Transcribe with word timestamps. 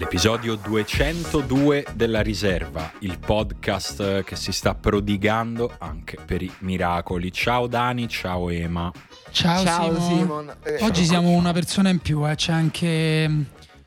L'episodio 0.00 0.54
202 0.54 1.86
della 1.92 2.22
riserva, 2.22 2.92
il 3.00 3.18
podcast 3.18 4.22
che 4.22 4.36
si 4.36 4.52
sta 4.52 4.74
prodigando 4.74 5.74
anche 5.78 6.16
per 6.24 6.40
i 6.40 6.50
miracoli. 6.60 7.30
Ciao 7.30 7.66
Dani, 7.66 8.08
ciao 8.08 8.48
Ema. 8.48 8.90
Ciao, 9.30 9.62
Ciao 9.64 9.94
Simon. 10.00 10.18
Simon. 10.18 10.56
Eh, 10.64 10.84
Oggi 10.84 11.04
siamo 11.04 11.30
una 11.30 11.52
persona 11.52 11.88
in 11.90 11.98
più, 12.00 12.28
eh. 12.28 12.34
c'è 12.34 12.52
anche 12.52 13.44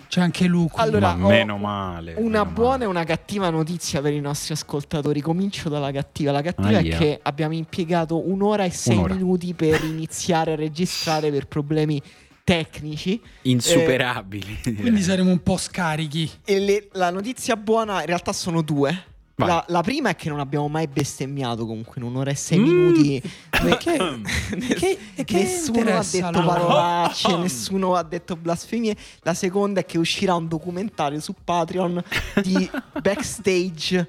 c'è 0.07 0.20
anche 0.21 0.45
Luca. 0.45 0.81
Allora, 0.81 1.15
Ma 1.15 1.27
meno 1.29 1.57
male. 1.57 2.13
Una 2.17 2.39
meno 2.43 2.45
buona 2.52 2.70
male. 2.71 2.84
e 2.84 2.88
una 2.88 3.03
cattiva 3.05 3.49
notizia 3.49 4.01
per 4.01 4.12
i 4.13 4.20
nostri 4.20 4.53
ascoltatori. 4.53 5.21
Comincio 5.21 5.70
dalla 5.70 5.91
cattiva. 5.91 6.31
La 6.31 6.41
cattiva 6.41 6.77
Aia. 6.79 6.95
è 6.95 6.98
che 6.98 7.20
abbiamo 7.21 7.53
impiegato 7.53 8.27
un'ora 8.29 8.65
e 8.65 8.71
sei 8.71 8.98
Un'ora. 8.98 9.13
minuti 9.13 9.53
per 9.53 9.81
iniziare 9.84 10.51
a 10.53 10.55
registrare 10.55 11.31
per 11.31 11.48
problemi 11.48 12.01
tecnici. 12.43 13.21
Insuperabili. 13.43 14.57
direi. 14.63 14.81
Quindi 14.81 15.01
saremo 15.01 15.31
un 15.31 15.41
po' 15.41 15.55
scarichi. 15.57 16.29
E 16.43 16.59
le- 16.59 16.87
la 16.93 17.09
notizia 17.09 17.55
buona 17.55 18.01
in 18.01 18.07
realtà 18.07 18.34
sono 18.34 18.62
due. 18.62 19.05
La, 19.35 19.63
la 19.70 19.81
prima 19.81 20.09
è 20.09 20.16
che 20.16 20.30
non 20.30 20.40
abbiamo 20.40 20.67
mai 20.67 20.88
bestemmiato 20.88 21.66
comunque 21.66 21.94
in 21.98 22.03
un'ora 22.03 22.30
e 22.30 22.35
sei 22.35 22.59
Mm. 22.59 22.63
minuti. 22.63 23.21
Perché? 23.49 23.98
Che- 24.77 24.98
che 25.26 25.34
nessuno 25.34 25.98
ha 25.98 26.04
detto 26.09 26.44
parolacce, 26.44 27.35
nessuno 27.38 27.95
ha 27.95 28.04
detto 28.04 28.35
blasfemie. 28.35 28.95
La 29.21 29.34
seconda 29.34 29.80
è 29.80 29.85
che 29.85 29.98
uscirà 29.98 30.35
un 30.35 30.48
documentario 30.48 31.20
su 31.20 31.34
Patreon 31.43 32.04
di 32.43 32.70
backstage. 33.01 34.07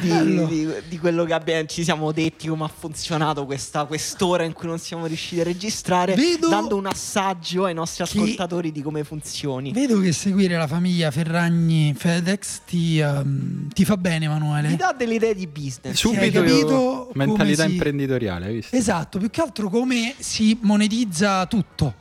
Di, 0.00 0.46
di- 0.46 0.68
di 0.88 0.98
quello 0.98 1.24
che 1.24 1.32
abbiamo, 1.34 1.66
ci 1.66 1.84
siamo 1.84 2.12
detti 2.12 2.48
come 2.48 2.64
ha 2.64 2.68
funzionato 2.68 3.44
questa 3.44 3.84
quest'ora 3.84 4.42
in 4.44 4.52
cui 4.52 4.66
non 4.68 4.78
siamo 4.78 5.06
riusciti 5.06 5.40
a 5.40 5.44
registrare 5.44 6.14
Vedo 6.14 6.48
dando 6.48 6.76
un 6.76 6.86
assaggio 6.86 7.64
ai 7.64 7.74
nostri 7.74 8.04
che- 8.04 8.10
ascoltatori 8.18 8.72
di 8.72 8.80
come 8.82 9.04
funzioni 9.04 9.72
Vedo 9.72 10.00
che 10.00 10.12
seguire 10.12 10.56
la 10.56 10.66
famiglia 10.66 11.10
Ferragni 11.10 11.94
FedEx 11.96 12.60
ti, 12.66 12.98
ehm, 12.98 13.68
ti 13.72 13.84
fa 13.84 13.96
bene, 13.96 14.24
Emanuele. 14.24 14.76
dà 14.76 14.94
delle 14.96 15.14
idee 15.14 15.34
di 15.34 15.46
business 15.46 15.96
Subito 15.98 16.40
capito 16.42 17.10
mentalità 17.14 17.64
si- 17.66 17.72
imprenditoriale, 17.72 18.46
hai 18.46 18.54
visto? 18.54 18.74
Esatto, 18.76 19.18
più 19.18 19.28
che 19.30 19.40
altro 19.42 19.68
come 19.68 20.14
si 20.18 20.56
monetizza 20.62 21.44
tutto. 21.46 21.94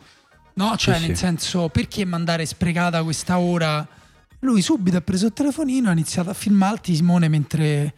No, 0.54 0.76
cioè 0.78 0.96
Sì, 0.96 1.02
nel 1.08 1.10
sì. 1.16 1.24
senso, 1.24 1.70
perché 1.70 2.06
mandare 2.06 2.46
sprecata 2.46 3.02
questa 3.04 3.40
ora? 3.40 3.88
Lui 4.44 4.62
subito 4.62 4.98
ha 4.98 5.02
preso 5.02 5.28
il 5.28 5.34
telefonino, 5.34 5.90
ha 5.90 5.92
iniziato 5.92 6.32
a 6.32 6.34
filmarti 6.34 6.96
Simone 6.96 7.28
mentre 7.28 7.94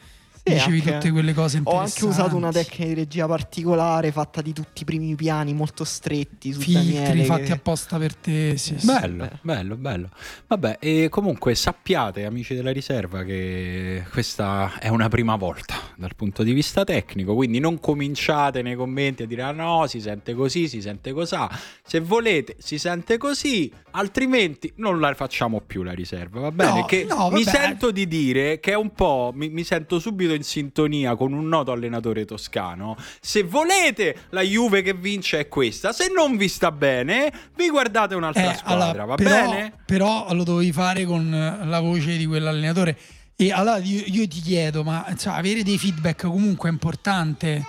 Sì, 0.46 0.52
dicevi 0.54 0.78
anche- 0.80 0.92
tutte 0.94 1.12
quelle 1.12 1.34
cose 1.34 1.56
Ho 1.56 1.60
interessanti. 1.60 2.04
anche 2.04 2.06
usato 2.06 2.36
una 2.36 2.52
tecnica 2.52 2.84
di 2.86 2.94
regia 2.96 3.28
particolare 3.28 4.12
fatta 4.12 4.42
di 4.42 4.52
tutti 4.52 4.82
i 4.82 4.86
primi 4.86 5.16
piani 5.16 5.54
molto 5.54 5.86
stretti 5.86 6.52
su 6.52 6.60
filtri 6.60 6.94
Daniele, 6.96 7.24
fatti 7.24 7.44
che- 7.44 7.52
apposta 7.54 7.98
per 7.98 8.14
te. 8.16 8.58
Sì, 8.58 8.78
sì. 8.78 8.86
Bello, 8.86 9.30
bello, 9.42 9.78
bello. 9.78 10.10
Vabbè, 10.48 10.78
e 10.82 11.08
comunque 11.10 11.56
sappiate, 11.56 12.26
amici 12.26 12.56
della 12.56 12.72
riserva, 12.72 13.24
che 13.24 14.04
questa 14.12 14.78
è 14.80 14.90
una 14.90 15.08
prima 15.08 15.38
volta 15.38 15.76
dal 15.96 16.14
punto 16.16 16.44
di 16.44 16.52
vista 16.52 16.84
tecnico, 16.84 17.36
quindi 17.36 17.60
non 17.60 17.80
cominciate 17.80 18.62
nei 18.62 18.76
commenti 18.76 19.24
a 19.24 19.26
dire 19.26 19.44
ah 19.44 19.52
no, 19.52 19.88
si 19.88 20.02
sente 20.02 20.34
così, 20.34 20.68
si 20.68 20.82
sente 20.82 21.14
cosà. 21.14 21.50
Se 21.86 22.02
volete, 22.02 22.58
si 22.60 22.78
sente 22.78 23.18
così, 23.18 23.72
altrimenti 23.92 24.74
non 24.78 25.00
la 25.00 25.14
facciamo 25.14 25.62
più 25.62 25.84
la 25.84 25.94
riserva, 25.94 26.42
va 26.42 26.52
bene? 26.52 26.80
No, 26.82 26.86
che 26.86 27.06
no, 27.08 27.30
mi 27.30 27.44
sento 27.44 27.92
di 27.92 28.08
dire 28.08 28.60
che 28.60 28.72
è 28.72 28.76
un 28.76 28.92
po', 28.92 29.32
mi, 29.34 29.48
mi 29.50 29.64
sento 29.64 30.00
subito 30.00 30.33
in 30.34 30.44
sintonia 30.44 31.16
con 31.16 31.34
un 31.34 31.48
noto 31.48 31.72
allenatore 31.72 32.26
toscano. 32.26 32.96
Se 33.22 33.44
volete 33.44 34.26
la 34.30 34.42
Juve 34.42 34.82
che 34.82 34.94
vince 34.94 35.40
è 35.40 35.48
questa, 35.48 35.92
se 35.94 36.12
non 36.14 36.38
vi 36.38 36.48
sta 36.48 36.72
bene, 36.72 37.32
vi 37.56 37.70
guardate 37.70 38.16
un'altra 38.16 38.52
Eh, 38.52 38.56
squadra, 38.56 38.84
allora, 38.86 39.06
va 39.06 39.16
però, 39.16 39.50
bene? 39.50 39.74
Però 39.86 40.34
lo 40.34 40.44
dovevi 40.44 40.72
fare 40.72 41.06
con 41.06 41.34
eh, 41.34 41.66
la 41.66 41.80
voce 41.80 42.18
di 42.18 42.26
quell'allenatore. 42.26 42.98
E 43.36 43.52
allora 43.52 43.78
io, 43.78 44.04
io 44.06 44.28
ti 44.28 44.40
chiedo, 44.42 44.84
ma 44.84 45.06
cioè, 45.18 45.34
avere 45.34 45.64
dei 45.64 45.78
feedback 45.78 46.24
comunque 46.28 46.70
è 46.70 46.72
importante. 46.72 47.66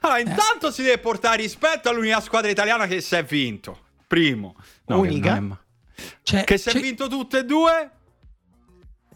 Allora, 0.00 0.18
intanto 0.20 0.70
si 0.70 0.82
deve 0.82 0.98
portare 0.98 1.40
rispetto 1.42 1.88
all'unica 1.88 2.20
squadra 2.20 2.50
italiana 2.50 2.86
che 2.86 3.00
si 3.00 3.14
è 3.14 3.24
vinto. 3.24 3.78
Primo. 4.06 4.54
No, 4.86 5.00
che 5.00 5.08
Unica? 5.08 5.36
è- 5.36 6.02
Cioè, 6.22 6.44
Che 6.44 6.58
si 6.58 6.68
è 6.68 6.80
vinto 6.80 7.08
tutte 7.08 7.38
e 7.38 7.44
due? 7.44 7.90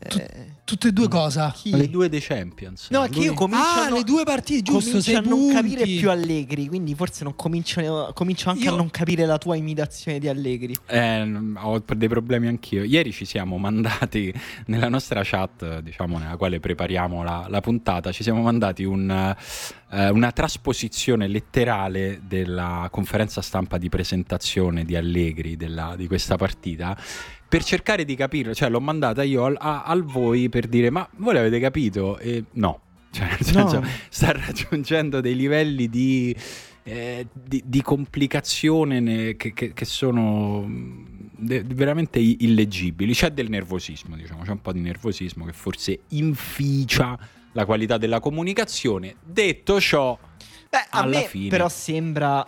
Eh, 0.07 0.53
tutte 0.65 0.89
e 0.89 0.93
due 0.93 1.09
cosa? 1.09 1.51
chi? 1.55 1.71
Le 1.71 1.89
due 1.89 2.09
dei 2.09 2.21
Champions. 2.21 2.89
No, 2.91 3.07
che 3.09 3.19
io 3.21 3.35
comincio 3.35 3.63
Ah, 3.65 3.85
a 3.85 3.89
non- 3.89 3.99
le 3.99 4.05
due 4.05 4.25
partite, 4.25 4.63
giusto, 4.63 4.99
a 5.17 5.21
non 5.21 5.29
punti. 5.29 5.55
capire 5.55 5.85
più 5.85 6.11
Allegri, 6.11 6.67
quindi 6.69 6.95
forse 6.95 7.25
non 7.25 7.35
comincio, 7.37 8.11
comincio 8.15 8.51
anche 8.51 8.65
Io- 8.65 8.73
a 8.73 8.77
non 8.77 8.91
capire 8.91 9.27
la 9.27 9.39
tua 9.39 9.57
imitazione 9.57 10.19
di 10.19 10.29
Allegri. 10.29 10.75
Eh, 10.87 11.33
ho 11.57 11.83
dei 11.97 12.09
problemi 12.09 12.47
anch'io. 12.49 12.83
Ieri 12.85 13.13
ci 13.13 13.25
siamo 13.25 13.57
mandati 13.59 14.33
nella 14.67 14.89
nostra 14.89 15.23
chat, 15.25 15.81
diciamo, 15.81 16.19
nella 16.19 16.37
quale 16.37 16.61
prepariamo 16.61 17.23
la, 17.23 17.47
la 17.49 17.61
puntata, 17.61 18.13
ci 18.13 18.23
siamo 18.23 18.43
mandati 18.43 18.85
un, 18.85 19.11
eh, 19.91 20.09
una 20.09 20.33
trasposizione 20.33 21.29
letterale 21.29 22.21
della 22.27 22.89
conferenza 22.91 23.41
stampa 23.43 23.79
di 23.79 23.89
presentazione 23.89 24.85
di 24.85 24.97
Allegri 24.97 25.57
della- 25.57 25.95
di 25.97 26.07
questa 26.07 26.37
partita. 26.37 26.97
Per 27.55 27.63
cercare 27.63 28.05
di 28.05 28.17
capirlo, 28.17 28.53
cioè 28.53 28.69
l'ho 28.69 28.81
mandata 28.81 29.23
io 29.23 29.45
al, 29.45 29.57
a- 29.57 29.85
al 29.85 30.03
voi 30.03 30.49
per 30.49 30.67
dire: 30.67 30.91
Ma 30.91 31.09
voi 31.19 31.35
l'avete 31.35 31.61
capito? 31.61 32.19
E 32.19 32.47
no, 32.55 32.81
cioè, 33.13 33.29
nel 33.29 33.43
senso, 33.43 33.79
No. 33.79 33.87
sta 34.09 34.33
raggiungendo 34.33 35.21
dei 35.21 35.37
livelli 35.37 35.89
di, 35.89 36.35
eh, 36.83 37.29
di, 37.33 37.63
di 37.65 37.81
complicazione 37.81 38.99
ne- 38.99 39.37
che, 39.37 39.53
che- 39.53 39.73
che 39.73 39.85
sono 39.85 40.67
de- 41.31 41.63
veramente 41.63 42.19
illeggibili. 42.19 43.13
C'è 43.13 43.31
del 43.31 43.49
nervosismo, 43.49 44.17
diciamo, 44.17 44.43
c'è 44.43 44.51
un 44.51 44.61
po' 44.61 44.73
di 44.73 44.81
nervosismo 44.81 45.45
che 45.45 45.53
forse 45.53 46.01
inficia 46.09 47.17
la 47.53 47.65
qualità 47.65 47.99
della 47.99 48.19
comunicazione. 48.19 49.15
Detto 49.25 49.81
ciò, 49.81 50.19
Beh, 50.69 50.79
a 50.91 51.03
Alla 51.03 51.19
me 51.19 51.27
fine. 51.29 51.51
però 51.51 51.69
sembra 51.69 52.45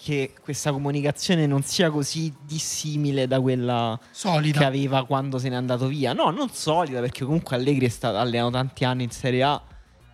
che 0.00 0.32
questa 0.40 0.70
comunicazione 0.70 1.46
non 1.46 1.62
sia 1.62 1.90
così 1.90 2.32
dissimile 2.44 3.26
da 3.26 3.40
quella 3.40 3.98
che 4.00 4.06
Solida. 4.12 4.66
aveva 4.66 5.04
quando 5.04 5.38
se 5.38 5.48
n'è 5.48 5.56
andato 5.56 5.88
via. 5.88 6.12
No, 6.12 6.30
non 6.30 6.50
solida, 6.50 7.00
perché 7.00 7.24
comunque 7.24 7.56
Allegri 7.56 7.86
è 7.86 7.88
stato 7.88 8.16
allenato 8.16 8.50
tanti 8.52 8.84
anni 8.84 9.02
in 9.02 9.10
Serie 9.10 9.42
A 9.42 9.60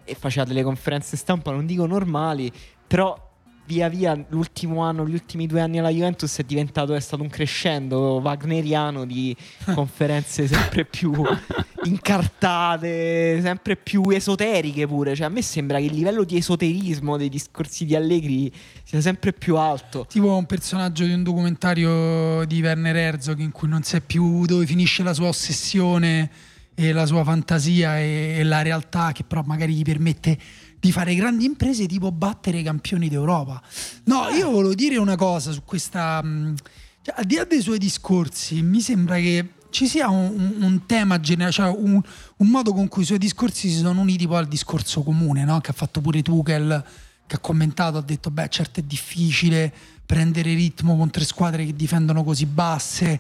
e 0.03 0.15
faceva 0.15 0.47
delle 0.47 0.63
conferenze 0.63 1.19
stampa, 1.19 1.51
non 1.51 1.67
dico 1.67 1.85
normali, 1.85 2.51
però 2.87 3.24
via 3.67 3.89
via 3.89 4.25
l'ultimo 4.29 4.83
anno, 4.83 5.07
gli 5.07 5.15
ultimi 5.15 5.47
due 5.47 5.61
anni 5.61 5.79
alla 5.79 5.89
Juventus 5.89 6.39
è 6.39 6.43
diventato, 6.43 6.95
è 6.95 7.01
stato 7.01 7.23
un 7.23 7.29
crescendo 7.29 8.21
wagneriano 8.23 9.05
di 9.05 9.35
conferenze 9.75 10.47
sempre 10.47 10.85
più 10.85 11.13
incartate, 11.85 13.41
sempre 13.41 13.77
più 13.77 14.03
esoteriche 14.11 14.87
pure. 14.87 15.15
Cioè 15.15 15.27
a 15.27 15.31
me 15.31 15.43
sembra 15.43 15.79
che 15.79 15.85
il 15.85 15.95
livello 15.95 16.25
di 16.25 16.37
esoterismo 16.37 17.17
dei 17.17 17.29
discorsi 17.29 17.85
di 17.85 17.95
Allegri 17.95 18.53
sia 18.83 19.01
sempre 19.01 19.33
più 19.33 19.57
alto. 19.57 20.07
Tipo 20.09 20.37
un 20.37 20.47
personaggio 20.47 21.05
di 21.05 21.13
un 21.13 21.23
documentario 21.23 22.45
di 22.45 22.61
Werner 22.61 22.97
Herzog 22.97 23.39
in 23.39 23.51
cui 23.51 23.69
non 23.69 23.83
sai 23.83 24.03
più 24.03 24.45
dove 24.45 24.67
finisce 24.67 25.03
la 25.03 25.15
sua 25.15 25.29
ossessione 25.29 26.31
e 26.75 26.93
la 26.93 27.07
sua 27.07 27.23
fantasia 27.23 27.99
e, 27.99 28.37
e 28.39 28.43
la 28.43 28.63
realtà 28.63 29.13
che 29.13 29.23
però 29.23 29.43
magari 29.45 29.75
gli 29.75 29.83
permette 29.83 30.37
di 30.85 30.93
fare 30.93 31.15
grandi 31.15 31.47
imprese 31.47 31.87
tipo 31.87 32.13
battere 32.13 32.59
i 32.59 32.63
campioni 32.63 33.09
d'Europa. 33.09 33.63
No, 34.05 34.29
io 34.29 34.51
volevo 34.51 34.75
dire 34.75 34.99
una 34.99 35.17
cosa 35.17 35.51
su 35.51 35.63
questa... 35.65 36.23
mh, 36.23 36.57
cioè, 37.01 37.15
al 37.17 37.25
di 37.25 37.37
là 37.37 37.45
dei 37.45 37.63
suoi 37.63 37.79
discorsi, 37.79 38.61
mi 38.61 38.83
sembra 38.83 39.17
che 39.17 39.53
ci 39.71 39.87
sia 39.89 40.11
un, 40.11 40.35
un- 40.37 40.63
un 40.63 40.85
tema 40.85 41.19
generale, 41.21 41.53
cioè 41.53 41.69
un, 41.71 41.99
un 42.37 42.47
modo 42.49 42.75
con 42.75 42.89
cui 42.89 43.03
i 43.03 43.07
suoi 43.07 43.17
discorsi 43.17 43.71
si 43.71 43.79
sono 43.79 43.99
uniti 43.99 44.27
poi 44.27 44.37
al 44.37 44.47
discorso 44.47 45.03
comune, 45.03 45.45
no? 45.45 45.59
che 45.61 45.71
ha 45.71 45.75
fatto 45.75 46.03
pure 46.03 46.21
Tuchel, 46.21 46.85
che 47.27 47.37
ha 47.37 47.39
commentato, 47.39 47.97
ha 47.97 48.03
detto, 48.03 48.31
beh 48.31 48.49
certo 48.51 48.81
è 48.81 48.83
difficile 48.83 49.73
prendere 50.05 50.53
ritmo 50.53 50.99
con 50.99 51.09
tre 51.09 51.25
squadre 51.25 51.65
che 51.65 51.75
difendono 51.75 52.23
così 52.25 52.45
basse 52.45 53.19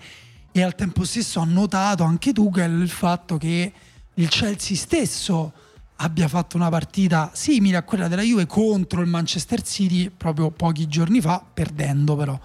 e 0.52 0.62
al 0.62 0.74
tempo 0.74 1.04
stesso 1.04 1.40
ha 1.40 1.44
notato 1.44 2.04
anche 2.04 2.34
Tuchel 2.34 2.82
il 2.82 2.90
fatto 2.90 3.38
che 3.38 3.72
il 4.12 4.28
Chelsea 4.28 4.76
stesso 4.76 5.52
abbia 5.96 6.28
fatto 6.28 6.56
una 6.56 6.68
partita 6.68 7.30
simile 7.32 7.76
a 7.76 7.82
quella 7.82 8.08
della 8.08 8.22
Juve 8.22 8.46
contro 8.46 9.00
il 9.00 9.06
Manchester 9.08 9.62
City 9.62 10.10
proprio 10.10 10.50
pochi 10.50 10.86
giorni 10.86 11.20
fa, 11.20 11.44
perdendo 11.52 12.16
però. 12.16 12.38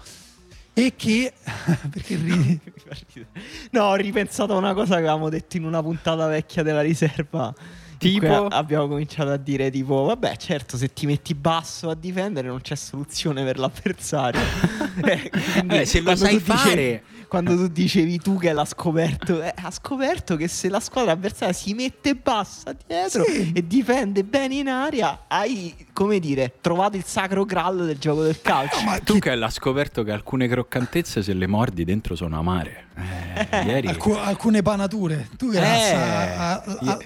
E 0.72 0.94
che... 0.96 1.32
perché 1.90 2.16
ridi? 2.16 2.60
No, 3.72 3.84
ho 3.84 3.94
ripensato 3.94 4.54
a 4.54 4.56
una 4.56 4.74
cosa 4.74 4.94
che 4.94 5.00
avevamo 5.00 5.28
detto 5.28 5.56
in 5.56 5.64
una 5.64 5.82
puntata 5.82 6.26
vecchia 6.26 6.62
della 6.62 6.80
riserva 6.80 7.54
Tipo 8.00 8.46
abbiamo 8.46 8.88
cominciato 8.88 9.28
a 9.28 9.36
dire 9.36 9.70
tipo 9.70 10.04
vabbè 10.04 10.34
certo 10.36 10.78
se 10.78 10.90
ti 10.90 11.04
metti 11.04 11.34
basso 11.34 11.90
a 11.90 11.94
difendere 11.94 12.48
non 12.48 12.62
c'è 12.62 12.74
soluzione 12.74 13.44
per 13.44 13.58
l'avversario 13.58 14.40
eh, 15.04 15.30
eh, 15.68 15.84
se 15.84 16.00
lo 16.00 16.16
sai 16.16 16.40
fare 16.40 16.70
dicevi, 16.70 17.19
quando 17.30 17.54
tu 17.54 17.68
dicevi 17.68 18.18
tu 18.18 18.36
che 18.36 18.52
l'ha 18.52 18.64
scoperto 18.64 19.40
eh, 19.40 19.54
ha 19.54 19.70
scoperto 19.70 20.34
che 20.34 20.48
se 20.48 20.68
la 20.68 20.80
squadra 20.80 21.12
avversaria 21.12 21.54
si 21.54 21.74
mette 21.74 22.16
bassa 22.16 22.74
dietro 22.84 23.22
sì. 23.22 23.52
e 23.54 23.64
difende 23.64 24.24
bene 24.24 24.56
in 24.56 24.68
aria 24.68 25.26
hai 25.28 25.86
come 25.92 26.18
dire 26.18 26.54
trovato 26.60 26.96
il 26.96 27.04
sacro 27.04 27.44
graal 27.44 27.86
del 27.86 27.98
gioco 27.98 28.22
del 28.22 28.40
calcio. 28.40 28.80
Eh, 28.80 28.84
ma 28.84 28.98
tu 28.98 29.18
che 29.18 29.34
l'ha 29.34 29.50
scoperto 29.50 30.02
che 30.02 30.12
alcune 30.12 30.48
croccantezze 30.48 31.22
se 31.22 31.32
le 31.32 31.46
mordi 31.46 31.84
dentro 31.84 32.16
sono 32.16 32.38
amare. 32.38 32.86
Eh, 33.50 33.62
ieri... 33.64 33.88
Alc- 33.88 34.16
alcune 34.16 34.62
panature. 34.62 35.28
Tu 35.36 35.50
che 35.50 35.58
eh, 35.58 35.94
a, 35.94 36.52
a, 36.52 36.62
a, 36.62 36.98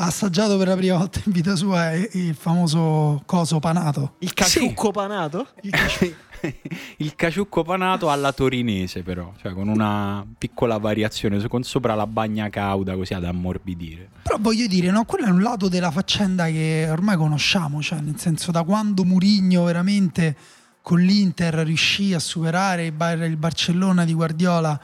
ha 0.00 0.06
assaggiato 0.06 0.56
per 0.56 0.68
la 0.68 0.76
prima 0.76 0.96
volta 0.96 1.20
in 1.26 1.32
vita 1.32 1.54
sua 1.54 1.92
il 1.92 2.34
famoso 2.34 3.22
coso 3.26 3.58
panato. 3.60 4.14
Il 4.20 4.32
caciucco 4.32 4.86
sì. 4.86 4.92
panato? 4.92 5.46
Il, 5.60 5.70
caci- 5.70 6.14
il 6.96 7.14
caciucco 7.14 7.62
panato 7.62 8.10
alla 8.10 8.32
torinese 8.32 9.02
però, 9.02 9.34
cioè 9.38 9.52
con 9.52 9.68
una 9.68 10.26
piccola 10.38 10.78
variazione, 10.78 11.46
con 11.48 11.62
sopra 11.64 11.94
la 11.94 12.06
bagna 12.06 12.48
cauda 12.48 12.94
così 12.94 13.12
ad 13.12 13.24
ammorbidire. 13.24 14.08
Però 14.22 14.38
voglio 14.40 14.66
dire, 14.66 14.90
no, 14.90 15.04
quello 15.04 15.26
è 15.26 15.30
un 15.30 15.42
lato 15.42 15.68
della 15.68 15.90
faccenda 15.90 16.46
che 16.46 16.88
ormai 16.90 17.18
conosciamo, 17.18 17.82
cioè 17.82 18.00
nel 18.00 18.18
senso 18.18 18.50
da 18.50 18.62
quando 18.62 19.04
Murigno 19.04 19.64
veramente 19.64 20.34
con 20.80 20.98
l'Inter 20.98 21.56
riuscì 21.56 22.14
a 22.14 22.18
superare 22.18 22.86
il 22.86 23.36
Barcellona 23.36 24.06
di 24.06 24.14
Guardiola 24.14 24.80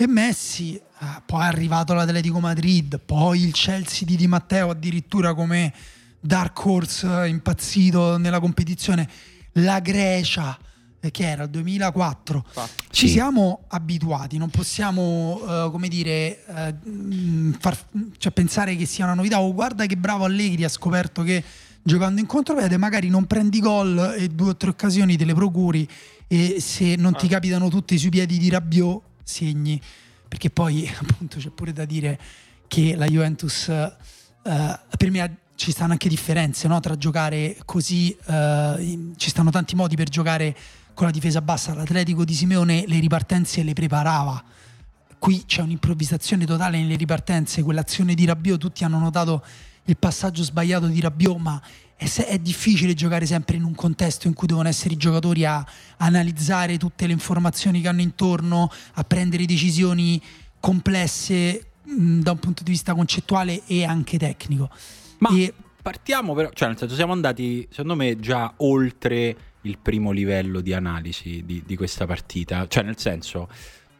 e 0.00 0.06
Messi, 0.06 0.76
eh, 0.76 0.82
poi 1.26 1.42
è 1.42 1.46
arrivato 1.46 1.92
l'Atletico 1.92 2.38
Madrid, 2.38 3.00
poi 3.04 3.42
il 3.42 3.52
Chelsea 3.52 4.06
di 4.06 4.14
Di 4.14 4.28
Matteo 4.28 4.70
addirittura 4.70 5.34
come 5.34 5.74
dark 6.20 6.64
horse 6.64 7.26
impazzito 7.26 8.16
nella 8.16 8.38
competizione, 8.38 9.08
la 9.54 9.80
Grecia 9.80 10.56
eh, 11.00 11.10
che 11.10 11.28
era 11.28 11.42
il 11.42 11.50
2004 11.50 12.44
ci 12.90 13.08
siamo 13.08 13.64
abituati 13.68 14.36
non 14.36 14.50
possiamo 14.50 15.40
uh, 15.42 15.70
come 15.70 15.88
dire 15.88 16.44
uh, 16.46 17.52
far, 17.58 17.76
cioè 18.18 18.30
pensare 18.30 18.76
che 18.76 18.86
sia 18.86 19.04
una 19.04 19.14
novità. 19.14 19.40
Oh 19.40 19.52
guarda 19.52 19.84
che 19.86 19.96
bravo 19.96 20.24
Allegri 20.24 20.62
ha 20.62 20.68
scoperto 20.68 21.24
che 21.24 21.42
giocando 21.82 22.20
in 22.20 22.26
controvede 22.26 22.76
magari 22.76 23.08
non 23.08 23.26
prendi 23.26 23.58
gol 23.58 24.14
e 24.16 24.28
due 24.28 24.50
o 24.50 24.56
tre 24.56 24.70
occasioni 24.70 25.16
te 25.16 25.24
le 25.24 25.34
procuri 25.34 25.88
e 26.28 26.58
se 26.60 26.94
non 26.94 27.16
ti 27.16 27.26
ah. 27.26 27.30
capitano 27.30 27.68
tutti 27.68 27.98
sui 27.98 28.10
piedi 28.10 28.38
di 28.38 28.48
Rabiot 28.48 29.06
segni, 29.28 29.80
perché 30.26 30.50
poi 30.50 30.88
appunto 30.98 31.38
c'è 31.38 31.50
pure 31.50 31.72
da 31.72 31.84
dire 31.84 32.18
che 32.66 32.96
la 32.96 33.06
Juventus, 33.06 33.68
eh, 33.68 33.92
per 34.42 35.10
me 35.10 35.36
ci 35.54 35.70
stanno 35.70 35.92
anche 35.92 36.08
differenze 36.08 36.68
no? 36.68 36.80
tra 36.80 36.96
giocare 36.96 37.56
così, 37.64 38.16
eh, 38.26 39.12
ci 39.16 39.28
stanno 39.28 39.50
tanti 39.50 39.74
modi 39.74 39.96
per 39.96 40.08
giocare 40.08 40.56
con 40.94 41.06
la 41.06 41.12
difesa 41.12 41.40
bassa, 41.40 41.74
l'Atletico 41.74 42.24
di 42.24 42.34
Simeone 42.34 42.84
le 42.86 42.98
ripartenze 42.98 43.62
le 43.62 43.72
preparava, 43.72 44.42
qui 45.18 45.44
c'è 45.46 45.62
un'improvvisazione 45.62 46.44
totale 46.44 46.78
nelle 46.78 46.96
ripartenze, 46.96 47.62
quell'azione 47.62 48.14
di 48.14 48.24
Rabiot, 48.24 48.58
tutti 48.58 48.84
hanno 48.84 48.98
notato 48.98 49.44
il 49.84 49.96
passaggio 49.96 50.42
sbagliato 50.42 50.86
di 50.86 51.00
Rabiot, 51.00 51.38
ma 51.38 51.60
è, 51.98 52.38
difficile 52.38 52.94
giocare 52.94 53.26
sempre 53.26 53.56
in 53.56 53.64
un 53.64 53.74
contesto 53.74 54.28
in 54.28 54.34
cui 54.34 54.46
devono 54.46 54.68
essere 54.68 54.94
i 54.94 54.96
giocatori 54.96 55.44
a 55.44 55.66
analizzare 55.96 56.78
tutte 56.78 57.06
le 57.06 57.12
informazioni 57.12 57.80
che 57.80 57.88
hanno 57.88 58.02
intorno, 58.02 58.70
a 58.94 59.04
prendere 59.04 59.44
decisioni 59.46 60.22
complesse 60.60 61.66
mh, 61.82 62.20
da 62.20 62.30
un 62.30 62.38
punto 62.38 62.62
di 62.62 62.70
vista 62.70 62.94
concettuale 62.94 63.62
e 63.66 63.84
anche 63.84 64.16
tecnico. 64.16 64.70
Ma 65.18 65.30
e... 65.30 65.52
partiamo 65.82 66.34
però, 66.34 66.50
cioè 66.52 66.68
nel 66.68 66.78
senso 66.78 66.94
siamo 66.94 67.12
andati 67.12 67.66
secondo 67.68 67.96
me 67.96 68.16
già 68.20 68.54
oltre 68.58 69.36
il 69.62 69.78
primo 69.78 70.12
livello 70.12 70.60
di 70.60 70.72
analisi 70.72 71.42
di, 71.44 71.64
di 71.66 71.76
questa 71.76 72.06
partita, 72.06 72.68
cioè 72.68 72.84
nel 72.84 72.98
senso 72.98 73.48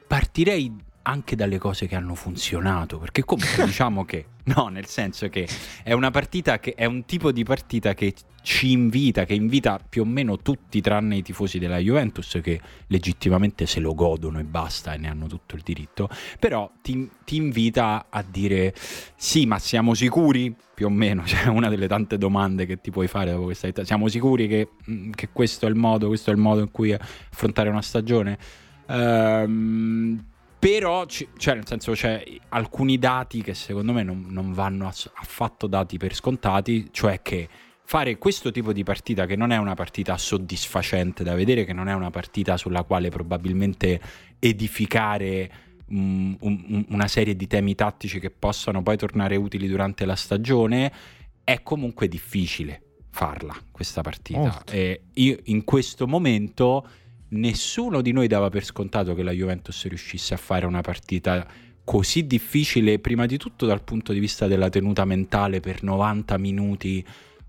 partirei 0.07 0.73
anche 1.03 1.37
dalle 1.37 1.59
cose 1.59 1.87
che 1.87 1.97
hanno 1.97 2.15
funzionato, 2.15 2.99
perché 2.99 3.25
comunque 3.25 3.65
diciamo 3.67 4.05
che 4.05 4.27
no, 4.57 4.69
nel 4.69 4.87
senso 4.87 5.29
che 5.29 5.47
è 5.83 5.93
una 5.93 6.11
partita 6.11 6.59
che 6.59 6.75
è 6.75 6.85
un 6.85 7.05
tipo 7.05 7.33
di 7.33 7.45
partita 7.45 7.95
che 7.95 8.15
ci 8.43 8.71
invita, 8.71 9.25
che 9.25 9.35
invita 9.35 9.79
più 9.87 10.03
o 10.03 10.05
meno 10.07 10.39
tutti 10.39 10.81
tranne 10.81 11.17
i 11.17 11.23
tifosi 11.23 11.59
della 11.59 11.77
Juventus 11.79 12.39
che 12.43 12.59
legittimamente 12.87 13.67
se 13.67 13.79
lo 13.81 13.95
godono 13.95 14.39
e 14.39 14.45
basta 14.45 14.95
e 14.95 14.97
ne 14.97 15.09
hanno 15.09 15.27
tutto 15.27 15.55
il 15.55 15.63
diritto, 15.63 16.09
però 16.39 16.71
ti, 16.81 17.11
ti 17.25 17.37
invita 17.37 18.07
a 18.09 18.25
dire 18.27 18.75
sì, 19.17 19.45
ma 19.45 19.59
siamo 19.59 19.95
sicuri? 19.95 20.55
Più 20.75 20.87
o 20.87 20.91
meno, 20.91 21.25
cioè 21.27 21.49
una 21.49 21.69
delle 21.69 21.89
tante 21.89 22.17
domande 22.17 22.65
che 22.65 22.81
ti 22.81 22.91
puoi 22.91 23.09
fare 23.09 23.33
dopo 23.33 23.45
questa 23.45 23.67
vita. 23.67 23.85
Siamo 23.85 24.09
sicuri 24.09 24.49
che, 24.49 24.71
mm, 24.91 25.11
che 25.11 25.29
questo 25.33 25.67
è 25.67 25.69
il 25.69 25.75
modo, 25.75 26.07
questo 26.07 26.31
è 26.31 26.33
il 26.33 26.39
modo 26.39 26.61
in 26.61 26.71
cui 26.71 26.93
affrontare 26.93 27.69
una 27.69 27.83
stagione? 27.83 28.39
Ehm 28.87 30.25
però, 30.59 31.07
cioè, 31.07 31.55
nel 31.55 31.67
senso, 31.67 31.93
c'è 31.93 32.25
alcuni 32.49 32.99
dati 32.99 33.43
che 33.43 33.55
secondo 33.55 33.93
me 33.93 34.03
non, 34.03 34.27
non 34.29 34.53
vanno 34.53 34.89
affatto 34.89 35.67
dati 35.67 35.99
per 35.99 36.15
scontati, 36.15 36.89
cioè 36.91 37.23
che 37.23 37.49
fare 37.85 38.19
questo 38.19 38.51
tipo 38.51 38.73
di 38.73 38.83
partita, 38.83 39.25
che 39.25 39.37
non 39.37 39.53
è 39.53 39.57
una 39.57 39.75
partita 39.75 40.19
soddisfacente 40.19 41.23
da 41.23 41.35
vedere, 41.35 41.65
che 41.65 41.73
non 41.73 41.89
è 41.89 41.95
una 41.95 42.11
partita 42.11 42.57
sulla 42.57 42.83
quale 42.83 43.09
probabilmente 43.09 44.01
edificare 44.41 45.51
um, 45.87 46.37
un, 46.41 46.85
una 46.89 47.09
serie 47.09 47.37
di 47.37 47.47
temi 47.47 47.75
tattici 47.75 48.19
che 48.19 48.31
possano 48.31 48.83
poi 48.83 48.97
tornare 48.97 49.37
utili 49.37 49.69
durante 49.69 50.05
la 50.07 50.17
stagione, 50.17 50.93
è 51.45 51.63
comunque 51.63 52.09
difficile 52.09 52.83
farla 53.11 53.57
questa 53.71 54.03
partita. 54.03 54.63
Io 55.15 55.39
in 55.45 55.65
questo 55.65 56.07
momento 56.07 56.87
nessuno 57.31 58.01
di 58.01 58.13
noi 58.13 58.27
dava 58.27 58.49
per 58.49 58.65
scontato 58.65 59.15
che 59.15 59.23
la 59.23 59.33
Juventus 59.33 59.87
riuscisse 59.87 60.35
a 60.35 60.37
fare 60.39 60.67
una 60.67 60.81
partita 60.81 61.47
così 61.85 62.27
difficile, 62.27 62.99
prima 62.99 63.27
di 63.27 63.39
tutto 63.39 63.65
dal 63.65 63.83
punto 63.83 64.13
di 64.13 64.19
vista 64.19 64.47
della 64.47 64.69
tenuta 64.69 65.05
mentale 65.05 65.61
per 65.61 65.83
90 65.83 66.37
minuti 66.37 67.05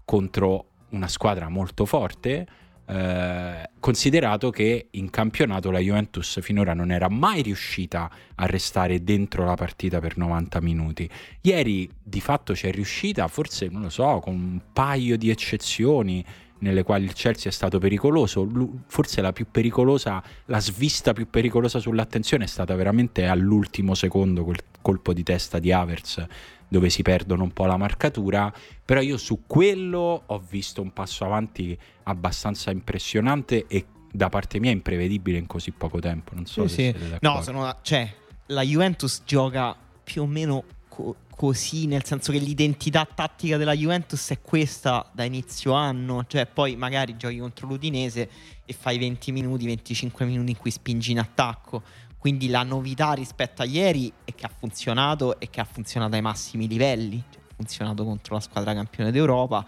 contro 0.06 0.66
una 0.92 1.08
squadra 1.08 1.50
molto 1.50 1.86
forte. 1.86 2.48
Eh, 2.88 3.70
considerato 3.80 4.50
che 4.50 4.88
in 4.92 5.10
campionato 5.12 5.70
la 5.70 5.80
Juventus 5.80 6.40
finora 6.42 6.74
non 6.74 6.90
era 6.90 7.08
mai 7.08 7.44
riuscita 7.44 8.10
a 8.34 8.46
restare 8.48 9.04
dentro 9.04 9.46
la 9.46 9.56
partita 9.56 10.00
per 10.00 10.18
90 10.18 10.62
minuti. 10.62 11.08
Ieri 11.42 11.90
di 12.02 12.22
fatto 12.22 12.54
c'è 12.54 12.72
riuscita, 12.72 13.28
forse 13.28 13.68
non 13.68 13.82
lo 13.82 13.90
so, 13.90 14.20
con 14.20 14.34
un 14.34 14.62
paio 14.74 15.18
di 15.18 15.30
eccezioni 15.30 16.26
nelle 16.60 16.84
quali 16.84 17.06
il 17.06 17.14
Chelsea 17.14 17.50
è 17.50 17.54
stato 17.54 17.80
pericoloso, 17.80 18.48
forse 18.88 19.22
la 19.22 19.32
più 19.32 19.48
pericolosa, 19.50 20.22
la 20.46 20.60
svista 20.60 21.14
più 21.14 21.30
pericolosa 21.30 21.80
sull'attenzione 21.80 22.44
è 22.44 22.48
stata 22.48 22.76
veramente 22.76 23.26
all'ultimo 23.26 23.96
secondo 23.96 24.44
quel 24.44 24.60
colpo 24.82 25.14
di 25.14 25.24
testa 25.24 25.60
di 25.60 25.72
Avers 25.72 26.26
dove 26.70 26.90
si 26.90 27.02
perdono 27.02 27.44
un 27.44 27.52
po' 27.52 27.66
la 27.66 27.78
marcatura, 27.78 28.54
però 28.86 29.02
io 29.02 29.18
su 29.18 29.46
quello 29.48 30.24
ho 30.26 30.44
visto 30.48 30.82
un 30.82 30.94
passo 30.94 31.26
avanti 31.26 31.78
abbastanza 32.04 32.70
impressionante 32.70 33.66
e 33.68 33.86
da 34.12 34.30
parte 34.30 34.60
mia 34.60 34.72
imprevedibile 34.72 35.40
in 35.40 35.48
così 35.48 35.72
poco 35.72 36.00
tempo, 36.00 36.36
non 36.36 36.46
so 36.46 36.68
sì, 36.68 36.76
se 36.76 36.96
sì. 36.98 37.18
No, 37.22 37.42
sono, 37.42 37.78
cioè, 37.82 38.12
la 38.48 38.62
Juventus 38.62 39.24
gioca 39.26 39.76
più 40.04 40.22
o 40.22 40.26
meno 40.28 40.64
co- 41.00 41.16
così, 41.36 41.86
nel 41.88 42.04
senso 42.04 42.34
che 42.34 42.38
l'identità 42.38 43.06
tattica 43.06 43.56
della 43.56 43.74
Juventus 43.74 44.30
è 44.32 44.42
questa 44.42 45.10
da 45.14 45.24
inizio 45.24 45.72
anno, 45.72 46.26
cioè 46.28 46.46
poi 46.46 46.76
magari 46.76 47.16
giochi 47.16 47.38
contro 47.38 47.66
l'Udinese 47.68 48.30
e 48.66 48.74
fai 48.74 48.98
20 48.98 49.32
minuti, 49.32 49.66
25 49.66 50.26
minuti 50.26 50.52
in 50.52 50.58
cui 50.58 50.72
spingi 50.72 51.12
in 51.12 51.20
attacco. 51.20 51.82
Quindi 52.18 52.50
la 52.50 52.64
novità 52.64 53.14
rispetto 53.14 53.62
a 53.62 53.66
ieri 53.66 54.12
è 54.26 54.36
che 54.36 54.46
ha 54.46 54.52
funzionato 54.54 55.40
e 55.40 55.50
che 55.50 55.62
ha 55.62 55.64
funzionato 55.64 56.16
ai 56.16 56.22
massimi 56.22 56.68
livelli, 56.68 57.24
cioè, 57.32 57.42
ha 57.42 57.54
funzionato 57.56 58.04
contro 58.04 58.36
la 58.36 58.42
squadra 58.42 58.74
campione 58.74 59.10
d'Europa. 59.10 59.66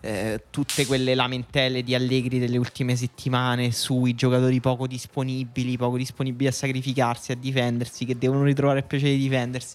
Eh, 0.00 0.44
tutte 0.50 0.86
quelle 0.86 1.16
lamentele 1.16 1.82
di 1.82 1.96
Allegri 1.96 2.38
delle 2.38 2.56
ultime 2.56 2.94
settimane 2.94 3.72
sui 3.72 4.14
giocatori 4.14 4.60
poco 4.60 4.86
disponibili, 4.86 5.76
poco 5.76 5.96
disponibili 5.96 6.48
a 6.48 6.52
sacrificarsi, 6.52 7.32
a 7.32 7.34
difendersi, 7.34 8.04
che 8.04 8.16
devono 8.16 8.44
ritrovare 8.44 8.78
il 8.78 8.84
piacere 8.84 9.16
di 9.16 9.18
difendersi 9.18 9.74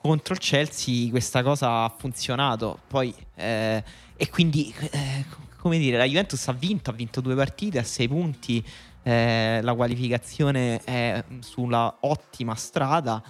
contro 0.00 0.34
il 0.34 0.40
Chelsea 0.40 1.10
questa 1.10 1.42
cosa 1.42 1.84
ha 1.84 1.94
funzionato. 1.96 2.80
Poi, 2.86 3.14
eh, 3.34 3.82
e 4.16 4.30
quindi, 4.30 4.74
eh, 4.90 5.24
come 5.58 5.78
dire, 5.78 5.96
la 5.96 6.04
Juventus 6.04 6.46
ha 6.48 6.52
vinto, 6.52 6.90
ha 6.90 6.92
vinto 6.92 7.20
due 7.20 7.34
partite 7.34 7.78
a 7.78 7.84
sei 7.84 8.08
punti. 8.08 8.64
Eh, 9.02 9.60
la 9.62 9.74
qualificazione 9.74 10.82
è 10.84 11.24
sulla 11.40 11.98
ottima 12.00 12.54
strada. 12.54 13.22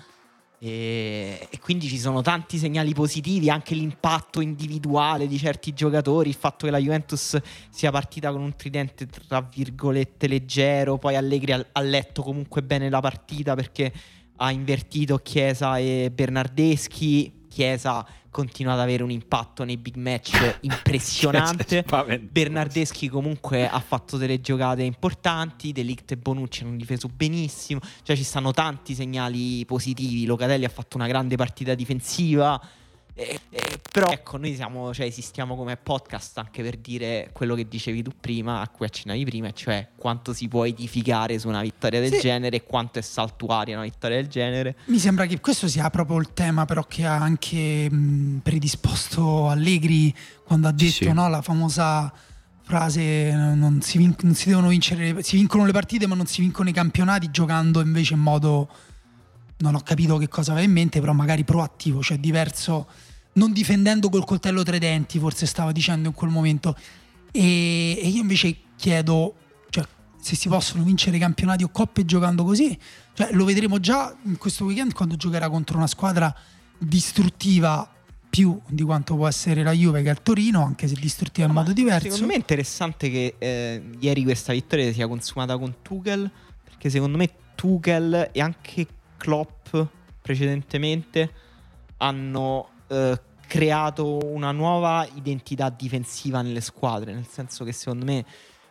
E, 0.61 1.47
e, 1.51 1.59
quindi 1.61 1.87
ci 1.87 1.99
sono 1.99 2.21
tanti 2.21 2.59
segnali 2.59 2.93
positivi, 2.93 3.49
anche 3.49 3.77
l'impatto 3.77 4.41
individuale 4.41 5.29
di 5.29 5.39
certi 5.39 5.73
giocatori, 5.73 6.31
il 6.31 6.35
fatto 6.35 6.67
che 6.67 6.73
la 6.73 6.79
Juventus 6.79 7.39
sia 7.71 7.93
partita 7.93 8.33
con 8.33 8.41
un 8.41 8.57
tridente 8.57 9.07
tra 9.07 9.41
virgolette 9.41 10.27
leggero, 10.27 10.99
poi 10.99 11.15
Allegri 11.15 11.53
ha, 11.53 11.65
ha 11.71 11.81
letto 11.81 12.23
comunque 12.23 12.63
bene 12.65 12.91
la 12.91 12.99
partita 12.99 13.55
perché 13.55 13.93
ha 14.39 14.51
invertito 14.51 15.19
Chiesa 15.19 15.79
e 15.79 16.11
Bernardeschi. 16.13 17.47
Chiesa 17.49 18.07
continua 18.31 18.75
ad 18.75 18.81
avere 18.81 19.03
un 19.03 19.11
impatto 19.11 19.65
nei 19.65 19.77
big 19.77 19.97
match 19.97 20.59
impressionante. 20.63 21.85
Bernardeschi 22.31 23.09
comunque 23.09 23.69
ha 23.69 23.81
fatto 23.81 24.17
delle 24.17 24.41
giocate 24.41 24.83
importanti, 24.83 25.73
Delict 25.73 26.13
e 26.13 26.17
Bonucci 26.17 26.63
hanno 26.63 26.77
difeso 26.77 27.09
benissimo, 27.13 27.81
cioè 28.03 28.15
ci 28.17 28.23
stanno 28.23 28.53
tanti 28.53 28.95
segnali 28.95 29.65
positivi, 29.65 30.25
Locatelli 30.25 30.65
ha 30.65 30.71
fatto 30.71 30.97
una 30.97 31.07
grande 31.07 31.37
partita 31.37 31.75
difensiva. 31.75 32.61
Eh, 33.21 33.41
eh, 33.51 33.81
però 33.91 34.11
ecco, 34.11 34.37
noi 34.37 34.55
siamo, 34.55 34.95
cioè, 34.95 35.07
esistiamo 35.07 35.57
come 35.57 35.77
podcast 35.77 36.39
anche 36.39 36.63
per 36.63 36.77
dire 36.77 37.31
quello 37.33 37.57
che 37.57 37.67
dicevi 37.67 38.01
tu 38.01 38.13
prima, 38.19 38.61
a 38.61 38.69
cui 38.69 38.87
accennavi 38.87 39.25
prima, 39.25 39.51
cioè 39.51 39.89
quanto 39.97 40.33
si 40.33 40.47
può 40.47 40.65
edificare 40.65 41.37
su 41.41 41.49
una 41.49 41.63
vittoria 41.63 41.99
del 41.99 42.13
sì. 42.13 42.21
genere 42.21 42.59
e 42.59 42.63
quanto 42.63 43.01
è 43.01 43.03
saltuaria 43.03 43.75
una 43.75 43.83
vittoria 43.83 44.19
del 44.19 44.29
genere. 44.29 44.77
Mi 44.85 45.01
sembra 45.01 45.27
che 45.27 45.41
questo 45.41 45.67
sia 45.67 45.91
proprio 45.91 46.19
il 46.21 46.33
tema, 46.33 46.65
però, 46.65 46.85
che 46.85 47.07
ha 47.07 47.17
anche 47.17 47.91
mh, 47.91 48.39
predisposto 48.45 49.49
Allegri 49.49 50.15
quando 50.45 50.69
ha 50.69 50.73
detto 50.73 50.93
sì. 50.93 51.13
no, 51.13 51.29
la 51.29 51.43
famosa 51.43 52.13
frase 52.63 53.33
non 53.33 53.81
si, 53.83 53.99
vin- 53.99 54.15
non 54.21 54.35
si 54.35 54.49
devono 54.49 54.69
vincere, 54.69 55.25
si 55.25 55.35
vincono 55.35 55.65
le 55.65 55.73
partite 55.73 56.07
ma 56.07 56.15
non 56.15 56.27
si 56.27 56.41
vincono 56.41 56.69
i 56.69 56.73
campionati 56.73 57.33
giocando 57.33 57.81
invece 57.81 58.15
in 58.15 58.21
modo 58.21 58.69
non 59.59 59.75
ho 59.75 59.81
capito 59.81 60.19
che 60.19 60.29
cosa 60.29 60.53
aveva 60.53 60.67
in 60.67 60.73
mente, 60.73 61.01
però 61.01 61.13
magari 61.13 61.43
proattivo, 61.43 62.01
cioè 62.01 62.19
diverso 62.19 62.87
non 63.39 63.53
difendendo 63.53 64.09
col 64.11 64.25
coltello 64.25 64.63
tra 64.63 64.77
i 64.77 64.81
denti, 64.81 65.19
forse 65.19 65.47
stava 65.47 65.73
dicendo 65.73 66.09
in 66.09 66.15
quel 66.15 66.31
momento. 66.31 66.77
E, 67.31 67.99
e 68.03 68.09
io 68.09 68.21
invece 68.21 68.57
chiedo 68.77 69.35
cioè, 69.71 69.87
se 70.21 70.35
si 70.35 70.49
possono 70.49 70.83
vincere 70.83 71.19
campionati 71.19 71.63
o 71.63 71.69
coppe 71.69 72.05
giocando 72.05 72.45
così. 72.45 72.77
Cioè, 73.15 73.33
lo 73.33 73.45
vedremo 73.45 73.79
già 73.81 74.15
in 74.25 74.37
questo 74.37 74.65
weekend 74.65 74.93
quando 74.93 75.17
giocherà 75.17 75.49
contro 75.49 75.77
una 75.77 75.87
squadra 75.87 76.35
distruttiva 76.77 77.91
più 78.31 78.61
di 78.69 78.83
quanto 78.83 79.17
può 79.17 79.27
essere 79.27 79.63
la 79.63 79.73
Juve 79.73 80.03
che 80.03 80.09
è 80.09 80.13
il 80.13 80.23
Torino, 80.23 80.63
anche 80.63 80.87
se 80.87 80.95
distruttiva 80.95 81.47
in 81.47 81.55
modo 81.55 81.73
diverso. 81.73 82.05
Secondo 82.05 82.27
me 82.27 82.35
è 82.35 82.37
interessante 82.37 83.11
che 83.11 83.37
eh, 83.39 83.83
ieri 84.01 84.23
questa 84.23 84.53
vittoria 84.53 84.93
sia 84.93 85.09
consumata 85.09 85.57
con 85.57 85.77
Tuchel, 85.83 86.31
perché 86.63 86.91
secondo 86.91 87.17
me 87.17 87.31
Tuchel 87.55 88.31
e 88.33 88.41
anche 88.41 88.87
Klopp 89.17 89.77
precedentemente 90.21 91.33
hanno 91.97 92.69
eh, 92.89 93.21
creato 93.49 94.19
una 94.25 94.53
nuova 94.53 95.09
identità 95.15 95.71
difensiva 95.71 96.43
nelle 96.43 96.61
squadre, 96.61 97.13
nel 97.13 97.27
senso 97.27 97.65
che 97.65 97.73
secondo 97.73 98.05
me 98.05 98.25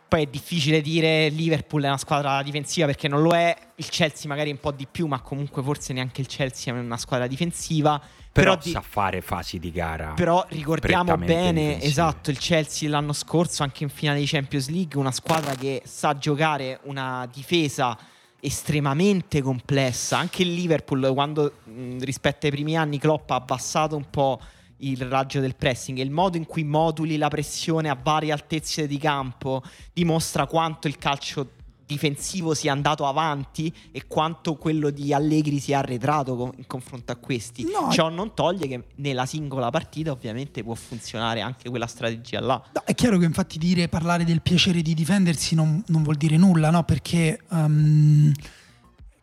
poi 0.08 0.22
è 0.22 0.26
difficile 0.26 0.80
dire 0.80 1.28
Liverpool 1.28 1.82
è 1.82 1.88
una 1.88 1.98
squadra 1.98 2.42
difensiva 2.42 2.86
perché 2.86 3.08
non 3.08 3.20
lo 3.20 3.32
è, 3.32 3.54
il 3.74 3.88
Chelsea 3.90 4.26
magari 4.26 4.50
un 4.50 4.58
po' 4.58 4.72
di 4.72 4.86
più, 4.90 5.06
ma 5.06 5.20
comunque 5.20 5.62
forse 5.62 5.92
neanche 5.92 6.22
il 6.22 6.26
Chelsea 6.26 6.74
è 6.74 6.78
una 6.78 6.96
squadra 6.96 7.26
difensiva. 7.26 8.00
Però, 8.32 8.56
però 8.56 8.70
sa 8.70 8.80
fare 8.80 9.20
fasi 9.20 9.58
di 9.58 9.70
gara. 9.70 10.14
Però 10.14 10.46
ricordiamo 10.48 11.14
bene, 11.18 11.52
difensive. 11.52 11.84
esatto, 11.84 12.30
il 12.30 12.38
Chelsea 12.38 12.88
l'anno 12.88 13.12
scorso 13.12 13.62
anche 13.62 13.82
in 13.82 13.90
finale 13.90 14.20
di 14.20 14.26
Champions 14.26 14.70
League, 14.70 14.98
una 14.98 15.12
squadra 15.12 15.54
che 15.54 15.82
sa 15.84 16.16
giocare 16.16 16.80
una 16.84 17.28
difesa 17.30 17.98
estremamente 18.40 19.42
complessa. 19.42 20.16
Anche 20.16 20.40
il 20.40 20.54
Liverpool 20.54 21.12
quando 21.12 21.52
mh, 21.64 21.98
rispetto 21.98 22.46
ai 22.46 22.52
primi 22.52 22.78
anni 22.78 22.98
Klopp 22.98 23.30
ha 23.30 23.34
abbassato 23.34 23.94
un 23.94 24.08
po' 24.08 24.40
il 24.78 25.00
raggio 25.08 25.40
del 25.40 25.56
pressing 25.56 25.98
e 25.98 26.02
il 26.02 26.10
modo 26.10 26.36
in 26.36 26.46
cui 26.46 26.64
moduli 26.64 27.16
la 27.16 27.28
pressione 27.28 27.88
a 27.88 27.98
varie 28.00 28.32
altezze 28.32 28.86
di 28.86 28.98
campo 28.98 29.62
dimostra 29.92 30.46
quanto 30.46 30.88
il 30.88 30.98
calcio 30.98 31.50
difensivo 31.88 32.52
sia 32.52 32.70
andato 32.70 33.06
avanti 33.06 33.74
e 33.90 34.06
quanto 34.06 34.56
quello 34.56 34.90
di 34.90 35.14
Allegri 35.14 35.58
sia 35.58 35.78
arretrato 35.78 36.52
in 36.58 36.66
confronto 36.66 37.12
a 37.12 37.16
questi. 37.16 37.64
No, 37.64 37.90
Ciò 37.90 38.10
non 38.10 38.34
toglie 38.34 38.68
che 38.68 38.84
nella 38.96 39.24
singola 39.24 39.70
partita 39.70 40.12
ovviamente 40.12 40.62
può 40.62 40.74
funzionare 40.74 41.40
anche 41.40 41.70
quella 41.70 41.86
strategia 41.86 42.40
là. 42.40 42.62
No, 42.74 42.82
è 42.84 42.94
chiaro 42.94 43.16
che 43.16 43.24
infatti 43.24 43.56
dire 43.56 43.88
parlare 43.88 44.24
del 44.24 44.42
piacere 44.42 44.82
di 44.82 44.92
difendersi 44.92 45.54
non, 45.54 45.82
non 45.86 46.02
vuol 46.02 46.16
dire 46.16 46.36
nulla, 46.36 46.68
no? 46.68 46.82
Perché 46.84 47.40
um, 47.48 48.30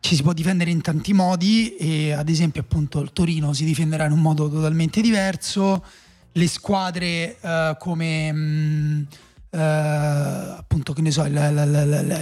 ci 0.06 0.14
si 0.14 0.22
può 0.22 0.32
difendere 0.32 0.70
in 0.70 0.82
tanti 0.82 1.12
modi 1.12 1.74
e 1.74 2.12
ad 2.12 2.28
esempio 2.28 2.60
appunto 2.60 3.00
il 3.00 3.12
Torino 3.12 3.52
si 3.52 3.64
difenderà 3.64 4.04
in 4.04 4.12
un 4.12 4.20
modo 4.20 4.48
totalmente 4.48 5.00
diverso, 5.00 5.84
le 6.30 6.46
squadre 6.46 7.36
uh, 7.40 7.76
come 7.76 8.30
um, 8.30 9.06
uh, 9.50 9.58
appunto 9.58 10.92
che 10.92 11.02
ne 11.02 11.10
so, 11.10 11.24
il, 11.24 11.32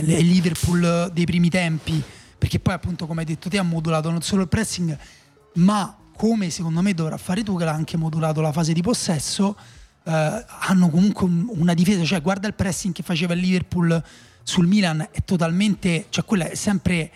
Liverpool 0.03 1.11
dei 1.12 1.26
primi 1.26 1.50
tempi, 1.50 2.03
perché 2.38 2.59
poi 2.59 2.73
appunto 2.73 3.07
come 3.07 3.21
hai 3.21 3.26
detto 3.26 3.50
te 3.50 3.59
ha 3.59 3.62
modulato 3.62 4.11
non 4.11 4.23
solo 4.23 4.41
il 4.41 4.49
pressing 4.49 4.99
ma 5.57 5.95
come 6.17 6.49
secondo 6.49 6.81
me 6.81 6.95
dovrà 6.95 7.19
fare 7.19 7.43
tu 7.43 7.59
che 7.59 7.64
l'ha 7.67 7.73
anche 7.73 7.99
modulato 7.99 8.41
la 8.41 8.53
fase 8.53 8.73
di 8.73 8.81
possesso, 8.81 9.59
uh, 10.05 10.11
hanno 10.11 10.88
comunque 10.88 11.26
un, 11.26 11.50
una 11.50 11.75
difesa, 11.75 12.03
cioè 12.03 12.23
guarda 12.23 12.47
il 12.47 12.55
pressing 12.55 12.95
che 12.95 13.03
faceva 13.03 13.35
il 13.35 13.41
Liverpool 13.41 14.03
sul 14.43 14.67
Milan, 14.67 15.07
è 15.11 15.23
totalmente, 15.23 16.07
cioè 16.09 16.25
quella 16.25 16.49
è 16.49 16.55
sempre 16.55 17.11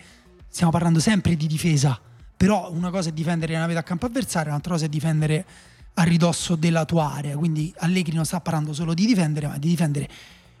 stiamo 0.49 0.71
parlando 0.71 0.99
sempre 0.99 1.35
di 1.35 1.47
difesa, 1.47 1.99
però 2.35 2.71
una 2.71 2.89
cosa 2.89 3.09
è 3.09 3.11
difendere 3.11 3.53
la 3.53 3.67
metà 3.67 3.83
campo 3.83 4.05
avversario, 4.05 4.49
un'altra 4.49 4.73
cosa 4.73 4.85
è 4.85 4.89
difendere 4.89 5.45
a 5.93 6.03
ridosso 6.03 6.55
della 6.55 6.85
tua 6.85 7.13
area, 7.13 7.35
quindi 7.37 7.73
Allegri 7.77 8.15
non 8.15 8.25
sta 8.25 8.39
parlando 8.41 8.73
solo 8.73 8.93
di 8.93 9.05
difendere, 9.05 9.47
ma 9.47 9.57
di 9.57 9.67
difendere 9.67 10.09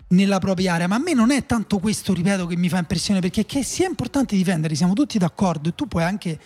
nella 0.09 0.39
propria 0.39 0.73
area, 0.73 0.87
ma 0.87 0.95
a 0.95 0.99
me 0.99 1.13
non 1.13 1.31
è 1.31 1.45
tanto 1.45 1.79
questo, 1.79 2.13
ripeto, 2.13 2.45
che 2.45 2.55
mi 2.55 2.69
fa 2.69 2.77
impressione, 2.77 3.19
perché 3.19 3.45
che 3.45 3.63
sia 3.63 3.87
importante 3.87 4.35
difendere, 4.35 4.75
siamo 4.75 4.93
tutti 4.93 5.17
d'accordo 5.17 5.69
e 5.69 5.75
tu 5.75 5.87
puoi 5.87 6.03
anche 6.03 6.39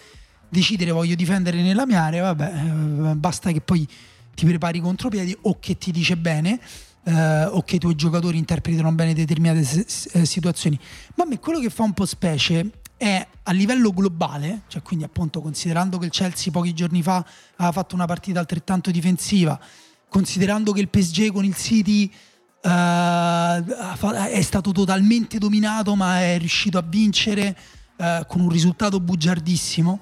decidere 0.50 0.91
voglio 0.91 1.15
difendere 1.15 1.62
nella 1.62 1.85
mia 1.85 2.01
area, 2.01 2.33
vabbè, 2.33 2.53
eh, 2.53 3.15
basta 3.15 3.51
che 3.51 3.62
poi 3.62 3.88
ti 4.35 4.45
prepari 4.45 4.79
contropiedi 4.79 5.35
o 5.41 5.57
che 5.59 5.77
ti 5.77 5.91
dice 5.91 6.15
bene 6.17 6.59
eh, 7.05 7.45
o 7.45 7.63
che 7.63 7.75
i 7.75 7.79
tuoi 7.79 7.95
giocatori 7.95 8.38
interpretano 8.38 8.91
bene 8.91 9.13
determinate 9.13 9.85
eh, 10.13 10.25
situazioni. 10.25 10.79
Ma 11.15 11.23
a 11.23 11.27
me 11.27 11.39
quello 11.39 11.59
che 11.59 11.69
fa 11.69 11.83
un 11.83 11.93
po' 11.93 12.05
specie 12.05 12.69
è 13.03 13.27
a 13.43 13.51
livello 13.51 13.91
globale, 13.91 14.62
cioè 14.67 14.81
quindi 14.81 15.03
appunto 15.03 15.41
considerando 15.41 15.98
che 15.98 16.05
il 16.05 16.12
Chelsea 16.12 16.53
pochi 16.53 16.74
giorni 16.74 17.03
fa 17.03 17.25
aveva 17.57 17.74
fatto 17.74 17.95
una 17.95 18.05
partita 18.05 18.39
altrettanto 18.39 18.91
difensiva, 18.91 19.60
considerando 20.07 20.72
che 20.72 20.79
il 20.79 20.88
PSG 20.88 21.33
con 21.33 21.43
il 21.43 21.53
City 21.53 22.10
uh, 22.62 22.69
è 22.69 24.41
stato 24.41 24.72
totalmente 24.72 25.38
dominato 25.38 25.95
ma 25.95 26.22
è 26.22 26.38
riuscito 26.38 26.77
a 26.77 26.81
vincere 26.81 27.57
uh, 27.98 28.25
con 28.25 28.39
un 28.39 28.50
risultato 28.50 29.01
bugiardissimo, 29.01 30.00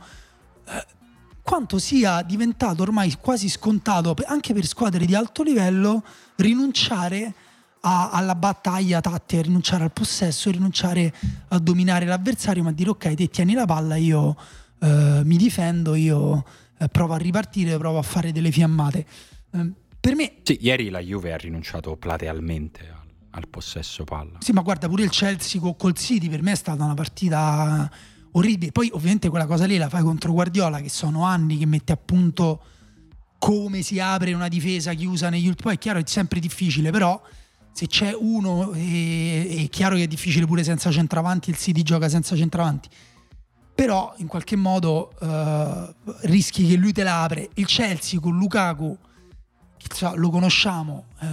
uh, 0.68 0.72
quanto 1.42 1.80
sia 1.80 2.22
diventato 2.22 2.84
ormai 2.84 3.18
quasi 3.20 3.50
scontato 3.50 4.16
anche 4.28 4.54
per 4.54 4.68
squadre 4.68 5.08
di 5.08 5.16
alto 5.16 5.42
livello 5.42 6.04
rinunciare 6.36 7.26
a, 7.26 7.34
alla 7.82 8.36
battaglia 8.36 9.02
tattica, 9.02 9.42
rinunciare 9.42 9.84
al 9.84 9.92
possesso, 9.92 10.52
rinunciare 10.52 11.14
a 11.50 11.60
dominare 11.60 12.06
l'avversario, 12.06 12.64
ma 12.64 12.72
dire 12.72 12.92
ok, 12.92 13.14
te 13.16 13.28
tieni 13.28 13.54
la 13.54 13.66
palla, 13.66 13.96
io 13.96 14.36
eh, 14.80 15.22
mi 15.24 15.36
difendo, 15.36 15.96
io 15.96 16.46
eh, 16.78 16.88
provo 16.88 17.14
a 17.14 17.18
ripartire, 17.18 17.78
provo 17.78 17.98
a 17.98 18.04
fare 18.04 18.32
delle 18.32 18.52
fiammate. 18.52 19.06
Eh, 19.52 19.72
per 20.00 20.16
me... 20.16 20.34
Sì, 20.44 20.58
ieri 20.62 20.90
la 20.90 21.00
Juve 21.00 21.34
ha 21.34 21.38
rinunciato 21.38 21.96
platealmente 21.98 22.88
al, 22.88 23.08
al 23.32 23.48
possesso 23.48 24.04
palla. 24.04 24.38
Sì, 24.40 24.52
ma 24.52 24.62
guarda, 24.62 24.88
pure 24.88 25.04
il 25.04 25.10
Chelsea 25.10 25.60
col, 25.60 25.76
col 25.76 25.96
City 25.96 26.30
per 26.30 26.42
me 26.44 26.52
è 26.52 26.56
stata 26.56 26.84
una 26.84 26.94
partita 26.94 27.90
orribile. 28.34 28.72
Poi 28.72 28.90
ovviamente 28.94 29.30
quella 29.30 29.48
cosa 29.48 29.66
lì 29.66 29.78
la 29.78 29.90
fai 29.90 30.04
contro 30.04 30.32
Guardiola, 30.32 30.82
che 30.82 30.90
sono 30.90 31.24
anni 31.24 31.58
che 31.58 31.66
mette 31.66 31.94
a 31.94 31.98
punto 31.98 32.64
come 33.40 33.82
si 33.82 34.00
apre 34.00 34.34
una 34.34 34.48
difesa 34.48 34.94
chiusa 34.94 35.30
negli 35.30 35.48
ultimi... 35.48 35.64
Poi 35.64 35.74
è 35.76 35.78
chiaro, 35.80 35.98
è 35.98 36.04
sempre 36.06 36.40
difficile, 36.40 36.92
però 36.92 37.20
se 37.72 37.88
c'è 37.88 38.14
uno, 38.14 38.74
è, 38.74 39.48
è 39.64 39.70
chiaro 39.70 39.96
che 39.96 40.04
è 40.04 40.08
difficile 40.08 40.46
pure 40.46 40.64
senza 40.64 40.92
centravanti, 40.92 41.50
il 41.50 41.58
City 41.58 41.84
gioca 41.84 42.10
senza 42.10 42.36
centravanti, 42.36 42.90
però 43.74 44.14
in 44.18 44.28
qualche 44.28 44.56
modo 44.56 45.12
uh, 45.20 45.94
rischi 46.28 46.68
che 46.68 46.76
lui 46.76 46.92
te 46.92 47.04
la 47.04 47.24
apre. 47.24 47.50
Il 47.56 47.66
Chelsea 47.66 48.20
con 48.20 48.38
Lukaku, 48.38 48.98
lo 50.16 50.30
conosciamo, 50.30 51.06
uh, 51.20 51.26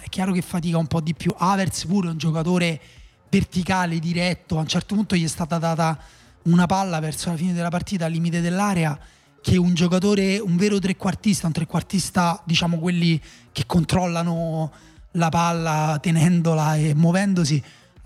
è 0.00 0.08
chiaro 0.08 0.32
che 0.32 0.42
fatica 0.42 0.78
un 0.78 0.86
po' 0.86 1.00
di 1.00 1.14
più. 1.14 1.34
Havertz 1.36 1.86
pure 1.86 2.08
è 2.08 2.10
un 2.10 2.18
giocatore 2.18 2.80
verticale, 3.28 3.98
diretto, 3.98 4.58
a 4.58 4.60
un 4.60 4.68
certo 4.68 4.94
punto 4.94 5.16
gli 5.16 5.24
è 5.24 5.28
stata 5.28 5.58
data 5.58 5.98
una 6.42 6.66
palla 6.66 7.00
verso 7.00 7.30
la 7.30 7.36
fine 7.36 7.52
della 7.52 7.70
partita 7.70 8.04
al 8.04 8.12
limite 8.12 8.40
dell'area 8.40 8.96
che 9.40 9.56
un 9.56 9.74
giocatore, 9.74 10.38
un 10.38 10.56
vero 10.56 10.78
trequartista, 10.78 11.46
un 11.46 11.52
trequartista, 11.52 12.40
diciamo 12.44 12.78
quelli 12.78 13.20
che 13.52 13.64
controllano 13.66 14.72
la 15.16 15.28
palla 15.28 15.98
tenendola 16.00 16.76
e 16.76 16.94
muovendosi 16.94 17.62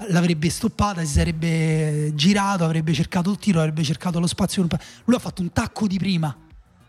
l'avrebbe 0.08 0.48
stoppata, 0.48 1.00
si 1.02 1.12
sarebbe 1.12 2.12
girato, 2.14 2.64
avrebbe 2.64 2.92
cercato 2.92 3.30
il 3.30 3.36
tiro, 3.36 3.58
avrebbe 3.58 3.82
cercato 3.82 4.18
lo 4.18 4.26
spazio. 4.26 4.66
Lui 5.04 5.16
ha 5.16 5.18
fatto 5.18 5.42
un 5.42 5.52
tacco 5.52 5.86
di 5.86 5.98
prima 5.98 6.34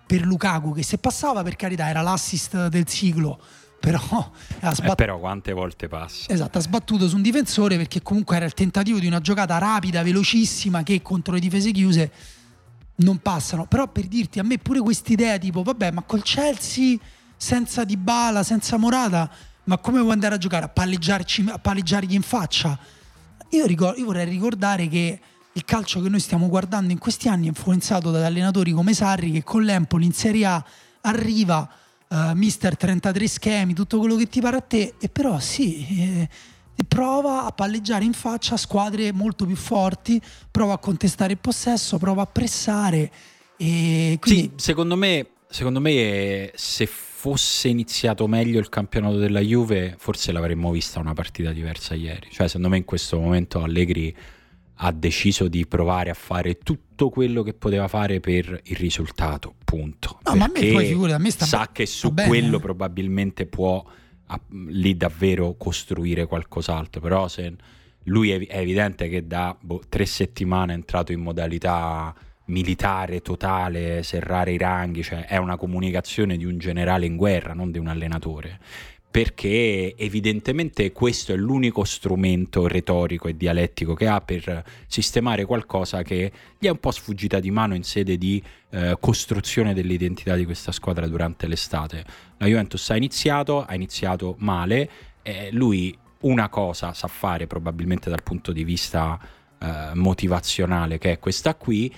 per 0.05 0.21
Lukaku 0.21 0.73
che 0.73 0.83
se 0.83 0.97
passava 0.97 1.43
per 1.43 1.55
carità 1.55 1.89
era 1.89 2.01
l'assist 2.01 2.67
del 2.67 2.85
ciclo. 2.85 3.39
Però, 3.81 4.31
ha 4.59 4.75
eh, 4.79 4.95
però 4.95 5.17
quante 5.17 5.53
volte 5.53 5.87
passa? 5.87 6.31
Esatto, 6.31 6.59
ha 6.59 6.61
sbattuto 6.61 7.09
su 7.09 7.15
un 7.15 7.23
difensore 7.23 7.77
perché 7.77 8.03
comunque 8.03 8.35
era 8.35 8.45
il 8.45 8.53
tentativo 8.53 8.99
di 8.99 9.07
una 9.07 9.21
giocata 9.21 9.57
rapida, 9.57 10.03
velocissima 10.03 10.83
che 10.83 11.01
contro 11.01 11.33
le 11.33 11.39
difese 11.39 11.71
chiuse 11.71 12.11
non 12.97 13.17
passano. 13.17 13.65
Però 13.65 13.87
per 13.87 14.05
dirti, 14.05 14.37
a 14.37 14.43
me 14.43 14.59
pure 14.59 14.81
quest'idea 14.81 15.39
tipo, 15.39 15.63
vabbè, 15.63 15.91
ma 15.91 16.03
col 16.03 16.21
Chelsea 16.21 16.95
senza 17.35 17.83
Dybala, 17.83 18.43
senza 18.43 18.77
Morata, 18.77 19.27
ma 19.71 19.77
come 19.77 20.01
vuoi 20.01 20.11
andare 20.11 20.35
a 20.35 20.37
giocare? 20.37 20.65
A, 20.65 20.67
palleggiarci, 20.67 21.45
a 21.47 21.57
palleggiargli 21.57 22.13
in 22.13 22.23
faccia? 22.23 22.77
Io, 23.51 23.65
ricordo, 23.65 23.99
io 23.99 24.05
vorrei 24.05 24.25
ricordare 24.25 24.89
che 24.89 25.17
il 25.53 25.63
calcio 25.63 26.01
che 26.01 26.09
noi 26.09 26.19
stiamo 26.19 26.49
guardando 26.49 26.91
in 26.91 26.97
questi 26.97 27.29
anni 27.29 27.45
è 27.45 27.47
influenzato 27.47 28.11
da 28.11 28.25
allenatori 28.25 28.73
come 28.73 28.93
Sarri 28.93 29.31
che 29.31 29.43
con 29.43 29.63
l'Empoli 29.63 30.03
in 30.03 30.11
Serie 30.11 30.45
A 30.45 30.65
arriva 31.01 31.69
uh, 32.09 32.15
mister 32.33 32.75
33 32.75 33.27
schemi, 33.29 33.73
tutto 33.73 33.97
quello 33.97 34.17
che 34.17 34.27
ti 34.27 34.41
pare 34.41 34.57
a 34.57 34.61
te 34.61 34.95
e 34.99 35.07
però 35.07 35.39
sì, 35.39 35.87
eh, 35.89 36.29
prova 36.85 37.45
a 37.45 37.51
palleggiare 37.51 38.03
in 38.03 38.13
faccia 38.13 38.57
squadre 38.57 39.13
molto 39.13 39.45
più 39.45 39.55
forti, 39.55 40.21
prova 40.51 40.73
a 40.73 40.79
contestare 40.79 41.31
il 41.31 41.39
possesso, 41.39 41.97
prova 41.97 42.23
a 42.23 42.27
pressare 42.27 43.09
e 43.55 44.17
quindi... 44.19 44.41
Sì, 44.41 44.51
secondo 44.65 44.97
me, 44.97 45.27
secondo 45.49 45.79
me 45.79 46.51
se 46.55 46.89
fosse 47.21 47.67
iniziato 47.67 48.25
meglio 48.25 48.59
il 48.59 48.67
campionato 48.67 49.17
della 49.17 49.41
Juve 49.41 49.93
forse 49.99 50.31
l'avremmo 50.31 50.71
vista 50.71 50.99
una 50.99 51.13
partita 51.13 51.51
diversa 51.51 51.93
ieri, 51.93 52.29
cioè 52.31 52.47
secondo 52.47 52.69
me 52.69 52.77
in 52.77 52.83
questo 52.83 53.19
momento 53.19 53.61
Allegri 53.61 54.15
ha 54.73 54.91
deciso 54.91 55.47
di 55.47 55.67
provare 55.67 56.09
a 56.09 56.15
fare 56.15 56.57
tutto 56.57 57.11
quello 57.11 57.43
che 57.43 57.53
poteva 57.53 57.87
fare 57.87 58.19
per 58.19 58.61
il 58.63 58.75
risultato, 58.75 59.53
punto. 59.63 60.17
No, 60.23 60.33
ma 60.33 60.45
a 60.45 60.51
me 60.51 60.71
poi 60.71 60.87
figura, 60.87 61.13
a 61.13 61.17
me 61.19 61.29
sta 61.29 61.45
sa 61.45 61.69
che 61.71 61.85
su 61.85 62.11
quello 62.11 62.57
probabilmente 62.57 63.45
può 63.45 63.85
a, 64.25 64.41
lì 64.69 64.97
davvero 64.97 65.53
costruire 65.59 66.25
qualcos'altro, 66.25 67.01
però 67.01 67.27
se 67.27 67.53
lui 68.05 68.31
è, 68.31 68.47
è 68.47 68.57
evidente 68.57 69.07
che 69.09 69.27
da 69.27 69.55
boh, 69.61 69.83
tre 69.87 70.07
settimane 70.07 70.73
è 70.73 70.75
entrato 70.75 71.11
in 71.11 71.19
modalità 71.19 72.15
militare 72.51 73.22
totale, 73.22 74.03
serrare 74.03 74.51
i 74.51 74.58
ranghi, 74.58 75.01
cioè 75.01 75.25
è 75.25 75.38
una 75.38 75.58
comunicazione 75.58 76.38
di 76.38 76.46
un 76.46 76.58
generale 76.60 77.05
in 77.05 77.15
guerra, 77.15 77.53
non 77.53 77.72
di 77.72 77.79
un 77.79 77.88
allenatore 77.88 78.60
perché 79.12 79.93
evidentemente 79.98 80.93
questo 80.93 81.34
è 81.34 81.36
l'unico 81.36 81.84
strumento 81.84 82.65
retorico 82.65 83.27
e 83.27 83.36
dialettico 83.36 83.93
che 83.93 84.08
ha 84.08 84.22
per 84.22 84.63
sistemare 84.88 85.43
qualcosa 85.43 86.01
che 86.01 86.31
gli 86.58 86.65
è 86.65 86.70
un 86.70 86.79
po' 86.79 86.91
sfuggita 86.91 87.41
di 87.41 87.51
mano 87.51 87.75
in 87.75 87.84
sede 87.84 88.17
di 88.17 88.41
eh, 88.70 88.96
costruzione 89.01 89.74
dell'identità 89.74 90.36
di 90.36 90.46
questa 90.46 90.72
squadra 90.72 91.08
durante 91.08 91.46
l'estate. 91.48 92.05
La 92.38 92.46
Juventus 92.46 92.89
ha 92.89 92.96
iniziato, 92.96 93.65
ha 93.65 93.75
iniziato 93.75 94.36
male, 94.39 94.89
eh, 95.24 95.50
lui 95.51 95.93
una 96.22 96.48
cosa 96.48 96.93
sa 96.93 97.08
fare 97.08 97.48
probabilmente 97.48 98.10
dal 98.10 98.24
punto 98.24 98.53
di 98.53 98.63
vista 98.63 99.20
eh, 99.60 99.91
motivazionale 99.93 100.98
che 100.98 101.12
è 101.12 101.20
questa 101.20 101.55
qui 101.55 101.93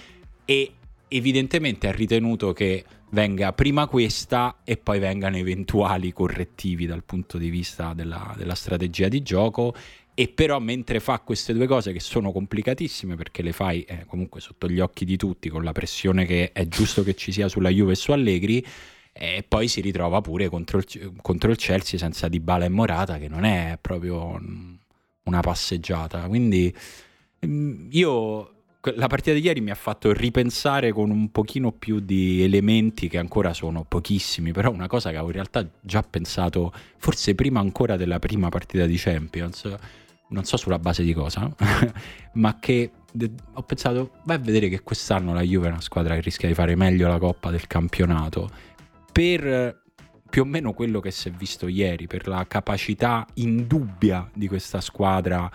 e 0.45 0.71
evidentemente 1.07 1.87
ha 1.87 1.91
ritenuto 1.91 2.53
che 2.53 2.83
venga 3.11 3.53
prima 3.53 3.87
questa 3.87 4.61
e 4.63 4.77
poi 4.77 4.99
vengano 4.99 5.37
eventuali 5.37 6.11
correttivi 6.11 6.85
dal 6.85 7.03
punto 7.03 7.37
di 7.37 7.49
vista 7.49 7.93
della, 7.93 8.33
della 8.37 8.55
strategia 8.55 9.07
di 9.07 9.21
gioco. 9.21 9.73
E 10.15 10.27
però 10.27 10.59
mentre 10.59 10.99
fa 10.99 11.19
queste 11.19 11.53
due 11.53 11.65
cose 11.65 11.91
che 11.91 11.99
sono 11.99 12.31
complicatissime 12.31 13.15
perché 13.15 13.41
le 13.41 13.51
fai 13.51 13.81
eh, 13.81 14.05
comunque 14.05 14.41
sotto 14.41 14.67
gli 14.67 14.79
occhi 14.79 15.05
di 15.05 15.17
tutti 15.17 15.49
con 15.49 15.63
la 15.63 15.71
pressione 15.71 16.25
che 16.25 16.51
è 16.51 16.67
giusto 16.67 17.03
che 17.03 17.15
ci 17.15 17.31
sia 17.31 17.47
sulla 17.47 17.69
Juve 17.69 17.93
e 17.93 17.95
su 17.95 18.11
Allegri 18.11 18.63
e 19.11 19.43
poi 19.47 19.67
si 19.67 19.81
ritrova 19.81 20.21
pure 20.21 20.49
contro 20.49 20.77
il, 20.77 21.13
contro 21.21 21.49
il 21.49 21.57
Chelsea 21.57 21.97
senza 21.97 22.27
Dybala 22.27 22.65
e 22.65 22.69
Morata 22.69 23.17
che 23.17 23.27
non 23.27 23.43
è 23.43 23.77
proprio 23.81 24.39
una 25.23 25.39
passeggiata. 25.39 26.27
Quindi 26.27 26.73
mm, 27.45 27.87
io 27.91 28.52
la 28.95 29.07
partita 29.07 29.33
di 29.33 29.41
ieri 29.41 29.61
mi 29.61 29.71
ha 29.71 29.75
fatto 29.75 30.11
ripensare 30.11 30.91
con 30.91 31.09
un 31.09 31.31
pochino 31.31 31.71
più 31.71 32.01
di 32.01 32.43
elementi 32.43 33.07
che 33.07 33.17
ancora 33.17 33.53
sono 33.53 33.85
pochissimi, 33.87 34.51
però 34.51 34.71
una 34.71 34.87
cosa 34.87 35.09
che 35.09 35.15
avevo 35.15 35.29
in 35.29 35.35
realtà 35.35 35.65
già 35.79 36.03
pensato 36.03 36.73
forse 36.97 37.33
prima 37.33 37.61
ancora 37.61 37.95
della 37.95 38.19
prima 38.19 38.49
partita 38.49 38.85
di 38.85 38.97
Champions, 38.97 39.73
non 40.29 40.43
so 40.43 40.57
sulla 40.57 40.79
base 40.79 41.03
di 41.03 41.13
cosa, 41.13 41.49
ma 42.33 42.59
che 42.59 42.91
ho 43.53 43.61
pensato, 43.63 44.11
vai 44.25 44.35
a 44.35 44.39
vedere 44.39 44.67
che 44.67 44.81
quest'anno 44.81 45.33
la 45.33 45.41
Juve 45.41 45.67
è 45.67 45.71
una 45.71 45.81
squadra 45.81 46.15
che 46.15 46.21
rischia 46.21 46.49
di 46.49 46.53
fare 46.53 46.75
meglio 46.75 47.07
la 47.07 47.19
Coppa 47.19 47.51
del 47.51 47.67
campionato. 47.67 48.49
Per 49.11 49.81
più 50.29 50.41
o 50.41 50.45
meno 50.45 50.73
quello 50.73 50.99
che 50.99 51.11
si 51.11 51.29
è 51.29 51.31
visto 51.31 51.67
ieri, 51.67 52.07
per 52.07 52.27
la 52.27 52.43
capacità 52.47 53.25
indubbia 53.35 54.27
di 54.33 54.47
questa 54.47 54.81
squadra 54.81 55.49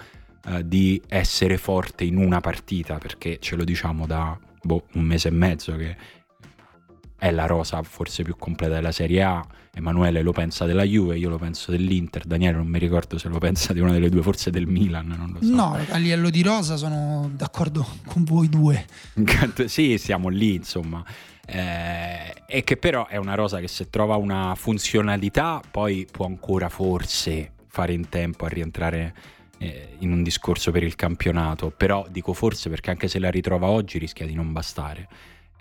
eh, 0.49 0.67
di 0.67 1.01
essere 1.09 1.59
forte 1.59 2.05
in 2.05 2.17
una 2.17 2.41
partita, 2.41 2.99
perché 2.99 3.39
ce 3.41 3.57
lo 3.57 3.65
diciamo 3.65 4.07
da 4.07 4.39
boh, 4.63 4.87
un 4.95 5.03
mese 5.03 5.29
e 5.29 5.33
mezzo 5.33 5.77
che 5.77 5.97
è 7.19 7.31
la 7.31 7.47
rosa 7.47 7.83
forse 7.83 8.23
più 8.23 8.37
completa 8.37 8.75
della 8.75 8.93
Serie 8.93 9.23
A. 9.23 9.47
Emanuele 9.75 10.23
lo 10.23 10.33
pensa 10.33 10.65
della 10.65 10.83
Juve, 10.83 11.19
io 11.19 11.29
lo 11.29 11.39
penso 11.39 11.71
dell'Inter, 11.71 12.25
Daniele 12.25 12.57
non 12.57 12.67
mi 12.67 12.79
ricordo 12.79 13.19
se 13.19 13.29
lo 13.29 13.39
pensa 13.39 13.73
di 13.73 13.81
una 13.81 13.93
delle 13.93 14.09
due, 14.09 14.23
forse 14.23 14.51
del 14.51 14.67
Milan, 14.67 15.07
non 15.07 15.33
lo 15.33 15.43
so. 15.45 15.55
No, 15.55 15.79
a 15.91 15.97
livello 15.99 16.31
di 16.31 16.43
rosa 16.43 16.77
sono 16.77 17.31
d'accordo 17.33 17.87
con 18.07 18.25
voi 18.25 18.49
due. 18.49 18.87
sì, 19.67 19.99
siamo 19.99 20.29
lì, 20.29 20.55
insomma. 20.55 21.05
Eh, 21.47 22.35
e 22.47 22.65
che 22.65 22.77
però 22.77 23.07
è 23.07 23.17
una 23.17 23.35
rosa 23.35 23.61
che 23.61 23.69
se 23.69 23.89
trova 23.89 24.17
una 24.17 24.55
funzionalità 24.57 25.61
poi 25.71 26.07
può 26.11 26.27
ancora 26.27 26.69
forse 26.69 27.53
fare 27.69 27.93
in 27.93 28.09
tempo 28.09 28.45
a 28.47 28.49
rientrare 28.49 29.15
eh, 29.59 29.97
in 29.99 30.13
un 30.13 30.23
discorso 30.23 30.71
per 30.71 30.83
il 30.83 30.95
campionato, 30.95 31.71
però 31.71 32.07
dico 32.11 32.33
forse 32.33 32.71
perché 32.71 32.91
anche 32.91 33.09
se 33.09 33.19
la 33.19 33.31
ritrova 33.31 33.67
oggi 33.67 33.99
rischia 33.99 34.27
di 34.27 34.35
non 34.35 34.53
bastare. 34.53 35.09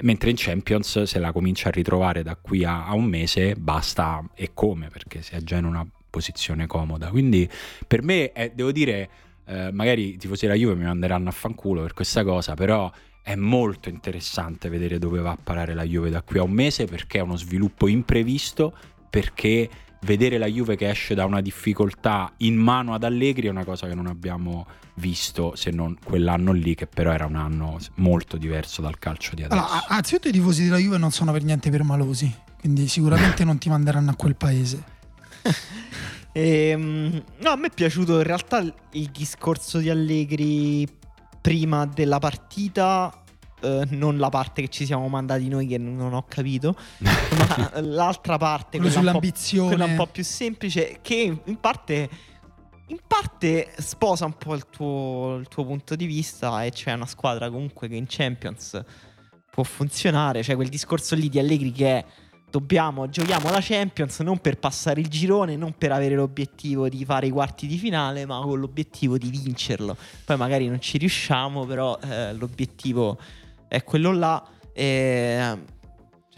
Mentre 0.03 0.29
in 0.29 0.35
Champions, 0.37 1.03
se 1.03 1.19
la 1.19 1.31
comincia 1.31 1.69
a 1.69 1.71
ritrovare 1.71 2.21
da 2.21 2.35
qui 2.35 2.63
a, 2.63 2.85
a 2.85 2.93
un 2.93 3.05
mese, 3.05 3.55
basta 3.55 4.23
e 4.35 4.51
come, 4.53 4.89
perché 4.89 5.23
si 5.23 5.33
è 5.33 5.39
già 5.41 5.57
in 5.57 5.65
una 5.65 5.87
posizione 6.09 6.67
comoda. 6.67 7.09
Quindi 7.09 7.49
per 7.85 8.03
me, 8.03 8.31
è, 8.31 8.51
devo 8.53 8.71
dire, 8.71 9.09
eh, 9.45 9.71
magari 9.71 10.13
i 10.13 10.17
tifosi 10.17 10.45
della 10.45 10.57
Juve 10.57 10.75
mi 10.75 10.83
manderanno 10.83 11.29
a 11.29 11.31
fanculo 11.31 11.81
per 11.81 11.93
questa 11.93 12.23
cosa, 12.23 12.53
però 12.53 12.91
è 13.23 13.35
molto 13.35 13.89
interessante 13.89 14.69
vedere 14.69 14.99
dove 14.99 15.19
va 15.19 15.31
a 15.31 15.37
parare 15.41 15.73
la 15.73 15.83
Juve 15.83 16.09
da 16.09 16.21
qui 16.21 16.39
a 16.39 16.43
un 16.43 16.51
mese 16.51 16.85
perché 16.85 17.17
è 17.17 17.21
uno 17.21 17.35
sviluppo 17.35 17.87
imprevisto, 17.87 18.73
perché 19.09 19.69
vedere 20.01 20.37
la 20.37 20.45
Juve 20.45 20.75
che 20.75 20.89
esce 20.89 21.15
da 21.15 21.25
una 21.25 21.41
difficoltà 21.41 22.31
in 22.37 22.55
mano 22.55 22.93
ad 22.93 23.03
Allegri 23.03 23.47
è 23.47 23.49
una 23.49 23.63
cosa 23.63 23.87
che 23.87 23.95
non 23.95 24.07
abbiamo 24.07 24.65
visto 24.95 25.55
se 25.55 25.71
non 25.71 25.97
quell'anno 26.03 26.51
lì 26.51 26.75
che 26.75 26.87
però 26.87 27.11
era 27.11 27.25
un 27.25 27.35
anno 27.35 27.77
molto 27.95 28.37
diverso 28.37 28.81
dal 28.81 28.97
calcio 28.99 29.35
di 29.35 29.43
adesso. 29.43 29.61
Allora, 29.61 29.87
anzitutto 29.87 30.27
i 30.27 30.31
tifosi 30.31 30.63
della 30.65 30.77
Juve 30.77 30.97
non 30.97 31.11
sono 31.11 31.31
per 31.31 31.43
niente 31.43 31.69
permalosi, 31.69 32.33
quindi 32.59 32.87
sicuramente 32.87 33.43
non 33.45 33.57
ti 33.57 33.69
manderanno 33.69 34.11
a 34.11 34.15
quel 34.15 34.35
paese. 34.35 34.83
e, 36.31 36.69
ehm, 36.69 37.23
no, 37.39 37.49
a 37.49 37.55
me 37.55 37.67
è 37.67 37.71
piaciuto 37.71 38.17
in 38.17 38.23
realtà 38.23 38.59
il 38.59 39.09
discorso 39.11 39.79
di 39.79 39.89
Allegri 39.89 40.87
prima 41.41 41.85
della 41.85 42.19
partita 42.19 43.23
Uh, 43.59 43.85
non 43.89 44.17
la 44.17 44.29
parte 44.29 44.61
che 44.61 44.67
ci 44.67 44.85
siamo 44.85 45.07
mandati 45.07 45.47
noi 45.47 45.65
che 45.65 45.79
non 45.79 46.13
ho 46.13 46.25
capito, 46.27 46.75
ma 46.99 47.71
l'altra 47.81 48.37
parte, 48.37 48.77
quella 48.77 48.91
sull'ambizione, 48.91 49.69
quella 49.69 49.85
un 49.85 49.95
po' 49.95 50.05
più 50.05 50.23
semplice, 50.23 50.99
che 51.01 51.41
in 51.43 51.59
parte, 51.59 52.09
in 52.87 52.99
parte 53.07 53.73
sposa 53.77 54.25
un 54.25 54.37
po' 54.37 54.53
il 54.53 54.67
tuo, 54.69 55.37
il 55.39 55.47
tuo 55.47 55.65
punto 55.65 55.95
di 55.95 56.05
vista 56.05 56.63
e 56.63 56.69
c'è 56.69 56.93
una 56.93 57.07
squadra 57.07 57.49
comunque 57.49 57.87
che 57.87 57.95
in 57.95 58.05
Champions 58.07 58.79
può 59.49 59.63
funzionare, 59.63 60.43
cioè 60.43 60.55
quel 60.55 60.69
discorso 60.69 61.15
lì 61.15 61.27
di 61.27 61.39
Allegri 61.39 61.71
che 61.71 61.97
è 61.97 62.05
dobbiamo, 62.49 63.09
giochiamo 63.09 63.49
la 63.49 63.59
Champions 63.61 64.19
non 64.19 64.39
per 64.39 64.57
passare 64.57 65.01
il 65.01 65.07
girone, 65.07 65.55
non 65.55 65.73
per 65.77 65.91
avere 65.91 66.15
l'obiettivo 66.15 66.87
di 66.89 67.03
fare 67.03 67.27
i 67.27 67.29
quarti 67.29 67.67
di 67.67 67.77
finale, 67.77 68.25
ma 68.25 68.39
con 68.39 68.59
l'obiettivo 68.59 69.17
di 69.17 69.29
vincerlo. 69.29 69.97
Poi 70.25 70.37
magari 70.37 70.67
non 70.67 70.79
ci 70.79 70.97
riusciamo, 70.97 71.65
però 71.65 71.97
eh, 72.01 72.33
l'obiettivo 72.33 73.17
è 73.67 73.83
quello 73.83 74.11
là. 74.11 74.43
E 74.73 75.57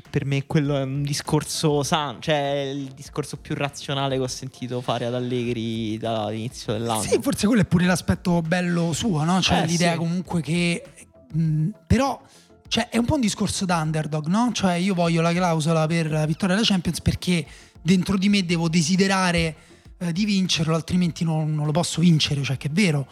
per 0.09 0.25
me 0.25 0.45
quello 0.45 0.75
è 0.75 0.81
un 0.81 1.03
discorso 1.03 1.83
sano, 1.83 2.19
cioè 2.19 2.71
il 2.73 2.91
discorso 2.95 3.37
più 3.37 3.55
razionale 3.55 4.15
che 4.15 4.23
ho 4.23 4.27
sentito 4.27 4.81
fare 4.81 5.05
ad 5.05 5.13
Allegri 5.13 5.97
dall'inizio 5.97 6.73
dell'anno. 6.73 7.01
Sì, 7.01 7.19
forse 7.21 7.45
quello 7.45 7.61
è 7.61 7.65
pure 7.65 7.85
l'aspetto 7.85 8.41
bello 8.41 8.91
suo, 8.93 9.23
no? 9.23 9.41
Cioè 9.41 9.61
eh, 9.61 9.65
l'idea 9.65 9.91
sì. 9.93 9.97
comunque 9.97 10.41
che... 10.41 10.83
Mh, 11.31 11.69
però... 11.85 12.19
Cioè, 12.67 12.89
è 12.89 12.97
un 12.97 13.05
po' 13.05 13.15
un 13.15 13.21
discorso 13.21 13.65
da 13.65 13.77
underdog, 13.77 14.27
no? 14.27 14.51
Cioè, 14.53 14.73
io 14.73 14.93
voglio 14.93 15.21
la 15.21 15.33
clausola 15.33 15.87
per 15.87 16.11
la 16.11 16.27
vittoria 16.27 16.53
della 16.53 16.67
Champions 16.67 17.01
perché 17.01 17.43
dentro 17.81 18.15
di 18.15 18.29
me 18.29 18.45
devo 18.45 18.69
desiderare 18.69 19.55
eh, 19.97 20.11
di 20.11 20.23
vincerlo, 20.23 20.75
altrimenti 20.75 21.23
non, 21.23 21.55
non, 21.55 21.65
lo 21.65 21.71
posso 21.71 21.99
vincere, 21.99 22.43
cioè 22.43 22.57
che 22.57 22.67
è 22.67 22.71
vero. 22.71 23.07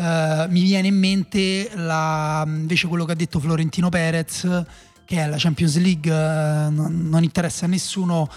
Uh, 0.00 0.50
mi 0.50 0.62
viene 0.62 0.88
in 0.88 0.98
mente 0.98 1.70
la, 1.74 2.42
invece 2.46 2.86
quello 2.86 3.04
che 3.04 3.12
ha 3.12 3.14
detto 3.14 3.38
Florentino 3.38 3.90
Perez, 3.90 4.64
che 5.04 5.16
è 5.18 5.28
la 5.28 5.36
Champions 5.36 5.76
League, 5.76 6.10
uh, 6.10 6.70
non, 6.72 7.06
non, 7.10 7.22
interessa 7.22 7.66
a 7.66 7.68
nessuno 7.68 8.28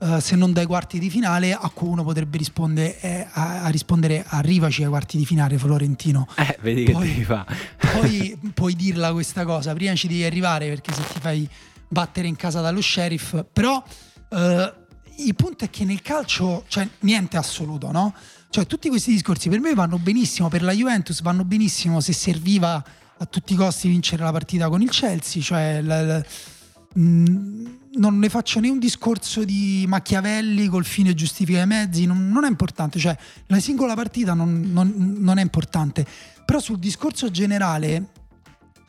Uh, 0.00 0.18
se 0.18 0.34
non 0.34 0.54
dai 0.54 0.64
quarti 0.64 0.98
di 0.98 1.10
finale, 1.10 1.52
a 1.52 1.68
cui 1.68 1.88
uno 1.88 2.02
potrebbe 2.02 2.38
rispondere, 2.38 2.98
eh, 3.00 3.26
a, 3.32 3.64
a, 3.64 3.68
rispondere 3.68 4.24
arrivaci 4.26 4.82
ai 4.82 4.88
quarti 4.88 5.18
di 5.18 5.26
finale, 5.26 5.58
Florentino. 5.58 6.26
Eh, 6.36 6.56
vedi 6.62 6.90
poi, 6.90 7.06
che 7.06 7.14
ti 7.16 7.24
fa. 7.24 7.46
poi 7.76 8.34
puoi 8.54 8.74
dirla 8.74 9.12
questa 9.12 9.44
cosa, 9.44 9.74
prima 9.74 9.94
ci 9.94 10.08
devi 10.08 10.24
arrivare 10.24 10.70
perché 10.70 10.94
se 10.94 11.02
ti 11.02 11.20
fai 11.20 11.46
battere 11.86 12.28
in 12.28 12.36
casa 12.36 12.62
dallo 12.62 12.80
sheriff, 12.80 13.44
però 13.52 13.76
uh, 14.30 14.36
il 15.18 15.34
punto 15.36 15.66
è 15.66 15.68
che 15.68 15.84
nel 15.84 16.00
calcio, 16.00 16.64
cioè 16.68 16.88
niente 17.00 17.36
assoluto, 17.36 17.92
no? 17.92 18.14
Cioè 18.50 18.66
tutti 18.66 18.88
questi 18.88 19.12
discorsi 19.12 19.48
per 19.48 19.60
me 19.60 19.74
vanno 19.74 19.96
benissimo, 19.98 20.48
per 20.48 20.62
la 20.62 20.72
Juventus 20.72 21.22
vanno 21.22 21.44
benissimo 21.44 22.00
se 22.00 22.12
serviva 22.12 22.84
a 23.16 23.26
tutti 23.26 23.52
i 23.52 23.56
costi 23.56 23.88
vincere 23.88 24.24
la 24.24 24.32
partita 24.32 24.68
con 24.68 24.82
il 24.82 24.90
Chelsea, 24.90 25.40
cioè... 25.40 25.80
La, 25.80 26.02
la, 26.02 26.24
mh, 26.94 27.78
non 27.92 28.18
ne 28.18 28.28
faccio 28.28 28.60
né 28.60 28.68
un 28.68 28.78
discorso 28.78 29.44
di 29.44 29.84
Machiavelli 29.88 30.68
col 30.68 30.84
fine 30.84 31.14
giustifica 31.14 31.62
i 31.62 31.66
mezzi, 31.66 32.06
non, 32.06 32.28
non, 32.28 32.44
è 32.44 32.48
importante, 32.48 32.98
cioè 32.98 33.16
la 33.46 33.58
singola 33.58 33.94
partita 33.94 34.34
non, 34.34 34.70
non, 34.72 34.92
non, 35.18 35.38
è 35.38 35.42
importante, 35.42 36.06
però 36.44 36.60
sul 36.60 36.78
discorso 36.78 37.30
generale 37.30 38.12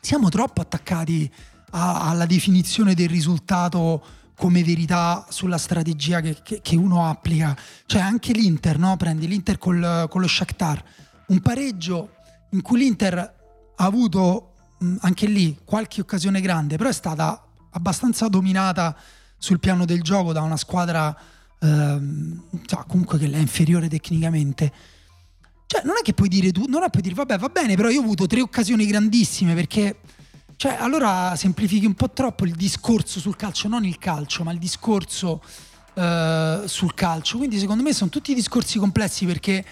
siamo 0.00 0.28
troppo 0.28 0.60
attaccati 0.60 1.30
a, 1.70 2.08
alla 2.08 2.26
definizione 2.26 2.94
del 2.94 3.08
risultato 3.08 4.04
come 4.42 4.64
verità 4.64 5.24
sulla 5.28 5.56
strategia 5.56 6.20
che, 6.20 6.38
che, 6.42 6.58
che 6.60 6.74
uno 6.74 7.08
applica, 7.08 7.56
cioè 7.86 8.00
anche 8.00 8.32
l'Inter, 8.32 8.76
no? 8.76 8.96
prendi 8.96 9.28
l'Inter 9.28 9.56
col, 9.56 10.08
con 10.10 10.20
lo 10.20 10.26
Shakhtar, 10.26 10.82
un 11.28 11.40
pareggio 11.40 12.14
in 12.50 12.60
cui 12.60 12.80
l'Inter 12.80 13.18
ha 13.18 13.84
avuto 13.84 14.54
mh, 14.78 14.96
anche 15.02 15.26
lì 15.26 15.56
qualche 15.64 16.00
occasione 16.00 16.40
grande, 16.40 16.76
però 16.76 16.88
è 16.88 16.92
stata 16.92 17.40
abbastanza 17.70 18.26
dominata 18.26 18.96
sul 19.38 19.60
piano 19.60 19.84
del 19.84 20.02
gioco 20.02 20.32
da 20.32 20.42
una 20.42 20.56
squadra 20.56 21.16
ehm, 21.60 22.42
cioè, 22.66 22.82
comunque 22.88 23.18
che 23.18 23.30
è 23.30 23.38
inferiore 23.38 23.88
tecnicamente. 23.88 24.72
Cioè, 25.66 25.82
non 25.84 25.94
è 26.00 26.02
che 26.02 26.14
puoi 26.14 26.28
dire 26.28 26.50
tu, 26.50 26.64
non 26.66 26.82
è 26.82 26.90
puoi 26.90 27.02
dire 27.02 27.14
vabbè, 27.14 27.38
va 27.38 27.48
bene, 27.48 27.76
però 27.76 27.90
io 27.90 28.00
ho 28.00 28.02
avuto 28.02 28.26
tre 28.26 28.40
occasioni 28.40 28.86
grandissime 28.86 29.54
perché 29.54 30.00
cioè, 30.62 30.76
allora 30.78 31.34
semplifichi 31.34 31.86
un 31.86 31.94
po' 31.94 32.10
troppo 32.10 32.44
il 32.44 32.52
discorso 32.52 33.18
sul 33.18 33.34
calcio, 33.34 33.66
non 33.66 33.84
il 33.84 33.98
calcio, 33.98 34.44
ma 34.44 34.52
il 34.52 34.60
discorso 34.60 35.42
eh, 35.94 36.62
sul 36.66 36.94
calcio. 36.94 37.36
Quindi 37.36 37.58
secondo 37.58 37.82
me 37.82 37.92
sono 37.92 38.10
tutti 38.10 38.32
discorsi 38.32 38.78
complessi 38.78 39.26
perché 39.26 39.64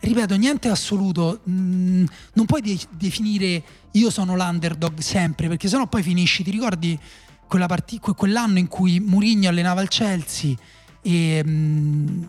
ripeto, 0.00 0.34
niente 0.36 0.70
assoluto. 0.70 1.42
Mm, 1.50 2.06
non 2.32 2.46
puoi 2.46 2.62
de- 2.62 2.80
definire 2.92 3.62
io 3.90 4.08
sono 4.08 4.34
l'underdog 4.34 5.00
sempre, 5.00 5.48
perché 5.48 5.68
sennò 5.68 5.86
poi 5.86 6.02
finisci, 6.02 6.42
ti 6.42 6.50
ricordi 6.50 6.98
part- 7.46 8.14
quell'anno 8.14 8.58
in 8.58 8.68
cui 8.68 9.00
Mourinho 9.00 9.50
allenava 9.50 9.82
il 9.82 9.88
Chelsea 9.88 10.54
e, 11.02 11.42
um, 11.44 12.26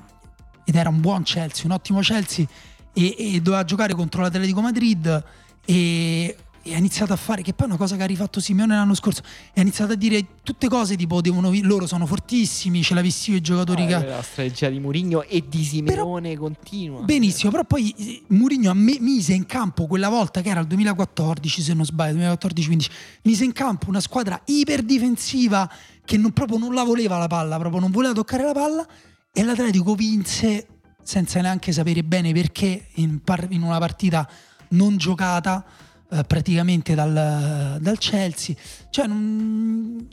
ed 0.66 0.76
era 0.76 0.90
un 0.90 1.00
buon 1.00 1.24
Chelsea, 1.24 1.64
un 1.64 1.72
ottimo 1.72 2.02
Chelsea 2.02 2.46
e, 2.92 3.16
e 3.18 3.40
doveva 3.40 3.64
giocare 3.64 3.94
contro 3.94 4.24
l'Atletico 4.24 4.60
Madrid 4.60 5.24
e 5.64 6.36
e 6.66 6.74
ha 6.74 6.78
iniziato 6.78 7.12
a 7.12 7.18
fare, 7.18 7.42
che 7.42 7.54
poi 7.54 7.68
è 7.68 7.70
una 7.70 7.78
cosa 7.78 7.98
che 7.98 8.04
ha 8.04 8.06
rifatto 8.06 8.40
Simeone 8.40 8.74
l'anno 8.74 8.96
scorso, 8.96 9.22
e 9.54 9.60
ha 9.60 9.62
iniziato 9.62 9.92
a 9.92 9.96
dire 9.96 10.26
tutte 10.44 10.70
cose 10.70 10.96
tipo 10.96 11.20
devono, 11.20 11.52
loro 11.62 11.86
sono 11.86 12.06
fortissimi, 12.06 12.82
ce 12.82 12.94
l'ha 12.94 13.02
visto 13.02 13.32
i 13.32 13.42
giocatori 13.42 13.84
ah, 13.84 14.00
che... 14.00 14.08
La 14.08 14.22
strategia 14.22 14.70
di 14.70 14.80
Mourinho 14.80 15.24
e 15.24 15.44
di 15.48 15.64
Simeone 15.64 16.30
però, 16.30 16.42
continua. 16.42 17.02
Benissimo, 17.02 17.52
però 17.52 17.66
poi 17.66 17.94
eh, 17.98 18.24
Mourinho 18.28 18.74
mise 18.74 19.34
in 19.34 19.46
campo 19.46 19.88
quella 19.88 20.08
volta 20.08 20.42
che 20.42 20.50
era 20.50 20.62
il 20.62 20.68
2014 20.68 21.62
se 21.62 21.74
non 21.74 21.84
sbaglio, 21.84 22.20
2014-15, 22.20 22.86
mise 23.24 23.44
in 23.44 23.52
campo 23.52 23.90
una 23.90 24.00
squadra 24.00 24.42
iperdifensiva 24.46 25.70
che 26.06 26.18
non, 26.18 26.32
proprio 26.32 26.58
non 26.58 26.74
la 26.74 26.84
voleva 26.84 27.18
la 27.18 27.28
palla, 27.28 27.58
proprio 27.58 27.82
non 27.82 27.92
voleva 27.92 28.14
toccare 28.14 28.44
la 28.44 28.54
palla 28.54 28.88
e 29.34 29.44
l'Atletico 29.44 29.96
vinse 29.96 30.68
senza 31.04 31.42
neanche 31.42 31.74
sapere 31.74 32.04
bene 32.04 32.32
perché 32.32 32.88
in, 32.96 33.22
par- 33.22 33.48
in 33.50 33.62
una 33.62 33.78
partita 33.78 34.28
non 34.70 34.96
giocata 34.96 35.66
eh, 36.14 36.24
praticamente 36.24 36.96
dal, 36.96 37.78
dal, 37.80 37.98
Chelsea. 37.98 38.56
Cioè, 38.90 39.08
non, 39.08 40.08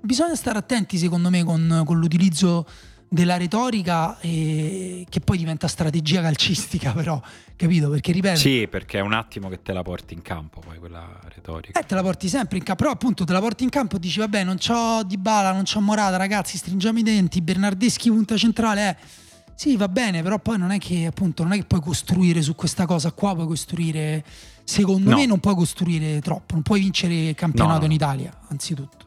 bisogna 0.00 0.34
stare 0.34 0.58
attenti 0.58 0.98
secondo 0.98 1.30
me 1.30 1.44
con, 1.44 1.82
con 1.84 1.98
l'utilizzo 1.98 2.66
della 3.08 3.36
retorica 3.36 4.18
e, 4.20 5.06
che 5.08 5.20
poi 5.20 5.38
diventa 5.38 5.68
strategia 5.68 6.20
calcistica 6.22 6.92
però, 6.94 7.20
capito? 7.54 7.90
Perché 7.90 8.12
ripeto... 8.12 8.38
Sì, 8.38 8.66
perché 8.68 8.98
è 8.98 9.02
un 9.02 9.12
attimo 9.12 9.48
che 9.48 9.62
te 9.62 9.72
la 9.72 9.82
porti 9.82 10.14
in 10.14 10.22
campo 10.22 10.60
poi 10.60 10.78
quella 10.78 11.20
retorica. 11.34 11.78
Eh, 11.78 11.84
te 11.84 11.94
la 11.94 12.02
porti 12.02 12.28
sempre 12.28 12.58
in 12.58 12.64
campo, 12.64 12.82
però 12.82 12.94
appunto 12.94 13.24
te 13.24 13.32
la 13.32 13.40
porti 13.40 13.64
in 13.64 13.70
campo 13.70 13.96
e 13.96 13.98
dici 13.98 14.18
vabbè 14.18 14.44
non 14.44 14.56
c'ho 14.56 15.02
Di 15.04 15.16
Bala, 15.18 15.52
non 15.52 15.64
c'ho 15.64 15.80
Morata, 15.80 16.16
ragazzi 16.16 16.56
stringiamo 16.56 16.98
i 16.98 17.02
denti, 17.02 17.40
Bernardeschi 17.40 18.10
punta 18.10 18.36
centrale, 18.36 18.88
eh. 18.88 19.24
Sì, 19.56 19.78
va 19.78 19.88
bene, 19.88 20.22
però 20.22 20.38
poi 20.38 20.58
non 20.58 20.70
è 20.70 20.78
che 20.78 21.06
appunto 21.06 21.42
non 21.42 21.52
è 21.52 21.56
che 21.56 21.64
puoi 21.64 21.80
costruire 21.80 22.42
su 22.42 22.54
questa 22.54 22.84
cosa 22.84 23.10
qua, 23.12 23.34
puoi 23.34 23.46
costruire 23.46 24.22
secondo 24.62 25.08
no. 25.08 25.16
me 25.16 25.24
non 25.24 25.40
puoi 25.40 25.54
costruire 25.54 26.20
troppo, 26.20 26.52
non 26.52 26.62
puoi 26.62 26.80
vincere 26.80 27.28
il 27.28 27.34
campionato 27.34 27.80
no, 27.80 27.80
no. 27.80 27.86
in 27.86 27.92
Italia, 27.92 28.38
anzitutto. 28.48 29.06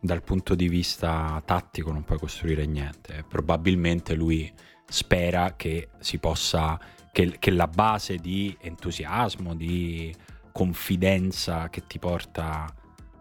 Dal 0.00 0.22
punto 0.22 0.54
di 0.54 0.68
vista 0.68 1.42
tattico 1.44 1.90
non 1.90 2.04
puoi 2.04 2.20
costruire 2.20 2.64
niente, 2.64 3.24
probabilmente 3.28 4.14
lui 4.14 4.50
spera 4.86 5.54
che 5.56 5.88
si 5.98 6.18
possa, 6.18 6.78
che, 7.10 7.36
che 7.40 7.50
la 7.50 7.66
base 7.66 8.18
di 8.18 8.56
entusiasmo, 8.60 9.52
di 9.56 10.14
confidenza 10.52 11.68
che 11.70 11.88
ti 11.88 11.98
porta 11.98 12.72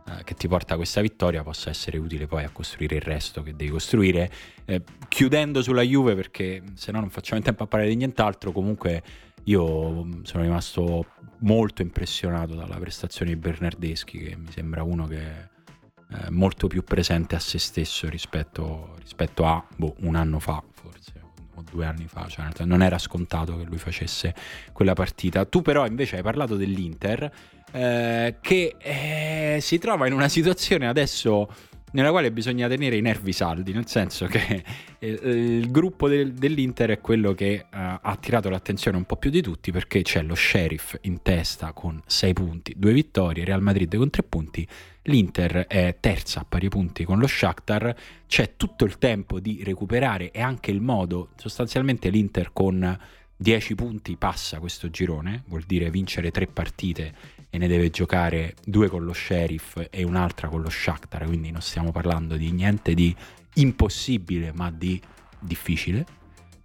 eh, 0.08 0.24
che 0.24 0.34
ti 0.34 0.48
porta 0.48 0.74
a 0.74 0.78
questa 0.78 1.02
vittoria 1.02 1.44
possa 1.44 1.70
essere 1.70 1.98
utile 1.98 2.28
poi 2.28 2.44
a 2.44 2.50
costruire 2.50 2.96
il 2.96 3.02
resto 3.02 3.44
che 3.44 3.56
devi 3.56 3.70
costruire. 3.72 4.32
Eh, 4.66 4.82
chiudendo 5.08 5.62
sulla 5.62 5.84
Juve 5.84 6.16
perché 6.16 6.64
se 6.76 6.92
no 6.92 7.00
non 7.00 7.10
facciamo 7.10 7.38
in 7.38 7.44
tempo 7.44 7.64
a 7.64 7.68
parlare 7.68 7.92
di 7.92 7.98
nient'altro, 7.98 8.52
comunque 8.52 9.04
io 9.44 10.04
mm, 10.04 10.24
sono 10.24 10.44
rimasto 10.44 11.06
molto 11.40 11.82
impressionato 11.82 12.54
dalla 12.56 12.78
prestazione 12.78 13.32
di 13.32 13.38
Bernardeschi, 13.38 14.20
che 14.20 14.36
mi 14.36 14.52
sembra 14.52 14.84
uno 14.84 15.08
che 15.08 15.20
è 15.20 16.30
molto 16.30 16.68
più 16.68 16.84
presente 16.84 17.36
a 17.36 17.40
se 17.40 17.58
stesso 17.58 18.10
rispetto, 18.10 18.96
rispetto 19.00 19.46
a 19.46 19.64
boh, 19.76 19.96
un 20.00 20.16
anno 20.16 20.40
fa, 20.40 20.62
forse, 20.72 21.14
o 21.56 21.64
due 21.70 21.86
anni 21.86 22.08
fa. 22.08 22.28
Cioè, 22.28 22.66
non 22.66 22.82
era 22.82 22.98
scontato 22.98 23.58
che 23.58 23.64
lui 23.64 23.78
facesse 23.78 24.36
quella 24.74 24.94
partita. 24.94 25.46
Tu 25.46 25.62
però 25.62 25.86
invece 25.86 26.18
hai 26.18 26.22
parlato 26.22 26.56
dell'Inter, 26.56 27.32
eh, 27.72 28.36
che 28.42 28.76
eh, 28.78 29.58
si 29.62 29.78
trova 29.78 30.08
in 30.08 30.14
una 30.14 30.28
situazione 30.28 30.88
adesso 30.88 31.50
nella 31.92 32.12
quale 32.12 32.32
bisogna 32.32 32.68
tenere 32.68 32.96
i 32.96 33.02
nervi 33.02 33.34
saldi, 33.34 33.74
nel 33.74 33.88
senso 33.88 34.26
che 34.26 34.64
eh, 35.00 35.08
il 35.08 35.70
gruppo 35.72 36.08
del, 36.08 36.34
dell'Inter 36.34 36.92
è 36.92 37.02
quello 37.02 37.34
che 37.34 37.66
uh, 37.66 37.76
ha 37.76 38.00
attirato 38.02 38.50
l'attenzione 38.50 38.98
un 38.98 39.04
po' 39.04 39.18
più 39.18 39.30
di 39.30 39.42
tutti 39.42 39.72
perché 39.72 40.02
c'è 40.02 40.22
lo 40.22 40.36
sheriff 40.36 40.98
in 41.02 41.22
testa 41.22 41.74
con 41.74 42.02
6 42.06 42.34
punti, 42.34 42.74
2 42.78 42.94
vittorie, 42.94 43.44
Real 43.44 43.62
Madrid 43.62 43.94
con 43.96 44.10
3 44.10 44.24
punti, 44.24 44.68
l'Inter 45.04 45.66
è 45.68 45.98
terza 46.00 46.42
a 46.42 46.46
pari 46.48 46.70
punti 46.70 47.04
con 47.04 47.20
lo 47.20 47.28
Shakhtar, 47.28 47.96
c'è 48.28 48.54
tutto 48.56 48.86
il 48.86 48.98
tempo 48.98 49.40
di 49.40 49.62
recuperare 49.64 50.32
e 50.32 50.42
anche 50.42 50.72
il 50.72 50.82
modo, 50.82 51.30
sostanzialmente 51.36 52.10
l'Inter 52.10 52.52
con 52.54 52.98
10 53.42 53.74
punti 53.74 54.18
passa 54.18 54.60
questo 54.60 54.92
girone, 54.92 55.42
vuol 55.48 55.64
dire 55.64 55.90
vincere 55.90 56.30
3 56.30 56.46
partite 56.46 57.14
e 57.50 57.58
ne 57.58 57.68
deve 57.68 57.90
giocare 57.90 58.54
due 58.64 58.88
con 58.88 59.04
lo 59.04 59.14
Sheriff 59.14 59.88
e 59.90 60.04
un'altra 60.04 60.48
con 60.48 60.62
lo 60.62 60.70
Shakhtar, 60.70 61.26
quindi 61.26 61.50
non 61.50 61.62
stiamo 61.62 61.92
parlando 61.92 62.38
di 62.38 62.52
niente 62.52 62.94
di 62.94 63.16
impossibile, 63.56 64.52
ma 64.54 64.70
di 64.70 65.02
difficile. 65.40 66.06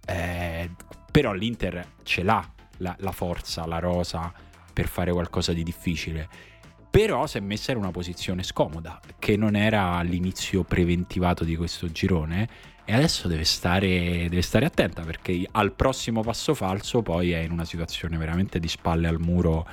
Eh, 0.05 0.69
però 1.11 1.33
l'Inter 1.33 1.93
ce 2.03 2.21
l'ha 2.21 2.47
la, 2.77 2.95
la 2.99 3.11
forza, 3.11 3.65
la 3.65 3.79
rosa 3.79 4.31
per 4.71 4.87
fare 4.87 5.11
qualcosa 5.11 5.53
di 5.53 5.63
difficile. 5.63 6.29
Però 6.91 7.25
si 7.25 7.37
è 7.37 7.41
messa 7.41 7.71
in 7.71 7.79
una 7.79 7.89
posizione 7.89 8.43
scomoda, 8.43 8.99
che 9.17 9.35
non 9.35 9.55
era 9.55 9.99
l'inizio 10.01 10.63
preventivato 10.63 11.43
di 11.43 11.55
questo 11.55 11.91
girone, 11.91 12.47
e 12.89 12.93
adesso 12.93 13.27
deve 13.27 13.43
stare, 13.43 14.27
deve 14.29 14.41
stare 14.41 14.65
attenta 14.65 15.01
perché 15.01 15.45
al 15.51 15.73
prossimo 15.73 16.21
passo 16.21 16.53
falso 16.53 17.01
poi 17.01 17.31
è 17.31 17.39
in 17.39 17.51
una 17.51 17.65
situazione 17.65 18.15
veramente 18.15 18.59
di 18.59 18.69
spalle 18.69 19.09
al 19.09 19.19
muro 19.19 19.67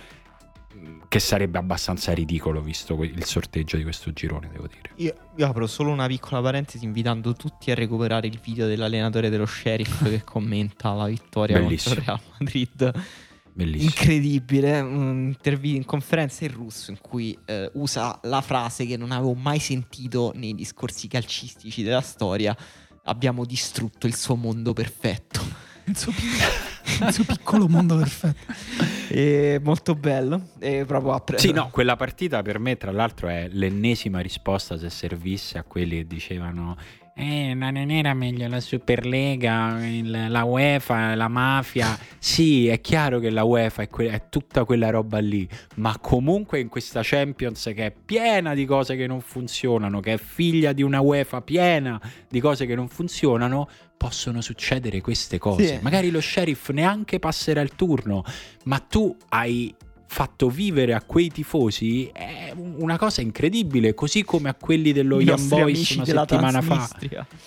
che 1.06 1.20
sarebbe 1.20 1.58
abbastanza 1.58 2.12
ridicolo 2.12 2.60
visto 2.60 3.00
il 3.04 3.24
sorteggio 3.24 3.76
di 3.76 3.84
questo 3.84 4.12
girone, 4.12 4.48
devo 4.50 4.66
dire. 4.66 4.90
Io, 4.96 5.14
io, 5.36 5.46
apro 5.46 5.68
solo 5.68 5.92
una 5.92 6.08
piccola 6.08 6.42
parentesi 6.42 6.84
invitando 6.84 7.34
tutti 7.34 7.70
a 7.70 7.76
recuperare 7.76 8.26
il 8.26 8.40
video 8.42 8.66
dell'allenatore 8.66 9.30
dello 9.30 9.46
Sheriff 9.46 10.02
che 10.02 10.22
commenta 10.26 10.92
la 10.92 11.06
vittoria 11.06 11.60
Bellissimo. 11.60 11.94
contro 11.94 12.12
Real 12.12 12.30
Madrid. 12.38 13.04
Bellissimo. 13.52 13.90
Incredibile, 13.90 14.80
un'intervista 14.80 15.76
in 15.76 15.84
conferenza 15.84 16.44
in 16.44 16.52
russo 16.52 16.90
in 16.90 16.98
cui 17.00 17.38
eh, 17.44 17.70
usa 17.74 18.18
la 18.24 18.40
frase 18.40 18.84
che 18.84 18.96
non 18.96 19.12
avevo 19.12 19.34
mai 19.34 19.60
sentito 19.60 20.32
nei 20.34 20.56
discorsi 20.56 21.06
calcistici 21.06 21.84
della 21.84 22.00
storia. 22.00 22.56
Abbiamo 23.04 23.44
distrutto 23.44 24.06
il 24.06 24.14
suo 24.14 24.34
mondo 24.34 24.72
perfetto 24.72 25.40
il 25.86 25.96
suo, 25.96 26.12
piccolo, 26.12 27.08
il 27.08 27.12
suo 27.12 27.24
piccolo 27.24 27.68
mondo 27.68 27.96
perfetto. 27.96 28.52
E 29.06 29.60
molto 29.62 29.94
bello. 29.94 30.48
E 30.58 30.84
proprio 30.86 31.12
a 31.12 31.20
pre- 31.20 31.38
sì, 31.38 31.52
no, 31.52 31.68
quella 31.70 31.94
partita 31.94 32.42
per 32.42 32.58
me, 32.58 32.76
tra 32.76 32.90
l'altro, 32.90 33.28
è 33.28 33.48
l'ennesima 33.50 34.18
risposta 34.20 34.78
se 34.78 34.90
servisse 34.90 35.58
a 35.58 35.62
quelli 35.62 35.98
che 35.98 36.06
dicevano 36.06 36.76
eh, 37.16 37.54
non 37.54 37.76
era 37.90 38.12
meglio 38.12 38.48
la 38.48 38.60
Superlega, 38.60 39.78
il- 39.86 40.26
la 40.28 40.44
UEFA, 40.44 41.14
la 41.14 41.28
mafia. 41.28 41.96
Sì, 42.18 42.66
è 42.66 42.80
chiaro 42.80 43.20
che 43.20 43.30
la 43.30 43.44
UEFA 43.44 43.82
è, 43.82 43.88
que- 43.88 44.10
è 44.10 44.28
tutta 44.28 44.64
quella 44.64 44.90
roba 44.90 45.18
lì, 45.20 45.48
ma 45.76 45.96
comunque 46.00 46.58
in 46.60 46.68
questa 46.68 47.00
Champions 47.04 47.70
che 47.74 47.86
è 47.86 47.92
piena 47.92 48.54
di 48.54 48.64
cose 48.64 48.96
che 48.96 49.06
non 49.06 49.20
funzionano, 49.20 50.00
che 50.00 50.14
è 50.14 50.18
figlia 50.18 50.72
di 50.72 50.82
una 50.82 51.00
UEFA 51.00 51.40
piena 51.42 52.00
di 52.28 52.40
cose 52.40 52.66
che 52.66 52.74
non 52.74 52.88
funzionano, 52.88 53.68
possono 53.96 54.40
succedere 54.40 55.00
queste 55.00 55.38
cose. 55.38 55.66
Sì. 55.76 55.78
Magari 55.82 56.10
lo 56.10 56.20
sheriff 56.20 56.70
neanche 56.70 57.18
passerà 57.20 57.60
il 57.60 57.74
turno, 57.76 58.24
ma 58.64 58.78
tu 58.80 59.16
hai 59.28 59.72
fatto 60.14 60.48
vivere 60.48 60.94
a 60.94 61.02
quei 61.02 61.28
tifosi 61.28 62.08
è 62.12 62.52
un- 62.54 62.76
una 62.78 62.96
cosa 62.96 63.20
incredibile, 63.20 63.94
così 63.94 64.22
come 64.22 64.48
a 64.48 64.54
quelli 64.54 64.92
dello 64.92 65.18
Young 65.26 65.40
Boys 65.48 65.88
una 65.96 66.04
settimana 66.26 66.60
fa. 66.62 66.86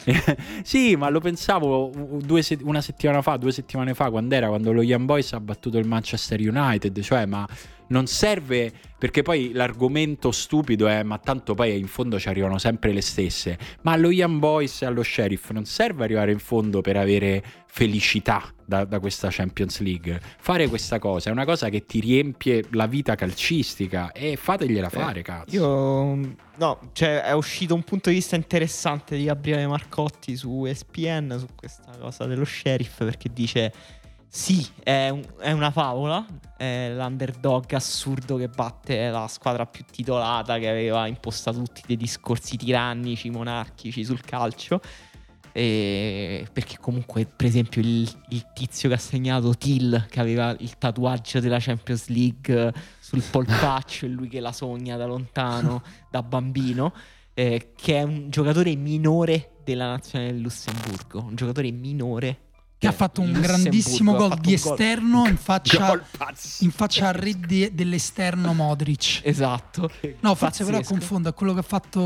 Sì, 0.63 0.95
ma 0.97 1.07
lo 1.09 1.21
pensavo 1.21 1.91
se- 2.41 2.57
una 2.63 2.81
settimana 2.81 3.21
fa, 3.21 3.37
due 3.37 3.53
settimane 3.53 3.93
fa, 3.93 4.09
quando 4.09 4.35
era 4.35 4.49
quando 4.49 4.73
lo 4.73 4.81
Young 4.81 5.05
Boys 5.05 5.31
ha 5.31 5.39
battuto 5.39 5.77
il 5.77 5.87
Manchester 5.87 6.39
United, 6.41 6.99
cioè 7.01 7.25
ma 7.25 7.47
non 7.87 8.07
serve 8.07 8.71
perché 8.97 9.21
poi 9.21 9.51
l'argomento 9.53 10.31
stupido 10.31 10.87
è 10.87 11.03
ma 11.03 11.19
tanto 11.19 11.53
poi 11.53 11.77
in 11.77 11.87
fondo 11.87 12.19
ci 12.19 12.29
arrivano 12.29 12.57
sempre 12.57 12.91
le 12.91 13.01
stesse, 13.01 13.57
ma 13.81 13.91
allo 13.91 14.09
Young 14.09 14.39
Boys 14.39 14.81
e 14.81 14.85
allo 14.85 15.03
Sheriff 15.03 15.51
non 15.51 15.65
serve 15.65 16.03
arrivare 16.03 16.31
in 16.31 16.39
fondo 16.39 16.81
per 16.81 16.97
avere 16.97 17.43
felicità 17.67 18.51
da, 18.65 18.85
da 18.85 18.99
questa 18.99 19.29
Champions 19.29 19.79
League. 19.81 20.19
Fare 20.39 20.67
questa 20.67 20.97
cosa 20.97 21.29
è 21.29 21.31
una 21.31 21.45
cosa 21.45 21.69
che 21.69 21.85
ti 21.85 21.99
riempie 21.99 22.65
la 22.71 22.87
vita 22.87 23.13
calcistica 23.13 24.11
e 24.11 24.35
fategliela 24.35 24.89
fare, 24.89 25.21
cazzo. 25.21 25.55
Io 25.55 26.35
no, 26.57 26.89
cioè 26.93 27.21
è 27.21 27.33
uscito 27.33 27.75
un 27.75 27.83
punto 27.83 28.09
di 28.09 28.15
vista 28.15 28.35
interessante 28.35 29.15
di 29.15 29.25
Gabriele 29.25 29.67
Marcotti 29.67 30.35
su 30.35 30.65
ESPN 30.65 31.35
su 31.37 31.47
questa 31.55 31.95
cosa 31.99 32.25
dello 32.25 32.45
sheriff 32.45 32.97
perché 32.97 33.29
dice 33.31 33.71
sì, 34.27 34.65
è, 34.83 35.09
un- 35.09 35.25
è 35.39 35.51
una 35.51 35.71
favola, 35.71 36.25
è 36.57 36.93
l'underdog 36.93 37.73
assurdo 37.73 38.35
che 38.35 38.49
batte 38.49 39.09
la 39.09 39.27
squadra 39.27 39.65
più 39.65 39.85
titolata 39.89 40.57
che 40.59 40.69
aveva 40.69 41.07
impostato 41.07 41.57
tutti 41.57 41.81
dei 41.85 41.97
discorsi 41.97 42.57
tirannici, 42.57 43.29
monarchici 43.29 44.03
sul 44.03 44.21
calcio. 44.21 44.81
E 45.53 46.47
perché 46.53 46.77
comunque, 46.79 47.25
per 47.25 47.47
esempio, 47.47 47.81
il, 47.81 48.07
il 48.29 48.45
tizio 48.53 48.89
che 48.89 48.95
ha 48.95 48.99
segnato 48.99 49.55
Till, 49.55 50.05
che 50.07 50.19
aveva 50.19 50.55
il 50.59 50.77
tatuaggio 50.77 51.39
della 51.39 51.57
Champions 51.59 52.09
League 52.09 52.73
sul 52.99 53.23
polpaccio, 53.23 54.05
e 54.05 54.09
lui 54.09 54.27
che 54.27 54.39
la 54.39 54.51
sogna 54.51 54.97
da 54.97 55.07
lontano, 55.07 55.81
da 56.11 56.21
bambino, 56.21 56.93
eh, 57.33 57.71
che 57.75 57.97
è 57.97 58.03
un 58.03 58.29
giocatore 58.29 58.75
minore 58.75 59.53
della 59.63 59.87
nazionale 59.87 60.33
del 60.33 60.41
Lussemburgo. 60.41 61.23
Un 61.23 61.33
giocatore 61.33 61.71
minore. 61.71 62.46
Che 62.79 62.85
ha 62.87 62.91
fatto 62.91 63.21
un 63.21 63.31
grandissimo 63.31 64.13
gol 64.15 64.37
di 64.39 64.53
esterno 64.53 65.25
in 65.27 65.35
faccia, 65.37 65.99
in 66.59 66.69
faccia 66.71 67.07
al 67.07 67.13
re 67.15 67.33
de- 67.39 67.71
dell'esterno 67.73 68.53
Modric. 68.53 69.21
Esatto. 69.23 69.89
No, 70.19 70.35
forse 70.35 70.63
però 70.63 70.77
Pazzesco. 70.77 70.93
confondo, 70.93 71.29
è 71.29 71.33
quello 71.33 71.53
che 71.53 71.59
ha 71.59 71.63
fatto... 71.63 71.99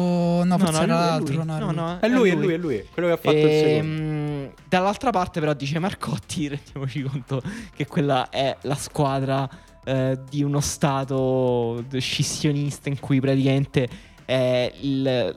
No, 0.46 0.58
forse 0.58 0.78
no, 0.78 0.82
era 0.84 0.96
l'altro. 0.96 1.36
lui. 1.36 1.46
no, 1.46 1.60
No, 1.60 1.72
no, 1.72 2.00
È 2.00 2.08
lui, 2.08 2.30
è 2.30 2.36
lui, 2.36 2.54
è 2.54 2.58
lui, 2.58 2.86
quello 2.94 3.08
che 3.10 3.14
ha 3.14 3.18
fatto 3.18 3.36
il 3.38 3.42
secondo. 3.50 3.78
Ehm, 4.04 4.52
dall'altra 4.70 5.10
parte, 5.10 5.40
però, 5.42 5.54
dice 5.54 5.78
Marcotti: 5.80 6.48
rendiamoci 6.50 7.02
conto 7.04 7.42
che 7.76 7.86
quella 7.86 8.30
è 8.30 8.56
la 8.62 8.76
squadra 8.76 9.50
eh, 9.84 10.18
di 10.30 10.42
uno 10.42 10.62
stato 10.62 11.84
scissionista 11.98 12.88
in 12.88 13.00
cui 13.00 13.20
praticamente 13.20 13.90
è 14.24 14.72
il- 14.82 15.36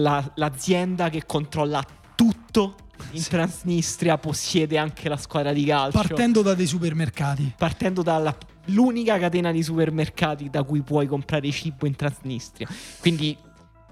la- 0.00 0.32
l'azienda 0.34 1.08
che 1.08 1.24
controlla 1.24 1.84
tutto 2.16 2.74
in 3.10 3.20
Sì. 3.20 3.28
Transnistria 3.30 4.16
possiede 4.18 4.78
anche 4.78 5.08
la 5.08 5.16
squadra 5.16 5.52
di 5.52 5.64
calcio. 5.64 5.98
Partendo 5.98 6.42
da 6.42 6.54
dei 6.54 6.66
supermercati. 6.66 7.54
partendo 7.56 8.02
dall'unica 8.02 9.18
catena 9.18 9.50
di 9.52 9.62
supermercati 9.62 10.48
da 10.48 10.62
cui 10.62 10.80
puoi 10.82 11.06
comprare 11.06 11.50
cibo 11.50 11.86
in 11.86 11.96
Transnistria. 11.96 12.68
Quindi, 13.00 13.36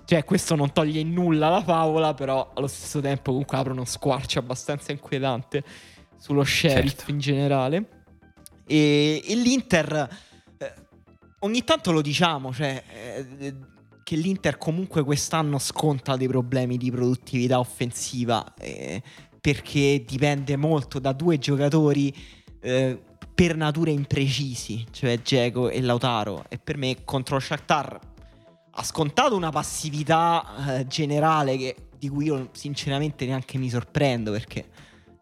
cioè, 0.05 0.25
questo 0.25 0.55
non 0.55 0.73
toglie 0.73 1.01
in 1.01 1.13
nulla 1.13 1.49
la 1.49 1.63
favola, 1.63 2.15
però 2.15 2.51
allo 2.55 2.67
stesso 2.67 3.01
tempo 3.01 3.31
comunque 3.31 3.57
apre 3.59 3.73
uno 3.73 3.85
squarcio 3.85 4.39
abbastanza 4.39 4.93
inquietante 4.93 5.63
sullo 6.17 6.45
sheriff 6.45 6.97
Certo. 6.97 7.11
in 7.11 7.19
generale. 7.19 7.89
E, 8.67 9.23
e 9.27 9.35
l'Inter, 9.37 10.09
eh, 10.59 10.75
ogni 11.41 11.65
tanto 11.65 11.91
lo 11.93 12.01
diciamo, 12.03 12.53
cioè, 12.53 12.83
eh, 13.39 13.55
che 14.11 14.17
l'Inter 14.17 14.59
comunque 14.59 15.05
quest'anno 15.05 15.61
sconta 15.61 16.17
dei 16.17 16.27
problemi 16.27 16.77
di 16.77 16.91
produttività 16.91 17.61
offensiva, 17.61 18.55
eh, 18.59 19.01
perché 19.41 20.03
dipende 20.05 20.57
molto 20.57 20.99
da 20.99 21.13
due 21.13 21.39
giocatori 21.39 22.13
eh, 22.61 23.01
per 23.33 23.55
natura 23.55 23.91
imprecisi, 23.93 24.85
cioè 24.91 25.17
Dzeko 25.21 25.69
e 25.71 25.81
Lautaro. 25.81 26.45
E 26.49 26.59
per 26.59 26.77
me 26.77 27.05
contro 27.05 27.39
Shakhtar 27.39 28.01
ha 28.73 28.83
scontato 28.83 29.37
una 29.37 29.51
passività 29.51 30.79
eh, 30.81 30.87
generale 30.89 31.57
che- 31.57 31.77
di 31.97 32.09
cui 32.09 32.25
io 32.25 32.49
sinceramente 32.51 33.27
neanche 33.27 33.59
mi 33.59 33.71
sorprendo 33.71 34.33
perché 34.33 34.71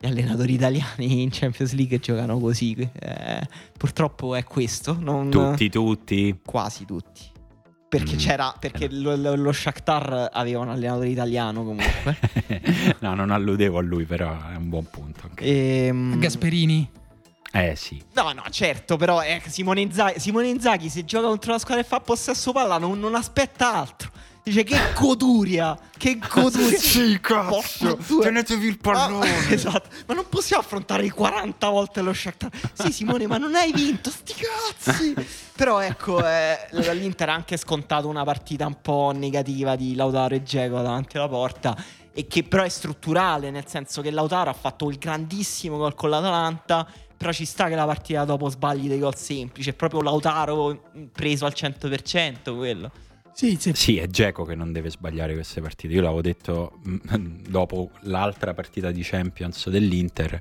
gli 0.00 0.06
allenatori 0.06 0.54
italiani 0.54 1.20
in 1.20 1.28
Champions 1.30 1.74
League 1.74 1.98
giocano 1.98 2.38
così. 2.38 2.74
eh, 3.00 3.46
purtroppo 3.76 4.34
è 4.34 4.44
questo. 4.44 4.96
Non, 4.98 5.28
Tutti, 5.28 5.68
tutti. 5.68 6.40
Quasi 6.42 6.86
tutti. 6.86 7.36
Perché 7.88 8.14
Mm. 8.14 8.18
c'era. 8.18 8.54
Perché 8.58 8.88
lo, 8.90 9.16
lo, 9.16 9.34
lo 9.34 9.50
Shakhtar 9.52 10.28
aveva 10.32 10.60
un 10.60 10.68
allenatore 10.68 11.08
italiano 11.08 11.64
comunque. 11.64 12.16
no, 13.00 13.14
non 13.14 13.30
alludevo 13.30 13.78
a 13.78 13.82
lui, 13.82 14.04
però 14.04 14.30
è 14.50 14.56
un 14.56 14.68
buon 14.68 14.84
punto. 14.90 15.20
anche. 15.28 15.44
Ehm, 15.44 16.18
Gasperini. 16.18 16.90
Eh 17.50 17.76
sì. 17.76 18.00
No, 18.12 18.30
no, 18.32 18.42
certo, 18.50 18.96
però 18.98 19.22
eh, 19.22 19.40
Simone, 19.46 19.80
Inzaghi, 19.80 20.20
Simone 20.20 20.48
Inzaghi 20.48 20.90
se 20.90 21.06
gioca 21.06 21.28
contro 21.28 21.52
la 21.52 21.58
squadra 21.58 21.82
e 21.82 21.86
fa 21.86 21.98
possesso 22.00 22.52
palla 22.52 22.76
non, 22.76 23.00
non 23.00 23.14
aspetta 23.14 23.72
altro. 23.74 24.10
Dice 24.48 24.64
che 24.64 24.78
goduria, 24.98 25.78
che 25.98 26.18
goduria. 26.26 26.78
Sì, 26.80 27.20
due. 28.06 28.22
Tenetevi 28.22 28.66
il 28.66 28.78
pallone. 28.78 29.28
Ah, 29.28 29.44
esatto, 29.52 29.90
ma 30.06 30.14
non 30.14 30.24
possiamo 30.30 30.62
affrontare 30.62 31.04
i 31.04 31.10
40 31.10 31.68
volte 31.68 32.00
lo 32.00 32.14
Shakhtar. 32.14 32.50
Sì, 32.72 32.90
Simone, 32.90 33.26
ma 33.26 33.36
non 33.36 33.54
hai 33.54 33.72
vinto, 33.74 34.08
sti 34.08 34.34
cazzi. 34.34 35.14
Però 35.54 35.80
ecco, 35.80 36.26
eh, 36.26 36.56
l'Inter 36.70 37.28
ha 37.28 37.34
anche 37.34 37.58
scontato 37.58 38.08
una 38.08 38.24
partita 38.24 38.66
un 38.66 38.80
po' 38.80 39.12
negativa 39.14 39.76
di 39.76 39.94
Lautaro 39.94 40.34
e 40.34 40.42
Dzeko 40.42 40.80
davanti 40.80 41.18
alla 41.18 41.28
porta 41.28 41.76
e 42.14 42.26
che 42.26 42.42
però 42.42 42.62
è 42.62 42.68
strutturale, 42.68 43.50
nel 43.50 43.66
senso 43.66 44.00
che 44.00 44.10
Lautaro 44.10 44.48
ha 44.48 44.54
fatto 44.54 44.88
il 44.88 44.96
grandissimo 44.96 45.76
gol 45.76 45.94
con 45.94 46.08
l'Atalanta, 46.08 46.86
però 47.16 47.32
ci 47.32 47.44
sta 47.44 47.68
che 47.68 47.74
la 47.74 47.84
partita 47.84 48.24
dopo 48.24 48.48
sbagli 48.48 48.88
dei 48.88 48.98
gol 48.98 49.14
semplici, 49.14 49.70
è 49.70 49.74
proprio 49.74 50.00
Lautaro 50.00 50.90
preso 51.12 51.44
al 51.44 51.52
100% 51.54 52.56
quello. 52.56 52.90
Sì, 53.38 53.56
sì. 53.60 53.70
Sì, 53.72 53.98
è 53.98 54.08
Geco 54.08 54.42
che 54.42 54.56
non 54.56 54.72
deve 54.72 54.90
sbagliare 54.90 55.32
queste 55.32 55.60
partite. 55.60 55.94
Io 55.94 56.00
l'avevo 56.00 56.22
detto 56.22 56.80
mm, 56.88 57.44
dopo 57.48 57.92
l'altra 58.00 58.52
partita 58.52 58.90
di 58.90 59.02
Champions 59.04 59.68
dell'Inter. 59.68 60.40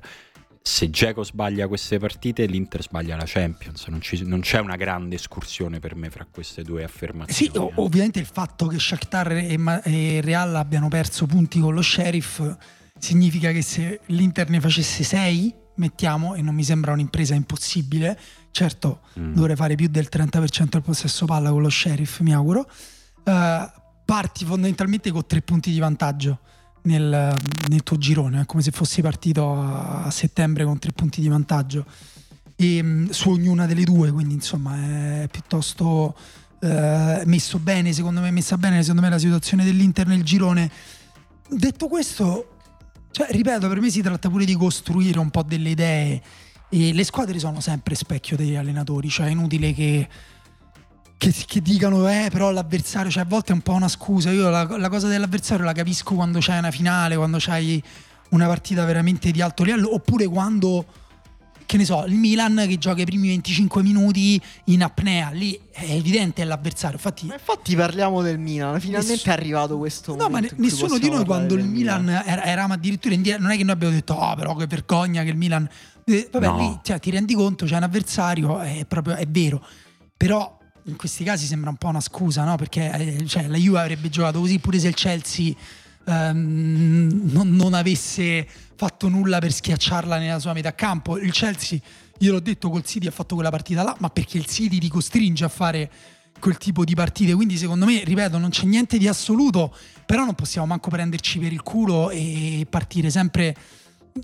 Se 0.60 0.90
Geco 0.90 1.22
sbaglia 1.22 1.68
queste 1.68 2.00
partite, 2.00 2.44
l'Inter 2.46 2.82
sbaglia 2.82 3.14
la 3.14 3.22
Champions. 3.24 3.86
Non, 3.86 4.00
ci- 4.00 4.24
non 4.24 4.40
c'è 4.40 4.58
una 4.58 4.74
grande 4.74 5.14
escursione 5.14 5.78
per 5.78 5.94
me 5.94 6.10
fra 6.10 6.26
queste 6.28 6.64
due 6.64 6.82
affermazioni. 6.82 7.52
Sì, 7.52 7.56
eh. 7.56 7.72
ovviamente 7.76 8.18
il 8.18 8.26
fatto 8.26 8.66
che 8.66 8.80
Shakhtar 8.80 9.30
e, 9.30 9.56
Ma- 9.56 9.80
e 9.82 10.20
Real 10.20 10.56
abbiano 10.56 10.88
perso 10.88 11.26
punti 11.26 11.60
con 11.60 11.74
lo 11.74 11.82
Sheriff 11.82 12.42
significa 12.98 13.52
che 13.52 13.62
se 13.62 14.00
l'Inter 14.06 14.50
ne 14.50 14.58
facesse 14.58 15.04
6, 15.04 15.54
mettiamo, 15.76 16.34
e 16.34 16.42
non 16.42 16.52
mi 16.52 16.64
sembra 16.64 16.90
un'impresa 16.94 17.36
impossibile, 17.36 18.18
certo 18.58 19.00
Mm. 19.18 19.34
dovrei 19.34 19.56
fare 19.56 19.74
più 19.74 19.88
del 19.88 20.08
30% 20.10 20.68
del 20.68 20.82
possesso 20.82 21.26
palla 21.26 21.50
con 21.50 21.62
lo 21.62 21.68
Sheriff, 21.68 22.20
mi 22.20 22.32
auguro, 22.32 22.68
eh, 23.24 23.70
parti 24.04 24.44
fondamentalmente 24.44 25.10
con 25.10 25.26
3 25.26 25.42
punti 25.42 25.70
di 25.70 25.78
vantaggio 25.80 26.38
nel, 26.82 27.34
nel 27.68 27.82
tuo 27.82 27.98
girone, 27.98 28.42
è 28.42 28.46
come 28.46 28.62
se 28.62 28.70
fossi 28.70 29.02
partito 29.02 29.60
a, 29.60 30.08
settembre 30.10 30.64
con 30.64 30.78
3 30.78 30.92
punti 30.92 31.20
di 31.20 31.28
vantaggio 31.28 31.84
e, 32.56 32.82
mh, 32.82 33.10
su 33.10 33.30
ognuna 33.30 33.66
delle 33.66 33.84
due, 33.84 34.12
quindi 34.12 34.34
insomma 34.34 35.22
è 35.22 35.28
piuttosto 35.30 36.16
eh, 36.60 37.22
messo 37.24 37.58
bene, 37.58 37.92
secondo 37.92 38.20
me 38.20 38.30
messa 38.30 38.56
bene 38.56 38.80
secondo 38.82 39.02
me 39.02 39.08
la 39.08 39.18
situazione 39.18 39.64
dell'Inter 39.64 40.06
nel 40.06 40.22
girone. 40.22 40.70
Detto 41.48 41.88
questo, 41.88 42.56
cioè, 43.10 43.28
ripeto, 43.30 43.66
per 43.68 43.80
me 43.80 43.90
si 43.90 44.00
tratta 44.00 44.28
pure 44.28 44.44
di 44.44 44.54
costruire 44.54 45.18
un 45.18 45.30
po' 45.30 45.42
delle 45.42 45.70
idee 45.70 46.22
e 46.70 46.92
le 46.92 47.04
squadre 47.04 47.38
sono 47.38 47.60
sempre 47.60 47.94
specchio 47.94 48.36
degli 48.36 48.54
allenatori, 48.54 49.08
cioè 49.08 49.26
è 49.26 49.30
inutile 49.30 49.72
che, 49.72 50.08
che, 51.16 51.34
che 51.46 51.62
dicano 51.62 52.08
eh 52.08 52.28
però 52.30 52.50
l'avversario, 52.50 53.10
cioè 53.10 53.22
a 53.22 53.26
volte 53.26 53.52
è 53.52 53.54
un 53.54 53.62
po' 53.62 53.72
una 53.72 53.88
scusa, 53.88 54.30
io 54.30 54.50
la, 54.50 54.64
la 54.76 54.88
cosa 54.88 55.08
dell'avversario 55.08 55.64
la 55.64 55.72
capisco 55.72 56.14
quando 56.14 56.38
c'hai 56.40 56.58
una 56.58 56.70
finale, 56.70 57.16
quando 57.16 57.38
c'hai 57.40 57.82
una 58.30 58.46
partita 58.46 58.84
veramente 58.84 59.30
di 59.30 59.40
alto 59.40 59.64
livello, 59.64 59.94
oppure 59.94 60.26
quando 60.26 60.84
che 61.68 61.76
ne 61.76 61.84
so, 61.84 62.02
il 62.06 62.14
Milan 62.14 62.64
che 62.66 62.78
gioca 62.78 63.02
i 63.02 63.04
primi 63.04 63.28
25 63.28 63.82
minuti 63.82 64.40
in 64.64 64.82
apnea, 64.82 65.28
lì 65.28 65.52
è 65.70 65.84
evidente 65.90 66.42
l'avversario. 66.42 66.96
Infatti, 66.96 67.26
ma 67.26 67.34
infatti 67.34 67.76
parliamo 67.76 68.22
del 68.22 68.38
Milan, 68.38 68.80
finalmente 68.80 69.12
nessuno, 69.12 69.34
è 69.34 69.36
arrivato 69.36 69.76
questo 69.76 70.16
no, 70.16 70.28
momento. 70.30 70.54
ma 70.56 70.64
nessuno 70.64 70.96
di 70.96 71.10
noi 71.10 71.26
quando 71.26 71.54
il 71.56 71.64
Milan, 71.66 72.04
Milan 72.04 72.22
eravamo 72.24 72.72
addirittura 72.72 73.12
indietro, 73.12 73.42
non 73.42 73.50
è 73.50 73.58
che 73.58 73.64
noi 73.64 73.72
abbiamo 73.74 73.92
detto 73.92 74.14
"Oh, 74.14 74.34
però 74.34 74.56
che 74.56 74.66
vergogna 74.66 75.22
che 75.22 75.28
il 75.28 75.36
Milan 75.36 75.68
vabbè, 76.30 76.46
no. 76.46 76.58
lì 76.58 76.78
cioè, 76.82 76.98
ti 76.98 77.10
rendi 77.10 77.34
conto, 77.34 77.66
c'è 77.66 77.76
un 77.76 77.82
avversario, 77.82 78.60
è 78.60 78.84
proprio 78.86 79.16
è 79.16 79.26
vero. 79.26 79.64
Però 80.16 80.58
in 80.84 80.96
questi 80.96 81.22
casi 81.22 81.46
sembra 81.46 81.70
un 81.70 81.76
po' 81.76 81.88
una 81.88 82.00
scusa, 82.00 82.44
no? 82.44 82.56
Perché 82.56 82.90
eh, 82.92 83.26
cioè, 83.26 83.46
la 83.46 83.56
Juve 83.56 83.80
avrebbe 83.80 84.08
giocato 84.08 84.40
così 84.40 84.58
pure 84.58 84.78
se 84.78 84.88
il 84.88 84.94
Chelsea 84.94 85.54
ehm, 86.06 87.30
non, 87.30 87.50
non, 87.50 87.74
avesse 87.74 88.46
fatto 88.74 89.08
nulla 89.08 89.38
per 89.38 89.52
schiacciarla 89.52 90.18
nella 90.18 90.38
sua 90.38 90.52
metà 90.54 90.74
campo. 90.74 91.18
Il 91.18 91.32
Chelsea, 91.32 91.78
io 92.18 92.32
l'ho 92.32 92.40
detto, 92.40 92.70
col 92.70 92.84
City 92.84 93.06
ha 93.06 93.10
fatto 93.10 93.34
quella 93.34 93.50
partita 93.50 93.82
là, 93.82 93.94
ma 94.00 94.08
perché 94.08 94.38
il 94.38 94.46
City 94.46 94.78
ti 94.78 94.88
costringe 94.88 95.44
a 95.44 95.48
fare 95.48 95.90
quel 96.40 96.56
tipo 96.56 96.84
di 96.84 96.94
partite. 96.94 97.34
Quindi, 97.34 97.56
secondo 97.56 97.84
me, 97.84 98.02
ripeto, 98.02 98.38
non 98.38 98.50
c'è 98.50 98.64
niente 98.64 98.96
di 98.96 99.08
assoluto, 99.08 99.74
però 100.06 100.24
non 100.24 100.34
possiamo 100.34 100.66
manco 100.66 100.88
prenderci 100.88 101.38
per 101.38 101.52
il 101.52 101.62
culo 101.62 102.10
e 102.10 102.66
partire 102.68 103.10
sempre 103.10 103.54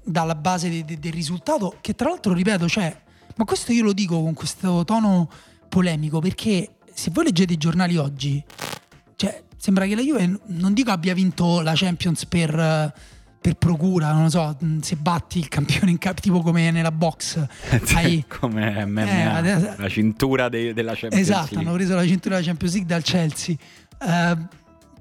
dalla 0.02 0.34
base 0.34 0.68
de- 0.68 0.84
de- 0.84 0.98
del 0.98 1.12
risultato. 1.12 1.76
Che 1.80 1.94
tra 1.94 2.08
l'altro, 2.08 2.32
ripeto, 2.32 2.68
cioè, 2.68 2.96
ma 3.36 3.44
questo 3.44 3.72
io 3.72 3.82
lo 3.84 3.92
dico 3.92 4.20
con 4.22 4.34
questo 4.34 4.84
tono 4.84 5.28
polemico 5.68 6.20
perché 6.20 6.76
se 6.92 7.10
voi 7.12 7.24
leggete 7.24 7.52
i 7.52 7.56
giornali 7.56 7.96
oggi, 7.96 8.42
cioè, 9.16 9.42
sembra 9.56 9.86
che 9.86 9.94
la 9.96 10.02
Juve 10.02 10.40
non 10.46 10.72
dico 10.72 10.90
abbia 10.92 11.14
vinto 11.14 11.60
la 11.60 11.72
Champions 11.74 12.26
per, 12.26 12.92
per 13.40 13.54
procura, 13.56 14.12
non 14.12 14.24
lo 14.24 14.30
so, 14.30 14.56
se 14.80 14.94
batti 14.96 15.38
il 15.38 15.48
campione 15.48 15.90
in 15.90 15.98
cap 15.98 16.20
tipo 16.20 16.40
come 16.42 16.70
nella 16.70 16.92
box. 16.92 17.44
hai, 17.94 18.24
come 18.28 18.86
MMA, 18.86 19.02
eh, 19.04 19.22
adesso, 19.22 19.74
la 19.76 19.88
cintura 19.88 20.48
de- 20.48 20.72
della 20.74 20.92
Champions 20.92 21.22
esatto, 21.28 21.54
League. 21.54 21.58
hanno 21.66 21.72
preso 21.76 21.94
la 21.94 22.06
cintura 22.06 22.36
della 22.36 22.46
Champions 22.46 22.74
League 22.74 22.88
dal 22.88 23.02
Chelsea. 23.02 23.56
Uh, 24.00 24.46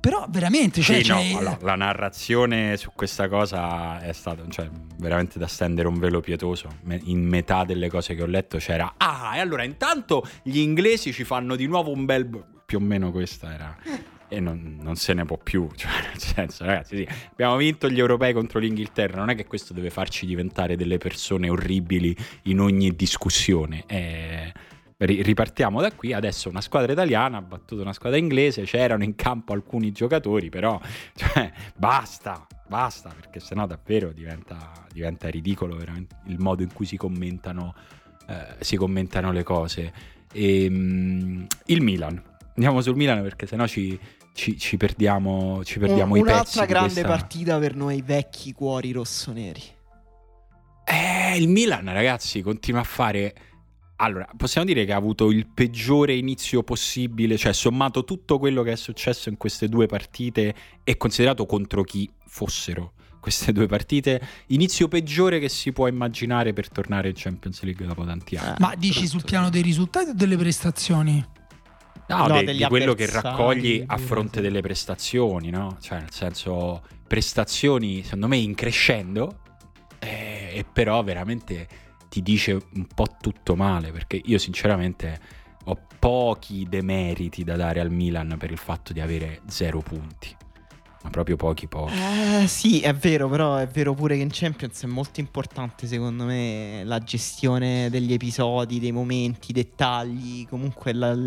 però 0.04 0.26
veramente 0.28 0.82
cioè, 0.82 1.02
sì, 1.02 1.34
no, 1.34 1.39
la, 1.39 1.58
la, 1.62 1.76
narrazione 1.76 2.76
su 2.76 2.92
questa 2.94 3.30
cosa 3.30 4.02
è 4.02 4.12
stata 4.12 4.44
cioè, 4.50 4.70
veramente 4.98 5.39
da 5.39 5.48
stendere 5.48 5.88
un 5.88 5.98
velo 5.98 6.20
pietoso 6.20 6.68
in 7.06 7.26
metà 7.26 7.63
delle 7.63 7.89
cose 7.89 8.13
che 8.13 8.22
ho 8.22 8.26
letto 8.26 8.58
c'era 8.58 8.96
ah 8.98 9.38
e 9.38 9.39
allora 9.39 9.63
intanto 9.63 10.28
gli 10.42 10.58
inglesi 10.58 11.13
ci 11.13 11.24
fanno 11.24 11.56
di 11.56 11.68
nuovo 11.68 11.89
un 11.89 12.04
bel 12.04 12.28
più 12.66 12.80
o 12.80 12.82
meno 12.82 13.12
questa 13.12 13.54
era 13.54 13.78
e 14.28 14.42
non, 14.42 14.80
non, 14.82 14.96
se 14.96 15.13
ne 15.13 15.26
può 15.26 15.38
più. 15.38 15.70
Cioè, 15.78 15.92
nel 15.92 16.20
senso, 16.20 16.66
ragazzi, 16.66 16.98
sì, 16.98 17.08
abbiamo 17.32 17.56
vinto 17.56 17.88
gli 17.88 18.00
europei 18.00 18.34
contro 18.34 18.58
l'Inghilterra. 18.58 19.20
Non 19.20 19.30
è 19.30 19.36
che 19.36 19.46
questo 19.46 19.74
deve 19.74 19.92
farci 19.92 20.26
diventare 20.26 20.76
delle 20.76 20.98
persone 20.98 21.50
orribili 21.50 22.18
in 22.44 22.60
ogni 22.60 22.96
discussione. 22.96 23.84
È 23.86 24.52
ripartiamo 25.06 25.82
da 25.82 25.92
qui. 25.92 26.13
Adesso 26.13 26.50
una 26.50 26.62
squadra 26.62 26.92
italiana 26.92 27.38
ha 27.38 27.42
battuto 27.42 27.82
una 27.82 27.94
squadra 27.94 28.18
inglese. 28.18 28.63
C'erano 28.63 29.04
in 29.04 29.16
campo 29.16 29.54
alcuni 29.54 29.92
giocatori, 29.92 30.50
però 30.50 30.80
cioè, 31.16 31.52
basta, 31.76 32.46
basta, 32.68 33.10
perché 33.10 33.39
sennò 33.39 33.66
davvero 33.66 34.12
diventa, 34.12 34.72
diventa 34.92 35.30
ridicolo 35.30 35.78
il 36.26 36.39
modo 36.39 36.63
in 36.63 36.74
cui 36.74 36.86
si 36.86 36.98
commentano, 36.98 37.76
eh, 38.28 38.56
si 38.60 38.76
commentano 38.76 39.32
le 39.32 39.44
cose. 39.44 39.94
E, 40.32 40.68
um, 40.68 41.46
il 41.66 41.82
Milan. 41.82 42.22
Andiamo 42.56 42.82
sul 42.82 42.96
Milan 42.96 43.22
perché 43.22 43.48
sennò 43.48 43.66
ci, 43.66 44.00
ci, 44.34 44.58
ci 44.58 44.78
perdiamo, 44.78 45.63
ci 45.63 45.80
perdiamo 45.80 46.16
i 46.16 46.22
pezzi. 46.22 46.32
Un'altra 46.34 46.66
grande 46.66 47.02
questa... 47.02 47.08
partita 47.08 47.60
per 47.60 47.76
noi 47.76 48.02
vecchi 48.02 48.54
cuori 48.54 48.92
rossoneri. 48.92 49.62
Eh, 50.86 51.38
il 51.38 51.48
Milan, 51.48 51.92
ragazzi, 51.92 52.42
continua 52.42 52.82
a 52.82 52.84
fare 52.84 53.34
allora, 54.04 54.28
possiamo 54.36 54.68
dire 54.68 54.84
che 54.86 54.92
ha 54.92 54.98
avuto 54.98 55.32
il 55.32 55.48
peggiore 55.48 56.13
inizio 56.13 56.62
possibile, 56.63 57.38
cioè 57.38 57.54
sommato 57.54 58.04
tutto 58.04 58.38
quello 58.38 58.62
che 58.62 58.74
è 58.74 58.76
successo 58.76 59.30
in 59.30 59.38
queste 59.38 59.70
due 59.70 59.86
partite 59.86 60.54
e 60.84 60.98
considerato 60.98 61.46
contro 61.46 61.84
chi 61.84 62.10
fossero 62.28 62.94
queste 63.22 63.54
due 63.54 63.68
partite, 63.68 64.22
inizio 64.48 64.89
peggiore 64.89 65.39
che 65.39 65.48
si 65.48 65.72
può 65.72 65.88
immaginare 65.88 66.52
per 66.52 66.70
tornare 66.70 67.08
in 67.08 67.13
Champions 67.16 67.62
League 67.63 67.86
dopo 67.86 68.04
tanti 68.04 68.36
anni. 68.36 68.58
Ma 68.60 68.76
dici 68.76 69.08
sul 69.08 69.24
piano 69.24 69.50
dei 69.50 69.62
risultati 69.62 70.10
o 70.10 70.13
delle 70.13 70.36
prestazioni? 70.36 71.26
No, 72.10 72.28
no 72.28 72.44
de, 72.44 72.54
di 72.54 72.66
quello 72.66 72.94
che 72.94 73.10
raccogli 73.10 73.82
a 73.88 73.98
fronte 73.98 74.42
delle 74.42 74.60
prestazioni, 74.60 75.50
no? 75.50 75.78
Cioè, 75.80 76.00
nel 76.00 76.12
senso, 76.12 76.84
prestazioni 77.08 78.04
secondo 78.04 78.28
me 78.28 78.36
in 78.36 78.54
crescendo, 78.56 79.39
eh, 80.00 80.52
e 80.56 80.66
però 80.70 81.02
veramente 81.02 81.68
ti 82.13 82.21
dice 82.21 82.52
un 82.76 82.86
po' 82.93 83.08
tutto 83.19 83.56
male, 83.56 83.91
perché 83.91 84.21
io 84.23 84.38
sinceramente 84.38 85.19
ho 85.63 85.80
pochi 85.97 86.67
demeriti 86.69 87.43
da 87.43 87.56
dare 87.56 87.80
al 87.80 87.89
Milan 87.89 88.36
per 88.38 88.52
il 88.52 88.60
fatto 88.60 88.93
di 88.93 88.99
avere 88.99 89.41
zero 89.47 89.80
punti. 89.80 90.28
Ma 91.02 91.10
proprio 91.10 91.38
pochi 91.38 91.67
pochi. 91.67 91.95
Eh, 91.95 92.45
sì, 92.47 92.82
è 92.82 92.93
vero, 92.93 93.28
però 93.28 93.56
è 93.56 93.65
vero 93.65 93.95
pure 93.95 94.15
che 94.15 94.21
in 94.21 94.30
Champions 94.32 94.84
è 94.84 94.86
molto 94.86 95.21
importante 95.21 95.88
secondo 95.88 96.26
me 96.26 96.84
la 96.84 96.99
gestione 96.99 97.89
degli 97.89 98.13
episodi, 98.13 98.80
dei 98.80 98.91
momenti, 98.91 99.49
i 99.49 99.54
dettagli, 99.54 100.47
comunque 100.47 100.93
la, 100.93 101.17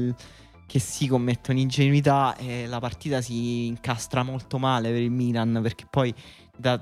che 0.67 0.79
si 0.79 1.09
commettono 1.09 1.59
ingenuità 1.59 2.37
e 2.37 2.69
la 2.69 2.79
partita 2.79 3.21
si 3.21 3.67
incastra 3.67 4.23
molto 4.23 4.57
male 4.59 4.91
per 4.91 5.01
il 5.01 5.11
Milan 5.11 5.59
perché 5.61 5.85
poi 5.91 6.15
da, 6.57 6.81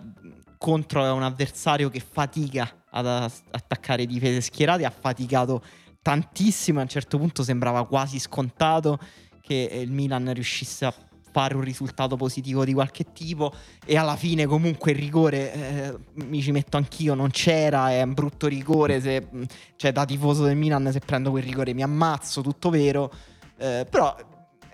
contro 0.58 1.10
un 1.14 1.22
avversario 1.22 1.88
che 1.88 2.00
fatica 2.00 2.83
ad 2.96 3.06
attaccare 3.06 4.06
difese 4.06 4.40
schierate, 4.40 4.84
ha 4.84 4.90
faticato 4.90 5.62
tantissimo. 6.00 6.78
A 6.78 6.82
un 6.82 6.88
certo 6.88 7.18
punto 7.18 7.42
sembrava 7.42 7.86
quasi 7.86 8.18
scontato 8.18 8.98
che 9.40 9.68
il 9.72 9.90
Milan 9.90 10.32
riuscisse 10.32 10.84
a 10.86 10.94
fare 11.34 11.56
un 11.56 11.62
risultato 11.62 12.14
positivo 12.14 12.64
di 12.64 12.72
qualche 12.72 13.12
tipo 13.12 13.52
e 13.84 13.96
alla 13.96 14.14
fine 14.14 14.46
comunque 14.46 14.92
il 14.92 14.98
rigore 14.98 15.52
eh, 15.52 15.98
mi 16.26 16.40
ci 16.40 16.52
metto 16.52 16.76
anch'io 16.76 17.14
non 17.14 17.30
c'era 17.30 17.90
è 17.90 18.00
un 18.02 18.14
brutto 18.14 18.46
rigore 18.46 19.00
se, 19.00 19.26
cioè 19.74 19.90
da 19.90 20.04
tifoso 20.04 20.44
del 20.44 20.54
Milan 20.54 20.92
se 20.92 21.00
prendo 21.00 21.30
quel 21.30 21.42
rigore 21.42 21.74
mi 21.74 21.82
ammazzo 21.82 22.40
tutto 22.40 22.70
vero 22.70 23.10
eh, 23.56 23.84
però 23.90 24.14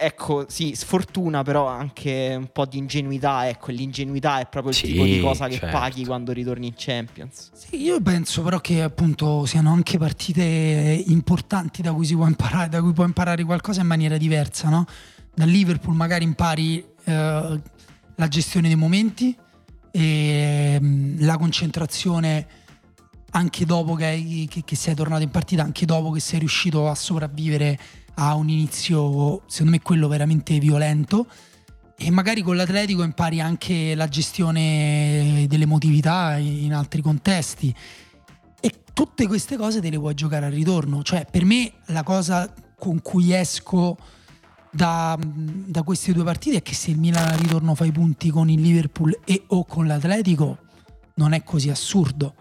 ecco, 0.00 0.46
sì, 0.48 0.72
sfortuna, 0.74 1.42
però 1.42 1.66
anche 1.66 2.34
un 2.36 2.48
po' 2.50 2.64
di 2.64 2.78
ingenuità. 2.78 3.46
Ecco, 3.48 3.70
l'ingenuità 3.70 4.40
è 4.40 4.46
proprio 4.48 4.72
il 4.72 4.78
sì, 4.78 4.86
tipo 4.86 5.04
di 5.04 5.20
cosa 5.20 5.46
che 5.46 5.58
certo. 5.58 5.78
paghi 5.78 6.04
quando 6.06 6.32
ritorni 6.32 6.66
in 6.68 6.72
Champions. 6.74 7.50
Sì, 7.52 7.82
io 7.82 8.00
penso 8.00 8.42
però 8.42 8.58
che 8.60 8.82
appunto 8.82 9.44
siano 9.44 9.72
anche 9.72 9.98
partite 9.98 11.04
importanti 11.06 11.82
da 11.82 11.92
cui 11.92 12.06
si 12.06 12.14
può 12.14 12.26
imparare, 12.26 12.68
da 12.70 12.80
cui 12.80 12.92
può 12.92 13.04
imparare 13.04 13.44
qualcosa 13.44 13.82
in 13.82 13.86
maniera 13.86 14.16
diversa, 14.16 14.68
no? 14.70 14.86
Da 15.34 15.44
Liverpool 15.44 15.94
magari 15.94 16.24
impari 16.24 16.84
eh, 17.04 17.60
la 18.16 18.28
gestione 18.28 18.68
dei 18.68 18.76
momenti 18.76 19.36
e 19.90 20.78
mh, 20.80 20.86
mm, 20.86 21.16
la 21.20 21.36
concentrazione 21.36 22.46
anche 23.32 23.64
dopo 23.64 23.94
che, 23.94 24.46
che, 24.48 24.62
che 24.64 24.76
sei 24.76 24.94
tornato 24.94 25.22
in 25.22 25.30
partita, 25.30 25.62
anche 25.62 25.86
dopo 25.86 26.10
che 26.10 26.20
sei 26.20 26.40
riuscito 26.40 26.88
a 26.88 26.94
sopravvivere 26.94 27.78
ha 28.22 28.34
un 28.34 28.50
inizio, 28.50 29.42
secondo 29.46 29.72
me, 29.72 29.80
quello 29.80 30.06
veramente 30.06 30.58
violento. 30.58 31.26
E 31.96 32.10
magari 32.10 32.42
con 32.42 32.56
l'Atletico 32.56 33.02
impari 33.02 33.40
anche 33.40 33.94
la 33.94 34.08
gestione 34.08 35.46
dell'emotività 35.48 36.36
in 36.36 36.74
altri 36.74 37.00
contesti. 37.00 37.74
E 38.60 38.72
tutte 38.92 39.26
queste 39.26 39.56
cose 39.56 39.80
te 39.80 39.90
le 39.90 39.98
puoi 39.98 40.14
giocare 40.14 40.46
al 40.46 40.52
ritorno. 40.52 41.02
Cioè, 41.02 41.26
per 41.30 41.44
me 41.44 41.72
la 41.86 42.02
cosa 42.02 42.52
con 42.78 43.00
cui 43.00 43.32
esco 43.32 43.96
da, 44.70 45.18
da 45.20 45.82
queste 45.82 46.12
due 46.12 46.24
partite 46.24 46.58
è 46.58 46.62
che 46.62 46.74
se 46.74 46.90
il 46.90 46.98
Milan 46.98 47.26
al 47.26 47.38
ritorno 47.38 47.74
fa 47.74 47.84
i 47.86 47.92
punti 47.92 48.30
con 48.30 48.50
il 48.50 48.60
Liverpool 48.60 49.18
e 49.24 49.44
o 49.48 49.64
con 49.64 49.86
l'Atletico, 49.86 50.58
non 51.14 51.32
è 51.32 51.42
così 51.42 51.70
assurdo. 51.70 52.34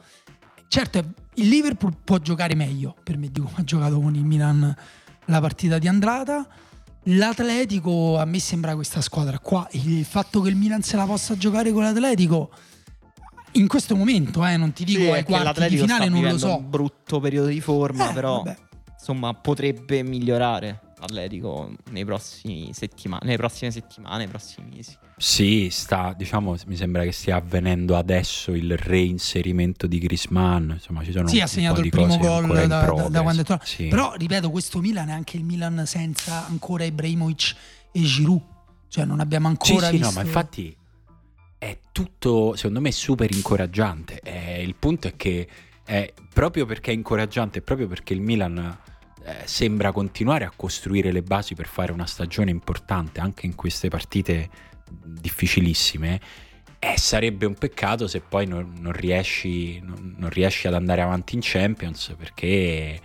Certo, 0.68 1.00
il 1.36 1.48
Liverpool 1.48 1.96
può 2.04 2.18
giocare 2.18 2.54
meglio 2.54 2.96
per 3.02 3.18
me 3.18 3.30
di 3.30 3.42
ha 3.42 3.64
giocato 3.64 4.00
con 4.00 4.16
il 4.16 4.26
Milan 4.26 4.76
la 5.30 5.40
partita 5.40 5.78
di 5.78 5.88
Andrata. 5.88 6.46
L'Atletico 7.04 8.18
a 8.18 8.26
me 8.26 8.40
sembra 8.40 8.76
questa 8.76 9.02
squadra 9.02 9.40
qua. 9.40 9.68
Il 9.72 10.04
fatto 10.06 10.42
che 10.42 10.50
il 10.50 10.56
Milan 10.56 10.82
se 10.82 10.96
la 10.96 11.06
possa 11.06 11.38
giocare 11.38 11.72
con 11.72 11.84
l'Atletico 11.84 12.52
in 13.54 13.68
questo 13.68 13.96
momento, 13.96 14.46
eh, 14.46 14.58
non 14.58 14.74
ti 14.74 14.84
dico 14.84 15.02
sì, 15.02 15.10
ai 15.10 15.24
quarti 15.24 15.68
di 15.70 15.78
finale, 15.78 16.08
non 16.10 16.22
lo 16.22 16.38
so. 16.38 16.58
un 16.58 16.70
brutto 16.70 17.20
periodo 17.20 17.48
di 17.48 17.62
forma, 17.62 18.12
eh, 18.12 18.14
però 18.14 18.44
vabbè. 18.44 18.58
insomma 18.94 19.34
potrebbe 19.34 20.04
migliorare 20.04 20.82
l'Atletico 21.00 21.72
nei 21.92 22.06
prossimi 22.06 22.72
settimane, 22.74 23.22
nelle 23.26 23.38
prossime 23.38 23.72
settimane, 23.72 24.18
nei 24.18 24.28
prossimi 24.28 24.70
mesi. 24.74 24.98
Sì, 25.18 25.70
sta, 25.70 26.14
diciamo, 26.16 26.56
mi 26.68 26.76
sembra 26.76 27.04
che 27.04 27.12
stia 27.12 27.36
avvenendo 27.38 27.98
adesso 27.98 28.52
il 28.52 28.78
reinserimento 28.78 29.88
di 29.88 30.00
Griezmann, 30.00 30.72
insomma 30.72 31.04
ci 31.04 31.12
sono 31.12 31.28
Sì, 31.28 31.42
ha 31.42 31.48
segnato 31.48 31.82
il 31.82 31.90
primo 31.90 32.18
gol 32.18 32.48
da, 32.48 32.68
da, 32.68 33.08
da, 33.10 33.22
quando 33.22 33.42
è 33.42 33.46
tornato. 33.46 33.66
Sì. 33.66 33.88
Però, 33.88 34.14
ripeto, 34.16 34.50
questo 34.50 34.80
Milan 34.80 35.10
è 35.10 35.14
anche 35.14 35.38
il 35.38 35.44
Milan 35.44 35.86
senza 35.86 36.46
ancora 36.48 36.84
Ibrahimovic 36.84 37.56
e 37.92 38.02
Giroud. 38.02 38.42
Cioè 38.88 39.06
non 39.06 39.20
abbiamo 39.20 39.48
ancora 39.48 39.88
sì, 39.88 39.98
visto... 39.98 40.10
Sì, 40.10 40.16
no, 40.16 40.22
ma 40.22 40.26
infatti 40.26 40.76
è 41.58 41.78
tutto, 41.92 42.56
secondo 42.56 42.80
me, 42.80 42.92
super 42.92 43.30
incoraggiante. 43.32 44.22
Eh, 44.24 44.64
il 44.64 44.76
punto 44.76 45.08
è 45.08 45.16
che 45.16 45.48
è 45.84 46.14
proprio 46.34 46.66
perché 46.66 46.92
è 46.92 46.94
incoraggiante, 46.94 47.62
proprio 47.62 47.88
perché 47.88 48.14
il 48.14 48.22
Milan 48.22 48.78
eh, 49.30 49.48
sembra 49.48 49.92
continuare 49.92 50.46
a 50.46 50.52
costruire 50.56 51.12
le 51.12 51.22
basi 51.22 51.54
per 51.54 51.68
fare 51.68 51.92
una 51.92 52.08
stagione 52.08 52.50
importante 52.50 53.20
anche 53.20 53.46
in 53.46 53.54
queste 53.54 53.88
partite 53.88 54.50
difficilissime. 54.90 56.20
Eh, 56.80 56.98
sarebbe 56.98 57.46
un 57.46 57.54
peccato 57.54 58.08
se 58.08 58.22
poi 58.22 58.48
non, 58.48 58.74
non, 58.80 58.92
riesci, 58.92 59.80
non, 59.82 60.16
non, 60.18 60.30
riesci, 60.30 60.66
ad 60.68 60.74
andare 60.74 61.02
avanti 61.02 61.36
in 61.36 61.42
Champions 61.44 62.16
perché 62.18 63.00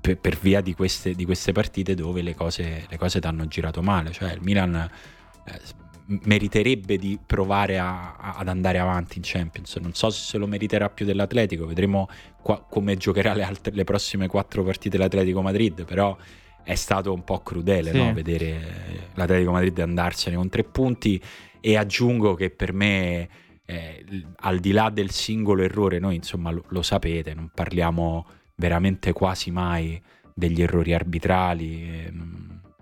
per, 0.00 0.18
per 0.18 0.38
via 0.38 0.60
di 0.60 0.74
queste, 0.74 1.14
di 1.14 1.24
queste, 1.24 1.50
partite 1.52 1.94
dove 1.94 2.22
le 2.22 2.34
cose, 2.34 2.86
le 2.88 2.96
cose 2.98 3.18
ti 3.18 3.26
hanno 3.26 3.48
girato 3.48 3.82
male. 3.82 4.12
Cioè 4.12 4.34
il 4.34 4.42
Milan 4.42 4.74
eh, 4.76 5.60
meriterebbe 6.06 6.98
di 6.98 7.18
provare 7.24 7.78
a, 7.78 8.16
a, 8.16 8.34
ad 8.38 8.48
andare 8.48 8.78
avanti 8.78 9.18
in 9.18 9.22
Champions. 9.24 9.76
Non 9.76 9.94
so 9.94 10.10
se 10.10 10.38
lo 10.38 10.46
meriterà 10.46 10.88
più 10.88 11.04
dell'Atletico, 11.04 11.66
vedremo 11.66 12.08
qua, 12.40 12.64
come 12.68 12.96
giocherà 12.96 13.34
le, 13.34 13.42
altre, 13.42 13.74
le 13.74 13.84
prossime 13.84 14.26
quattro 14.26 14.62
partite 14.62 14.98
l'Atletico 14.98 15.42
Madrid, 15.42 15.84
però 15.84 16.16
è 16.62 16.74
stato 16.74 17.12
un 17.12 17.22
po' 17.22 17.40
crudele 17.40 17.92
sì. 17.92 17.96
no? 17.96 18.12
vedere 18.12 19.10
l'Atletico 19.14 19.52
Madrid 19.52 19.78
andarsene 19.78 20.34
con 20.36 20.48
tre 20.48 20.64
punti 20.64 21.22
e 21.60 21.76
aggiungo 21.76 22.34
che 22.34 22.50
per 22.50 22.72
me 22.72 23.28
eh, 23.64 24.04
al 24.36 24.58
di 24.58 24.72
là 24.72 24.90
del 24.90 25.10
singolo 25.10 25.62
errore 25.62 26.00
noi 26.00 26.16
insomma 26.16 26.50
lo, 26.50 26.64
lo 26.68 26.82
sapete 26.82 27.34
non 27.34 27.50
parliamo 27.54 28.26
veramente 28.56 29.12
quasi 29.12 29.52
mai 29.52 30.00
degli 30.34 30.60
errori 30.60 30.92
arbitrali 30.92 31.82
eh, 31.82 32.12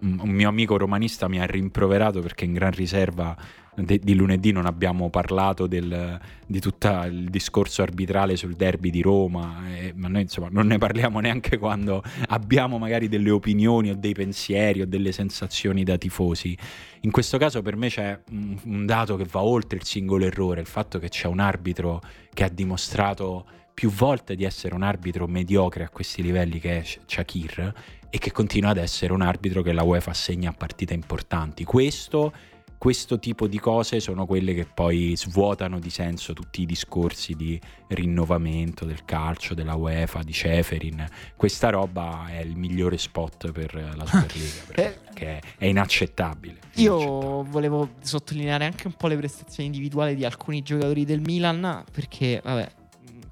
un 0.05 0.30
mio 0.30 0.48
amico 0.48 0.76
romanista 0.76 1.28
mi 1.28 1.40
ha 1.40 1.46
rimproverato 1.46 2.20
perché 2.20 2.44
in 2.44 2.52
gran 2.52 2.72
riserva 2.72 3.36
de- 3.74 3.98
di 3.98 4.14
lunedì 4.14 4.52
non 4.52 4.66
abbiamo 4.66 5.11
parlato 5.11 5.66
del, 5.66 6.20
di 6.46 6.61
tutto 6.61 6.88
il 7.05 7.28
discorso 7.30 7.82
arbitrale 7.82 8.36
sul 8.36 8.55
derby 8.55 8.90
di 8.90 9.02
Roma, 9.02 9.62
eh, 9.74 9.92
ma 9.96 10.09
noi 10.09 10.22
insomma 10.22 10.48
non 10.50 10.66
ne 10.66 10.78
parliamo 10.78 11.20
neanche 11.20 11.59
quando 11.59 12.02
abbiamo 12.28 12.78
magari 12.78 13.09
delle 13.09 13.30
opinioni 13.30 13.90
o 13.90 13.96
dei 13.96 14.12
pensieri 14.12 14.82
o 14.82 14.86
delle 14.86 15.12
sensazioni 15.12 15.82
da 15.84 15.96
tifosi. 15.96 16.57
In 17.00 17.11
questo 17.11 17.38
caso 17.38 17.62
per 17.62 17.76
me 17.76 17.88
c'è 17.88 18.18
un, 18.30 18.59
un 18.64 18.86
dato 18.86 19.16
che 19.16 19.26
va 19.30 19.42
oltre 19.42 19.78
il 19.78 19.84
singolo 19.84 20.24
errore, 20.24 20.61
il 20.61 20.66
fatto 20.66 20.98
che 20.98 21.09
c'è 21.09 21.26
un 21.26 21.40
arbitro 21.40 22.00
che 22.32 22.44
ha 22.44 22.48
dimostrato 22.48 23.46
più 23.74 23.90
volte 23.90 24.36
di 24.36 24.44
essere 24.44 24.74
un 24.74 24.82
arbitro 24.82 25.26
mediocre 25.26 25.82
a 25.82 25.88
questi 25.88 26.22
livelli 26.22 26.61
che 26.61 26.78
è 26.78 26.84
Shakir 27.07 27.72
e 28.14 28.18
che 28.18 28.30
continua 28.30 28.70
ad 28.70 28.76
essere 28.76 29.12
un 29.12 29.22
arbitro 29.22 29.60
che 29.60 29.72
la 29.72 29.82
UEFA 29.82 30.12
assegna 30.12 30.50
a 30.50 30.52
partite 30.52 30.94
importanti. 30.94 31.64
Questo, 31.64 32.32
questo 32.78 33.18
tipo 33.18 33.48
di 33.48 33.58
cose 33.58 33.98
sono 33.98 34.24
quelle 34.24 34.54
che 34.54 34.68
poi 34.72 35.14
svuotano 35.16 35.80
di 35.80 35.90
senso 35.90 36.32
tutti 36.32 36.62
i 36.62 36.64
discorsi 36.64 37.34
di 37.34 37.60
rinnovamento 37.88 38.84
del 38.84 39.04
calcio, 39.04 39.54
della 39.54 39.74
UEFA, 39.74 40.22
di 40.22 40.32
Ceferin. 40.32 41.04
Questa 41.34 41.70
roba 41.70 42.26
è 42.28 42.38
il 42.38 42.54
migliore 42.54 42.98
spot 42.98 43.50
per 43.50 43.74
la 43.74 44.06
Superliga 44.06 44.62
eh, 44.80 44.96
perché 45.02 45.42
è 45.58 45.66
inaccettabile. 45.66 46.58
Io 46.74 46.94
inaccettabile. 46.94 47.50
volevo 47.50 47.88
sottolineare 48.00 48.64
anche 48.64 48.86
un 48.86 48.92
po' 48.92 49.08
le 49.08 49.16
prestazioni 49.16 49.66
individuali 49.66 50.14
di 50.14 50.24
alcuni 50.24 50.62
giocatori 50.62 51.04
del 51.04 51.20
Milan 51.20 51.82
perché, 51.90 52.40
vabbè, 52.44 52.70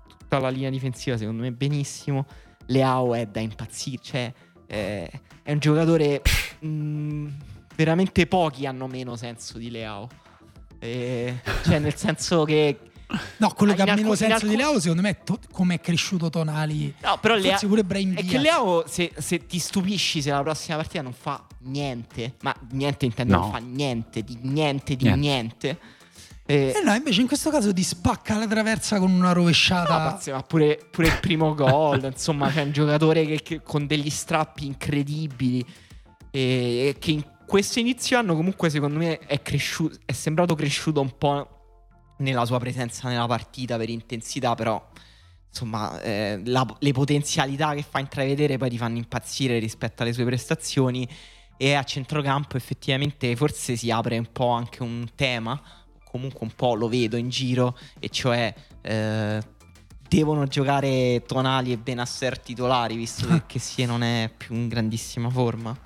tutta 0.08 0.40
la 0.40 0.48
linea 0.48 0.70
difensiva 0.70 1.16
secondo 1.16 1.42
me 1.42 1.52
benissimo. 1.52 2.26
Leao 2.66 3.14
è 3.14 3.26
da 3.26 3.40
impazzire, 3.40 4.02
cioè 4.02 4.32
eh, 4.72 5.10
è 5.42 5.52
un 5.52 5.58
giocatore 5.58 6.22
mh, 6.60 6.66
mm, 6.66 7.28
veramente 7.76 8.26
pochi 8.26 8.64
hanno 8.66 8.86
meno 8.86 9.16
senso 9.16 9.58
di 9.58 9.70
Leao. 9.70 10.08
Eh, 10.78 11.40
cioè 11.62 11.78
nel 11.78 11.94
senso 11.94 12.44
che 12.44 12.78
No, 13.36 13.52
quello 13.52 13.74
che 13.74 13.82
ha 13.82 13.94
meno 13.94 14.14
senso 14.14 14.36
alcun... 14.36 14.48
di 14.48 14.56
Leao, 14.56 14.80
secondo 14.80 15.02
me, 15.02 15.10
è 15.10 15.22
to- 15.22 15.38
come 15.52 15.74
è 15.74 15.80
cresciuto 15.80 16.30
Tonali. 16.30 16.94
No, 17.02 17.18
però 17.20 17.34
Lea... 17.34 17.58
pure 17.58 17.84
Brain 17.84 18.14
È 18.16 18.24
che 18.24 18.38
Leao, 18.38 18.84
se, 18.86 19.12
se, 19.18 19.44
ti 19.46 19.58
stupisci 19.58 20.22
se 20.22 20.30
la 20.30 20.42
prossima 20.42 20.76
partita 20.76 21.02
non 21.02 21.12
fa 21.12 21.44
niente, 21.58 22.36
ma 22.40 22.56
niente 22.70 23.04
intendo, 23.04 23.34
no. 23.34 23.40
non 23.40 23.50
fa 23.50 23.58
niente, 23.58 24.22
di 24.22 24.38
niente, 24.40 24.96
di 24.96 25.04
niente. 25.04 25.20
niente 25.20 25.78
eh, 26.44 26.74
eh 26.76 26.82
no, 26.82 26.92
invece 26.94 27.20
in 27.20 27.26
questo 27.26 27.50
caso 27.50 27.72
ti 27.72 27.82
spacca 27.82 28.36
la 28.36 28.46
traversa 28.46 28.98
con 28.98 29.10
una 29.12 29.32
rovesciata. 29.32 29.96
No, 29.96 30.10
pazzio, 30.10 30.34
ma 30.34 30.42
pure, 30.42 30.78
pure, 30.90 31.06
il 31.06 31.18
primo 31.20 31.54
gol, 31.54 32.02
insomma, 32.12 32.50
c'è 32.50 32.62
un 32.62 32.72
giocatore 32.72 33.24
che, 33.24 33.42
che, 33.42 33.62
con 33.62 33.86
degli 33.86 34.10
strappi 34.10 34.66
incredibili 34.66 35.64
e, 36.30 36.40
e, 36.40 36.96
che 36.98 37.10
in 37.12 37.24
questo 37.46 37.78
inizio 37.78 38.18
anno 38.18 38.34
comunque 38.34 38.70
secondo 38.70 38.98
me 38.98 39.18
è 39.18 39.40
cresciuto, 39.42 39.98
è 40.04 40.12
sembrato 40.12 40.54
cresciuto 40.54 41.00
un 41.00 41.16
po' 41.16 41.48
nella 42.18 42.44
sua 42.44 42.58
presenza 42.58 43.08
nella 43.08 43.26
partita 43.26 43.76
per 43.76 43.88
intensità, 43.88 44.54
però 44.54 44.84
insomma 45.48 46.00
eh, 46.00 46.40
la, 46.46 46.66
le 46.78 46.92
potenzialità 46.92 47.74
che 47.74 47.84
fa 47.88 47.98
intravedere 47.98 48.56
poi 48.56 48.70
ti 48.70 48.78
fanno 48.78 48.96
impazzire 48.96 49.58
rispetto 49.58 50.02
alle 50.02 50.14
sue 50.14 50.24
prestazioni 50.24 51.06
e 51.58 51.74
a 51.74 51.84
centrocampo 51.84 52.56
effettivamente 52.56 53.36
forse 53.36 53.76
si 53.76 53.90
apre 53.90 54.16
un 54.16 54.32
po' 54.32 54.48
anche 54.48 54.82
un 54.82 55.06
tema 55.14 55.60
comunque 56.12 56.40
un 56.42 56.52
po' 56.54 56.74
lo 56.74 56.88
vedo 56.88 57.16
in 57.16 57.30
giro, 57.30 57.76
e 57.98 58.10
cioè 58.10 58.54
eh, 58.82 59.40
devono 60.08 60.46
giocare 60.46 61.22
Tonali 61.26 61.72
e 61.72 61.78
Benasser 61.78 62.38
titolari, 62.38 62.94
visto 62.94 63.26
che, 63.26 63.42
che 63.46 63.58
Sie 63.58 63.86
non 63.86 64.02
è 64.02 64.30
più 64.36 64.54
in 64.54 64.68
grandissima 64.68 65.30
forma. 65.30 65.76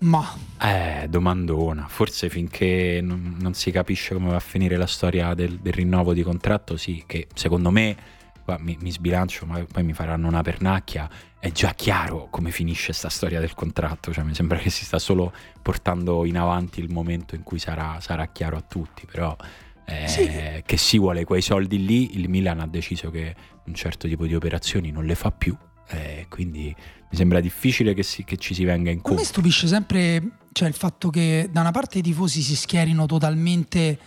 Ma 0.00 0.34
eh, 0.60 1.06
domandona. 1.08 1.86
Forse 1.88 2.28
finché 2.28 3.00
non, 3.02 3.36
non, 3.38 3.54
si 3.54 3.70
capisce 3.70 4.14
come 4.14 4.30
va 4.30 4.36
a 4.36 4.40
finire 4.40 4.76
la 4.76 4.86
storia 4.86 5.32
del, 5.34 5.58
del 5.60 5.72
rinnovo 5.72 6.12
di 6.12 6.22
contratto, 6.22 6.76
sì, 6.76 7.04
che 7.06 7.28
secondo 7.34 7.70
me 7.70 7.96
qua 8.42 8.58
mi, 8.58 8.76
mi, 8.80 8.90
sbilancio, 8.90 9.46
ma 9.46 9.64
poi 9.64 9.82
mi 9.82 9.92
faranno 9.92 10.28
una 10.28 10.42
pernacchia. 10.42 11.08
È 11.38 11.50
già 11.50 11.72
chiaro 11.74 12.28
come 12.30 12.50
finisce 12.50 12.86
questa 12.86 13.08
storia 13.08 13.40
del 13.40 13.54
contratto. 13.54 14.12
Cioè, 14.12 14.24
mi 14.24 14.34
sembra 14.34 14.58
che 14.60 14.70
si 14.70 14.84
sta 14.84 14.98
solo 14.98 15.32
portando 15.60 16.24
in 16.24 16.38
avanti 16.38 16.80
il 16.80 16.90
momento 16.90 17.34
in 17.34 17.42
cui 17.42 17.58
sarà, 17.58 17.98
sarà 18.00 18.26
chiaro 18.26 18.56
a 18.56 18.62
tutti. 18.62 19.06
Però 19.10 19.36
eh, 19.84 20.08
sì. 20.08 20.62
che 20.64 20.76
si 20.76 20.98
vuole 20.98 21.24
quei 21.24 21.42
soldi 21.42 21.84
lì, 21.84 22.18
il 22.18 22.28
Milan 22.28 22.60
ha 22.60 22.66
deciso 22.66 23.10
che 23.10 23.34
un 23.64 23.74
certo 23.74 24.08
tipo 24.08 24.26
di 24.26 24.34
operazioni 24.34 24.90
non 24.90 25.04
le 25.04 25.14
fa 25.14 25.30
più. 25.30 25.56
Eh, 25.88 26.26
quindi 26.28 26.74
mi 27.12 27.16
sembra 27.16 27.40
difficile 27.40 27.92
che, 27.92 28.02
si, 28.02 28.24
che 28.24 28.36
ci 28.36 28.54
si 28.54 28.64
venga 28.64 28.90
incontro. 28.90 29.14
A 29.14 29.16
me 29.16 29.24
stupisce 29.24 29.66
sempre 29.66 30.38
cioè, 30.52 30.68
il 30.68 30.74
fatto 30.74 31.10
che 31.10 31.48
da 31.50 31.60
una 31.60 31.70
parte 31.70 31.98
i 31.98 32.02
tifosi 32.02 32.42
si 32.42 32.54
schierino 32.54 33.06
totalmente 33.06 33.98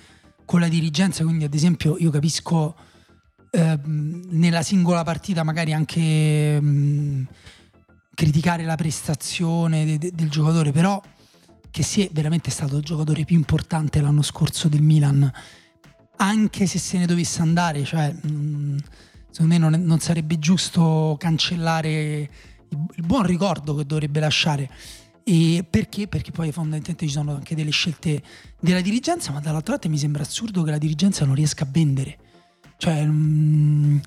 con 0.45 0.59
la 0.59 0.67
dirigenza, 0.67 1.23
quindi 1.23 1.43
ad 1.43 1.53
esempio 1.53 1.97
io 1.97 2.11
capisco 2.11 2.75
Ehm, 3.55 4.25
nella 4.31 4.61
singola 4.61 5.03
partita 5.03 5.43
magari 5.43 5.71
anche 5.71 6.59
mh, 6.59 6.67
mm, 6.67 7.23
criticare 8.13 8.65
la 8.65 8.75
prestazione 8.75 9.85
de- 9.85 9.97
de- 9.97 10.11
del 10.11 10.29
giocatore, 10.29 10.73
però 10.73 11.01
che 11.71 11.83
si 11.83 12.01
è 12.05 12.09
veramente 12.11 12.51
stato 12.51 12.77
il 12.77 12.83
giocatore 12.83 13.23
più 13.23 13.37
importante 13.37 14.01
l'anno 14.01 14.23
scorso 14.23 14.67
del 14.67 14.81
Milan, 14.81 15.31
anche 16.17 16.65
se 16.65 16.79
se 16.79 16.97
ne 16.97 17.05
dovesse 17.05 17.41
andare, 17.41 17.85
cioè, 17.85 18.11
mh, 18.11 18.27
mm, 18.29 18.77
secondo 19.29 19.53
me 19.53 19.57
non, 19.57 19.81
non, 19.83 19.99
sarebbe 19.99 20.37
giusto 20.37 21.15
cancellare 21.17 22.29
il, 22.69 23.05
buon 23.05 23.23
ricordo 23.23 23.73
che 23.75 23.85
dovrebbe 23.85 24.19
lasciare. 24.19 24.69
E 25.23 25.65
perché? 25.67 26.07
Perché 26.07 26.31
poi 26.31 26.51
fondamentalmente 26.51 27.07
ci 27.07 27.13
sono 27.13 27.35
anche 27.35 27.55
delle 27.55 27.71
scelte 27.71 28.21
della 28.59 28.81
dirigenza, 28.81 29.31
ma 29.31 29.39
dall'altra 29.39 29.73
parte 29.73 29.87
mi 29.87 29.97
sembra 29.97 30.23
assurdo 30.23 30.61
che 30.63 30.71
la 30.71 30.77
dirigenza 30.77 31.25
non 31.25 31.35
riesca 31.35 31.63
a 31.63 31.67
vendere. 31.69 32.17
Cioè, 32.77 33.05
mm, 33.05 33.97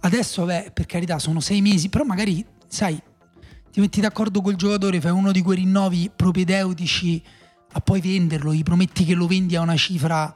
adesso, 0.00 0.44
beh, 0.44 0.70
per 0.72 0.86
carità, 0.86 1.18
sono 1.18 1.40
sei 1.40 1.60
mesi, 1.60 1.88
però 1.88 2.04
magari, 2.04 2.44
sai, 2.66 3.00
ti 3.70 3.80
metti 3.80 4.00
d'accordo 4.00 4.40
col 4.40 4.56
giocatore, 4.56 5.00
fai 5.00 5.10
uno 5.12 5.32
di 5.32 5.42
quei 5.42 5.58
rinnovi 5.58 6.10
propedeutici 6.14 7.22
a 7.72 7.80
poi 7.80 8.00
venderlo, 8.00 8.52
gli 8.52 8.62
prometti 8.62 9.04
che 9.04 9.14
lo 9.14 9.26
vendi 9.26 9.56
a 9.56 9.62
una 9.62 9.76
cifra 9.76 10.34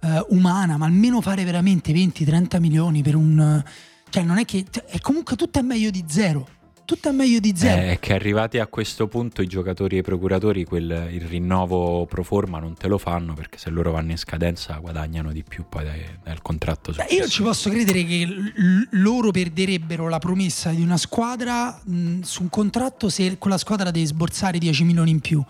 eh, 0.00 0.24
umana, 0.30 0.76
ma 0.76 0.86
almeno 0.86 1.20
fare 1.20 1.44
veramente 1.44 1.92
20-30 1.92 2.58
milioni 2.60 3.02
per 3.02 3.14
un... 3.14 3.62
Cioè, 4.10 4.22
non 4.22 4.38
è 4.38 4.44
che... 4.44 4.64
È 4.86 4.98
comunque 5.00 5.36
tutto 5.36 5.58
è 5.58 5.62
meglio 5.62 5.90
di 5.90 6.04
zero 6.08 6.56
tutto 6.88 7.10
a 7.10 7.12
meglio 7.12 7.38
di 7.38 7.52
zero. 7.54 7.82
Eh, 7.82 7.90
è 7.90 7.98
che 7.98 8.14
arrivati 8.14 8.58
a 8.58 8.66
questo 8.66 9.08
punto 9.08 9.42
i 9.42 9.46
giocatori 9.46 9.96
e 9.96 9.98
i 9.98 10.02
procuratori 10.02 10.64
quel, 10.64 11.10
il 11.12 11.20
rinnovo 11.20 12.06
pro 12.06 12.22
forma 12.22 12.58
non 12.58 12.72
te 12.72 12.88
lo 12.88 12.96
fanno 12.96 13.34
perché 13.34 13.58
se 13.58 13.68
loro 13.68 13.92
vanno 13.92 14.12
in 14.12 14.16
scadenza 14.16 14.74
guadagnano 14.78 15.30
di 15.30 15.44
più 15.46 15.66
poi 15.68 15.84
dai, 15.84 16.02
dal 16.24 16.40
contratto. 16.40 16.92
Beh, 16.92 17.14
io 17.14 17.28
ci 17.28 17.42
posso 17.42 17.68
credere 17.68 18.06
che 18.06 18.24
l- 18.24 18.88
loro 18.92 19.30
perderebbero 19.32 20.08
la 20.08 20.18
promessa 20.18 20.70
di 20.70 20.80
una 20.80 20.96
squadra 20.96 21.78
mh, 21.84 22.20
su 22.22 22.40
un 22.40 22.48
contratto 22.48 23.10
se 23.10 23.36
quella 23.36 23.58
squadra 23.58 23.90
deve 23.90 24.06
sborsare 24.06 24.56
10 24.56 24.84
milioni 24.84 25.10
in 25.10 25.20
più. 25.20 25.44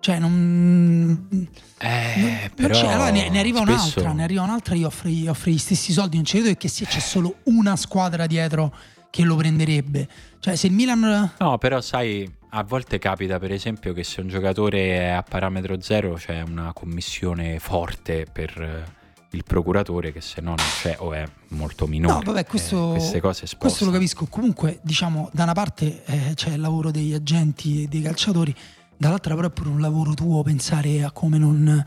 Cioè, 0.00 0.18
non. 0.18 1.28
Eh, 1.76 2.14
non, 2.16 2.50
però 2.54 2.80
non 2.80 2.92
allora 2.92 3.10
ne, 3.10 3.28
ne, 3.28 3.38
arriva 3.38 3.60
spesso... 3.60 3.74
un'altra, 3.74 4.12
ne 4.12 4.22
arriva 4.22 4.42
un'altra, 4.42 4.74
io 4.74 4.86
offri, 4.86 5.28
offri 5.28 5.52
gli 5.52 5.58
stessi 5.58 5.92
soldi. 5.92 6.16
Non 6.16 6.24
ci 6.24 6.38
credo 6.38 6.56
che 6.56 6.68
se 6.68 6.86
c'è 6.86 7.00
solo 7.00 7.40
una 7.42 7.76
squadra 7.76 8.26
dietro 8.26 8.72
che 9.10 9.24
lo 9.24 9.36
prenderebbe. 9.36 10.08
Cioè, 10.40 10.56
se 10.56 10.66
il 10.66 10.72
Milan. 10.72 11.32
No, 11.38 11.58
però 11.58 11.80
sai, 11.80 12.30
a 12.50 12.62
volte 12.62 12.98
capita, 12.98 13.38
per 13.38 13.52
esempio, 13.52 13.92
che 13.92 14.04
se 14.04 14.20
un 14.20 14.28
giocatore 14.28 14.98
è 14.98 15.08
a 15.08 15.22
parametro 15.22 15.80
zero 15.80 16.14
c'è 16.14 16.42
una 16.42 16.72
commissione 16.72 17.58
forte 17.58 18.26
per 18.30 18.96
il 19.32 19.44
procuratore 19.44 20.12
che 20.12 20.20
se 20.20 20.40
no 20.40 20.54
non 20.54 20.66
c'è 20.80 20.96
o 20.98 21.12
è 21.12 21.24
molto 21.48 21.86
minore. 21.86 22.14
No, 22.14 22.20
vabbè, 22.20 22.46
questo, 22.46 22.94
eh, 22.94 22.98
queste 22.98 23.20
cose 23.20 23.46
spostano. 23.46 23.58
questo 23.60 23.84
lo 23.84 23.90
capisco. 23.90 24.26
Comunque, 24.26 24.80
diciamo, 24.82 25.28
da 25.32 25.42
una 25.42 25.52
parte 25.52 26.04
eh, 26.04 26.32
c'è 26.34 26.50
il 26.50 26.60
lavoro 26.60 26.90
degli 26.90 27.12
agenti 27.12 27.84
e 27.84 27.86
dei 27.88 28.00
calciatori, 28.00 28.54
dall'altra 28.96 29.34
però 29.34 29.48
è 29.48 29.50
pure 29.50 29.68
un 29.68 29.80
lavoro 29.80 30.14
tuo 30.14 30.42
pensare 30.42 31.02
a 31.02 31.10
come 31.10 31.36
non... 31.38 31.84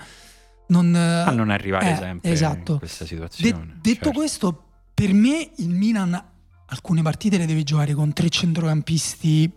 non 0.67 0.95
a 0.95 1.31
non 1.31 1.49
arrivare 1.49 1.91
eh, 1.91 1.95
sempre 1.95 2.31
esatto. 2.31 2.73
in 2.73 2.79
questa 2.79 3.05
situazione. 3.05 3.51
De- 3.51 3.73
detto 3.81 4.03
certo. 4.05 4.11
questo, 4.11 4.63
per 4.93 5.13
me 5.13 5.51
il 5.57 5.69
Milan 5.69 6.29
alcune 6.71 7.01
partite 7.01 7.37
le 7.37 7.45
deve 7.45 7.63
giocare 7.63 7.93
con 7.93 8.13
tre 8.13 8.29
centrocampisti 8.29 9.51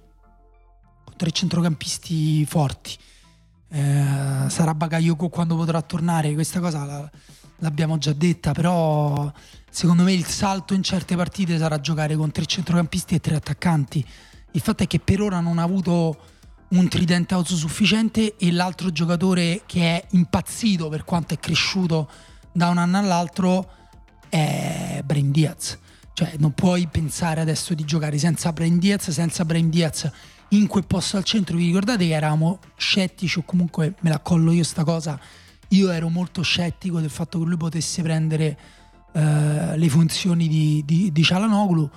con 1.05 1.15
tre 1.17 1.31
centrocampisti 1.31 2.45
forti. 2.45 2.97
Eh, 3.71 4.05
sarà 4.49 4.75
Bakayoko 4.75 5.29
quando 5.29 5.57
potrà 5.57 5.83
tornare, 5.83 6.35
questa 6.35 6.61
cosa 6.61 6.85
la, 6.85 7.11
l'abbiamo 7.59 7.99
già 7.99 8.13
detta, 8.13 8.53
però 8.53 9.31
secondo 9.71 10.03
me 10.03 10.13
il 10.13 10.25
salto 10.25 10.75
in 10.75 10.83
certe 10.83 11.17
partite 11.17 11.59
sarà 11.59 11.81
giocare 11.81 12.17
con 12.17 12.31
tre 12.31 12.47
centrocampisti 12.47 13.15
e 13.15 13.21
tre 13.21 13.37
attaccanti. 13.37 14.05
Il 14.53 14.61
fatto 14.61 14.83
è 14.85 14.87
che 14.87 15.01
per 15.01 15.21
ora 15.21 15.41
non 15.41 15.59
ha 15.59 15.63
avuto 15.63 16.17
un 16.69 16.89
tridente 16.89 17.35
autosufficiente 17.35 18.37
e 18.37 18.51
l'altro 18.51 18.91
giocatore 18.91 19.63
che 19.67 19.81
è 19.81 20.07
impazzito 20.13 20.89
per 20.89 21.05
quanto 21.05 21.35
è 21.35 21.39
cresciuto 21.39 22.09
da 22.53 22.69
un 22.69 22.79
anno 22.79 22.99
all'altro 22.99 23.71
è 24.29 25.01
Brain 25.05 25.31
Diaz. 25.31 25.79
Cioè 26.15 26.35
non 26.39 26.53
puoi 26.53 26.87
pensare 26.87 27.41
adesso 27.41 27.75
di 27.75 27.85
giocare 27.85 28.17
senza 28.19 28.53
Brain 28.53 28.79
Diaz, 28.79 29.11
senza 29.11 29.45
Brain 29.45 29.69
Diaz 29.69 30.11
in 30.51 30.67
quel 30.67 30.87
posto 30.87 31.19
al 31.19 31.25
centro. 31.25 31.57
Vi 31.57 31.67
ricordate 31.67 32.07
che 32.07 32.15
eravamo 32.15 32.61
scettici 32.77 33.39
o 33.39 33.43
comunque 33.45 33.95
me 34.01 34.11
la 34.11 34.21
collo 34.21 34.53
io 34.53 34.65
sta 34.65 34.85
cosa 34.85 35.21
io 35.75 35.91
ero 35.91 36.09
molto 36.09 36.43
scettico 36.43 37.01
del 37.01 37.11
fatto 37.11 37.39
che 37.39 37.45
lui 37.45 37.57
potesse 37.57 38.03
prendere 38.03 38.59
eh, 39.13 39.77
le 39.77 39.89
funzioni 39.89 40.49
di, 40.49 40.83
di, 40.85 41.13
di 41.13 41.23
Cialanoglu. 41.23 41.91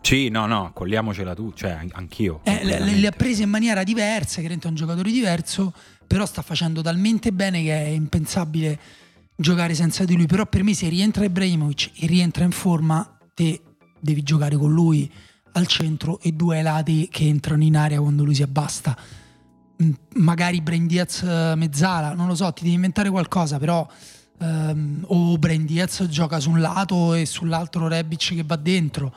Sì, 0.00 0.28
no, 0.28 0.46
no, 0.46 0.72
colliamocela 0.72 1.34
tu, 1.34 1.52
cioè 1.52 1.86
anch'io. 1.92 2.40
Eh, 2.44 2.64
le, 2.64 2.80
le, 2.80 3.06
ha 3.06 3.12
prese 3.12 3.44
in 3.44 3.50
maniera 3.50 3.84
diversa, 3.84 4.40
che 4.40 4.48
è 4.48 4.66
un 4.66 4.74
giocatore 4.74 5.10
diverso, 5.10 5.72
però 6.06 6.26
sta 6.26 6.42
facendo 6.42 6.82
talmente 6.82 7.32
bene 7.32 7.62
che 7.62 7.84
è 7.84 7.88
impensabile 7.88 8.78
giocare 9.36 9.74
senza 9.74 10.04
di 10.04 10.16
lui. 10.16 10.26
Però 10.26 10.46
per 10.46 10.62
me 10.62 10.74
se 10.74 10.88
rientra 10.88 11.24
Ibrahimovic 11.24 11.92
e 11.98 12.06
rientra 12.06 12.44
in 12.44 12.52
forma, 12.52 13.18
te 13.34 13.60
devi 14.00 14.22
giocare 14.22 14.56
con 14.56 14.72
lui 14.72 15.10
al 15.52 15.66
centro 15.66 16.18
e 16.20 16.32
due 16.32 16.62
lati 16.62 17.08
che 17.10 17.26
entrano 17.26 17.62
in 17.62 17.76
aria 17.76 18.00
quando 18.00 18.24
lui 18.24 18.34
si 18.34 18.42
abbasta 18.42 18.96
magari 20.14 20.60
Brain 20.60 20.86
Diaz 20.86 21.22
eh, 21.22 21.54
mezzala, 21.56 22.14
non 22.14 22.26
lo 22.26 22.34
so, 22.34 22.52
ti 22.52 22.62
devi 22.62 22.74
inventare 22.74 23.10
qualcosa, 23.10 23.58
però 23.58 23.86
um, 24.38 25.04
o 25.06 25.36
Brain 25.38 25.64
Diaz 25.64 26.06
gioca 26.08 26.38
su 26.40 26.50
un 26.50 26.60
lato 26.60 27.14
e 27.14 27.26
sull'altro 27.26 27.88
Rebic 27.88 28.34
che 28.34 28.44
va 28.44 28.56
dentro, 28.56 29.12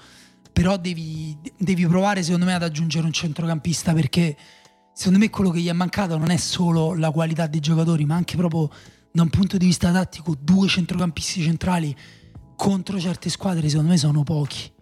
però 0.52 0.78
devi, 0.78 1.38
devi, 1.58 1.86
provare 1.86 2.24
secondo 2.24 2.46
me 2.46 2.54
ad 2.54 2.64
aggiungere 2.64 3.06
un 3.06 3.12
centrocampista 3.12 3.94
perché 3.94 4.36
secondo 4.94 5.20
me 5.20 5.30
quello 5.30 5.50
che 5.50 5.60
gli 5.60 5.68
è 5.68 5.74
mancato 5.74 6.18
non 6.18 6.32
è 6.32 6.38
solo 6.38 6.96
la 6.96 7.12
qualità 7.12 7.48
dei 7.48 7.60
giocatori, 7.60 8.06
ma 8.06 8.16
anche 8.16 8.38
proprio 8.38 8.70
da 9.16 9.22
un 9.22 9.30
punto 9.30 9.56
di 9.56 9.68
vista 9.68 9.94
tattico 9.94 10.36
due 10.38 10.68
centrocampisti 10.68 11.42
centrali 11.42 11.96
contro 12.58 13.00
certe 13.00 13.30
squadre 13.30 13.70
secondo 13.70 13.92
me 13.92 13.98
sono 13.98 14.24
pochi. 14.24 14.74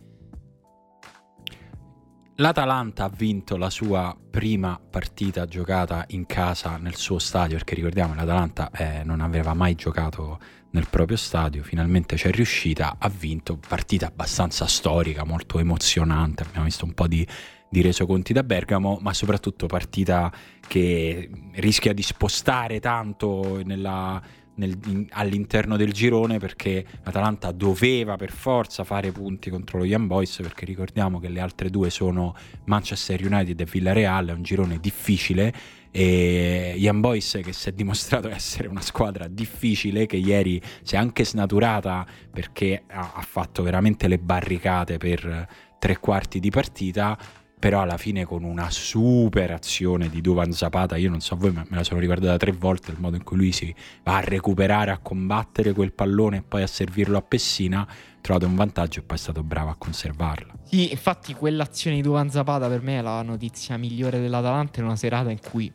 L'Atalanta 2.37 3.03
ha 3.03 3.09
vinto 3.09 3.57
la 3.57 3.69
sua 3.69 4.17
prima 4.31 4.81
partita 4.89 5.45
giocata 5.45 6.05
in 6.09 6.25
casa 6.25 6.77
nel 6.77 6.95
suo 6.95 7.19
stadio, 7.19 7.57
perché 7.57 7.75
ricordiamo 7.75 8.15
l'Atalanta 8.15 8.71
eh, 8.71 9.03
non 9.03 9.21
aveva 9.21 9.53
mai 9.53 9.75
giocato 9.75 10.39
nel 10.71 10.87
proprio 10.89 11.15
stadio, 11.15 11.61
finalmente 11.61 12.15
c'è 12.15 12.31
riuscita, 12.31 12.95
ha 12.97 13.09
vinto, 13.09 13.59
partita 13.59 14.07
abbastanza 14.07 14.65
storica, 14.65 15.23
molto 15.23 15.59
emozionante, 15.59 16.41
abbiamo 16.41 16.65
visto 16.65 16.85
un 16.85 16.95
po' 16.95 17.05
di, 17.05 17.25
di 17.73 17.81
resoconti 17.81 18.33
da 18.33 18.43
Bergamo, 18.43 18.99
ma 19.01 19.13
soprattutto 19.13 19.65
partita 19.65 20.31
che 20.67 21.27
rischia 21.53 21.91
di 21.91 22.03
spostare 22.03 22.79
tanto 22.79 23.61
nella 23.65 24.21
nel, 24.55 24.77
in, 24.85 25.07
all'interno 25.09 25.75
del 25.75 25.91
girone 25.91 26.37
perché 26.37 26.85
l'Atalanta 27.01 27.51
doveva 27.51 28.15
per 28.17 28.31
forza 28.31 28.83
fare 28.83 29.11
punti 29.11 29.49
contro 29.49 29.79
lo 29.79 29.85
Young 29.85 30.05
Boys 30.05 30.37
perché 30.43 30.65
ricordiamo 30.65 31.19
che 31.19 31.29
le 31.29 31.39
altre 31.39 31.71
due 31.71 31.89
sono 31.89 32.35
Manchester 32.65 33.25
United 33.25 33.59
e 33.59 33.65
Villarreal, 33.65 34.27
è 34.27 34.33
un 34.33 34.43
girone 34.43 34.77
difficile 34.79 35.51
e 35.89 36.75
Young 36.77 36.99
Boys 36.99 37.39
che 37.43 37.53
si 37.53 37.69
è 37.69 37.71
dimostrato 37.71 38.29
essere 38.29 38.67
una 38.67 38.81
squadra 38.81 39.27
difficile 39.27 40.05
che 40.05 40.17
ieri 40.17 40.61
si 40.83 40.93
è 40.93 40.99
anche 40.99 41.25
snaturata 41.25 42.05
perché 42.31 42.83
ha 42.85 43.25
fatto 43.27 43.63
veramente 43.63 44.07
le 44.07 44.19
barricate 44.19 44.97
per 44.97 45.47
tre 45.79 45.97
quarti 45.97 46.39
di 46.39 46.51
partita 46.51 47.17
però 47.63 47.79
alla 47.79 47.95
fine 47.95 48.25
con 48.25 48.43
una 48.43 48.69
super 48.69 49.49
azione 49.51 50.09
di 50.09 50.19
Duvan 50.19 50.51
Zapata, 50.51 50.97
io 50.97 51.09
non 51.09 51.21
so 51.21 51.37
voi, 51.37 51.53
ma 51.53 51.65
me 51.69 51.77
la 51.77 51.85
sono 51.85 52.01
ricordata 52.01 52.35
tre 52.35 52.51
volte 52.51 52.91
il 52.91 52.97
modo 52.99 53.15
in 53.15 53.23
cui 53.23 53.37
lui 53.37 53.53
si 53.53 53.73
va 54.03 54.17
a 54.17 54.19
recuperare, 54.19 54.91
a 54.91 54.97
combattere 54.97 55.71
quel 55.71 55.93
pallone 55.93 56.39
e 56.39 56.41
poi 56.41 56.61
a 56.61 56.67
servirlo 56.67 57.17
a 57.17 57.21
Pessina, 57.21 57.87
trovato 58.19 58.47
un 58.47 58.55
vantaggio 58.55 58.99
e 58.99 59.03
poi 59.03 59.15
è 59.15 59.19
stato 59.21 59.43
bravo 59.43 59.69
a 59.69 59.75
conservarlo. 59.77 60.55
Sì, 60.63 60.91
infatti 60.91 61.33
quell'azione 61.33 61.95
di 61.95 62.01
Duvan 62.01 62.29
Zapata 62.29 62.67
per 62.67 62.81
me 62.81 62.99
è 62.99 63.01
la 63.01 63.21
notizia 63.21 63.77
migliore 63.77 64.19
dell'Atalanta 64.19 64.81
in 64.81 64.85
una 64.87 64.97
serata 64.97 65.31
in 65.31 65.39
cui 65.39 65.71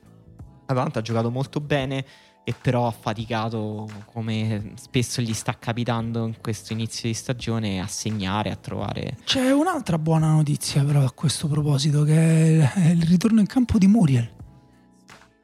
l'Atalanta 0.67 0.99
ha 0.99 1.03
giocato 1.03 1.31
molto 1.31 1.59
bene 1.59 2.05
e 2.49 2.55
però 2.59 2.87
ha 2.87 2.91
faticato 2.91 3.87
come 4.07 4.73
spesso 4.77 5.21
gli 5.21 5.35
sta 5.35 5.59
capitando 5.59 6.25
in 6.25 6.41
questo 6.41 6.73
inizio 6.73 7.07
di 7.07 7.15
stagione 7.15 7.79
a 7.79 7.87
segnare, 7.87 8.51
a 8.51 8.57
trovare. 8.57 9.19
C'è 9.23 9.51
un'altra 9.51 9.99
buona 9.99 10.31
notizia 10.31 10.83
però 10.83 11.05
a 11.05 11.13
questo 11.13 11.47
proposito 11.47 12.05
che 12.05 12.73
è 12.73 12.89
il 12.89 13.03
ritorno 13.03 13.41
in 13.41 13.47
campo 13.47 13.77
di 13.77 13.87
Muriel. 13.87 14.31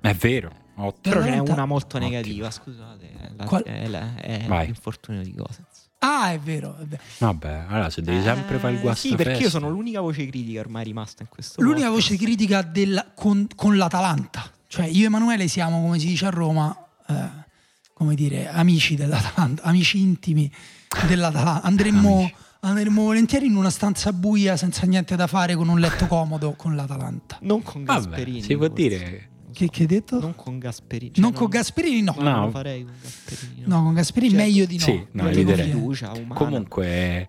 È 0.01 0.15
vero. 0.15 0.51
Ottimo. 0.77 1.15
Però 1.15 1.23
ce 1.23 1.31
n'è 1.31 1.39
una 1.41 1.67
molto 1.67 1.99
negativa, 1.99 2.51
scusate, 2.51 3.11
la, 3.37 3.45
Qual... 3.45 3.63
è, 3.65 3.87
la, 3.87 4.15
è 4.17 4.47
l'infortunio 4.65 5.23
di 5.23 5.35
Gosens. 5.35 5.91
Ah, 5.99 6.33
è 6.33 6.39
vero, 6.39 6.75
è. 6.79 6.99
Vabbè, 7.19 7.65
allora 7.69 7.91
se 7.91 8.01
devi 8.01 8.23
sempre 8.23 8.57
eh, 8.57 8.59
fare 8.59 8.73
il 8.73 8.81
guasto 8.81 9.09
Sì, 9.09 9.15
perché 9.15 9.33
festa. 9.33 9.45
io 9.45 9.51
sono 9.51 9.69
l'unica 9.69 10.01
voce 10.01 10.27
critica 10.27 10.61
ormai 10.61 10.85
rimasta 10.85 11.23
in 11.23 11.29
questo 11.29 11.61
L'unica 11.61 11.89
podcast. 11.89 12.09
voce 12.09 12.25
critica 12.25 12.63
del, 12.63 13.13
con, 13.15 13.47
con 13.55 13.77
l'Atalanta. 13.77 14.51
Cioè, 14.67 14.87
io 14.87 15.03
e 15.03 15.07
Emanuele 15.07 15.47
siamo, 15.49 15.81
come 15.83 15.99
si 16.01 16.07
dice 16.07 16.27
a 16.27 16.31
Roma, 16.31 16.84
eh, 17.09 17.29
come 17.93 18.15
dire, 18.15 18.49
amici 18.49 18.95
dell'Atalanta, 18.97 19.63
amici 19.63 20.01
intimi 20.01 20.51
dell'Atalanta. 21.07 21.63
Andremmo, 21.63 22.31
andremmo 22.61 23.03
volentieri 23.03 23.47
in 23.47 23.57
una 23.57 23.71
stanza 23.71 24.13
buia 24.13 24.57
senza 24.57 24.87
niente 24.87 25.17
da 25.17 25.27
fare 25.27 25.55
con 25.55 25.69
un 25.69 25.79
letto 25.81 26.07
comodo 26.07 26.53
con 26.55 26.75
l'Atalanta. 26.75 27.39
Non 27.43 27.63
con 27.63 27.85
Gasperini. 27.85 28.39
Vabbè, 28.41 28.47
si 28.47 28.57
può 28.57 28.67
forse. 28.67 28.83
dire 28.89 29.29
Che, 29.53 29.69
che 29.71 29.81
hai 29.83 29.87
detto? 29.87 30.19
Non 30.19 30.35
con 30.35 30.59
Gasperini. 30.59 31.13
non 31.17 31.31
cioè, 31.31 31.39
con 31.41 31.49
Gasperini, 31.49 32.03
no. 32.03 32.15
No, 32.19 32.23
No. 32.23 32.31
non 32.31 32.45
lo 32.47 32.51
farei 32.51 32.85
con 32.85 32.95
Gasperini. 33.01 33.63
No, 33.67 33.83
con 33.85 33.95
Gasperini 33.95 34.33
Cioè, 34.33 34.43
meglio 34.43 34.67
di 34.67 34.77
no. 34.79 34.85
sì, 34.85 35.07
no, 35.13 35.25
fiducia 35.31 36.11
umana. 36.13 36.35
Comunque, 36.35 37.29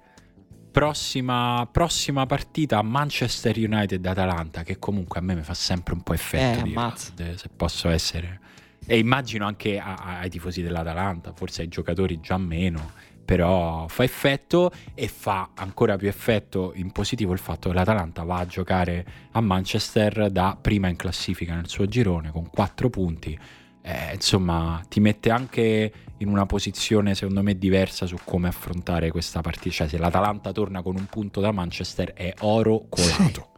prossima, 0.72 1.68
prossima 1.72 2.26
partita 2.26 2.82
Manchester 2.82 3.56
United-Atalanta, 3.58 4.64
che 4.64 4.78
comunque 4.80 5.20
a 5.20 5.22
me 5.22 5.36
mi 5.36 5.44
fa 5.44 5.54
sempre 5.54 5.94
un 5.94 6.02
po' 6.02 6.14
effetto. 6.14 6.66
Eh, 6.66 6.94
dire, 7.16 7.38
se 7.38 7.50
posso 7.56 7.90
essere. 7.90 8.40
E 8.88 8.98
immagino 8.98 9.46
anche 9.46 9.80
a- 9.80 10.20
ai 10.20 10.30
tifosi 10.30 10.62
dell'Atalanta, 10.62 11.34
forse 11.34 11.62
ai 11.64 11.68
giocatori 11.68 12.20
già 12.20 12.38
meno, 12.38 12.92
però 13.26 13.88
fa 13.88 14.04
effetto 14.04 14.72
e 14.94 15.08
fa 15.08 15.50
ancora 15.56 15.96
più 15.98 16.08
effetto 16.08 16.72
in 16.76 16.92
positivo 16.92 17.34
il 17.34 17.40
fatto 17.40 17.70
che 17.70 17.76
l'Atalanta 17.76 18.24
va 18.24 18.38
a 18.38 18.46
giocare 18.46 19.06
a 19.32 19.42
Manchester 19.42 20.30
da 20.30 20.56
prima 20.60 20.88
in 20.88 20.96
classifica 20.96 21.56
nel 21.56 21.68
suo 21.68 21.88
girone 21.88 22.32
con 22.32 22.48
4 22.50 22.90
punti. 22.92 23.38
Eh, 23.82 24.14
insomma, 24.14 24.84
ti 24.88 25.00
mette 25.00 25.30
anche 25.32 25.92
in 26.18 26.28
una 26.28 26.46
posizione 26.46 27.14
secondo 27.14 27.42
me 27.44 27.58
diversa 27.58 28.06
su 28.06 28.18
come 28.24 28.48
affrontare 28.48 29.10
questa 29.12 29.42
partita. 29.42 29.76
Cioè, 29.76 29.88
se 29.88 29.98
l'Atalanta 29.98 30.52
torna 30.52 30.82
con 30.84 30.96
un 30.96 31.06
punto 31.06 31.42
da 31.42 31.52
Manchester 31.52 32.14
è 32.14 32.34
oro 32.42 32.86
colato. 32.90 33.50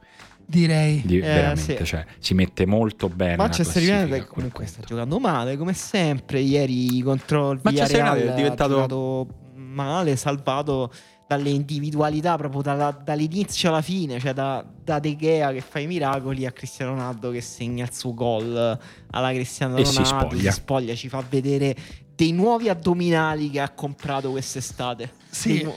Direi. 0.49 1.01
Di- 1.05 1.17
Eh, 1.17 1.21
veramente, 1.21 1.77
sì. 1.77 1.83
cioè, 1.85 2.05
si 2.19 2.33
mette 2.33 2.65
molto 2.65 3.09
bene. 3.09 3.35
Manchester 3.35 3.81
United 3.83 4.27
comunque 4.27 4.65
sta 4.65 4.77
punto. 4.77 4.93
giocando 4.93 5.19
male 5.19 5.57
come 5.57 5.73
sempre 5.73 6.39
ieri 6.39 7.01
contro 7.01 7.51
il 7.51 7.59
Manchester 7.61 7.97
Villarreal 7.97 8.15
United 8.17 8.31
è 8.33 8.35
diventato- 8.35 9.27
male 9.55 10.15
salvato 10.15 10.91
dalle 11.27 11.49
individualità 11.49 12.37
proprio 12.37 12.61
dalla- 12.61 12.97
dall'inizio 13.03 13.67
alla 13.69 13.81
fine 13.81 14.17
cioè 14.19 14.33
da, 14.33 14.65
da 14.83 14.97
De 14.99 15.15
Gea 15.17 15.51
che 15.51 15.59
fa 15.59 15.79
i 15.79 15.85
miracoli 15.85 16.45
a 16.45 16.51
Cristiano 16.53 16.91
Ronaldo 16.93 17.31
che 17.31 17.41
segna 17.41 17.83
il 17.83 17.93
suo 17.93 18.13
gol 18.13 18.79
alla 19.11 19.31
Cristiano 19.33 19.75
E 19.75 19.83
si 19.83 19.97
Ronaldo 19.97 20.29
spoglia. 20.29 20.51
spoglia 20.51 20.95
ci 20.95 21.09
fa 21.09 21.21
vedere 21.29 21.75
dei 22.17 22.31
nuovi 22.31 22.67
addominali 22.67 23.51
che 23.51 23.59
ha 23.59 23.69
comprato 23.69 24.31
quest'estate 24.31 25.13
Sì. 25.29 25.61
Nu- 25.61 25.73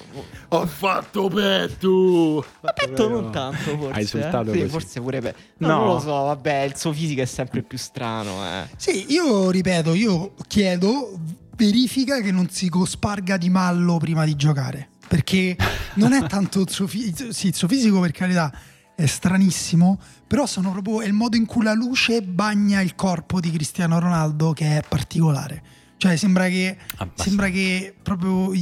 Ho 0.48 0.66
fatto 0.66 1.28
petto! 1.28 2.42
Petto 2.74 3.08
non 3.10 3.30
tanto 3.30 3.76
forse. 3.76 3.92
Hai 3.92 4.02
esultato 4.02 4.50
eh? 4.50 4.54
Sì, 4.54 4.58
così. 4.60 4.70
forse 4.70 5.00
pure 5.02 5.20
pe- 5.20 5.34
no, 5.58 5.66
No. 5.68 5.74
non 5.76 5.86
lo 5.86 6.00
so, 6.00 6.12
vabbè, 6.24 6.60
il 6.62 6.76
suo 6.76 6.92
fisico 6.94 7.20
è 7.20 7.26
sempre 7.26 7.60
più 7.62 7.76
strano, 7.76 8.42
eh. 8.44 8.68
Sì, 8.76 9.12
io 9.12 9.50
ripeto, 9.50 9.92
io 9.92 10.32
chiedo 10.48 11.18
verifica 11.56 12.22
che 12.22 12.30
non 12.32 12.48
si 12.48 12.70
cosparga 12.70 13.36
di 13.36 13.50
mallo 13.50 13.98
prima 13.98 14.24
di 14.24 14.34
giocare. 14.34 14.88
Perché 15.06 15.56
non 15.94 16.12
è 16.14 16.26
tanto 16.26 16.60
il 16.62 16.70
suo, 16.70 16.86
fi- 16.86 17.12
sì, 17.32 17.48
il 17.48 17.54
suo 17.54 17.68
fisico, 17.68 18.00
per 18.00 18.12
carità, 18.12 18.50
è 18.94 19.04
stranissimo, 19.04 20.00
però 20.26 20.46
sono 20.46 20.70
proprio, 20.70 21.02
è 21.02 21.06
il 21.06 21.12
modo 21.12 21.36
in 21.36 21.44
cui 21.44 21.64
la 21.64 21.74
luce 21.74 22.22
bagna 22.22 22.80
il 22.80 22.94
corpo 22.94 23.40
di 23.40 23.50
Cristiano 23.50 23.98
Ronaldo 23.98 24.52
che 24.54 24.78
è 24.78 24.82
particolare. 24.88 25.62
Cioè 26.00 26.16
sembra 26.16 26.48
che, 26.48 26.78
sembra 27.14 27.50
che 27.50 27.94
proprio 28.00 28.54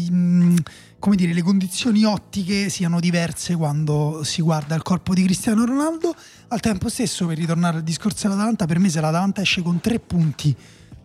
come 0.99 1.15
dire, 1.15 1.33
le 1.33 1.43
condizioni 1.43 2.03
ottiche 2.03 2.69
siano 2.69 2.99
diverse 2.99 3.55
quando 3.55 4.25
si 4.25 4.43
guarda 4.43 4.75
il 4.75 4.83
corpo 4.83 5.15
di 5.15 5.23
Cristiano 5.23 5.65
Ronaldo. 5.65 6.17
Al 6.49 6.59
tempo 6.59 6.89
stesso, 6.89 7.27
per 7.29 7.37
ritornare 7.37 7.77
al 7.77 7.85
discorso 7.85 8.27
dell'Atalanta, 8.27 8.67
per 8.67 8.81
me 8.81 8.89
se 8.89 9.01
l'Atalanta 9.01 9.41
esce 9.41 9.63
con 9.63 9.79
tre 9.79 10.01
punti 10.01 10.53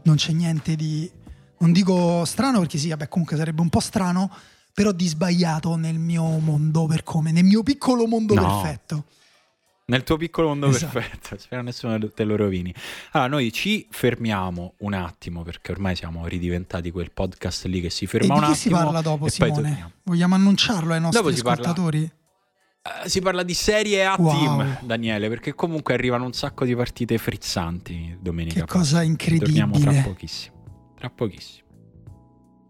non 0.06 0.16
c'è 0.16 0.32
niente 0.32 0.76
di... 0.76 1.08
Non 1.60 1.72
dico 1.72 2.26
strano 2.26 2.62
perché 2.62 2.80
sì, 2.80 2.90
vabbè 2.90 3.08
comunque 3.10 3.38
sarebbe 3.38 3.62
un 3.62 3.70
po' 3.70 3.80
strano, 3.80 4.32
però 4.74 4.92
di 4.92 5.08
sbagliato 5.08 5.76
nel 5.76 6.00
mio 6.00 6.40
mondo 6.40 6.88
per 6.88 7.04
come, 7.04 7.32
nel 7.32 7.44
mio 7.44 7.62
piccolo 7.62 8.08
mondo 8.08 8.34
no. 8.34 8.60
perfetto. 8.60 9.06
Nel 9.86 10.04
tuo 10.04 10.16
piccolo 10.16 10.48
mondo 10.48 10.68
esatto. 10.68 10.94
perfetto, 10.94 11.38
spero 11.40 11.62
nessuno 11.62 12.00
te 12.12 12.24
lo 12.24 12.38
rovini. 12.38 12.74
Allora, 13.12 13.30
noi 13.30 13.52
ci 13.52 13.86
fermiamo 13.90 14.76
un 14.78 14.94
attimo 14.94 15.44
perché 15.44 15.74
ormai 15.74 15.98
siamo 15.98 16.26
ridiventati 16.26 16.90
quel 16.90 17.12
podcast 17.12 17.66
lì 17.66 17.82
che 17.82 17.90
si 17.90 18.08
ferma 18.08 18.34
e 18.34 18.38
un 18.38 18.44
attimo. 18.44 18.56
Si 18.56 18.70
parla 18.70 19.02
dopo, 19.02 19.28
Simone? 19.28 19.92
Vogliamo 20.04 20.36
annunciarlo 20.36 20.94
ai 20.94 21.02
nostri 21.02 21.22
dopo 21.22 21.34
ascoltatori? 21.34 22.10
Parla, 22.82 23.04
uh, 23.04 23.10
si 23.10 23.20
parla 23.20 23.44
di 23.44 23.54
Serie 23.54 24.06
A 24.06 24.16
wow. 24.18 24.32
Team, 24.32 24.78
Daniele, 24.84 25.28
perché 25.28 25.54
comunque 25.54 25.94
arrivano 25.94 26.24
un 26.24 26.34
sacco 26.34 26.64
di 26.64 26.76
partite 26.76 27.18
frizzanti 27.18 28.18
domenica. 28.22 28.62
Che 28.62 28.66
cosa 28.66 29.02
incredibile. 29.02 29.66
Torniamo 29.66 29.80
tra 29.80 30.02
pochissimo. 30.02 30.94
Tra 30.96 31.10
pochissimo. 31.10 31.63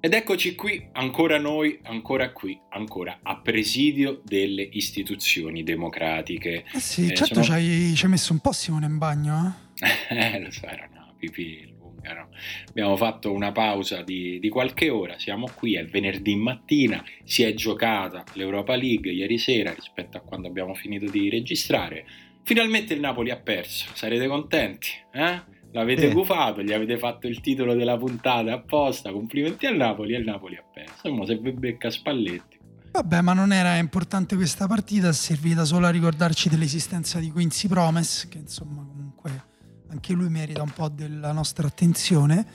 Ed 0.05 0.13
eccoci 0.13 0.53
qui, 0.53 0.89
ancora 0.91 1.37
noi, 1.37 1.79
ancora 1.83 2.33
qui, 2.33 2.59
ancora 2.71 3.19
a 3.23 3.39
presidio 3.39 4.19
delle 4.25 4.61
istituzioni 4.61 5.63
democratiche. 5.63 6.65
Eh 6.73 6.79
sì, 6.81 7.05
eh, 7.09 7.15
certo 7.15 7.41
sono... 7.41 7.45
ci, 7.45 8.03
hai, 8.03 8.09
messo 8.09 8.33
un 8.33 8.39
po' 8.39 8.51
Simone 8.51 8.85
in 8.85 8.97
bagno, 8.97 9.71
eh? 9.79 10.35
eh, 10.35 10.41
lo 10.41 10.51
so, 10.51 10.67
era 10.67 10.89
una 10.91 11.13
pipì 11.17 11.73
lunga, 11.77 12.13
no? 12.15 12.29
Abbiamo 12.67 12.97
fatto 12.97 13.31
una 13.31 13.53
pausa 13.53 14.01
di, 14.01 14.39
di, 14.41 14.49
qualche 14.49 14.89
ora, 14.89 15.17
siamo 15.17 15.49
qui, 15.55 15.75
è 15.75 15.85
venerdì 15.85 16.35
mattina, 16.35 17.01
si 17.23 17.43
è 17.43 17.53
giocata 17.53 18.25
l'Europa 18.33 18.75
League 18.75 19.09
ieri 19.09 19.37
sera 19.37 19.73
rispetto 19.73 20.17
a 20.17 20.19
quando 20.19 20.49
abbiamo 20.49 20.73
finito 20.73 21.09
di 21.09 21.29
registrare. 21.29 22.05
Finalmente 22.43 22.93
il 22.93 22.99
Napoli 22.99 23.31
ha 23.31 23.37
perso, 23.37 23.85
sarete 23.93 24.27
contenti, 24.27 24.89
eh? 25.13 25.52
L'avete 25.73 26.09
eh. 26.09 26.13
gufato, 26.13 26.61
gli 26.61 26.71
avete 26.71 26.99
fatto 26.99 27.27
il 27.27 27.41
titolo 27.41 27.73
della 27.73 27.97
puntata 27.97 28.53
apposta. 28.53 29.11
Complimenti 29.11 29.65
al 29.65 29.75
Napoli 29.75 30.13
e 30.13 30.19
il 30.19 30.23
Napoli 30.23 30.55
ha 30.55 30.63
perso. 30.71 31.07
Insomma, 31.07 31.25
se 31.25 31.37
becca 31.37 31.89
Spalletti. 31.89 32.59
Vabbè, 32.91 33.21
ma 33.21 33.33
non 33.33 33.51
era 33.51 33.77
importante 33.77 34.35
questa 34.35 34.67
partita, 34.67 35.07
è 35.07 35.13
servita 35.13 35.65
solo 35.65 35.87
a 35.87 35.89
ricordarci 35.89 36.47
dell'esistenza 36.47 37.17
di 37.17 37.31
Quincy 37.31 37.67
Promise, 37.67 38.27
che 38.29 38.37
insomma 38.37 38.85
comunque 38.85 39.45
anche 39.89 40.13
lui 40.13 40.29
merita 40.29 40.61
un 40.61 40.69
po' 40.69 40.89
della 40.89 41.31
nostra 41.31 41.65
attenzione. 41.65 42.45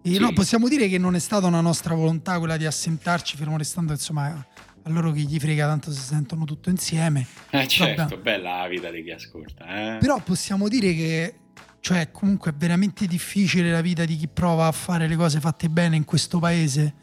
E 0.00 0.12
sì. 0.12 0.20
no, 0.20 0.32
possiamo 0.32 0.68
dire 0.68 0.88
che 0.88 0.98
non 0.98 1.16
è 1.16 1.18
stata 1.18 1.48
una 1.48 1.60
nostra 1.60 1.94
volontà 1.94 2.38
quella 2.38 2.56
di 2.56 2.64
assentarci, 2.64 3.36
fermo 3.36 3.56
restando 3.56 3.90
insomma 3.90 4.46
a 4.84 4.90
loro 4.90 5.10
che 5.10 5.20
gli 5.20 5.38
frega 5.38 5.66
tanto 5.66 5.90
se 5.90 6.00
sentono 6.00 6.44
tutto 6.44 6.70
insieme. 6.70 7.26
Eh 7.50 7.66
certo, 7.66 8.02
Vabbè. 8.02 8.18
bella 8.18 8.58
la 8.58 8.68
vita 8.68 8.88
di 8.88 9.02
chi 9.02 9.10
ascolta. 9.10 9.96
Eh? 9.96 9.98
Però 9.98 10.20
possiamo 10.20 10.68
dire 10.68 10.94
che 10.94 11.34
cioè, 11.82 12.12
comunque 12.12 12.52
è 12.52 12.54
veramente 12.54 13.06
difficile 13.08 13.72
la 13.72 13.80
vita 13.80 14.04
di 14.04 14.16
chi 14.16 14.28
prova 14.28 14.68
a 14.68 14.72
fare 14.72 15.08
le 15.08 15.16
cose 15.16 15.40
fatte 15.40 15.68
bene 15.68 15.96
in 15.96 16.04
questo 16.04 16.38
paese. 16.38 16.94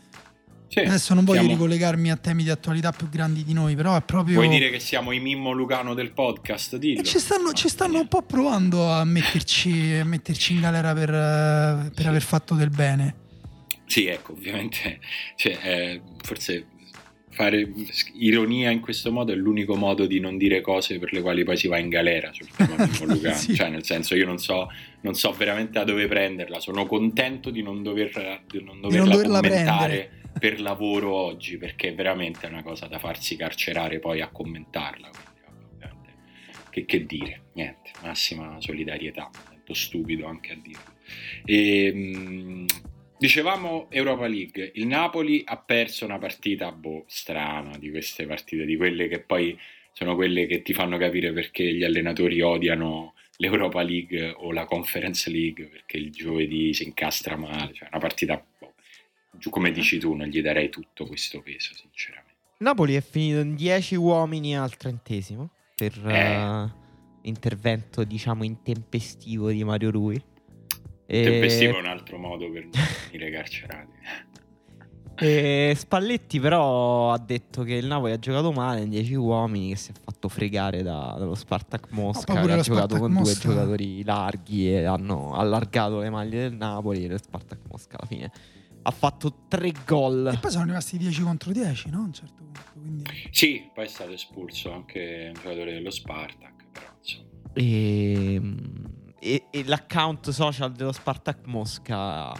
Sì, 0.69 0.80
Adesso 0.80 1.13
non 1.13 1.25
voglio 1.25 1.39
siamo... 1.39 1.53
ricollegarmi 1.55 2.09
a 2.09 2.15
temi 2.15 2.43
di 2.43 2.49
attualità 2.49 2.93
più 2.93 3.09
grandi 3.09 3.43
di 3.43 3.51
noi, 3.51 3.75
però 3.75 3.97
è 3.97 4.01
proprio. 4.01 4.36
Vuoi 4.36 4.47
dire 4.47 4.69
che 4.69 4.80
siamo 4.80 5.11
i 5.11 5.19
Mimmo 5.19 5.51
Lucano 5.51 5.93
del 5.93 6.13
podcast? 6.13 6.77
Dillo. 6.77 7.03
ci 7.03 7.19
stanno, 7.19 7.51
ci 7.51 7.67
stanno 7.67 7.99
un 7.99 8.07
po' 8.07 8.21
provando 8.21 8.89
a 8.89 9.03
metterci, 9.03 9.95
a 9.95 10.05
metterci 10.05 10.53
in 10.53 10.61
galera 10.61 10.93
per, 10.93 11.09
per 11.09 12.01
sì. 12.01 12.07
aver 12.07 12.21
fatto 12.21 12.55
del 12.55 12.69
bene. 12.69 13.15
Sì, 13.86 14.05
ecco, 14.05 14.32
ovviamente, 14.32 15.01
cioè, 15.36 15.59
eh, 15.61 16.01
forse 16.23 16.67
fare 17.39 17.71
ironia 18.15 18.69
in 18.69 18.81
questo 18.81 19.13
modo 19.13 19.31
è 19.31 19.35
l'unico 19.35 19.77
modo 19.77 20.05
di 20.05 20.19
non 20.19 20.37
dire 20.37 20.59
cose 20.59 20.99
per 20.99 21.13
le 21.13 21.21
quali 21.21 21.45
poi 21.45 21.55
si 21.55 21.69
va 21.69 21.77
in 21.77 21.87
galera 21.87 22.33
sul 22.33 22.49
tema 22.49 22.75
Lucano. 23.05 23.33
sì. 23.33 23.55
Cioè, 23.55 23.69
nel 23.69 23.85
senso, 23.85 24.13
io 24.13 24.25
non 24.25 24.39
so, 24.39 24.69
non 25.01 25.13
so, 25.13 25.31
veramente 25.31 25.71
da 25.71 25.85
dove 25.85 26.05
prenderla. 26.07 26.59
Sono 26.59 26.85
contento 26.85 27.49
di 27.49 27.61
non, 27.61 27.81
dover, 27.81 28.43
di 28.45 28.61
non 28.61 28.81
doverla, 28.81 29.05
non 29.05 29.09
doverla 29.09 29.39
commentare 29.39 30.09
prendere. 30.09 30.31
per 30.37 30.59
lavoro 30.59 31.13
oggi, 31.13 31.57
perché 31.57 31.89
è 31.89 31.95
veramente 31.95 32.45
una 32.45 32.61
cosa 32.61 32.87
da 32.87 32.99
farsi 32.99 33.37
carcerare 33.37 33.99
poi 33.99 34.19
a 34.19 34.27
commentarla. 34.27 35.09
Che, 36.69 36.85
che, 36.85 37.05
dire? 37.05 37.43
Niente, 37.53 37.91
massima 38.03 38.57
solidarietà. 38.59 39.29
Tanto 39.47 39.73
stupido 39.73 40.27
anche 40.27 40.51
a 40.51 40.57
dirlo. 40.61 40.93
E, 41.45 41.85
ehm, 41.85 42.65
Dicevamo 43.20 43.88
Europa 43.89 44.28
League, 44.28 44.72
il 44.76 44.88
Napoli 44.88 45.41
ha 45.43 45.57
perso 45.57 46.05
una 46.05 46.17
partita 46.17 46.72
boh, 46.72 47.03
strana 47.05 47.78
di 47.78 47.89
queste 47.89 48.26
partite, 48.26 48.63
di 48.63 48.78
quelle 48.78 49.09
che 49.09 49.20
poi 49.20 49.59
sono 49.91 50.15
quelle 50.15 50.45
che 50.45 50.61
ti 50.61 50.74
fanno 50.74 50.97
capire 50.97 51.34
perché 51.34 51.65
gli 51.65 51.84
allenatori 51.84 52.39
odiano 52.39 53.15
l'Europa 53.36 53.82
League 53.82 54.32
o 54.38 54.53
la 54.53 54.63
Conference 54.63 55.30
League, 55.30 55.65
perché 55.65 55.97
il 55.97 56.11
giovedì 56.11 56.74
si 56.74 56.86
incastra 56.86 57.36
male, 57.36 57.74
cioè 57.74 57.89
una 57.91 57.99
partita, 57.99 58.41
boh, 58.57 58.74
come 59.49 59.72
dici 59.72 59.99
tu, 59.99 60.13
non 60.13 60.28
gli 60.28 60.41
darei 60.41 60.70
tutto 60.70 61.05
questo 61.05 61.41
peso, 61.41 61.74
sinceramente. 61.74 62.36
Napoli 62.59 62.95
è 62.95 63.01
finito 63.01 63.39
in 63.39 63.55
10 63.55 63.95
uomini 63.95 64.57
al 64.57 64.78
trentesimo 64.78 65.49
per 65.76 65.91
eh. 66.07 66.41
uh, 66.41 66.70
intervento, 67.24 68.05
diciamo, 68.05 68.45
intempestivo 68.45 69.49
di 69.49 69.63
Mario 69.65 69.91
Rui. 69.91 70.22
E... 71.12 71.24
Tempestivo 71.24 71.78
è 71.78 71.80
un 71.80 71.88
altro 71.88 72.20
modo 72.20 72.51
per 72.51 72.68
venire 73.12 73.32
carcerati. 73.32 73.91
E 75.22 75.74
Spalletti 75.76 76.39
però 76.39 77.12
ha 77.12 77.18
detto 77.18 77.64
che 77.64 77.74
il 77.74 77.88
Napoli 77.88 78.14
ha 78.14 78.20
giocato 78.20 78.51
male 78.51 78.82
in 78.82 78.89
10 78.89 79.16
uomini 79.16 79.70
che 79.70 79.76
si 79.76 79.91
è 79.91 79.93
fatto 79.99 80.30
fregare 80.30 80.84
da, 80.84 81.16
dallo 81.18 81.36
Spartak 81.36 81.91
Mosca 81.91 82.34
che 82.34 82.39
ha 82.39 82.41
giocato 82.43 82.64
Spartak 82.64 82.99
con 82.99 83.12
Mosca. 83.12 83.47
due 83.47 83.53
giocatori 83.55 84.03
larghi 84.03 84.72
e 84.72 84.86
hanno 84.86 85.34
allargato 85.34 85.99
le 85.99 86.10
maglie 86.10 86.47
del 86.47 86.53
Napoli 86.53 87.03
e 87.03 87.07
lo 87.10 87.18
Spartak 87.18 87.60
Mosca 87.68 87.97
alla 87.97 88.07
fine 88.07 88.32
ha 88.82 88.91
fatto 88.91 89.45
3 89.49 89.74
gol 89.86 90.32
e 90.34 90.38
poi 90.38 90.51
sono 90.51 90.64
rimasti 90.66 90.97
10 90.97 91.22
contro 91.22 91.51
10 91.51 91.89
no? 91.89 91.97
A 91.97 92.01
un 92.01 92.14
certo 92.14 92.43
punto, 92.43 92.62
quindi... 92.80 93.03
sì 93.32 93.70
poi 93.74 93.86
è 93.86 93.89
stato 93.89 94.12
espulso 94.12 94.72
anche 94.72 95.32
un 95.36 95.41
giocatore 95.41 95.74
dello 95.74 95.89
Spartak 95.89 96.66
però 96.72 96.88
insomma 96.97 97.28
e 97.55 98.34
ehm, 98.36 98.98
e, 99.20 99.45
e 99.49 99.63
l'account 99.65 100.30
social 100.30 100.72
dello 100.72 100.91
Spartak 100.91 101.45
Mosca 101.45 102.34
eh, 102.34 102.38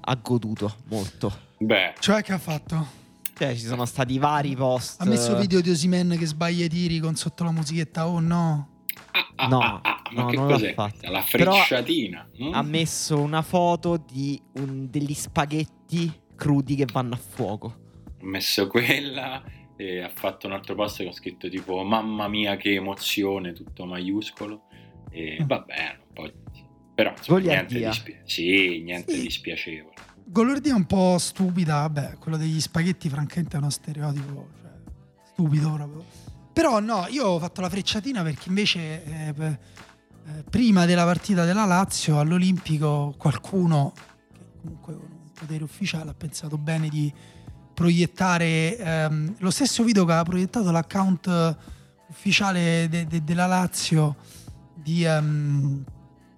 ha 0.00 0.14
goduto 0.16 0.74
molto. 0.88 1.48
Beh, 1.58 1.94
cioè 1.98 2.22
che 2.22 2.32
ha 2.32 2.38
fatto? 2.38 2.98
Cioè, 3.40 3.54
ci 3.54 3.64
sono 3.64 3.86
stati 3.86 4.18
vari 4.18 4.54
post. 4.54 5.00
Ha 5.00 5.06
messo 5.06 5.34
video 5.38 5.62
di 5.62 5.70
Osimen 5.70 6.14
che 6.18 6.26
sbaglia 6.26 6.66
i 6.66 6.68
tiri 6.68 6.98
con 6.98 7.14
sotto 7.14 7.42
la 7.42 7.50
musichetta. 7.50 8.06
Oh 8.06 8.20
no. 8.20 8.68
Ah, 9.12 9.32
ah, 9.36 9.46
no, 9.48 9.60
ah, 9.60 9.80
ah, 9.82 10.02
ma 10.12 10.22
no, 10.22 10.28
che 10.28 10.36
cos'è? 10.36 10.74
La 11.08 11.22
frecciatina. 11.22 12.28
Mm? 12.42 12.52
Ha 12.52 12.62
messo 12.62 13.18
una 13.18 13.40
foto 13.40 13.96
di 13.96 14.40
un, 14.56 14.90
degli 14.90 15.14
spaghetti 15.14 16.12
crudi 16.36 16.74
che 16.74 16.84
vanno 16.92 17.14
a 17.14 17.16
fuoco. 17.18 17.76
Ha 18.20 18.26
messo 18.26 18.66
quella 18.66 19.42
e 19.76 20.02
ha 20.02 20.10
fatto 20.10 20.46
un 20.46 20.52
altro 20.52 20.74
post 20.74 20.98
che 20.98 21.08
ha 21.08 21.12
scritto 21.12 21.48
tipo 21.48 21.82
mamma 21.82 22.28
mia 22.28 22.56
che 22.56 22.74
emozione, 22.74 23.54
tutto 23.54 23.86
maiuscolo. 23.86 24.64
E 25.10 25.38
mm. 25.42 25.46
va 25.46 25.58
bene, 25.60 25.98
un 26.06 26.12
po'. 26.12 26.32
Però 26.94 27.12
insomma, 27.16 27.40
niente, 27.40 27.78
di, 27.78 27.92
spia- 27.92 28.20
sì, 28.24 28.82
niente 28.82 29.12
sì. 29.14 29.20
di 29.22 29.30
spiacevole. 29.30 29.94
Goliardia 30.24 30.72
è 30.72 30.76
un 30.76 30.86
po' 30.86 31.16
stupida, 31.18 31.80
vabbè, 31.80 32.18
quello 32.18 32.36
degli 32.36 32.60
spaghetti 32.60 33.08
francamente 33.08 33.56
è 33.56 33.58
uno 33.58 33.70
stereotipo, 33.70 34.48
cioè, 34.60 34.70
stupido 35.32 35.72
proprio. 35.72 36.04
Però 36.52 36.78
no, 36.78 37.06
io 37.08 37.26
ho 37.26 37.38
fatto 37.38 37.60
la 37.60 37.68
frecciatina 37.68 38.22
perché 38.22 38.48
invece 38.48 39.04
eh, 39.04 39.34
eh, 39.36 40.44
prima 40.48 40.84
della 40.84 41.04
partita 41.04 41.44
della 41.44 41.64
Lazio 41.64 42.18
all'Olimpico 42.20 43.14
qualcuno, 43.16 43.92
che 44.32 44.44
comunque 44.60 44.94
con 44.94 45.02
un 45.02 45.32
potere 45.32 45.64
ufficiale, 45.64 46.10
ha 46.10 46.14
pensato 46.14 46.58
bene 46.58 46.88
di 46.88 47.12
proiettare 47.72 48.76
ehm, 48.76 49.36
lo 49.38 49.50
stesso 49.50 49.82
video 49.82 50.04
che 50.04 50.12
ha 50.12 50.22
proiettato 50.22 50.70
l'account 50.70 51.56
ufficiale 52.08 52.88
de- 52.90 53.06
de- 53.06 53.24
della 53.24 53.46
Lazio 53.46 54.16
di, 54.82 55.04
um, 55.04 55.84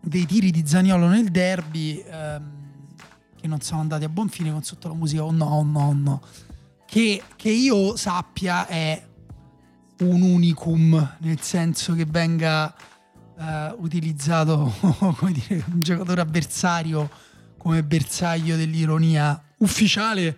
dei 0.01 0.26
tiri 0.26 0.51
di 0.51 0.66
Zaniolo 0.66 1.09
nel 1.09 1.30
derby 1.30 2.03
um, 2.11 2.61
che 3.40 3.49
non 3.49 3.61
sono 3.61 3.80
andati 3.80 4.05
a 4.05 4.09
buon 4.09 4.28
fine 4.28 4.53
con 4.53 4.62
sotto 4.62 4.88
la 4.88 4.95
musica 4.95 5.24
oh 5.24 5.32
no, 5.32 5.45
oh 5.45 5.62
no, 5.62 5.80
oh 5.80 5.93
no. 5.93 6.22
Che, 6.86 7.22
che 7.36 7.51
io 7.51 7.97
sappia 7.97 8.66
è 8.66 9.03
un 10.01 10.22
unicum, 10.22 11.16
nel 11.20 11.40
senso 11.40 11.95
che 11.95 12.05
venga 12.05 12.74
uh, 13.36 13.82
utilizzato 13.82 14.72
come 15.16 15.32
dire, 15.32 15.64
un 15.72 15.80
giocatore 15.80 16.20
avversario 16.20 17.09
come 17.57 17.82
bersaglio 17.82 18.57
dell'ironia 18.57 19.40
ufficiale 19.59 20.36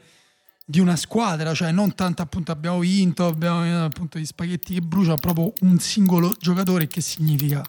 di 0.66 0.80
una 0.80 0.96
squadra, 0.96 1.54
cioè 1.54 1.72
non 1.72 1.94
tanto 1.94 2.22
appunto 2.22 2.52
abbiamo 2.52 2.78
vinto, 2.78 3.26
abbiamo 3.26 3.84
appunto 3.84 4.18
gli 4.18 4.24
spaghetti 4.24 4.74
che 4.74 4.80
bruciano, 4.80 5.16
proprio 5.16 5.52
un 5.60 5.78
singolo 5.78 6.34
giocatore 6.38 6.86
che 6.86 7.00
significa, 7.00 7.62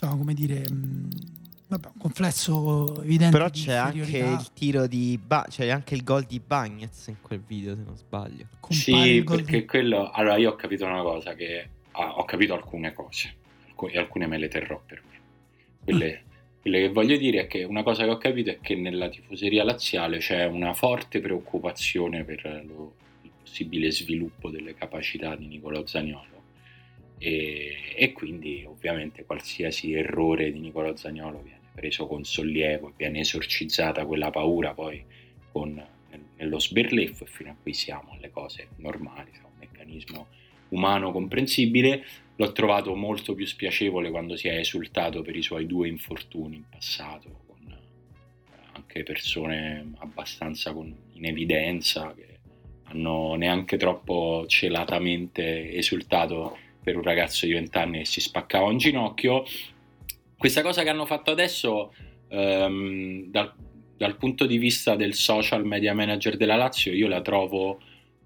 insomma, 0.00 0.16
come 0.16 0.34
dire, 0.34 0.70
mh, 0.70 1.08
vabbè, 1.68 1.86
un 1.86 1.98
complesso 1.98 3.02
evidente. 3.02 3.36
Però 3.36 3.48
di 3.50 3.60
c'è 3.60 3.74
anche 3.74 4.18
il 4.18 4.52
tiro 4.54 4.86
di 4.86 5.18
ba- 5.24 5.46
c'è 5.48 5.68
anche 5.68 5.94
il 5.94 6.04
gol 6.04 6.24
di 6.24 6.40
Bagnez 6.40 7.08
in 7.08 7.16
quel 7.20 7.40
video, 7.44 7.74
se 7.74 7.82
non 7.84 7.96
sbaglio. 7.96 8.46
Compare 8.60 8.80
Sì, 8.80 9.22
perché 9.24 9.58
di- 9.60 9.64
quello... 9.66 10.10
Allora, 10.10 10.36
io 10.36 10.50
ho 10.50 10.56
capito 10.56 10.84
una 10.84 11.02
cosa, 11.02 11.34
che 11.34 11.68
ah, 11.92 12.16
ho 12.16 12.24
capito 12.24 12.54
alcune 12.54 12.92
cose, 12.92 13.34
e 13.90 13.98
alcune 13.98 14.26
me 14.26 14.38
le 14.38 14.48
terrò 14.48 14.80
per 14.84 15.02
me. 15.10 15.16
Quelle, 15.82 16.22
quelle 16.60 16.80
che 16.80 16.88
voglio 16.90 17.16
dire 17.16 17.42
è 17.42 17.46
che 17.46 17.64
una 17.64 17.82
cosa 17.82 18.04
che 18.04 18.10
ho 18.10 18.18
capito 18.18 18.50
è 18.50 18.58
che 18.60 18.74
nella 18.76 19.08
tifoseria 19.08 19.64
laziale 19.64 20.18
c'è 20.18 20.44
una 20.44 20.74
forte 20.74 21.20
preoccupazione 21.20 22.24
per 22.24 22.64
lo- 22.66 22.94
il 23.22 23.30
possibile 23.42 23.90
sviluppo 23.90 24.50
delle 24.50 24.74
capacità 24.74 25.34
di 25.34 25.46
Nicolò 25.46 25.84
Zaniolo. 25.86 26.36
E, 27.18 27.94
e 27.96 28.12
quindi 28.12 28.64
ovviamente 28.66 29.24
qualsiasi 29.24 29.92
errore 29.92 30.52
di 30.52 30.60
Nicolò 30.60 30.94
Zagnolo 30.94 31.42
viene 31.42 31.58
preso 31.74 32.06
con 32.06 32.24
sollievo, 32.24 32.92
viene 32.96 33.20
esorcizzata 33.20 34.04
quella 34.06 34.30
paura 34.30 34.74
poi 34.74 35.04
con, 35.52 35.74
nel- 36.10 36.24
nello 36.36 36.58
sberleffo 36.58 37.24
e 37.24 37.28
fino 37.28 37.50
a 37.50 37.56
qui 37.60 37.72
siamo 37.72 38.12
alle 38.12 38.30
cose 38.30 38.68
normali, 38.76 39.30
cioè 39.32 39.44
un 39.44 39.58
meccanismo 39.58 40.26
umano 40.70 41.12
comprensibile. 41.12 42.04
L'ho 42.36 42.52
trovato 42.52 42.94
molto 42.94 43.34
più 43.34 43.46
spiacevole 43.46 44.10
quando 44.10 44.36
si 44.36 44.46
è 44.48 44.56
esultato 44.56 45.22
per 45.22 45.34
i 45.34 45.42
suoi 45.42 45.66
due 45.66 45.88
infortuni 45.88 46.56
in 46.56 46.68
passato, 46.68 47.40
con 47.46 47.58
eh, 47.68 48.56
anche 48.74 49.02
persone 49.02 49.92
abbastanza 49.98 50.72
con- 50.72 50.94
in 51.14 51.24
evidenza 51.24 52.14
che 52.14 52.38
hanno 52.84 53.34
neanche 53.34 53.76
troppo 53.76 54.44
celatamente 54.46 55.72
esultato 55.72 56.56
per 56.88 56.96
un 56.96 57.02
ragazzo 57.02 57.44
di 57.44 57.52
20 57.52 57.76
anni 57.76 57.98
che 57.98 58.04
si 58.06 58.22
spaccava 58.22 58.64
un 58.64 58.78
ginocchio. 58.78 59.44
Questa 60.38 60.62
cosa 60.62 60.82
che 60.82 60.88
hanno 60.88 61.04
fatto 61.04 61.30
adesso, 61.30 61.92
ehm, 62.28 63.24
dal, 63.26 63.52
dal 63.94 64.16
punto 64.16 64.46
di 64.46 64.56
vista 64.56 64.96
del 64.96 65.12
social 65.12 65.66
media 65.66 65.92
manager 65.92 66.38
della 66.38 66.56
Lazio, 66.56 66.94
io 66.94 67.06
la 67.06 67.20
trovo 67.20 67.78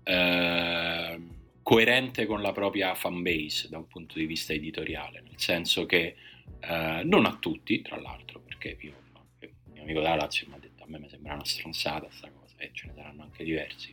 ehm, 0.04 1.28
coerente 1.60 2.24
con 2.26 2.40
la 2.40 2.52
propria 2.52 2.94
fanbase 2.94 3.68
da 3.68 3.78
un 3.78 3.88
punto 3.88 4.16
di 4.16 4.26
vista 4.26 4.52
editoriale, 4.52 5.22
nel 5.22 5.40
senso 5.40 5.84
che 5.84 6.14
eh, 6.60 7.02
non 7.02 7.26
a 7.26 7.36
tutti, 7.40 7.82
tra 7.82 8.00
l'altro, 8.00 8.42
perché 8.46 8.76
io, 8.78 8.94
il 9.40 9.50
mio 9.72 9.82
amico 9.82 9.98
della 9.98 10.14
Lazio 10.14 10.46
mi 10.48 10.54
ha 10.54 10.58
detto 10.58 10.84
a 10.84 10.86
me 10.86 11.00
mi 11.00 11.08
sembra 11.08 11.34
una 11.34 11.44
stronzata 11.44 12.06
sta 12.10 12.30
cosa 12.30 12.54
e 12.58 12.70
ce 12.72 12.86
ne 12.86 12.92
saranno 12.94 13.22
anche 13.24 13.42
diversi. 13.42 13.92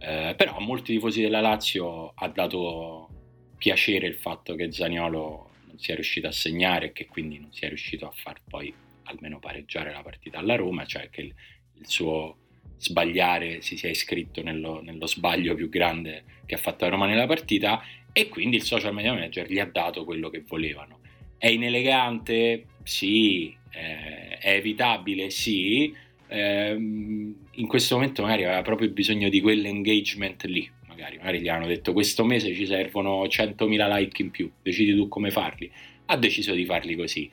Eh, 0.00 0.34
però 0.36 0.56
a 0.56 0.60
molti 0.60 0.94
tifosi 0.94 1.20
della 1.20 1.40
Lazio 1.40 2.12
ha 2.16 2.26
dato 2.26 3.19
piacere 3.60 4.06
il 4.06 4.14
fatto 4.14 4.54
che 4.54 4.72
Zaniolo 4.72 5.50
non 5.66 5.78
sia 5.78 5.94
riuscito 5.94 6.26
a 6.26 6.32
segnare 6.32 6.86
e 6.86 6.92
che 6.92 7.06
quindi 7.06 7.38
non 7.38 7.52
sia 7.52 7.68
riuscito 7.68 8.06
a 8.06 8.10
far 8.10 8.40
poi 8.48 8.72
almeno 9.02 9.38
pareggiare 9.38 9.92
la 9.92 10.00
partita 10.00 10.38
alla 10.38 10.56
Roma, 10.56 10.86
cioè 10.86 11.10
che 11.10 11.20
il, 11.20 11.34
il 11.74 11.86
suo 11.86 12.36
sbagliare 12.78 13.60
si 13.60 13.76
sia 13.76 13.90
iscritto 13.90 14.42
nello, 14.42 14.80
nello 14.80 15.06
sbaglio 15.06 15.54
più 15.54 15.68
grande 15.68 16.24
che 16.46 16.54
ha 16.54 16.58
fatto 16.58 16.84
la 16.84 16.92
Roma 16.92 17.06
nella 17.06 17.26
partita 17.26 17.82
e 18.12 18.28
quindi 18.30 18.56
il 18.56 18.62
social 18.62 18.94
media 18.94 19.12
manager 19.12 19.46
gli 19.46 19.58
ha 19.58 19.66
dato 19.66 20.04
quello 20.04 20.30
che 20.30 20.42
volevano. 20.46 21.00
È 21.36 21.48
inelegante? 21.48 22.64
Sì. 22.82 23.54
Eh, 23.72 24.38
è 24.38 24.54
evitabile? 24.54 25.28
Sì. 25.28 25.94
Ehm, 26.28 27.34
in 27.52 27.66
questo 27.66 27.96
momento 27.96 28.22
magari 28.22 28.44
aveva 28.44 28.62
proprio 28.62 28.88
bisogno 28.88 29.28
di 29.28 29.42
quell'engagement 29.42 30.44
lì. 30.44 30.70
Magari, 31.00 31.16
magari 31.18 31.40
gli 31.40 31.48
hanno 31.48 31.66
detto 31.66 31.92
questo 31.92 32.24
mese 32.24 32.52
ci 32.54 32.66
servono 32.66 33.24
100.000 33.24 33.96
like 33.96 34.22
in 34.22 34.30
più, 34.30 34.50
decidi 34.62 34.94
tu 34.94 35.08
come 35.08 35.30
farli. 35.30 35.70
Ha 36.06 36.16
deciso 36.16 36.52
di 36.52 36.64
farli 36.66 36.94
così. 36.96 37.30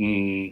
Mm, 0.00 0.48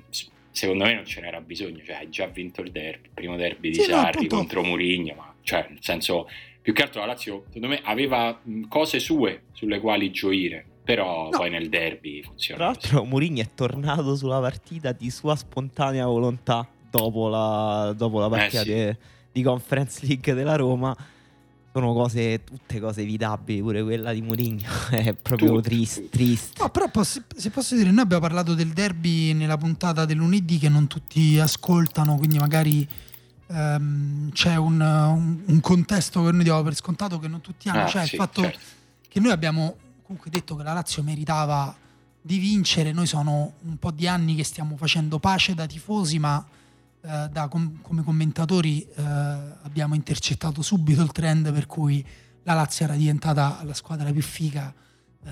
secondo 0.51 0.85
me 0.85 0.95
non 0.95 1.05
ce 1.05 1.21
n'era 1.21 1.41
bisogno, 1.41 1.83
cioè 1.85 1.97
hai 1.97 2.11
già 2.11 2.27
vinto 2.27 2.61
il 2.61 2.71
derby, 2.71 3.07
il 3.07 3.11
primo 3.15 3.37
derby 3.37 3.71
di 3.71 3.75
Sì, 3.75 3.91
no, 3.91 3.97
Sarri 3.97 4.11
appunto. 4.17 4.37
contro 4.37 4.63
Mourinho, 4.63 5.15
ma 5.15 5.35
cioè 5.43 5.67
nel 5.69 5.79
senso 5.81 6.29
più 6.61 6.73
che 6.73 6.83
altro 6.83 7.01
la 7.01 7.07
Lazio 7.07 7.45
secondo 7.47 7.69
me 7.69 7.81
aveva 7.83 8.39
mh, 8.43 8.63
cose 8.69 8.99
sue 9.01 9.45
sulle 9.53 9.81
quali 9.81 10.11
gioire, 10.11 10.65
però 10.85 11.25
No. 11.25 11.39
poi 11.39 11.51
nel 11.51 11.69
derby 11.69 12.23
funziona. 12.23 12.59
Tra 12.59 12.67
l'altro 12.71 13.05
Mourinho 13.05 13.41
è 13.41 13.49
tornato 13.55 14.15
sulla 14.17 14.41
partita 14.41 14.93
di 14.93 15.11
sua 15.11 15.35
spontanea 15.37 16.05
volontà 16.07 16.69
dopo 16.91 17.29
la, 17.29 17.95
dopo 17.97 18.21
la 18.21 18.29
partita 18.29 18.61
Eh 18.61 18.65
sì. 18.65 18.71
de- 18.71 18.97
di 19.33 19.43
Conference 19.43 20.05
League 20.07 20.35
della 20.35 20.57
Roma. 20.57 20.95
Sono 21.79 21.93
cose, 21.93 22.43
tutte 22.43 22.81
cose 22.81 23.03
evitabili, 23.03 23.61
pure 23.61 23.83
quella 23.85 24.13
di 24.13 24.21
Mourinho. 24.21 24.63
È 24.91 25.15
proprio 25.15 25.61
triste, 25.61 26.09
triste. 26.09 26.61
No, 26.61 26.71
però 26.71 26.89
posso- 26.91 27.23
se 27.37 27.51
posso 27.51 27.77
dire, 27.77 27.91
noi 27.91 28.01
abbiamo 28.03 28.23
parlato 28.23 28.55
del 28.55 28.71
derby 28.71 29.33
nella 29.33 29.57
puntata 29.57 30.05
del 30.05 30.17
lunedì 30.17 30.59
che 30.59 30.69
non 30.69 30.89
tutti 30.89 31.39
ascoltano, 31.39 32.17
quindi 32.17 32.37
magari 32.39 32.87
ehm, 33.47 34.31
c'è 34.33 34.57
un, 34.57 34.81
un- 34.81 35.41
un 35.47 35.61
contesto 35.61 36.25
che 36.25 36.33
noi 36.33 36.43
diamo 36.43 36.63
per 36.63 36.75
scontato 36.75 37.19
che 37.19 37.29
non 37.29 37.41
tutti 37.41 37.69
hanno, 37.69 37.85
Ah, 37.85 37.87
cioè 37.87 38.05
sì, 38.07 38.15
il 38.15 38.21
fatto 38.21 38.43
certo. 38.43 38.59
che 39.09 39.21
noi 39.21 39.31
abbiamo 39.31 39.77
comunque 40.03 40.31
detto 40.31 40.57
che 40.57 40.63
la 40.65 40.73
Lazio 40.73 41.03
meritava 41.03 41.75
di 42.21 42.39
vincere, 42.39 42.93
noi 42.93 43.07
sono 43.07 43.53
un 43.63 43.79
po' 43.79 43.91
di 43.91 44.07
anni 44.09 44.35
che 44.35 44.43
stiamo 44.45 44.77
facendo 44.77 45.19
pace 45.19 45.55
da 45.55 45.67
tifosi, 45.67 46.19
ma 46.19 46.45
eh, 47.01 47.29
da 47.31 47.49
com- 47.49 47.81
come 47.81 48.03
commentatori 48.03 48.83
eh, 48.83 49.03
abbiamo 49.03 49.95
intercettato 49.95 50.63
subito 50.63 51.03
il 51.03 51.13
trend 51.13 51.53
per 51.53 51.67
cui 51.67 52.05
la 52.43 52.55
Lazio 52.55 52.85
era 52.87 52.95
diventata 52.95 53.61
la 53.63 53.75
squadra 53.75 54.11
più 54.11 54.23
figa 54.23 54.73
eh, 55.25 55.31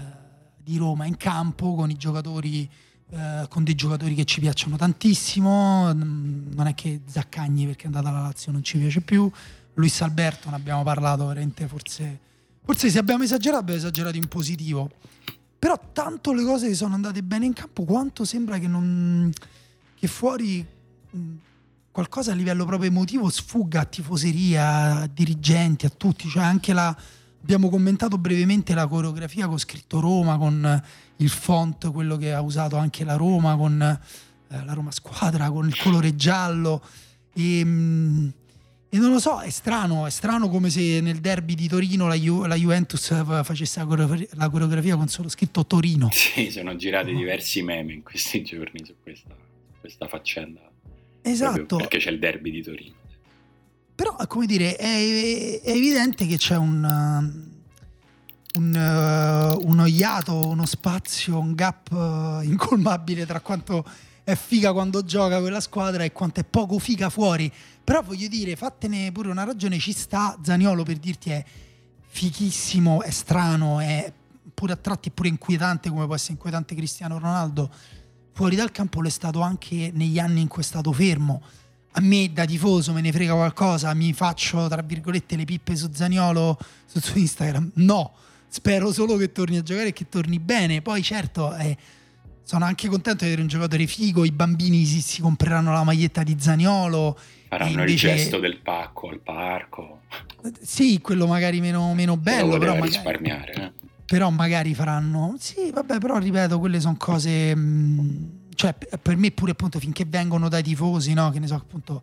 di 0.63 0.77
Roma 0.77 1.07
in 1.07 1.17
campo 1.17 1.75
con 1.75 1.91
i 1.91 1.97
giocatori 1.97 2.69
eh, 3.09 3.47
con 3.49 3.63
dei 3.63 3.75
giocatori 3.75 4.15
che 4.15 4.25
ci 4.25 4.41
piacciono 4.41 4.77
tantissimo. 4.77 5.93
Mm, 5.95 6.53
non 6.55 6.67
è 6.67 6.75
che 6.75 7.03
Zaccagni 7.07 7.67
perché 7.67 7.85
è 7.85 7.87
andata 7.87 8.09
alla 8.09 8.23
Lazio 8.23 8.53
non 8.53 8.63
ci 8.63 8.79
piace 8.79 9.01
più. 9.01 9.31
Luis 9.75 10.01
Alberto 10.01 10.51
ne 10.51 10.57
abbiamo 10.57 10.83
parlato 10.83 11.27
veramente 11.27 11.69
forse 11.69 12.21
forse 12.65 12.91
se 12.91 12.99
abbiamo 12.99 13.23
esagerato 13.23 13.61
abbiamo 13.61 13.79
esagerato 13.79 14.17
in 14.17 14.27
positivo. 14.29 14.91
Però 15.59 15.81
tanto 15.93 16.33
le 16.33 16.43
cose 16.45 16.75
sono 16.75 16.95
andate 16.95 17.23
bene 17.23 17.47
in 17.47 17.53
campo 17.53 17.85
quanto 17.85 18.25
sembra 18.25 18.59
che 18.59 18.69
non 18.69 19.33
che 19.95 20.07
fuori 20.09 20.67
mh, 21.11 21.19
qualcosa 21.97 22.33
a 22.33 22.35
livello 22.35 22.67
proprio 22.67 22.91
emotivo 22.91 23.31
sfugga 23.31 23.81
a 23.81 23.85
tifoseria, 23.87 24.97
a 25.01 25.07
dirigenti, 25.07 25.87
a 25.87 25.89
tutti, 25.89 26.29
cioè 26.29 26.43
anche 26.43 26.75
la 26.75 26.95
abbiamo 27.41 27.71
commentato 27.71 28.19
brevemente 28.19 28.75
la 28.75 28.87
coreografia 28.87 29.47
con 29.49 29.57
scritto 29.57 29.99
Roma 29.99 30.37
con 30.37 30.83
il 31.17 31.29
font, 31.31 31.91
quello 31.93 32.19
che 32.19 32.35
ha 32.35 32.43
usato 32.43 32.77
anche 32.77 33.03
la 33.03 33.17
Roma 33.17 33.57
con 33.57 33.81
eh, 33.81 34.65
la 34.65 34.73
Roma 34.75 34.91
squadra 34.91 35.51
con 35.51 35.67
il 35.67 35.75
colore 35.81 36.15
giallo 36.17 36.83
e, 37.33 37.65
mh, 37.65 38.33
e 38.91 38.99
non 38.99 39.13
lo 39.13 39.19
so, 39.19 39.41
è 39.41 39.49
strano, 39.49 40.05
è 40.05 40.11
strano 40.11 40.51
come 40.51 40.69
se 40.69 41.01
nel 41.01 41.21
derby 41.21 41.55
di 41.55 41.67
Torino 41.67 42.09
la, 42.09 42.15
Ju- 42.15 42.45
la 42.45 42.57
Juventus 42.57 43.07
fa- 43.25 43.43
facesse 43.43 43.79
la 43.79 43.87
coreografia, 43.87 44.27
la 44.33 44.51
coreografia 44.51 44.97
con 44.97 45.09
solo 45.09 45.31
scritto 45.31 45.65
Torino. 45.65 46.11
Sì, 46.13 46.51
sono 46.51 46.77
girati 46.77 47.13
No. 47.13 47.19
diversi 47.21 47.63
meme 47.63 47.95
in 47.95 48.03
questi 48.03 48.43
giorni 48.45 48.85
su 48.85 48.95
questa, 49.03 49.31
su 49.31 49.81
questa 49.81 50.07
faccenda. 50.09 50.61
Esatto. 51.31 51.77
Perché 51.77 51.99
c'è 51.99 52.11
il 52.11 52.19
derby 52.19 52.51
di 52.51 52.63
Torino. 52.63 52.95
Però, 53.95 54.17
come 54.29 54.47
dire, 54.47 54.77
è, 54.77 55.61
è 55.63 55.71
evidente 55.71 56.27
che 56.27 56.37
c'è 56.37 56.57
un, 56.57 56.85
um, 56.85 58.63
un, 58.63 59.57
uh, 59.59 59.67
uno 59.69 59.87
iato, 59.87 60.49
uno 60.49 60.67
spazio, 60.67 61.39
un 61.39 61.55
gap 61.55 61.91
uh, 61.91 62.43
incolmabile 62.43 63.27
tra 63.27 63.41
quanto 63.41 63.85
è 64.23 64.35
figa 64.35 64.73
quando 64.73 65.05
gioca 65.05 65.41
quella 65.41 65.61
squadra 65.61 66.05
e 66.05 66.13
quanto 66.13 66.41
è 66.41 66.45
poco 66.45 66.79
figa 66.79 67.09
fuori. 67.11 67.51
Però 67.83 68.03
voglio 68.03 68.29
dire, 68.29 68.55
fattene 68.55 69.11
pure 69.13 69.31
una 69.31 69.45
ragione, 69.45 69.79
ci 69.79 69.93
sta 69.93 70.39
Zaniolo 70.43 70.83
per 70.83 70.99
dirti 70.99 71.31
è 71.31 71.45
fichissimo, 72.07 73.03
è 73.03 73.11
strano, 73.11 73.81
è 73.81 74.13
pure 74.53 74.73
a 74.73 74.77
tratti 74.77 75.11
pure 75.11 75.29
inquietante 75.29 75.89
come 75.91 76.07
può 76.07 76.15
essere 76.15 76.33
inquietante 76.33 76.75
Cristiano 76.75 77.19
Ronaldo. 77.19 77.71
Fuori 78.37 78.55
dal 78.55 78.71
campo 78.71 79.01
l'è 79.01 79.09
stato 79.09 79.41
anche 79.41 79.91
negli 79.95 80.19
anni 80.19 80.43
in 80.43 80.49
cui 80.49 80.61
è 80.61 80.65
stato 80.65 80.93
fermo 80.93 81.43
a 81.99 82.01
me 82.03 82.31
da 82.33 82.45
tifoso 82.45 82.93
me 82.93 83.01
ne 83.01 83.11
frega 83.11 83.33
qualcosa, 83.33 83.93
mi 83.95 84.13
faccio 84.13 84.69
tra 84.69 84.83
virgolette 84.83 85.35
le 85.35 85.45
pippe 85.45 85.75
su 85.77 85.89
Zaniolo 85.93 86.59
su, 86.85 87.19
Instagram. 87.19 87.71
No, 87.77 88.13
spero 88.49 88.93
solo 88.93 89.17
che 89.17 89.33
torni 89.33 89.57
a 89.57 89.63
giocare 89.63 89.89
e 89.89 89.93
che 89.95 90.07
torni 90.09 90.39
bene. 90.39 90.83
Poi 90.83 91.03
certo 91.03 91.57
eh, 91.57 91.75
sono 92.43 92.67
anche 92.67 92.89
contento 92.89 93.21
di 93.21 93.27
avere 93.27 93.41
un 93.41 93.49
giocatore 93.49 93.87
figo, 93.87 94.27
i 94.27 94.31
bambini 94.31 94.85
si, 94.85 95.01
si 95.01 95.23
compreranno 95.23 95.73
la 95.73 95.85
maglietta 95.85 96.23
di 96.23 96.37
Zaniolo. 96.39 97.19
Faranno 97.49 97.81
invece- 97.81 98.11
il 98.11 98.17
gesto 98.17 98.41
del 98.41 98.59
pacco 98.59 99.09
al 99.09 99.21
parco. 99.21 100.03
Sì, 100.61 101.01
quello 101.01 101.27
magari 101.27 101.61
meno, 101.61 101.95
meno 101.95 102.19
bello, 102.19 102.59
però 102.59 102.75
voleva 102.75 102.75
magari, 102.75 102.91
risparmiare. 102.91 103.53
eh. 103.55 103.86
Però 104.07 104.31
magari 104.31 104.75
faranno... 104.75 105.35
Sì, 105.39 105.71
vabbè, 105.73 105.99
però 105.99 106.19
ripeto, 106.19 106.59
quelle 106.59 106.81
sono 106.81 106.97
cose... 106.97 107.55
mh, 107.55 108.31
cioè 108.55 108.75
per 108.75 109.17
me 109.17 109.31
pure 109.33 109.51
appunto 109.51 109.79
finché 109.79 110.07
vengono 110.07 110.49
dai 110.49 110.63
tifosi, 110.63 111.13
no? 111.13 111.31
Che 111.31 111.39
ne 111.39 111.47
so, 111.47 111.55
appunto 111.55 112.03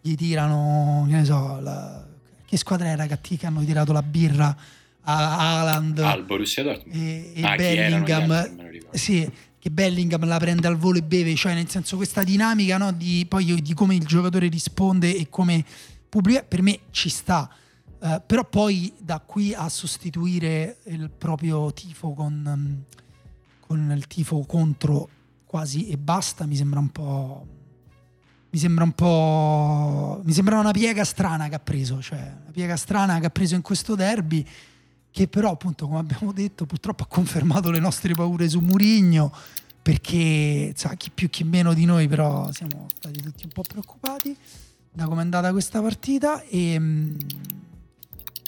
gli 0.00 0.14
tirano, 0.14 1.04
che 1.08 1.16
ne 1.16 1.24
so, 1.24 1.58
la, 1.60 2.06
che 2.46 2.56
squadra 2.56 2.88
era 2.88 3.06
che 3.06 3.18
hanno 3.42 3.64
tirato 3.64 3.92
la 3.92 4.02
birra 4.02 4.56
a 5.02 5.38
Haaland 5.38 5.98
al 5.98 6.24
Borussia 6.24 6.62
Dortmund. 6.62 6.94
e, 6.94 7.32
e 7.34 7.42
ah, 7.42 7.56
Bellingham. 7.56 8.30
altri, 8.30 8.82
sì, 8.90 9.30
che 9.58 9.70
Bellingham 9.70 10.26
la 10.26 10.38
prende 10.38 10.66
al 10.66 10.76
volo 10.76 10.98
e 10.98 11.02
beve 11.02 11.34
cioè 11.34 11.54
nel 11.54 11.68
senso 11.68 11.96
questa 11.96 12.22
dinamica 12.22 12.76
no, 12.76 12.92
di, 12.92 13.24
poi, 13.28 13.60
di 13.60 13.74
come 13.74 13.94
il 13.94 14.04
giocatore 14.04 14.48
risponde 14.48 15.16
e 15.16 15.28
come 15.28 15.64
pubblica 16.08 16.42
per 16.42 16.62
me 16.62 16.80
ci 16.90 17.08
sta 17.08 17.50
uh, 18.00 18.22
però 18.24 18.44
poi 18.44 18.92
da 18.98 19.20
qui 19.20 19.54
a 19.54 19.68
sostituire 19.68 20.78
il 20.84 21.10
proprio 21.10 21.72
tifo 21.72 22.12
con, 22.12 22.42
um, 22.46 22.82
con 23.60 23.90
il 23.90 24.06
tifo 24.06 24.44
contro 24.46 25.08
quasi 25.44 25.88
e 25.88 25.96
basta 25.96 26.46
mi 26.46 26.56
sembra 26.56 26.78
un 26.78 26.90
po' 26.90 27.46
mi 28.50 28.58
sembra 28.58 28.84
un 28.84 28.92
po' 28.92 30.20
mi 30.24 30.32
sembra 30.32 30.58
una 30.58 30.72
piega 30.72 31.04
strana 31.04 31.48
che 31.48 31.54
ha 31.54 31.60
preso 31.60 32.00
cioè 32.00 32.18
una 32.18 32.50
piega 32.52 32.76
strana 32.76 33.18
che 33.18 33.26
ha 33.26 33.30
preso 33.30 33.54
in 33.54 33.62
questo 33.62 33.94
derby 33.94 34.46
che 35.10 35.26
però 35.26 35.50
appunto 35.50 35.86
come 35.86 36.00
abbiamo 36.00 36.32
detto 36.32 36.66
purtroppo 36.66 37.02
ha 37.02 37.06
confermato 37.06 37.70
le 37.70 37.80
nostre 37.80 38.14
paure 38.14 38.48
su 38.48 38.60
Murigno 38.60 39.32
perché 39.80 40.72
sa, 40.76 40.94
chi 40.94 41.10
più 41.10 41.30
chi 41.30 41.44
meno 41.44 41.72
di 41.72 41.84
noi 41.84 42.08
però 42.08 42.52
siamo 42.52 42.86
stati 42.94 43.22
tutti 43.22 43.44
un 43.44 43.50
po' 43.52 43.62
preoccupati 43.62 44.36
da 44.92 45.04
come 45.06 45.20
è 45.20 45.24
andata 45.24 45.50
questa 45.52 45.80
partita 45.80 46.42
e, 46.42 46.80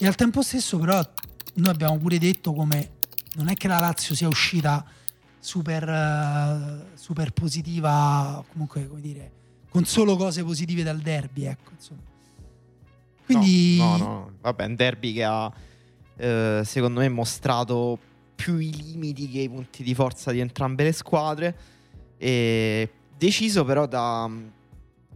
e 0.01 0.07
al 0.07 0.15
tempo 0.15 0.43
stesso 0.43 0.79
però 0.79 1.07
noi 1.55 1.71
abbiamo 1.71 1.99
pure 1.99 2.19
detto 2.19 2.53
come 2.55 2.93
non 3.35 3.49
è 3.49 3.55
che 3.55 3.69
la 3.69 3.79
Lazio 3.79 4.15
sia 4.15 4.29
uscita 4.29 4.85
super, 5.39 5.87
uh, 5.87 6.97
super 6.97 7.33
positiva 7.33 8.43
comunque 8.51 8.89
come 8.89 9.01
dire 9.01 9.33
con 9.69 9.85
solo 9.85 10.17
cose 10.17 10.43
positive 10.43 10.83
dal 10.83 10.99
derby 10.99 11.45
ecco 11.45 11.71
insomma 11.75 12.01
quindi 13.27 13.77
no, 13.79 13.97
no, 13.97 14.05
no. 14.05 14.33
vabbè 14.41 14.65
un 14.65 14.75
derby 14.75 15.13
che 15.13 15.25
ha 15.25 15.53
eh, 16.17 16.63
secondo 16.65 17.01
me 17.01 17.09
mostrato 17.09 17.99
più 18.35 18.57
i 18.59 18.75
limiti 18.75 19.29
che 19.29 19.41
i 19.41 19.49
punti 19.49 19.83
di 19.83 19.95
forza 19.95 20.33
di 20.33 20.41
entrambe 20.41 20.83
le 20.83 20.93
squadre 20.93 21.57
e 22.17 22.91
deciso 23.17 23.65
però 23.65 23.87
da 23.87 24.31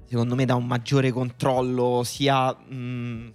secondo 0.07 0.35
me 0.35 0.45
da 0.45 0.55
un 0.55 0.67
maggiore 0.67 1.11
controllo 1.11 2.03
sia 2.05 2.53
mh, 2.53 2.75
mm, 2.75 3.29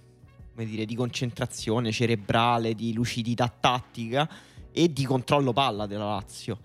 come 0.60 0.66
dire, 0.66 0.84
di 0.84 0.95
concentrazione 0.95 1.89
cerebrale, 1.93 2.76
di 2.76 2.91
lucidità 2.91 3.47
tattica 3.47 4.30
e 4.74 4.91
di 4.91 5.05
controllo 5.05 5.53
palla 5.53 5.86
della 5.86 6.10
Lazio. 6.10 6.60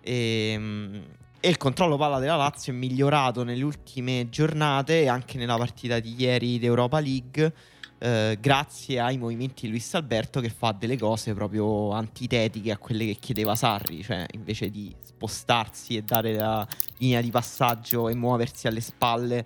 E, 0.00 0.50
ehm, 0.54 1.02
e, 1.38 1.48
il 1.48 1.56
controllo 1.56 1.96
palla 1.96 2.18
della 2.18 2.34
Lazio 2.34 2.72
è 2.72 2.76
migliorato 2.76 3.44
nelle 3.44 3.62
ultime 3.62 4.28
giornate 4.28 5.02
e 5.02 5.06
anche 5.06 5.38
nella 5.38 5.56
partita 5.56 6.00
di 6.00 6.16
ieri 6.18 6.58
d'Europa 6.58 6.98
League 6.98 7.52
eh, 8.00 8.36
grazie 8.40 8.98
ai 8.98 9.18
movimenti 9.18 9.66
di 9.66 9.68
Luis 9.68 9.94
Alberto 9.94 10.40
che 10.40 10.50
fa 10.50 10.72
delle 10.72 10.98
cose 10.98 11.32
proprio 11.32 11.92
antitetiche 11.92 12.72
a 12.72 12.76
quelle 12.76 13.06
che 13.06 13.18
chiedeva 13.20 13.54
Sarri, 13.54 14.02
cioè 14.02 14.26
invece 14.32 14.68
di 14.68 14.92
spostarsi 15.00 15.96
e 15.96 16.02
dare 16.02 16.34
la 16.34 16.66
linea 16.96 17.20
di 17.20 17.30
passaggio 17.30 18.08
e 18.08 18.16
muoversi 18.16 18.66
alle 18.66 18.80
spalle 18.80 19.44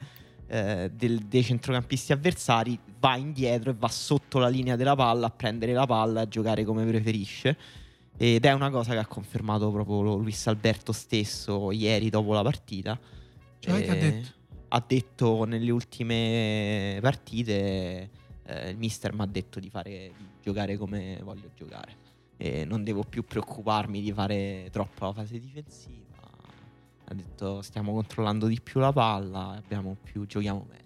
eh, 0.53 0.91
del, 0.93 1.21
dei 1.21 1.43
centrocampisti 1.43 2.13
avversari, 2.13 2.79
va 3.01 3.17
indietro 3.17 3.71
e 3.71 3.75
va 3.75 3.89
sotto 3.89 4.39
la 4.39 4.49
linea 4.49 4.77
della 4.77 4.95
palla 4.95 5.29
a 5.29 5.31
prendere 5.31 5.73
la 5.73 5.87
palla 5.87 6.21
e 6.21 6.23
a 6.25 6.29
giocare 6.29 6.63
come 6.65 6.85
preferisce. 6.85 7.57
Ed 8.19 8.45
è 8.45 8.53
una 8.53 8.69
cosa 8.69 8.93
che 8.93 8.99
ha 8.99 9.07
confermato 9.07 9.71
proprio 9.71 10.17
Luis 10.17 10.47
Alberto 10.47 10.93
stesso 10.93 11.73
ieri 11.73 12.11
dopo 12.11 12.35
la 12.35 12.43
partita. 12.43 13.01
Cioè, 13.59 13.83
che 13.83 13.91
ha 13.91 13.95
detto? 13.95 14.29
Ha 14.69 14.85
detto 14.87 15.45
nelle 15.45 15.71
ultime 15.71 16.99
partite 17.01 18.11
eh, 18.45 18.71
il 18.71 18.77
mister 18.77 19.15
mi 19.15 19.23
ha 19.23 19.27
detto 19.27 19.59
di, 19.59 19.71
fare, 19.71 20.13
di 20.17 20.27
giocare 20.43 20.77
come 20.77 21.19
voglio 21.23 21.51
giocare 21.55 21.97
e 22.37 22.65
non 22.65 22.83
devo 22.83 23.05
più 23.05 23.25
preoccuparmi 23.25 24.03
di 24.03 24.13
fare 24.13 24.69
troppa 24.71 25.13
fase 25.13 25.39
difensiva. 25.39 26.02
Ha 27.13 27.15
detto 27.15 27.61
stiamo 27.61 27.93
controllando 27.93 28.47
di 28.47 28.59
più 28.59 28.81
la 28.81 28.91
palla, 28.91 29.51
abbiamo 29.51 29.97
più, 30.03 30.25
giochiamo 30.25 30.67
meglio. 30.67 30.81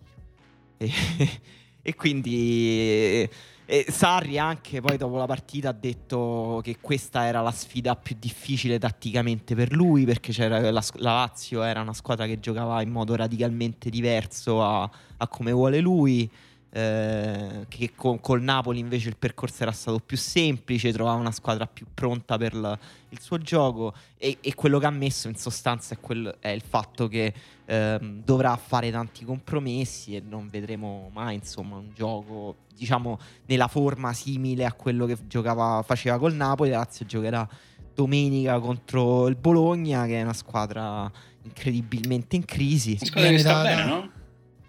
E, 0.77 0.91
e 1.83 1.95
quindi 1.95 3.31
e 3.69 3.87
Sarri 3.89 4.39
anche 4.39 4.81
poi 4.81 4.97
dopo 4.97 5.17
la 5.17 5.27
partita 5.27 5.71
ha 5.71 5.73
detto 5.73 6.61
che 6.63 6.79
questa 6.81 7.27
era 7.27 7.41
la 7.43 7.51
sfida 7.51 7.97
più 7.97 8.17
difficile 8.19 8.79
tatticamente 8.79 9.57
per 9.57 9.73
lui 9.73 10.05
perché 10.05 10.49
la, 10.49 10.71
la, 10.71 10.85
Lazio 10.95 11.63
era 11.63 11.81
una 11.81 11.93
squadra 11.93 12.27
che 12.27 12.39
giocava 12.39 12.81
in 12.83 12.91
modo 12.91 13.17
radicalmente 13.17 13.91
diverso 13.91 14.63
a, 14.63 14.89
a 15.17 15.29
come 15.29 15.51
vuole 15.51 15.81
lui 15.81 16.31
eh, 16.77 17.65
che 17.69 17.93
con, 17.95 18.21
col 18.21 18.43
Napoli 18.43 18.81
invece 18.81 19.09
il 19.09 19.17
percorso 19.17 19.63
era 19.63 19.73
stato 19.73 19.99
più 19.99 20.19
semplice, 20.19 20.93
trovava 20.93 21.19
una 21.19 21.31
squadra 21.31 21.67
più 21.67 21.87
pronta 21.95 22.37
per 22.37 22.55
la, 22.55 22.79
il 23.09 23.19
suo 23.19 23.39
gioco 23.39 23.95
e, 24.19 24.37
e, 24.43 24.55
quello 24.55 24.79
che 24.79 24.85
ha 24.85 24.91
messo 24.91 25.29
in 25.29 25.37
sostanza 25.37 25.95
è, 25.95 25.99
quel, 25.99 26.37
è 26.39 26.49
il 26.49 26.61
fatto 26.61 27.09
che 27.09 27.33
eh, 27.65 27.99
dovrà 28.23 28.55
fare 28.57 28.91
tanti 28.91 29.25
compromessi 29.25 30.17
e 30.17 30.21
non 30.21 30.51
vedremo 30.51 31.09
mai 31.15 31.37
insomma 31.37 31.77
un 31.77 31.93
gioco 31.95 32.57
diciamo 32.77 33.19
nella 33.47 33.69
forma 33.69 34.13
simile 34.13 34.67
a 34.67 34.75
quello 34.75 35.07
che 35.07 35.17
giocava, 35.27 35.83
faceva 35.83 36.19
col 36.19 36.35
Napoli, 36.35 36.69
la 36.69 36.79
Lazio 36.79 37.07
giocherà 37.07 37.49
domenica 37.95 38.59
contro 38.59 39.29
il 39.29 39.37
Bologna 39.37 40.05
che 40.05 40.19
è 40.19 40.23
una 40.23 40.35
squadra 40.35 41.11
incredibilmente 41.43 42.37
in 42.37 42.45
crisi. 42.45 42.99
Una 43.01 43.07
squadra 43.07 43.31
che 43.31 43.39
sta 43.39 43.63
bene, 43.63 43.85
no? 43.87 44.11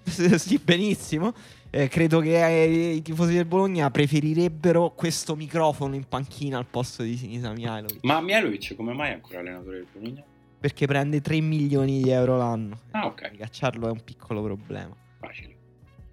sì, 0.38 0.58
benissimo. 0.64 1.34
Eh, 1.78 1.90
credo 1.90 2.22
che 2.22 2.44
eh, 2.44 2.94
i 2.96 3.04
tifosi 3.04 3.36
del 3.36 3.46
Bologna 3.46 3.92
preferirebbero 3.92 4.96
questo 4.96 5.36
microfono 5.36 5.94
in 5.94 6.08
panchina 6.08 6.58
al 6.58 6.66
posto 6.66 7.04
di 7.04 7.16
Sinisa 7.16 7.52
Mihailovic. 7.52 8.00
Ma 8.02 8.20
Mihailovic 8.20 8.74
come 8.74 8.94
mai 8.94 9.12
è 9.12 9.14
ancora 9.14 9.42
allenatore 9.42 9.78
del 9.78 9.88
Bologna? 9.94 10.24
Perché 10.60 10.88
prende 10.88 11.22
3 11.22 11.40
milioni 11.40 12.02
di 12.02 12.10
euro 12.10 12.36
l'anno. 12.36 12.80
Ah, 12.90 13.06
ok. 13.06 13.38
Cacciarlo 13.38 13.90
è 13.90 13.92
un 13.92 14.04
piccolo 14.04 14.42
problema. 14.42 14.96
Facile. 15.20 15.56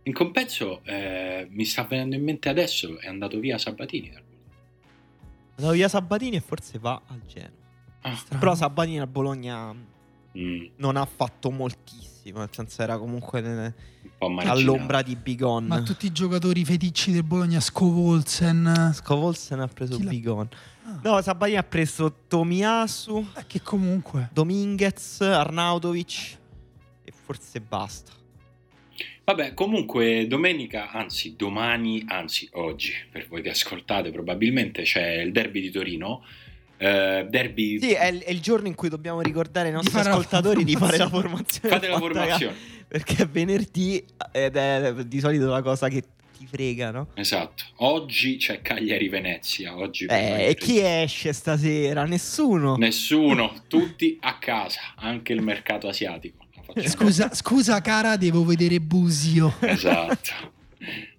In 0.03 0.12
compenso, 0.12 0.83
eh, 0.85 1.47
mi 1.49 1.65
sta 1.65 1.85
venendo 1.85 2.15
in 2.15 2.25
mente 2.25 2.51
adesso, 2.51 2.99
è 3.01 3.07
andato 3.07 3.39
via 3.39 3.57
Sabatini 3.57 4.11
dal 4.11 4.23
Bologna. 4.23 4.57
È 5.55 5.57
andato 5.57 5.73
via 5.73 5.89
Sabatini 5.89 6.37
e 6.37 6.41
forse 6.41 6.79
va 6.79 7.01
al 7.07 7.23
Genoa. 7.27 7.62
Ah, 8.03 8.23
Però 8.39 8.55
Sabatini 8.55 9.01
al 9.01 9.07
Bologna 9.07 9.75
mm. 10.39 10.64
non 10.76 10.97
ha 10.97 11.05
fatto 11.05 11.51
moltissimo, 11.51 12.39
nel 12.39 12.49
senso 12.51 12.82
era 12.82 12.99
comunque 12.99 13.74
all'ombra 14.18 15.03
di 15.03 15.16
Bigon. 15.16 15.66
Ma 15.66 15.82
tutti 15.82 16.07
i 16.07 16.12
giocatori 16.12 16.64
feticci 16.64 17.12
del 17.12 17.24
Bologna, 17.24 17.61
Scovolsen. 17.61 18.93
Scovolsen 18.95 19.61
ha 19.61 19.68
preso 19.68 19.99
Bigon. 19.99 20.49
Ah. 20.85 21.01
No, 21.03 21.20
Sabatini 21.22 21.59
ha 21.59 21.62
preso 21.62 22.14
Tomiasu. 22.28 23.26
Eh, 23.37 23.45
che 23.47 23.62
comunque. 23.62 24.28
Dominguez, 24.32 25.20
Arnautovic 25.20 26.37
e 27.05 27.12
forse 27.12 27.61
basta. 27.61 28.12
Vabbè, 29.24 29.55
comunque 29.55 30.26
domenica, 30.26 30.91
anzi 30.91 31.35
domani, 31.35 32.05
anzi 32.07 32.47
oggi, 32.53 32.93
per 33.11 33.26
voi 33.26 33.41
che 33.41 33.49
ascoltate, 33.49 34.11
probabilmente 34.11 34.82
c'è 34.82 35.22
il 35.22 35.32
derby 35.32 35.62
di 35.62 35.70
Torino 35.70 36.22
Uh, 36.77 37.29
derby. 37.29 37.81
Sì, 37.81 37.93
è, 37.93 38.18
è, 38.18 38.31
il 38.31 38.41
giorno 38.41 38.66
in 38.66 38.75
cui 38.75 38.89
dobbiamo 38.89 39.20
ricordare 39.20 39.68
ai 39.68 39.75
nostri 39.75 39.99
ascoltatori 39.99 40.64
di 40.64 40.75
fare 40.75 40.97
la 40.97 41.09
formazione. 41.09 41.68
Fate 41.68 41.89
la 41.89 41.99
formazione. 41.99 42.55
Perché 42.89 43.22
è 43.22 43.27
venerdì 43.27 44.05
ed 44.33 44.57
è 44.57 44.93
di 45.07 45.20
solito 45.20 45.49
la 45.49 45.62
cosa 45.62 45.89
che 45.89 46.03
ti 46.37 46.47
frega, 46.47 46.91
no? 46.91 47.09
Esatto. 47.14 47.64
Oggi 47.77 48.37
c'è 48.37 48.61
Cagliari-Venezia. 48.61 49.77
Oggi 49.77 50.07
eh, 50.07 50.49
e 50.49 50.55
chi 50.57 50.81
esce 50.81 51.33
stasera? 51.33 52.05
Nessuno. 52.05 52.77
Nessuno, 52.77 53.62
tutti 53.68 54.18
a 54.20 54.39
casa, 54.39 54.81
anche 54.97 55.33
il 55.33 55.43
mercato 55.43 55.89
asiatico. 55.89 56.43
Scusa, 56.87 57.33
scusa 57.35 57.81
cara, 57.81 58.16
devo 58.16 58.45
vedere 58.45 58.81
Busio. 58.81 59.55
Esatto. 59.61 60.53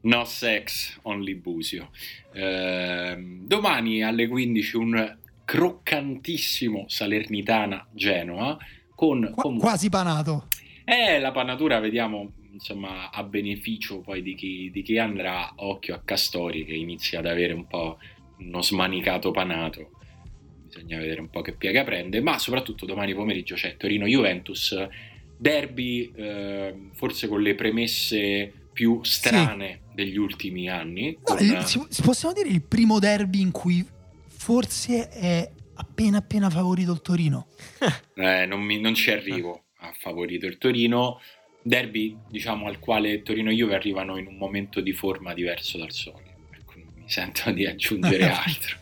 No 0.01 0.25
sex, 0.25 0.99
only 1.03 1.33
Busio. 1.35 1.89
Eh, 2.33 3.15
domani 3.17 4.03
alle 4.03 4.27
15 4.27 4.77
un 4.77 5.17
croccantissimo 5.45 6.85
Salernitana 6.87 7.87
Genoa 7.93 8.57
con, 8.93 9.33
con... 9.35 9.57
quasi 9.57 9.89
panato. 9.89 10.47
Eh, 10.83 11.19
la 11.19 11.31
panatura 11.31 11.79
vediamo 11.79 12.33
insomma 12.51 13.11
a 13.11 13.23
beneficio 13.23 13.99
poi 13.99 14.21
di 14.21 14.33
chi, 14.33 14.69
di 14.71 14.81
chi, 14.81 14.97
andrà 14.97 15.53
occhio 15.57 15.93
a 15.95 16.01
Castori 16.03 16.65
che 16.65 16.73
inizia 16.73 17.19
ad 17.19 17.25
avere 17.25 17.53
un 17.53 17.67
po' 17.67 17.97
uno 18.37 18.61
smanicato 18.61 19.31
panato 19.31 19.89
bisogna 20.65 20.97
vedere 20.97 21.19
un 21.19 21.29
po' 21.29 21.41
che 21.41 21.53
piega 21.53 21.83
prende 21.83 22.21
ma 22.21 22.39
soprattutto 22.39 22.85
domani 22.85 23.13
pomeriggio 23.13 23.55
c'è 23.55 23.75
Torino-Juventus 23.75 24.87
derby 25.37 26.11
eh, 26.15 26.89
forse 26.93 27.27
con 27.27 27.41
le 27.41 27.55
premesse 27.55 28.53
più 28.71 29.03
strane 29.03 29.81
sì. 29.89 29.95
degli 29.95 30.17
ultimi 30.17 30.69
anni 30.69 31.11
no, 31.11 31.35
con... 31.35 31.87
possiamo 32.03 32.33
dire 32.33 32.49
il 32.49 32.61
primo 32.61 32.99
derby 32.99 33.41
in 33.41 33.51
cui 33.51 33.85
forse 34.45 35.09
è 35.09 35.51
appena 35.73 36.17
appena 36.17 36.51
favorito 36.51 36.91
il 36.91 37.01
Torino. 37.01 37.47
eh, 38.13 38.45
non, 38.45 38.61
mi, 38.61 38.79
non 38.79 38.93
ci 38.93 39.09
arrivo 39.09 39.63
a 39.77 39.91
favorito 39.97 40.45
il 40.45 40.59
Torino. 40.59 41.19
Derby, 41.63 42.15
diciamo, 42.29 42.67
al 42.67 42.77
quale 42.77 43.23
Torino 43.23 43.49
e 43.49 43.55
Juve 43.55 43.73
arrivano 43.73 44.17
in 44.17 44.27
un 44.27 44.37
momento 44.37 44.81
di 44.81 44.93
forma 44.93 45.33
diverso 45.33 45.79
dal 45.79 45.91
solito. 45.91 46.29
Ecco, 46.51 46.73
non 46.75 46.93
mi 46.93 47.09
sento 47.09 47.49
di 47.49 47.65
aggiungere 47.65 48.29
altro. 48.29 48.77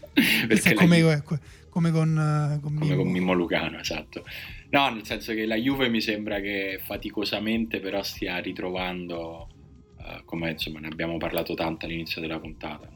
Perché 0.47 0.73
come, 0.73 0.97
Juve... 0.97 1.23
come, 1.69 1.91
con, 1.91 2.09
uh, 2.09 2.59
con, 2.59 2.73
come 2.73 2.85
Mimmo. 2.85 3.01
con 3.01 3.11
Mimmo 3.11 3.31
Lucano, 3.31 3.79
esatto. 3.79 4.25
No, 4.71 4.89
nel 4.89 5.05
senso 5.05 5.33
che 5.33 5.45
la 5.45 5.55
Juve 5.55 5.87
mi 5.87 6.01
sembra 6.01 6.41
che 6.41 6.81
faticosamente 6.83 7.79
però 7.79 8.03
stia 8.03 8.37
ritrovando, 8.39 9.47
uh, 9.95 10.25
come 10.25 10.51
insomma 10.51 10.81
ne 10.81 10.87
abbiamo 10.87 11.15
parlato 11.15 11.53
tanto 11.53 11.85
all'inizio 11.85 12.19
della 12.19 12.39
puntata, 12.39 12.91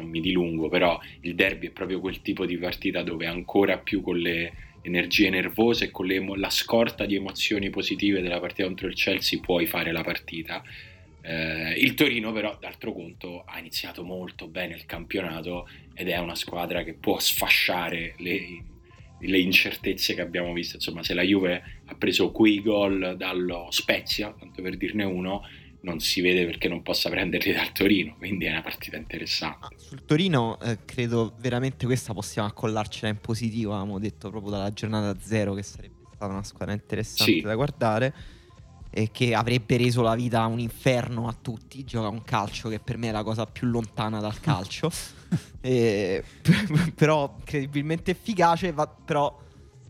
non 0.00 0.08
mi 0.10 0.20
dilungo, 0.20 0.68
però 0.68 0.98
il 1.20 1.34
derby 1.34 1.68
è 1.68 1.70
proprio 1.70 2.00
quel 2.00 2.22
tipo 2.22 2.46
di 2.46 2.56
partita 2.56 3.02
dove 3.02 3.26
ancora 3.26 3.78
più 3.78 4.00
con 4.00 4.18
le 4.18 4.52
energie 4.82 5.28
nervose 5.30 5.86
e 5.86 5.90
con 5.90 6.10
emo- 6.10 6.34
la 6.34 6.50
scorta 6.50 7.04
di 7.04 7.14
emozioni 7.14 7.70
positive 7.70 8.22
della 8.22 8.40
partita 8.40 8.66
contro 8.66 8.88
il 8.88 8.94
Chelsea 8.94 9.40
puoi 9.40 9.66
fare 9.66 9.92
la 9.92 10.02
partita. 10.02 10.62
Eh, 11.22 11.74
il 11.78 11.94
Torino 11.94 12.32
però 12.32 12.56
d'altro 12.58 12.92
conto 12.92 13.44
ha 13.46 13.58
iniziato 13.58 14.02
molto 14.02 14.48
bene 14.48 14.74
il 14.74 14.86
campionato 14.86 15.68
ed 15.94 16.08
è 16.08 16.16
una 16.16 16.34
squadra 16.34 16.82
che 16.82 16.94
può 16.94 17.18
sfasciare 17.18 18.14
le, 18.18 18.64
le 19.18 19.38
incertezze 19.38 20.14
che 20.14 20.22
abbiamo 20.22 20.52
visto. 20.52 20.76
Insomma, 20.76 21.02
se 21.02 21.14
la 21.14 21.22
Juve 21.22 21.62
ha 21.84 21.94
preso 21.94 22.30
quei 22.30 22.62
gol 22.62 23.16
dallo 23.16 23.68
Spezia, 23.70 24.34
tanto 24.38 24.62
per 24.62 24.76
dirne 24.76 25.04
uno, 25.04 25.42
non 25.82 26.00
si 26.00 26.20
vede 26.20 26.44
perché 26.44 26.68
non 26.68 26.82
possa 26.82 27.08
prenderli 27.08 27.52
dal 27.52 27.72
Torino, 27.72 28.16
quindi 28.18 28.44
è 28.44 28.50
una 28.50 28.62
partita 28.62 28.96
interessante. 28.96 29.66
Ah, 29.66 29.78
sul 29.78 30.04
Torino 30.04 30.60
eh, 30.60 30.78
credo 30.84 31.34
veramente 31.38 31.86
questa 31.86 32.12
possiamo 32.12 32.48
accollarcela 32.48 33.08
in 33.08 33.18
positivo, 33.20 33.72
avevamo 33.72 33.98
detto 33.98 34.30
proprio 34.30 34.50
dalla 34.50 34.72
giornata 34.72 35.18
zero 35.20 35.54
che 35.54 35.62
sarebbe 35.62 36.06
stata 36.14 36.32
una 36.32 36.42
squadra 36.42 36.74
interessante 36.74 37.32
sì. 37.32 37.40
da 37.40 37.54
guardare 37.54 38.14
e 38.90 39.10
che 39.12 39.34
avrebbe 39.34 39.76
reso 39.76 40.02
la 40.02 40.14
vita 40.14 40.44
un 40.46 40.58
inferno 40.58 41.28
a 41.28 41.36
tutti, 41.40 41.84
gioca 41.84 42.08
un 42.08 42.22
calcio 42.22 42.68
che 42.68 42.80
per 42.80 42.98
me 42.98 43.08
è 43.08 43.12
la 43.12 43.22
cosa 43.22 43.46
più 43.46 43.68
lontana 43.68 44.20
dal 44.20 44.38
calcio, 44.40 44.90
e, 45.60 46.22
però 46.94 47.36
credibilmente 47.44 48.10
efficace, 48.10 48.72
va, 48.72 48.86
però 48.86 49.38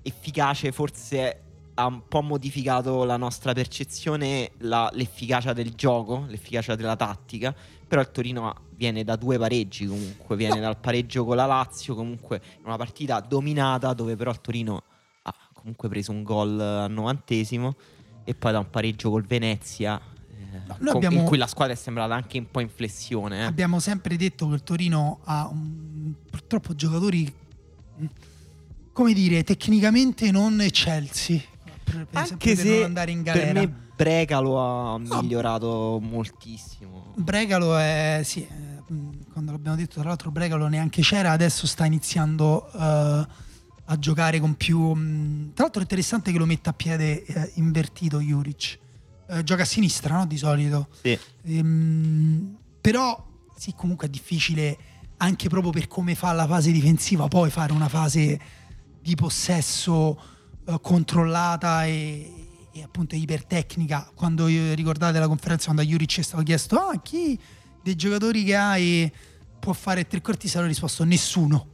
efficace 0.02 0.70
forse 0.70 1.49
ha 1.80 1.86
un 1.86 2.02
po' 2.06 2.20
modificato 2.20 3.04
la 3.04 3.16
nostra 3.16 3.54
percezione, 3.54 4.50
la, 4.58 4.90
l'efficacia 4.92 5.54
del 5.54 5.74
gioco, 5.74 6.26
l'efficacia 6.28 6.74
della 6.74 6.94
tattica, 6.94 7.54
però 7.88 8.02
il 8.02 8.10
Torino 8.10 8.54
viene 8.76 9.02
da 9.02 9.16
due 9.16 9.38
pareggi 9.38 9.86
comunque, 9.86 10.36
viene 10.36 10.56
no. 10.56 10.60
dal 10.60 10.76
pareggio 10.76 11.24
con 11.24 11.36
la 11.36 11.46
Lazio, 11.46 11.94
comunque 11.94 12.40
una 12.64 12.76
partita 12.76 13.20
dominata 13.20 13.94
dove 13.94 14.14
però 14.14 14.30
il 14.30 14.40
Torino 14.42 14.82
ha 15.22 15.34
comunque 15.54 15.88
preso 15.88 16.12
un 16.12 16.22
gol 16.22 16.60
al 16.60 16.90
novantesimo 16.90 17.74
e 18.24 18.34
poi 18.34 18.52
da 18.52 18.58
un 18.58 18.68
pareggio 18.68 19.10
col 19.10 19.24
Venezia. 19.24 19.98
Eh, 19.98 20.74
no, 20.80 20.90
abbiamo, 20.92 21.20
in 21.20 21.24
cui 21.24 21.38
la 21.38 21.46
squadra 21.46 21.72
è 21.72 21.76
sembrata 21.76 22.14
anche 22.14 22.38
un 22.38 22.50
po' 22.50 22.60
in 22.60 22.68
flessione. 22.68 23.40
Eh. 23.40 23.44
Abbiamo 23.44 23.80
sempre 23.80 24.16
detto 24.16 24.48
che 24.48 24.54
il 24.54 24.62
Torino 24.62 25.20
ha 25.24 25.48
un, 25.48 26.12
purtroppo 26.28 26.74
giocatori, 26.74 27.32
come 28.92 29.12
dire, 29.14 29.42
tecnicamente 29.44 30.30
non 30.30 30.60
eccelsi. 30.60 31.42
Anche 32.12 32.56
se 32.56 32.74
non 32.74 32.82
andare 32.84 33.10
in 33.10 33.22
galera. 33.22 33.52
per 33.52 33.68
me 33.68 33.74
Bregalo 33.96 34.58
ha 34.58 34.98
migliorato 34.98 35.98
no. 36.00 36.00
moltissimo. 36.00 37.12
Bregalo 37.16 37.76
è, 37.76 38.20
sì, 38.24 38.40
eh, 38.40 38.82
quando 39.32 39.52
l'abbiamo 39.52 39.76
detto 39.76 40.00
tra 40.00 40.08
l'altro 40.08 40.30
Bregalo 40.30 40.68
neanche 40.68 41.02
c'era, 41.02 41.30
adesso 41.32 41.66
sta 41.66 41.84
iniziando... 41.84 42.70
Uh, 42.72 43.48
a 43.90 43.98
giocare 43.98 44.38
con 44.38 44.54
più... 44.54 44.78
Mh, 44.78 45.52
tra 45.54 45.64
l'altro 45.64 45.80
è 45.80 45.82
interessante 45.82 46.32
che 46.32 46.38
lo 46.38 46.46
metta 46.46 46.70
a 46.70 46.72
piede 46.72 47.24
eh, 47.24 47.50
invertito 47.54 48.20
Juric. 48.20 48.78
Eh, 49.28 49.42
gioca 49.42 49.62
a 49.62 49.66
sinistra, 49.66 50.16
no? 50.16 50.26
Di 50.26 50.36
solito. 50.36 50.88
Sì. 51.02 51.18
Ehm, 51.42 52.56
però 52.80 53.26
sì, 53.56 53.74
comunque 53.76 54.06
è 54.06 54.10
difficile 54.10 54.78
anche 55.18 55.48
proprio 55.48 55.72
per 55.72 55.86
come 55.86 56.14
fa 56.14 56.32
la 56.32 56.46
fase 56.46 56.70
difensiva, 56.70 57.28
poi 57.28 57.50
fare 57.50 57.72
una 57.72 57.88
fase 57.88 58.40
di 59.02 59.14
possesso 59.14 60.18
eh, 60.66 60.78
controllata 60.80 61.84
e, 61.84 62.68
e, 62.72 62.82
appunto 62.82 63.14
ipertecnica. 63.14 64.10
Quando 64.14 64.46
ricordate 64.46 65.18
la 65.18 65.28
conferenza 65.28 65.64
quando 65.66 65.82
a 65.82 65.84
Juric 65.84 66.18
è 66.18 66.22
stato 66.22 66.42
chiesto 66.42 66.76
ah, 66.76 67.00
chi 67.00 67.38
dei 67.82 67.96
giocatori 67.96 68.44
che 68.44 68.56
hai 68.56 69.12
può 69.58 69.72
fare 69.72 70.06
tre 70.06 70.20
quarti, 70.20 70.48
si 70.48 70.60
risposto 70.62 71.04
nessuno 71.04 71.66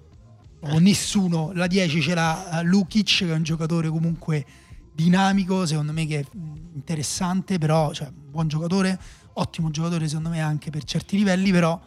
o 0.61 0.79
nessuno. 0.79 1.53
La 1.55 1.67
10 1.67 2.01
c'era 2.01 2.61
Lukic, 2.63 3.19
che 3.19 3.29
è 3.29 3.35
un 3.35 3.43
giocatore 3.43 3.89
comunque 3.89 4.45
dinamico, 4.93 5.67
secondo 5.67 5.93
me 5.93 6.07
che 6.07 6.21
è 6.21 6.25
interessante, 6.75 7.59
però 7.59 7.93
cioè, 7.93 8.11
buon 8.11 8.49
giocatore, 8.49 8.99
ottimo 9.35 9.71
giocatore 9.71 10.09
secondo 10.09 10.31
me 10.31 10.41
anche 10.41 10.71
per 10.71 10.85
certi 10.85 11.17
livelli, 11.17 11.51
però 11.51 11.79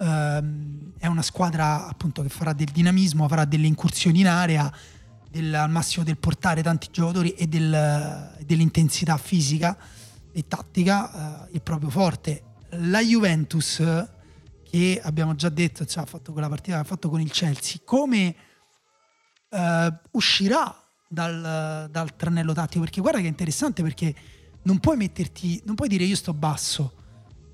ehm, 0.00 0.92
è 0.98 1.06
una 1.06 1.22
squadra 1.22 1.86
appunto 1.86 2.22
che 2.22 2.28
farà 2.28 2.52
del 2.52 2.70
dinamismo, 2.72 3.28
farà 3.28 3.44
delle 3.44 3.66
incursioni 3.66 4.20
in 4.20 4.28
area, 4.28 4.72
del, 5.34 5.52
al 5.52 5.70
massimo 5.70 6.04
del 6.04 6.16
portare 6.16 6.62
tanti 6.62 6.88
giocatori 6.92 7.30
e 7.30 7.48
del, 7.48 8.36
dell'intensità 8.46 9.16
fisica 9.16 9.76
e 10.32 10.46
tattica, 10.46 11.48
eh, 11.48 11.54
il 11.54 11.62
proprio 11.62 11.90
forte. 11.90 12.42
La 12.70 13.00
Juventus 13.00 13.82
che 14.70 15.00
abbiamo 15.02 15.34
già 15.34 15.48
detto, 15.48 15.84
cioè, 15.84 16.04
ha 16.04 16.06
fatto 16.06 16.32
quella 16.32 16.48
partita 16.48 16.78
ha 16.78 16.84
fatto 16.84 17.08
con 17.08 17.20
il 17.20 17.30
Chelsea, 17.30 17.80
come 17.84 18.34
eh, 19.48 19.92
uscirà 20.12 20.82
dal, 21.08 21.88
dal 21.90 22.16
tranello 22.16 22.52
tattico? 22.52 22.80
Perché 22.80 23.00
guarda 23.00 23.18
che 23.18 23.26
è 23.26 23.28
interessante 23.28 23.82
perché 23.82 24.14
non 24.62 24.78
puoi 24.78 24.96
metterti, 24.96 25.62
non 25.64 25.74
puoi 25.74 25.88
dire 25.88 26.04
io 26.04 26.16
sto 26.16 26.32
basso 26.32 26.94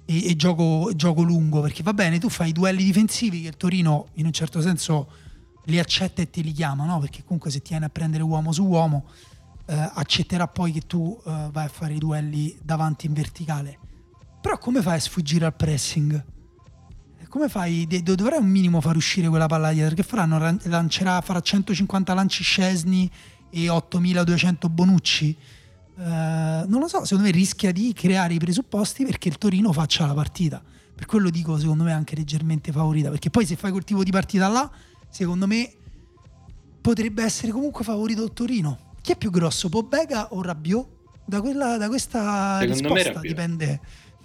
e, 0.04 0.28
e 0.28 0.36
gioco, 0.36 0.90
gioco, 0.94 1.22
lungo, 1.22 1.60
perché 1.60 1.82
va 1.82 1.92
bene, 1.94 2.18
tu 2.18 2.28
fai 2.28 2.50
i 2.50 2.52
duelli 2.52 2.84
difensivi 2.84 3.42
che 3.42 3.48
il 3.48 3.56
Torino 3.56 4.08
in 4.14 4.26
un 4.26 4.32
certo 4.32 4.60
senso 4.60 5.08
li 5.70 5.78
accetta 5.78 6.20
e 6.22 6.30
te 6.30 6.42
li 6.42 6.52
chiama, 6.52 6.84
no? 6.84 6.98
Perché 6.98 7.22
comunque 7.24 7.50
se 7.50 7.62
ti 7.62 7.70
viene 7.70 7.86
a 7.86 7.88
prendere 7.88 8.22
uomo 8.22 8.52
su 8.52 8.64
uomo 8.64 9.06
eh, 9.66 9.90
accetterà 9.94 10.48
poi 10.48 10.72
che 10.72 10.80
tu 10.80 11.18
eh, 11.24 11.48
vai 11.50 11.66
a 11.66 11.68
fare 11.68 11.94
i 11.94 11.98
duelli 11.98 12.56
davanti 12.62 13.06
in 13.06 13.12
verticale. 13.12 13.78
Però 14.40 14.58
come 14.58 14.82
fai 14.82 14.96
a 14.96 15.00
sfuggire 15.00 15.44
al 15.44 15.54
pressing? 15.54 16.24
come 17.30 17.48
fai? 17.48 17.86
Dovrai 17.86 18.38
un 18.38 18.48
minimo 18.48 18.80
far 18.80 18.96
uscire 18.96 19.28
quella 19.28 19.46
palla 19.46 19.72
dietro. 19.72 19.94
Che 19.94 20.02
faranno? 20.02 20.38
Lancerà, 20.64 21.20
farà 21.20 21.40
150 21.40 22.12
lanci 22.12 22.42
Scesni 22.42 23.08
e 23.48 23.68
8200 23.68 24.68
Bonucci? 24.68 25.36
Uh, 25.94 26.02
non 26.02 26.80
lo 26.80 26.88
so, 26.88 27.04
secondo 27.04 27.24
me 27.24 27.30
rischia 27.30 27.72
di 27.72 27.92
creare 27.92 28.34
i 28.34 28.38
presupposti 28.38 29.04
perché 29.04 29.28
il 29.28 29.38
Torino 29.38 29.72
faccia 29.72 30.06
la 30.06 30.14
partita. 30.14 30.60
Per 30.92 31.06
quello 31.06 31.30
dico, 31.30 31.56
secondo 31.56 31.84
me, 31.84 31.92
anche 31.92 32.16
leggermente 32.16 32.72
favorita. 32.72 33.10
Perché 33.10 33.30
poi 33.30 33.46
se 33.46 33.54
fai 33.54 33.70
quel 33.70 33.84
tipo 33.84 34.02
di 34.02 34.10
partita 34.10 34.48
là, 34.48 34.68
secondo 35.10 35.46
me 35.46 35.70
potrebbe 36.80 37.22
essere 37.22 37.52
comunque 37.52 37.84
favorito 37.84 38.24
il 38.24 38.32
Torino. 38.32 38.94
Chi 39.02 39.12
è 39.12 39.16
più 39.16 39.30
grosso, 39.30 39.68
Pobega 39.68 40.32
o 40.32 40.42
Rabiot? 40.42 40.98
Da, 41.24 41.40
quella, 41.40 41.76
da 41.76 41.88
questa 41.88 42.58
secondo 42.60 42.94
risposta 42.94 43.20
dipende. 43.20 43.80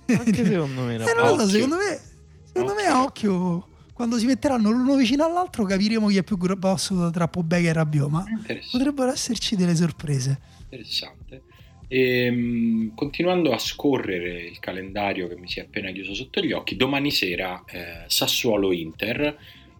Anche 0.07 0.45
secondo 0.45 0.81
me, 0.83 0.95
eh, 0.95 1.13
non 1.15 1.35
lo 1.35 1.39
so, 1.39 1.49
secondo 1.49 1.75
me 1.75 2.13
Secondo 2.55 2.73
me 2.73 2.85
a 2.85 3.03
occhio 3.03 3.67
quando 3.91 4.17
si 4.17 4.25
metteranno 4.25 4.71
l'uno 4.71 4.95
vicino 4.95 5.25
all'altro 5.25 5.65
capiremo 5.65 6.07
chi 6.07 6.15
è 6.15 6.23
più 6.23 6.37
grosso 6.37 7.09
tra 7.11 7.27
Pobega 7.27 7.69
e 7.69 7.73
Rabiot, 7.73 8.09
ma 8.09 8.23
potrebbero 8.71 9.11
esserci 9.11 9.57
delle 9.57 9.75
sorprese. 9.75 10.39
Interessante. 10.63 11.43
E, 11.89 12.25
ehm, 12.25 12.95
continuando 12.95 13.51
a 13.51 13.57
scorrere 13.57 14.41
il 14.41 14.59
calendario 14.59 15.27
che 15.27 15.35
mi 15.35 15.49
si 15.49 15.59
è 15.59 15.63
appena 15.63 15.91
chiuso 15.91 16.13
sotto 16.13 16.39
gli 16.39 16.53
occhi, 16.53 16.77
domani 16.77 17.11
sera 17.11 17.61
eh, 17.67 18.03
Sassuolo-Inter. 18.07 19.37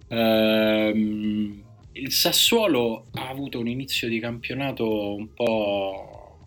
Eh, 0.07 1.63
il 1.91 2.11
Sassuolo 2.11 3.07
ha 3.13 3.29
avuto 3.29 3.59
un 3.59 3.67
inizio 3.67 4.07
di 4.07 4.19
campionato 4.19 5.15
un 5.15 5.33
po'... 5.33 6.37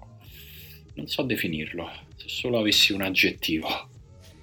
non 0.94 1.06
so 1.06 1.22
definirlo, 1.22 1.88
se 2.16 2.28
solo 2.28 2.58
avessi 2.58 2.92
un 2.92 3.02
aggettivo. 3.02 3.68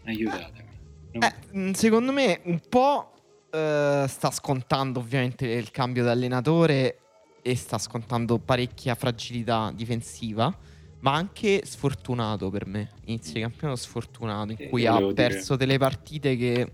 Aiutatemi. 0.05 0.70
Eh, 1.11 1.34
mm, 1.57 1.72
secondo 1.72 2.11
me 2.11 2.41
un 2.43 2.59
po' 2.68 3.13
eh, 3.51 4.05
sta 4.07 4.32
scontando 4.32 4.99
ovviamente 4.99 5.47
il 5.47 5.72
cambio 5.72 6.03
di 6.03 6.09
allenatore 6.09 6.99
e 7.41 7.55
sta 7.55 7.78
scontando 7.78 8.39
parecchia 8.39 8.95
fragilità 8.95 9.72
difensiva, 9.74 10.53
ma 10.99 11.13
anche 11.13 11.61
sfortunato 11.63 12.49
per 12.49 12.66
me. 12.66 12.89
Inizio 13.05 13.34
di 13.36 13.41
campionato 13.41 13.80
sfortunato, 13.80 14.51
in 14.51 14.57
eh, 14.59 14.70
cui 14.70 14.86
ha 14.88 14.99
perso 15.13 15.55
dire. 15.55 15.68
delle 15.68 15.78
partite 15.78 16.36
che 16.36 16.72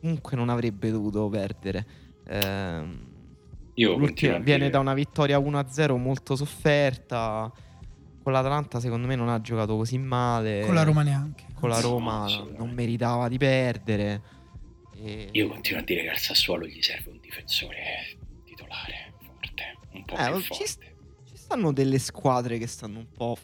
comunque 0.00 0.36
non 0.36 0.48
avrebbe 0.48 0.90
dovuto 0.90 1.28
perdere. 1.28 1.86
Eh, 2.26 2.84
Io 3.74 3.96
viene 4.40 4.70
da 4.70 4.78
una 4.78 4.94
vittoria 4.94 5.38
1-0 5.38 5.96
molto 5.96 6.36
sofferta. 6.36 7.52
Con 8.22 8.32
l'Atalanta, 8.32 8.80
secondo 8.80 9.06
me, 9.06 9.14
non 9.14 9.28
ha 9.28 9.40
giocato 9.40 9.76
così 9.76 9.98
male. 9.98 10.64
Con 10.66 10.74
la 10.74 10.82
Roma 10.82 11.02
neanche 11.02 11.44
con 11.58 11.70
la 11.70 11.80
Roma 11.80 12.26
non 12.56 12.70
meritava 12.70 13.28
di 13.28 13.38
perdere. 13.38 14.22
E... 14.94 15.28
Io 15.32 15.48
continuo 15.48 15.80
a 15.80 15.84
dire 15.84 16.02
che 16.02 16.10
al 16.10 16.18
Sassuolo 16.18 16.66
gli 16.66 16.80
serve 16.82 17.10
un 17.10 17.18
difensore 17.20 17.76
titolare 18.44 19.14
forte. 19.24 19.78
un 19.92 20.04
po' 20.04 20.16
Eh, 20.16 20.30
più 20.32 20.40
ci, 20.40 20.46
forte. 20.66 20.94
ci 21.24 21.36
stanno 21.36 21.72
delle 21.72 21.98
squadre 21.98 22.58
che 22.58 22.66
stanno 22.66 22.98
un 22.98 23.06
po' 23.10 23.36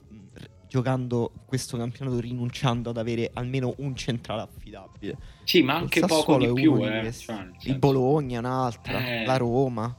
giocando 0.72 1.30
questo 1.44 1.76
campionato 1.76 2.18
rinunciando 2.18 2.88
ad 2.88 2.96
avere 2.96 3.30
almeno 3.34 3.74
un 3.80 3.94
centrale 3.94 4.40
affidabile. 4.40 5.18
Sì, 5.44 5.60
ma 5.62 5.74
anche 5.74 6.00
poco 6.00 6.38
di 6.38 6.50
più, 6.54 6.78
di 6.78 6.84
eh. 6.84 7.12
cioè, 7.12 7.46
Il 7.64 7.76
Bologna, 7.78 8.38
un'altra, 8.38 9.06
Eh. 9.06 9.24
la 9.26 9.36
Roma. 9.36 9.94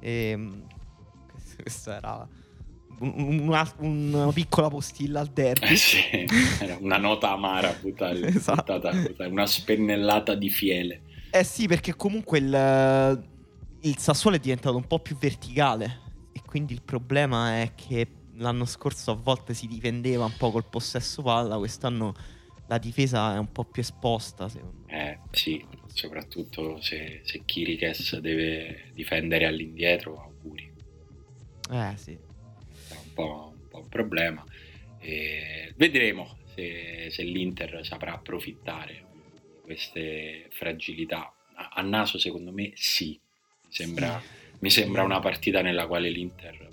Ehm, 0.00 0.64
questo- 1.30 1.62
questa 1.62 1.96
era 1.98 2.28
un- 2.98 3.14
un- 3.16 3.38
una, 3.46 3.72
una 3.76 4.32
piccola 4.32 4.66
postilla 4.68 5.20
al 5.20 5.28
derby. 5.28 5.68
Eh 5.68 5.76
sì, 5.76 5.98
era 6.58 6.76
una 6.80 6.96
nota 6.96 7.30
amara 7.30 7.72
buttare, 7.80 8.18
Esatto. 8.26 8.72
buttata- 8.76 8.90
buttare- 8.96 9.30
una 9.30 9.46
spennellata 9.46 10.34
di 10.34 10.50
fiele. 10.50 11.02
Eh 11.30 11.44
sì, 11.44 11.68
perché 11.68 11.94
comunque 11.94 12.38
il, 12.38 13.24
il 13.82 13.98
Sassuolo 13.98 14.34
è 14.34 14.40
diventato 14.40 14.74
un 14.76 14.86
po' 14.88 14.98
più 14.98 15.16
verticale. 15.16 16.06
E 16.32 16.40
quindi 16.44 16.72
il 16.72 16.82
problema 16.82 17.60
è 17.60 17.72
che 17.76 18.08
l'anno 18.38 18.64
scorso 18.64 19.10
a 19.10 19.14
volte 19.14 19.54
si 19.54 19.66
difendeva 19.66 20.24
un 20.24 20.36
po' 20.36 20.50
col 20.50 20.64
possesso 20.64 21.22
palla, 21.22 21.56
quest'anno 21.58 22.14
la 22.68 22.78
difesa 22.78 23.34
è 23.34 23.38
un 23.38 23.50
po' 23.50 23.64
più 23.64 23.82
esposta. 23.82 24.48
Secondo 24.48 24.84
me. 24.86 25.10
Eh 25.10 25.18
sì, 25.30 25.64
soprattutto 25.86 26.80
se, 26.80 27.20
se 27.24 27.42
Kirikes 27.44 28.18
deve 28.18 28.90
difendere 28.92 29.46
all'indietro, 29.46 30.20
auguri. 30.20 30.70
Eh 31.70 31.96
sì. 31.96 32.12
È 32.12 32.94
un 32.94 33.12
po', 33.14 33.54
un, 33.54 33.68
po' 33.68 33.78
un 33.78 33.88
problema. 33.88 34.44
E 34.98 35.72
vedremo 35.76 36.36
se, 36.54 37.08
se 37.10 37.22
l'Inter 37.22 37.80
saprà 37.84 38.14
approfittare 38.14 39.04
di 39.32 39.60
queste 39.62 40.48
fragilità. 40.50 41.32
A, 41.54 41.70
a 41.74 41.82
naso, 41.82 42.18
secondo 42.18 42.52
me, 42.52 42.72
sì. 42.74 43.18
Mi 43.64 43.72
sembra, 43.72 44.22
mi 44.58 44.70
sembra 44.70 45.02
una 45.02 45.20
partita 45.20 45.62
nella 45.62 45.86
quale 45.86 46.10
l'Inter. 46.10 46.67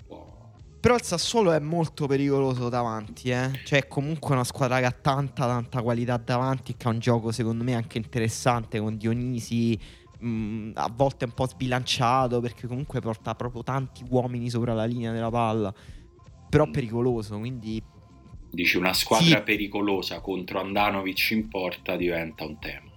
Però 0.80 0.94
il 0.94 1.02
Sassuolo 1.02 1.52
è 1.52 1.58
molto 1.58 2.06
pericoloso 2.06 2.68
davanti, 2.68 3.30
eh. 3.30 3.50
Cioè, 3.64 3.80
è 3.80 3.88
comunque 3.88 4.34
una 4.34 4.44
squadra 4.44 4.78
che 4.78 4.84
ha 4.84 4.92
tanta, 4.92 5.46
tanta 5.46 5.82
qualità 5.82 6.16
davanti. 6.16 6.76
Che 6.76 6.86
ha 6.86 6.90
un 6.90 6.98
gioco, 7.00 7.32
secondo 7.32 7.64
me, 7.64 7.74
anche 7.74 7.98
interessante 7.98 8.78
con 8.78 8.96
Dionisi. 8.96 9.78
mh, 10.18 10.70
a 10.74 10.90
volte 10.94 11.26
un 11.26 11.32
po' 11.32 11.46
sbilanciato 11.46 12.40
perché 12.40 12.66
comunque 12.66 13.00
porta 13.00 13.34
proprio 13.34 13.62
tanti 13.62 14.02
uomini 14.08 14.48
sopra 14.48 14.72
la 14.72 14.84
linea 14.86 15.12
della 15.12 15.30
palla. 15.30 15.74
Però 16.48 16.70
pericoloso, 16.70 17.38
quindi 17.38 17.82
Dici 18.50 18.76
una 18.78 18.94
squadra 18.94 19.38
Sì. 19.38 19.42
pericolosa 19.42 20.20
contro 20.20 20.60
Andanovic 20.60 21.30
in 21.32 21.48
porta 21.48 21.96
diventa 21.96 22.44
un 22.46 22.58
tema. 22.58 22.90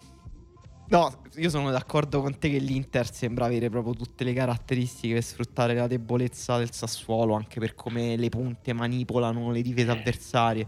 No, 0.90 1.22
io 1.36 1.50
sono 1.52 1.70
d'accordo 1.70 2.20
con 2.20 2.40
te 2.40 2.50
che 2.50 2.58
l'Inter 2.58 3.14
sembra 3.14 3.46
avere 3.46 3.70
proprio 3.70 3.94
tutte 3.94 4.24
le 4.24 4.34
caratteristiche 4.34 5.14
per 5.14 5.24
sfruttare 5.24 5.76
la 5.76 5.86
debolezza 5.86 6.58
del 6.58 6.72
Sassuolo, 6.72 7.36
anche 7.36 7.60
per 7.60 7.76
come 7.76 8.16
le 8.18 8.30
punte 8.30 8.74
manipolano 8.74 9.52
le 9.52 9.62
difese 9.62 9.92
avversarie. 9.92 10.66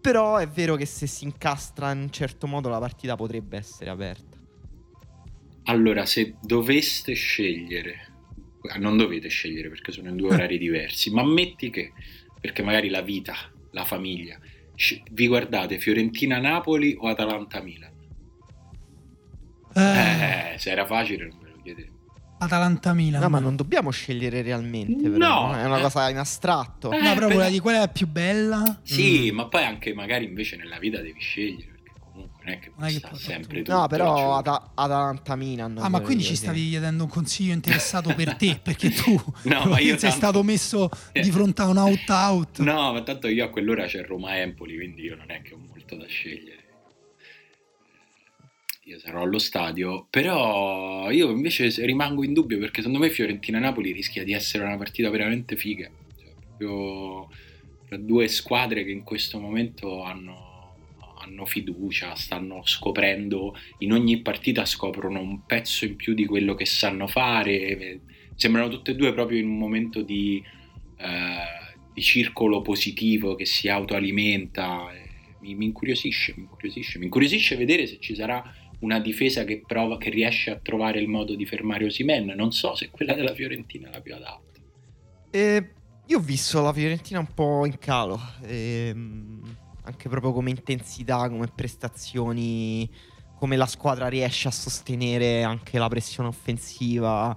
Però 0.00 0.38
è 0.38 0.48
vero 0.48 0.76
che 0.76 0.86
se 0.86 1.06
si 1.06 1.24
incastra 1.24 1.92
in 1.92 1.98
un 1.98 2.10
certo 2.10 2.46
modo 2.46 2.70
la 2.70 2.78
partita 2.78 3.14
potrebbe 3.14 3.58
essere 3.58 3.90
aperta. 3.90 4.38
Allora, 5.64 6.06
se 6.06 6.36
doveste 6.40 7.12
scegliere, 7.12 8.12
ah, 8.70 8.78
non 8.78 8.96
dovete 8.96 9.28
scegliere 9.28 9.68
perché 9.68 9.92
sono 9.92 10.08
in 10.08 10.16
due 10.16 10.32
orari 10.34 10.56
diversi, 10.56 11.10
ma 11.10 11.22
metti 11.22 11.68
che, 11.68 11.92
perché 12.40 12.62
magari 12.62 12.88
la 12.88 13.02
vita, 13.02 13.34
la 13.72 13.84
famiglia, 13.84 14.38
vi 15.10 15.26
guardate 15.26 15.78
Fiorentina-Napoli 15.78 16.96
o 16.98 17.08
Atalanta-Milan? 17.08 17.95
Eh, 19.76 20.54
Eh, 20.54 20.58
se 20.58 20.70
era 20.70 20.86
facile 20.86 21.26
non 21.26 21.38
me 21.42 21.50
lo 21.50 21.60
chiedete. 21.62 21.90
Atalanta-Milan. 22.38 23.20
No, 23.22 23.28
ma 23.30 23.38
non 23.38 23.56
dobbiamo 23.56 23.90
scegliere 23.90 24.42
realmente, 24.42 25.08
però. 25.08 25.46
No, 25.46 25.46
no? 25.52 25.56
È 25.58 25.64
una 25.64 25.78
eh. 25.78 25.82
cosa 25.82 26.08
in 26.10 26.18
astratto. 26.18 26.90
Eh, 26.92 27.00
No, 27.00 27.14
però 27.14 27.26
quella 27.28 27.48
di 27.48 27.58
qual 27.60 27.76
è 27.76 27.78
la 27.78 27.88
più 27.88 28.06
bella? 28.06 28.80
Sì, 28.82 29.30
Mm. 29.32 29.34
ma 29.36 29.46
poi 29.48 29.64
anche 29.64 29.94
magari 29.94 30.24
invece 30.26 30.56
nella 30.56 30.78
vita 30.78 31.00
devi 31.00 31.18
scegliere, 31.18 31.72
perché 31.82 31.92
comunque 32.12 32.44
non 32.44 32.52
è 32.52 32.58
che 32.58 32.72
Non 32.76 32.88
è 32.88 32.90
che 32.92 32.98
sta 32.98 33.08
puoi 33.08 33.20
sempre 33.20 33.58
tutto. 33.62 33.72
No, 33.78 33.86
però 33.86 34.16
cioè- 34.18 34.38
Ata- 34.38 34.70
Atalanta-Milan. 34.74 35.78
Ah, 35.78 35.88
ma 35.88 36.00
quindi 36.00 36.24
ci 36.24 36.36
stavi 36.36 36.68
chiedendo 36.68 37.04
un 37.04 37.08
consiglio 37.10 37.54
interessato 37.54 38.14
per 38.14 38.34
te, 38.36 38.60
perché 38.62 38.90
tu 38.90 39.18
No, 39.44 39.64
ma 39.64 39.78
io 39.78 39.96
sei 39.96 40.10
tanto- 40.10 40.16
stato 40.16 40.42
messo 40.42 40.90
di 41.12 41.30
fronte 41.30 41.62
a 41.62 41.68
un 41.68 41.78
out-out. 41.78 42.58
No, 42.58 42.92
ma 42.92 43.02
tanto 43.02 43.28
io 43.28 43.46
a 43.46 43.48
quell'ora 43.48 43.86
c'è 43.86 44.04
Roma-Empoli, 44.04 44.74
quindi 44.76 45.02
io 45.04 45.16
non 45.16 45.30
è 45.30 45.40
che 45.40 45.54
ho 45.54 45.58
molto 45.58 45.96
da 45.96 46.06
scegliere. 46.06 46.55
Io 48.88 49.00
sarò 49.00 49.22
allo 49.22 49.38
stadio, 49.38 50.06
però 50.08 51.10
io 51.10 51.30
invece 51.30 51.72
rimango 51.84 52.22
in 52.22 52.32
dubbio 52.32 52.58
perché 52.60 52.82
secondo 52.82 53.00
me 53.00 53.10
Fiorentina-Napoli 53.10 53.90
rischia 53.90 54.22
di 54.22 54.32
essere 54.32 54.62
una 54.62 54.76
partita 54.76 55.10
veramente 55.10 55.56
figa. 55.56 55.90
Cioè, 56.16 56.32
proprio 56.38 57.28
tra 57.88 57.96
due 57.96 58.28
squadre 58.28 58.84
che 58.84 58.92
in 58.92 59.02
questo 59.02 59.40
momento 59.40 60.04
hanno, 60.04 60.76
hanno 61.18 61.44
fiducia, 61.46 62.14
stanno 62.14 62.62
scoprendo, 62.64 63.56
in 63.78 63.92
ogni 63.92 64.22
partita 64.22 64.64
scoprono 64.64 65.18
un 65.18 65.44
pezzo 65.46 65.84
in 65.84 65.96
più 65.96 66.14
di 66.14 66.24
quello 66.24 66.54
che 66.54 66.64
sanno 66.64 67.08
fare. 67.08 68.02
Sembrano 68.36 68.68
tutte 68.68 68.92
e 68.92 68.94
due 68.94 69.12
proprio 69.12 69.40
in 69.40 69.48
un 69.48 69.58
momento 69.58 70.02
di 70.02 70.40
eh, 70.98 71.64
di 71.92 72.02
circolo 72.02 72.60
positivo 72.62 73.34
che 73.34 73.46
si 73.46 73.68
autoalimenta. 73.68 74.92
eh, 74.92 75.54
mi 75.54 75.64
incuriosisce, 75.64 76.34
mi 76.36 76.42
incuriosisce, 76.42 76.98
mi 76.98 77.04
incuriosisce 77.06 77.56
vedere 77.56 77.86
se 77.86 77.98
ci 78.00 78.14
sarà 78.14 78.44
una 78.80 79.00
difesa 79.00 79.44
che 79.44 79.62
prova, 79.66 79.96
che 79.98 80.10
riesce 80.10 80.50
a 80.50 80.58
trovare 80.62 81.00
il 81.00 81.08
modo 81.08 81.34
di 81.34 81.46
fermare 81.46 81.84
Osimen. 81.84 82.26
Non 82.36 82.52
so 82.52 82.74
se 82.74 82.90
quella 82.90 83.14
della 83.14 83.34
Fiorentina 83.34 83.88
è 83.88 83.92
la 83.92 84.00
più 84.00 84.14
adatta. 84.14 84.60
Eh, 85.30 85.70
io 86.06 86.18
ho 86.18 86.20
visto 86.20 86.62
la 86.62 86.72
Fiorentina 86.72 87.18
un 87.18 87.32
po' 87.32 87.66
in 87.66 87.78
calo, 87.78 88.20
ehm, 88.42 89.56
anche 89.84 90.08
proprio 90.08 90.32
come 90.32 90.50
intensità, 90.50 91.28
come 91.28 91.48
prestazioni, 91.54 92.88
come 93.38 93.56
la 93.56 93.66
squadra 93.66 94.08
riesce 94.08 94.48
a 94.48 94.52
sostenere 94.52 95.42
anche 95.42 95.78
la 95.78 95.88
pressione 95.88 96.28
offensiva. 96.28 97.36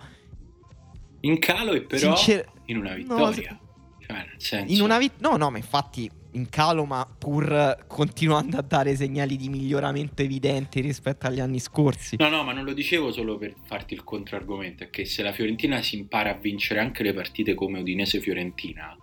In 1.21 1.39
calo 1.39 1.73
e 1.73 1.81
però 1.81 2.15
Sincer- 2.15 2.51
in 2.65 2.77
una 2.77 2.91
No, 2.91 2.95
vittoria. 2.95 3.59
Cioè, 3.99 4.25
senso... 4.37 4.73
In 4.73 4.81
una 4.81 4.97
vit- 4.97 5.19
no, 5.19 5.35
no, 5.35 5.49
ma 5.49 5.57
infatti 5.57 6.09
in 6.31 6.49
calo, 6.49 6.85
ma 6.85 7.07
pur 7.17 7.85
continuando 7.87 8.57
a 8.57 8.61
dare 8.61 8.95
segnali 8.95 9.35
di 9.35 9.49
miglioramento 9.49 10.21
evidenti 10.21 10.81
rispetto 10.81 11.27
agli 11.27 11.39
anni 11.39 11.59
scorsi. 11.59 12.17
No, 12.19 12.29
no, 12.29 12.43
ma 12.43 12.53
non 12.53 12.63
lo 12.65 12.73
dicevo 12.73 13.11
solo 13.11 13.37
per 13.37 13.55
farti 13.65 13.93
il 13.93 14.03
controargomento, 14.03 14.83
è 14.83 14.89
che 14.89 15.05
se 15.05 15.23
la 15.23 15.31
Fiorentina 15.31 15.81
si 15.81 15.97
impara 15.97 16.31
a 16.31 16.35
vincere 16.35 16.79
anche 16.79 17.03
le 17.03 17.13
partite 17.13 17.53
come 17.55 17.79
Udinese-Fiorentina, 17.79 18.95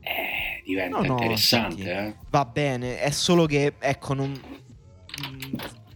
eh, 0.00 0.62
diventa 0.64 0.98
No, 0.98 1.04
no, 1.04 1.12
interessante, 1.12 1.80
infatti. 1.80 2.06
eh. 2.08 2.14
Va 2.30 2.44
bene, 2.44 3.00
è 3.00 3.10
solo 3.10 3.46
che, 3.46 3.74
ecco, 3.78 4.14
non... 4.14 4.40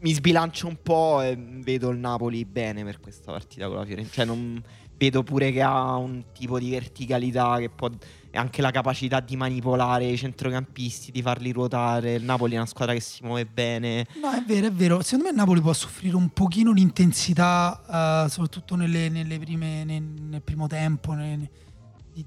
mi 0.00 0.12
sbilancio 0.12 0.66
un 0.66 0.78
po' 0.82 1.20
e 1.22 1.36
vedo 1.36 1.90
il 1.90 1.98
Napoli 1.98 2.44
bene 2.44 2.84
per 2.84 3.00
questa 3.00 3.32
partita 3.32 3.66
con 3.66 3.76
la 3.76 3.84
Fiorentina. 3.84 4.24
Cioè, 4.24 4.62
vedo 5.00 5.22
pure 5.22 5.50
che 5.50 5.62
ha 5.62 5.96
un 5.96 6.24
tipo 6.34 6.58
di 6.58 6.68
verticalità 6.68 7.56
che 7.56 7.70
può... 7.70 7.88
e 7.88 8.36
anche 8.36 8.60
la 8.60 8.70
capacità 8.70 9.20
di 9.20 9.34
manipolare 9.34 10.04
i 10.04 10.16
centrocampisti, 10.16 11.10
di 11.10 11.22
farli 11.22 11.52
ruotare. 11.52 12.14
Il 12.14 12.24
Napoli 12.24 12.52
è 12.54 12.56
una 12.56 12.66
squadra 12.66 12.92
che 12.94 13.00
si 13.00 13.22
muove 13.22 13.46
bene. 13.46 14.06
No, 14.20 14.30
è 14.30 14.42
vero, 14.42 14.66
è 14.66 14.72
vero. 14.72 15.00
Secondo 15.02 15.24
me 15.24 15.30
il 15.30 15.36
Napoli 15.36 15.62
può 15.62 15.72
soffrire 15.72 16.16
un 16.16 16.28
pochino 16.28 16.72
l'intensità, 16.72 18.26
eh, 18.26 18.28
soprattutto 18.28 18.76
nelle, 18.76 19.08
nelle 19.08 19.38
prime, 19.38 19.84
nel, 19.84 20.02
nel 20.02 20.42
primo 20.42 20.66
tempo, 20.66 21.14
ne- 21.14 21.50
di- 22.12 22.26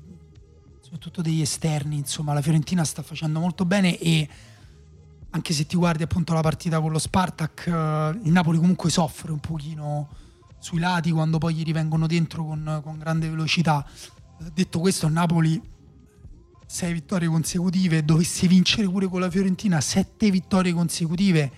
soprattutto 0.79 1.21
degli 1.21 1.41
esterni. 1.41 1.97
Insomma, 1.97 2.33
la 2.33 2.41
Fiorentina 2.41 2.83
sta 2.83 3.03
facendo 3.03 3.39
molto 3.39 3.65
bene 3.65 3.99
e 3.99 4.27
anche 5.35 5.53
se 5.53 5.65
ti 5.65 5.75
guardi 5.75 6.03
appunto 6.03 6.33
la 6.33 6.41
partita 6.41 6.79
con 6.79 6.91
lo 6.91 6.99
Spartak, 6.99 7.65
eh, 7.67 7.71
il 8.23 8.31
Napoli 8.31 8.57
comunque 8.59 8.89
soffre 8.89 9.31
un 9.31 9.39
pochino 9.39 10.09
sui 10.59 10.79
lati 10.79 11.11
quando 11.11 11.39
poi 11.39 11.55
gli 11.55 11.63
rivengono 11.63 12.07
dentro 12.07 12.45
con, 12.45 12.81
con 12.83 12.97
grande 12.99 13.27
velocità. 13.27 13.85
Detto 14.53 14.79
questo, 14.79 15.07
il 15.07 15.13
Napoli 15.13 15.61
sei 16.65 16.93
vittorie 16.93 17.27
consecutive, 17.27 18.05
dovesse 18.05 18.47
vincere 18.47 18.87
pure 18.87 19.07
con 19.07 19.19
la 19.19 19.29
Fiorentina, 19.29 19.81
sette 19.81 20.29
vittorie 20.29 20.71
consecutive, 20.71 21.51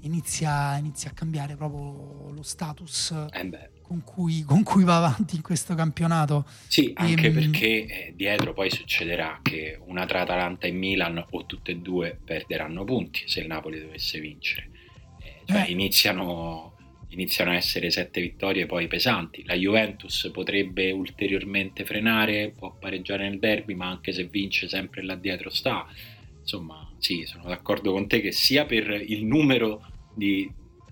inizia, 0.00 0.76
inizia 0.76 1.10
a 1.10 1.12
cambiare 1.12 1.56
proprio 1.56 2.30
lo 2.30 2.42
status 2.42 3.14
Eh 3.32 3.44
beh. 3.46 3.70
Con 3.86 4.02
cui, 4.02 4.42
con 4.42 4.62
cui 4.64 4.82
va 4.82 4.96
avanti 4.96 5.36
in 5.36 5.42
questo 5.42 5.74
campionato. 5.74 6.44
Sì, 6.66 6.90
anche 6.94 7.28
Ehm, 7.28 7.34
perché 7.34 7.86
eh, 7.86 8.12
dietro 8.16 8.52
poi 8.52 8.70
succederà 8.70 9.38
che 9.42 9.78
una 9.86 10.04
tra 10.06 10.22
Atalanta 10.22 10.66
e 10.66 10.72
Milan 10.72 11.24
o 11.30 11.46
tutte 11.46 11.70
e 11.72 11.76
due 11.76 12.18
perderanno 12.24 12.82
punti 12.84 13.22
se 13.26 13.40
il 13.40 13.46
Napoli 13.46 13.80
dovesse 13.80 14.18
vincere. 14.18 14.70
Eh, 15.20 15.42
cioè 15.46 15.64
Eh. 15.66 15.70
iniziano, 15.70 16.74
iniziano 17.10 17.52
a 17.52 17.54
essere 17.54 17.90
sette 17.90 18.20
vittorie 18.20 18.66
poi 18.66 18.88
pesanti. 18.88 19.44
La 19.46 19.54
Juventus 19.54 20.30
potrebbe 20.32 20.90
ulteriormente 20.90 21.84
frenare, 21.84 22.52
può 22.56 22.74
pareggiare 22.76 23.28
nel 23.28 23.38
derby, 23.38 23.74
ma 23.74 23.86
anche 23.88 24.12
se 24.12 24.24
vince 24.24 24.68
sempre 24.68 25.02
là 25.04 25.14
dietro 25.14 25.50
sta. 25.50 25.86
Insomma, 26.40 26.88
sì, 26.98 27.24
sono 27.24 27.44
d'accordo 27.44 27.92
con 27.92 28.06
te 28.08 28.20
che 28.20 28.32
sia 28.32 28.64
per 28.66 28.90
il 28.90 29.24
numero 29.24 29.84
di 30.14 30.48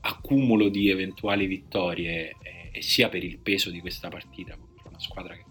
accumulo 0.06 0.68
di 0.68 0.90
eventuali 0.90 1.46
vittorie 1.46 2.36
eh, 2.42 2.63
e 2.76 2.82
sia 2.82 3.08
per 3.08 3.22
il 3.22 3.38
peso 3.38 3.70
di 3.70 3.78
questa 3.78 4.08
partita 4.08 4.56
contro 4.56 4.88
una 4.88 4.98
squadra 4.98 5.34
che 5.34 5.44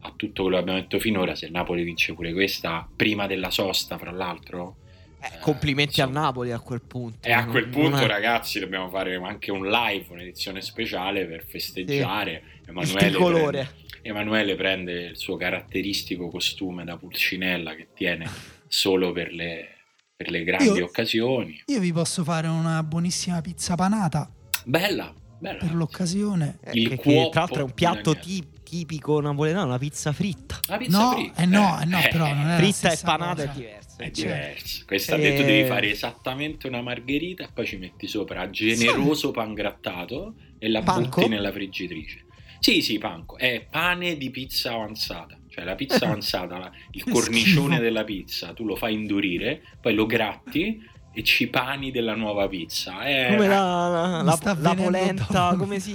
a 0.00 0.12
tutto 0.16 0.42
quello 0.42 0.56
che 0.56 0.62
abbiamo 0.62 0.80
detto 0.80 0.98
finora, 0.98 1.34
se 1.34 1.46
il 1.46 1.52
Napoli 1.52 1.82
vince 1.84 2.14
pure 2.14 2.32
questa, 2.32 2.88
prima 2.94 3.26
della 3.26 3.50
sosta, 3.50 3.98
fra 3.98 4.10
l'altro. 4.10 4.76
Eh, 5.20 5.38
complimenti 5.40 6.00
eh, 6.00 6.04
a 6.04 6.06
Napoli 6.06 6.52
a 6.52 6.60
quel 6.60 6.82
punto. 6.82 7.26
E 7.26 7.32
a 7.32 7.44
quel 7.46 7.68
punto, 7.68 7.98
è... 7.98 8.06
ragazzi, 8.06 8.58
dobbiamo 8.58 8.88
fare 8.88 9.16
anche 9.16 9.50
un 9.50 9.68
live, 9.68 10.06
un'edizione 10.08 10.60
speciale 10.60 11.26
per 11.26 11.44
festeggiare. 11.44 12.42
Sì. 12.62 12.70
Emanuele, 12.70 13.16
prende, 13.18 13.68
Emanuele 14.02 14.56
prende 14.56 14.92
il 15.06 15.16
suo 15.16 15.36
caratteristico 15.36 16.28
costume 16.28 16.84
da 16.84 16.96
pulcinella 16.96 17.74
che 17.74 17.88
tiene 17.94 18.28
solo 18.68 19.12
per 19.12 19.32
le, 19.32 19.68
per 20.14 20.30
le 20.30 20.44
grandi 20.44 20.78
io, 20.78 20.84
occasioni. 20.84 21.62
Io 21.66 21.80
vi 21.80 21.92
posso 21.92 22.22
fare 22.24 22.46
una 22.46 22.82
buonissima 22.82 23.40
pizza 23.40 23.74
panata. 23.74 24.30
Bella, 24.64 25.12
bella. 25.38 25.58
Per 25.58 25.74
l'occasione. 25.74 26.58
Eh, 26.62 26.72
che, 26.72 26.98
che, 26.98 27.28
tra 27.30 27.40
l'altro 27.40 27.60
è 27.60 27.64
un 27.64 27.72
piatto 27.72 28.16
tipico 28.16 28.56
tipico 28.68 29.18
napoletano, 29.20 29.64
una 29.64 29.78
pizza 29.78 30.12
fritta. 30.12 30.60
La 30.66 30.76
pizza 30.76 30.98
no, 30.98 31.12
fritta. 31.12 31.42
Eh 31.42 31.46
no, 31.46 31.80
eh 31.80 31.84
no, 31.86 32.00
però 32.10 32.34
non 32.34 32.50
è 32.50 32.56
fritta 32.58 32.92
e 32.92 32.98
panata 33.02 33.46
cosa. 33.46 33.50
è 33.50 33.54
diverso. 33.54 33.96
È 33.96 34.10
diverso. 34.10 34.84
Questa 34.86 35.14
ha 35.14 35.18
detto 35.18 35.42
devi 35.42 35.66
fare 35.66 35.90
esattamente 35.90 36.66
una 36.66 36.82
margherita 36.82 37.44
e 37.44 37.48
poi 37.52 37.66
ci 37.66 37.78
metti 37.78 38.06
sopra 38.06 38.50
generoso 38.50 39.30
pan 39.30 39.54
grattato 39.54 40.34
e 40.58 40.68
la 40.68 40.82
Panco? 40.82 41.20
butti 41.20 41.28
nella 41.28 41.50
friggitrice. 41.50 42.26
Sì, 42.60 42.82
sì, 42.82 42.98
panco. 42.98 43.38
È 43.38 43.66
pane 43.70 44.18
di 44.18 44.30
pizza 44.30 44.72
avanzata. 44.72 45.38
Cioè 45.48 45.64
la 45.64 45.74
pizza 45.74 46.04
avanzata, 46.04 46.58
la- 46.58 46.70
il 46.90 47.04
cornicione 47.04 47.78
della 47.80 48.04
pizza, 48.04 48.52
tu 48.52 48.64
lo 48.64 48.76
fai 48.76 48.92
indurire, 48.94 49.62
poi 49.80 49.94
lo 49.94 50.04
gratti 50.04 50.78
e 51.18 51.24
ci 51.24 51.48
pani 51.48 51.90
della 51.90 52.14
nuova 52.14 52.46
pizza. 52.46 53.00
È 53.02 53.26
Come 53.30 53.48
la, 53.48 53.88
la, 53.88 54.22
la- 54.22 54.56
la 54.60 54.74
polenta, 54.76 55.56
come 55.58 55.80
si, 55.80 55.92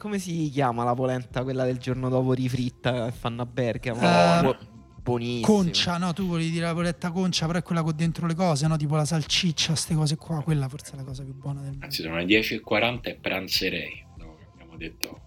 come 0.00 0.18
si 0.18 0.50
chiama 0.52 0.82
la 0.82 0.94
polenta, 0.94 1.44
quella 1.44 1.64
del 1.64 1.78
giorno 1.78 2.08
dopo 2.08 2.32
rifritta 2.32 3.04
che 3.04 3.12
fanno 3.12 3.42
a 3.42 3.46
Bergamo? 3.46 4.00
Eh, 4.00 4.42
Bu- 4.42 4.56
buonissima. 5.00 5.46
Concia, 5.46 5.96
no? 5.98 6.12
Tu 6.12 6.26
volevi 6.26 6.50
dire 6.50 6.66
la 6.66 6.74
poletta 6.74 7.12
concia, 7.12 7.46
però 7.46 7.60
è 7.60 7.62
quella 7.62 7.84
con 7.84 7.94
dentro 7.94 8.26
le 8.26 8.34
cose, 8.34 8.66
no? 8.66 8.76
Tipo 8.76 8.96
la 8.96 9.04
salciccia, 9.04 9.68
queste 9.68 9.94
cose 9.94 10.16
qua. 10.16 10.42
Quella 10.42 10.68
forse 10.68 10.94
è 10.94 10.96
la 10.96 11.04
cosa 11.04 11.22
più 11.22 11.34
buona 11.34 11.60
del 11.60 11.70
mondo. 11.70 11.84
Anzi, 11.84 12.02
sono 12.02 12.16
le 12.16 12.24
10.40 12.24 12.98
e 13.02 13.14
pranzerei. 13.14 14.06
che 14.16 14.24
abbiamo 14.54 14.76
detto 14.76 15.20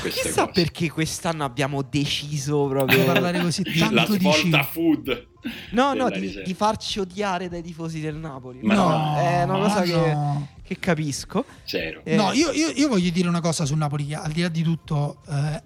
Chissà 0.02 0.46
cose. 0.46 0.50
perché 0.52 0.90
quest'anno 0.90 1.44
abbiamo 1.44 1.82
deciso 1.82 2.66
proprio 2.66 3.04
parlare 3.04 3.40
così 3.40 3.62
La 3.78 3.88
tanto 3.90 4.12
di 4.14 4.18
svolta 4.20 4.40
cibo. 4.42 4.62
food. 4.64 5.26
No, 5.72 5.92
no, 5.92 6.08
di, 6.10 6.42
di 6.44 6.54
farci 6.54 7.00
odiare 7.00 7.48
dai 7.48 7.62
tifosi 7.62 8.00
del 8.00 8.14
Napoli. 8.16 8.60
Ma 8.62 8.74
no, 8.74 9.16
è 9.18 9.42
una 9.42 9.58
ma 9.58 9.58
cosa 9.58 9.82
che, 9.82 9.92
no. 10.14 10.48
che 10.62 10.78
capisco. 10.78 11.44
Zero. 11.64 12.00
Eh, 12.04 12.16
No, 12.16 12.32
io, 12.32 12.50
io- 12.50 12.70
io 12.70 12.88
voglio 12.88 13.10
dire 13.10 13.28
una 13.28 13.40
cosa 13.42 13.64
sul 13.66 13.76
Napoli, 13.76 14.06
che 14.06 14.14
al 14.14 14.32
di 14.32 14.40
là 14.40 14.48
di 14.48 14.62
tutto, 14.62 15.20
eh, 15.28 15.62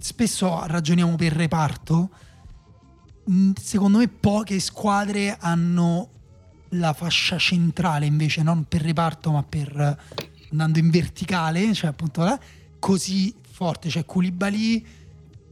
spesso 0.00 0.62
ragioniamo 0.66 1.14
per 1.16 1.32
reparto. 1.32 2.10
Mm, 3.30 3.52
Secondo 3.60 3.98
me 3.98 4.08
poche 4.08 4.58
squadre 4.58 5.36
hanno 5.38 6.08
la 6.70 6.92
fascia 6.92 7.38
centrale 7.38 8.06
invece, 8.06 8.42
non 8.42 8.64
per 8.68 8.82
reparto, 8.82 9.30
ma 9.30 9.44
per 9.44 9.68
eh, 9.78 9.96
andando 10.50 10.78
in 10.80 10.90
verticale, 10.90 11.72
cioè 11.74 11.90
appunto 11.90 12.22
là, 12.24 12.38
così 12.84 13.34
forte. 13.50 13.88
Cioè 13.88 14.04
Koulibaly, 14.04 14.86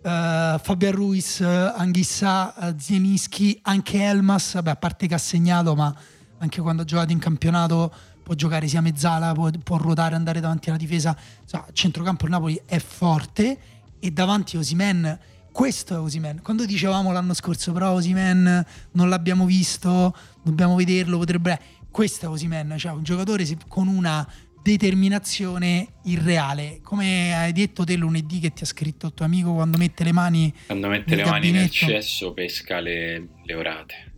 eh, 0.02 0.60
Fabian 0.62 0.92
Ruiz, 0.92 1.40
eh, 1.40 1.46
Anghissà, 1.46 2.54
eh, 2.54 2.74
Zielinski, 2.78 3.58
anche 3.62 4.02
Elmas, 4.02 4.52
vabbè, 4.52 4.68
a 4.68 4.76
parte 4.76 5.06
che 5.06 5.14
ha 5.14 5.18
segnato, 5.18 5.74
ma 5.74 5.94
anche 6.36 6.60
quando 6.60 6.82
ha 6.82 6.84
giocato 6.84 7.10
in 7.10 7.18
campionato 7.18 7.90
può 8.22 8.34
giocare 8.34 8.68
sia 8.68 8.82
mezzala, 8.82 9.32
può, 9.32 9.48
può 9.64 9.78
ruotare, 9.78 10.14
andare 10.14 10.40
davanti 10.40 10.68
alla 10.68 10.76
difesa. 10.76 11.16
Insomma, 11.40 11.64
centrocampo 11.72 12.26
il 12.26 12.32
Napoli 12.32 12.60
è 12.66 12.78
forte 12.78 13.58
e 13.98 14.10
davanti 14.10 14.58
Osimen, 14.58 15.18
questo 15.52 15.94
è 15.94 15.98
Osimen. 15.98 16.42
Quando 16.42 16.66
dicevamo 16.66 17.12
l'anno 17.12 17.32
scorso, 17.32 17.72
però 17.72 17.92
Osimen 17.92 18.62
non 18.90 19.08
l'abbiamo 19.08 19.46
visto, 19.46 20.14
dobbiamo 20.42 20.74
vederlo, 20.74 21.16
potrebbe... 21.16 21.58
Questo 21.90 22.24
è 22.24 22.28
Osimen, 22.28 22.74
cioè 22.78 22.92
un 22.92 23.02
giocatore 23.02 23.46
con 23.68 23.86
una 23.86 24.26
determinazione 24.62 25.88
irreale. 26.04 26.80
Come 26.82 27.34
hai 27.34 27.52
detto 27.52 27.84
te 27.84 27.96
lunedì 27.96 28.38
che 28.38 28.52
ti 28.52 28.62
ha 28.62 28.66
scritto 28.66 29.06
il 29.08 29.14
tuo 29.14 29.24
amico 29.24 29.52
quando 29.54 29.76
mette 29.76 30.04
le 30.04 30.12
mani 30.12 30.52
Quando 30.66 30.88
mette 30.88 31.16
le 31.16 31.24
mani 31.24 31.50
nel 31.50 31.70
cesso 31.70 32.32
pesca 32.32 32.80
le, 32.80 33.28
le 33.44 33.54
orate. 33.54 34.12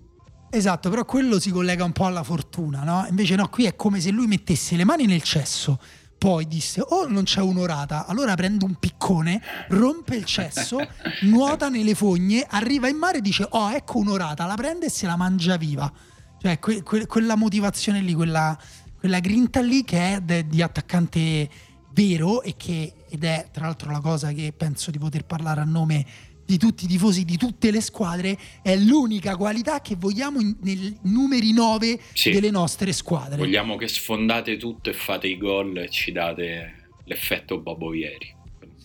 Esatto, 0.50 0.88
però 0.88 1.04
quello 1.04 1.40
si 1.40 1.50
collega 1.50 1.82
un 1.82 1.90
po' 1.92 2.06
alla 2.06 2.22
fortuna, 2.22 2.84
no? 2.84 3.04
Invece 3.08 3.34
no, 3.34 3.48
qui 3.48 3.64
è 3.64 3.74
come 3.74 4.00
se 4.00 4.10
lui 4.10 4.28
mettesse 4.28 4.76
le 4.76 4.84
mani 4.84 5.04
nel 5.04 5.22
cesso, 5.22 5.80
poi 6.16 6.46
disse, 6.46 6.80
oh 6.80 7.08
non 7.08 7.24
c'è 7.24 7.40
un'orata, 7.40 8.06
allora 8.06 8.34
prende 8.36 8.64
un 8.64 8.76
piccone, 8.76 9.42
rompe 9.70 10.14
il 10.14 10.24
cesso, 10.24 10.78
nuota 11.22 11.68
nelle 11.68 11.96
fogne, 11.96 12.46
arriva 12.48 12.88
in 12.88 12.96
mare 12.96 13.18
e 13.18 13.20
dice, 13.20 13.44
oh 13.50 13.72
ecco 13.72 13.98
un'orata, 13.98 14.46
la 14.46 14.54
prende 14.54 14.86
e 14.86 14.90
se 14.90 15.06
la 15.06 15.16
mangia 15.16 15.56
viva. 15.56 15.92
Cioè 16.40 16.58
que- 16.60 16.82
que- 16.84 17.06
quella 17.06 17.34
motivazione 17.34 18.00
lì, 18.00 18.14
quella, 18.14 18.56
quella 19.04 19.20
grinta 19.20 19.60
lì 19.60 19.84
che 19.84 20.14
è 20.14 20.20
de- 20.22 20.46
di 20.46 20.62
attaccante 20.62 21.46
vero 21.92 22.40
e 22.40 22.54
che, 22.56 22.94
ed 23.10 23.22
è 23.22 23.48
tra 23.52 23.66
l'altro 23.66 23.90
la 23.90 24.00
cosa 24.00 24.32
che 24.32 24.54
penso 24.56 24.90
di 24.90 24.96
poter 24.98 25.26
parlare 25.26 25.60
a 25.60 25.64
nome 25.64 26.06
di 26.42 26.56
tutti 26.56 26.86
i 26.86 26.88
tifosi 26.88 27.26
di 27.26 27.36
tutte 27.36 27.70
le 27.70 27.82
squadre 27.82 28.34
è 28.62 28.74
l'unica 28.76 29.36
qualità 29.36 29.82
che 29.82 29.96
vogliamo 29.96 30.40
in- 30.40 30.56
nei 30.62 30.96
numeri 31.02 31.52
9 31.52 32.00
Sì. 32.14 32.30
delle 32.30 32.50
nostre 32.50 32.92
squadre. 32.94 33.36
Vogliamo 33.36 33.76
che 33.76 33.88
sfondate 33.88 34.56
tutto 34.56 34.88
e 34.88 34.94
fate 34.94 35.26
i 35.26 35.36
gol 35.36 35.76
e 35.76 35.90
ci 35.90 36.10
date 36.10 36.88
l'effetto 37.04 37.58
Bobo 37.60 37.92
ieri. 37.92 38.34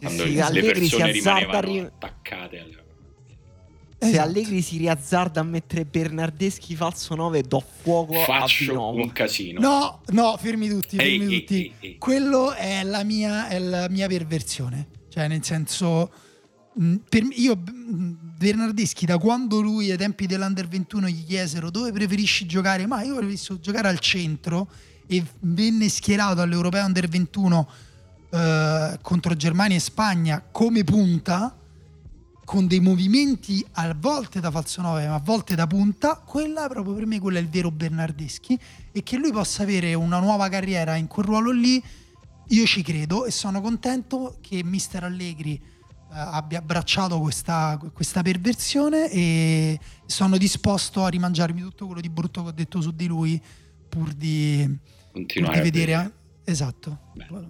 Quando 0.02 0.24
sì, 0.24 0.34
le 0.34 0.42
Allegri 0.42 0.80
persone 0.80 1.12
rimanevano 1.14 1.62
ri- 1.62 1.80
attaccate 1.80 2.60
alle... 2.60 2.79
Se 4.02 4.08
Esatto. 4.08 4.30
Allegri 4.30 4.62
si 4.62 4.78
riazzarda 4.78 5.42
a 5.42 5.44
mettere 5.44 5.84
Bernardeschi 5.84 6.74
falso 6.76 7.16
9, 7.16 7.42
do 7.42 7.62
fuoco 7.82 8.22
a 8.22 8.24
Faccio 8.24 8.66
Vinovo. 8.72 9.02
un 9.02 9.12
casino. 9.12 9.60
No, 9.60 10.02
no, 10.08 10.38
fermi 10.38 10.70
tutti, 10.70 10.96
fermi 10.96 11.26
ehi, 11.26 11.40
tutti. 11.42 11.56
ehi, 11.56 11.74
ehi. 11.82 11.98
Quello 11.98 12.54
è 12.54 12.82
la 12.84 13.04
mia, 13.04 13.50
è 13.50 13.60
la 13.60 13.90
mia 13.90 14.08
perversione. 14.08 14.88
Cioè, 15.10 15.28
nel 15.28 15.44
senso, 15.44 16.10
mh, 16.76 16.96
per 17.10 17.24
io 17.32 17.56
mh, 17.58 18.12
Bernardeschi, 18.38 19.06
da 19.06 19.18
quando 19.18 19.60
lui 19.60 19.92
ai 19.92 19.98
tempi 19.98 20.28
dell'Under 20.28 20.68
21 20.70 21.10
gli 21.10 21.26
chiesero 21.26 21.70
dove 21.70 21.92
preferisci 21.92 22.46
giocare, 22.46 22.88
ma 22.88 23.02
io 23.04 23.16
preferisco 23.16 23.60
giocare 23.60 23.90
al 23.90 24.00
centro 24.00 24.70
e 25.08 25.22
venne 25.42 25.90
schierato 25.90 26.40
all'Europeo 26.40 26.86
Under 26.86 27.08
21 27.10 27.70
eh, 28.32 28.98
contro 29.02 29.36
Germania 29.36 29.76
e 29.76 29.80
Spagna 29.82 30.42
come 30.52 30.86
punta 30.86 31.59
con 32.50 32.66
dei 32.66 32.80
movimenti 32.80 33.64
a 33.74 33.94
volte 33.96 34.40
da 34.40 34.50
falso 34.50 34.82
9 34.82 35.08
ma 35.08 35.14
a 35.14 35.22
volte 35.24 35.54
da 35.54 35.68
punta. 35.68 36.16
Quella 36.16 36.68
proprio 36.68 36.96
per 36.96 37.06
me 37.06 37.20
quella 37.20 37.38
è 37.38 37.42
il 37.44 37.48
vero 37.48 37.70
Bernardeschi. 37.70 38.60
E 38.92 39.04
che 39.04 39.18
lui 39.18 39.32
possa 39.32 39.62
avere 39.62 39.94
una 39.94 40.18
nuova 40.18 40.50
carriera 40.50 40.96
in 40.96 41.06
quel 41.06 41.28
ruolo 41.28 41.52
lì 41.52 41.80
io 42.48 42.66
ci 42.66 42.82
credo 42.82 43.26
e 43.26 43.30
sono 43.30 43.62
contento 43.62 44.38
che 44.42 44.64
mister 44.64 45.04
Allegri 45.04 45.54
eh, 45.54 45.62
abbia 46.10 46.58
abbracciato 46.58 47.20
questa, 47.20 47.80
questa 47.94 48.24
perversione 48.24 49.12
e 49.12 49.80
sono 50.08 50.36
disposto 50.38 51.04
a 51.04 51.08
rimangiarmi 51.08 51.62
tutto 51.62 51.86
quello 51.86 52.02
di 52.02 52.10
brutto 52.10 52.42
che 52.42 52.50
ho 52.50 52.52
detto 52.52 52.82
su 52.82 52.90
di 52.90 53.06
lui 53.06 53.40
pur 53.88 54.12
di, 54.14 54.68
pur 55.12 55.24
di 55.24 55.60
vedere 55.62 56.14
esatto. 56.46 57.12
Bene. 57.14 57.48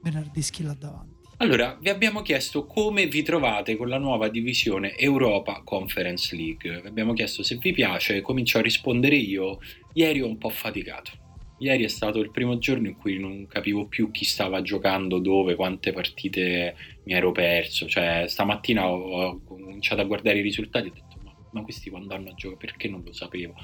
Bernardeschi 0.00 0.62
là 0.62 0.74
davanti 0.74 1.15
Allora, 1.38 1.76
vi 1.78 1.90
abbiamo 1.90 2.22
chiesto 2.22 2.64
come 2.64 3.06
vi 3.08 3.22
trovate 3.22 3.76
con 3.76 3.90
la 3.90 3.98
nuova 3.98 4.28
divisione 4.28 4.96
Europa 4.96 5.60
Conference 5.62 6.34
League. 6.34 6.80
Vi 6.80 6.88
abbiamo 6.88 7.12
chiesto 7.12 7.42
se 7.42 7.56
vi 7.56 7.72
piace, 7.72 8.22
comincio 8.22 8.56
a 8.56 8.62
rispondere 8.62 9.16
io. 9.16 9.58
Ieri 9.92 10.22
ho 10.22 10.26
un 10.26 10.38
po' 10.38 10.48
faticato. 10.48 11.10
Ieri 11.58 11.84
è 11.84 11.88
stato 11.88 12.20
il 12.20 12.30
primo 12.30 12.56
giorno 12.56 12.88
in 12.88 12.96
cui 12.96 13.18
non 13.18 13.46
capivo 13.46 13.84
più 13.84 14.10
chi 14.10 14.24
stava 14.24 14.62
giocando, 14.62 15.18
dove, 15.18 15.56
quante 15.56 15.92
partite 15.92 16.74
mi 17.04 17.12
ero 17.12 17.32
perso. 17.32 17.86
Cioè, 17.86 18.24
stamattina 18.28 18.88
ho, 18.88 19.38
cominciato 19.44 20.00
a 20.00 20.04
guardare 20.04 20.38
i 20.38 20.42
risultati 20.42 20.86
e 20.86 20.90
ho 20.90 20.94
detto: 20.94 21.18
Ma, 21.22 21.34
ma 21.50 21.62
questi 21.62 21.90
quando 21.90 22.14
hanno 22.14 22.30
a 22.30 22.34
giocare? 22.34 22.60
Perché 22.66 22.88
non 22.88 23.02
lo 23.04 23.12
sapevo? 23.12 23.54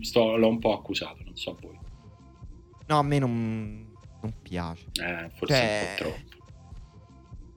Sto- 0.00 0.36
l'ho 0.36 0.48
un 0.48 0.58
po' 0.58 0.72
accusato, 0.72 1.22
non 1.24 1.36
so 1.36 1.58
voi. 1.60 1.78
No, 2.86 2.98
a 2.98 3.02
me 3.02 3.18
non, 3.18 3.86
non 4.22 4.34
piace. 4.40 4.86
Eh, 4.94 5.28
forse 5.34 5.54
Cioè, 5.54 5.80
un 5.80 5.96
po' 5.96 6.02
troppo. 6.04 6.31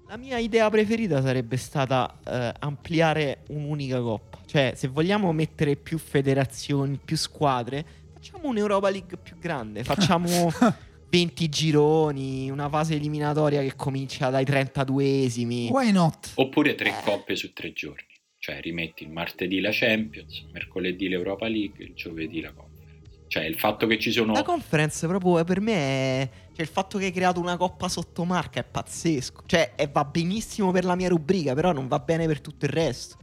La 0.07 0.17
mia 0.17 0.37
idea 0.37 0.69
preferita 0.69 1.21
sarebbe 1.21 1.57
stata 1.57 2.19
eh, 2.27 2.53
ampliare 2.59 3.39
un'unica 3.49 3.99
coppa. 4.01 4.39
Cioè, 4.45 4.73
se 4.75 4.87
vogliamo 4.87 5.31
mettere 5.33 5.75
più 5.75 5.97
federazioni, 5.97 6.99
più 7.03 7.17
squadre, 7.17 7.83
facciamo 8.13 8.47
un'Europa 8.49 8.89
League 8.89 9.17
più 9.17 9.37
grande. 9.39 9.83
Facciamo 9.83 10.51
20 11.09 11.49
gironi, 11.49 12.49
una 12.51 12.69
fase 12.69 12.95
eliminatoria 12.95 13.61
che 13.61 13.75
comincia 13.75 14.29
dai 14.29 14.43
32esimi. 14.45 15.69
why 15.69 15.91
not? 15.91 16.31
Oppure 16.35 16.75
tre 16.75 16.89
Eh. 16.89 17.01
coppe 17.03 17.35
su 17.35 17.51
tre 17.51 17.73
giorni. 17.73 18.03
Cioè 18.37 18.61
rimetti 18.61 19.03
il 19.03 19.09
martedì 19.09 19.59
la 19.59 19.71
Champions, 19.73 20.37
il 20.37 20.49
mercoledì 20.53 21.07
l'Europa 21.09 21.47
League, 21.47 21.83
il 21.83 21.93
giovedì 21.95 22.41
la 22.41 22.51
Conference. 22.53 22.73
Cioè 23.27 23.43
il 23.43 23.57
fatto 23.57 23.87
che 23.87 23.97
ci 23.97 24.11
sono... 24.11 24.33
La 24.33 24.43
conference 24.43 25.07
proprio 25.07 25.43
per 25.43 25.59
me 25.59 25.73
è 25.73 26.29
Cioè, 26.55 26.63
il 26.63 26.71
fatto 26.71 26.97
che 26.97 27.05
hai 27.05 27.11
creato 27.11 27.41
una 27.41 27.57
coppa 27.57 27.89
sottomarca 27.89 28.61
è 28.61 28.63
pazzesco. 28.63 29.43
Cioè, 29.45 29.75
è- 29.75 29.89
va 29.89 30.05
benissimo 30.05 30.71
per 30.71 30.85
la 30.85 30.95
mia 30.95 31.09
rubrica, 31.09 31.53
però 31.53 31.73
non 31.73 31.87
va 31.89 31.99
bene 31.99 32.25
per 32.27 32.39
tutto 32.39 32.63
il 32.65 32.71
resto. 32.71 33.17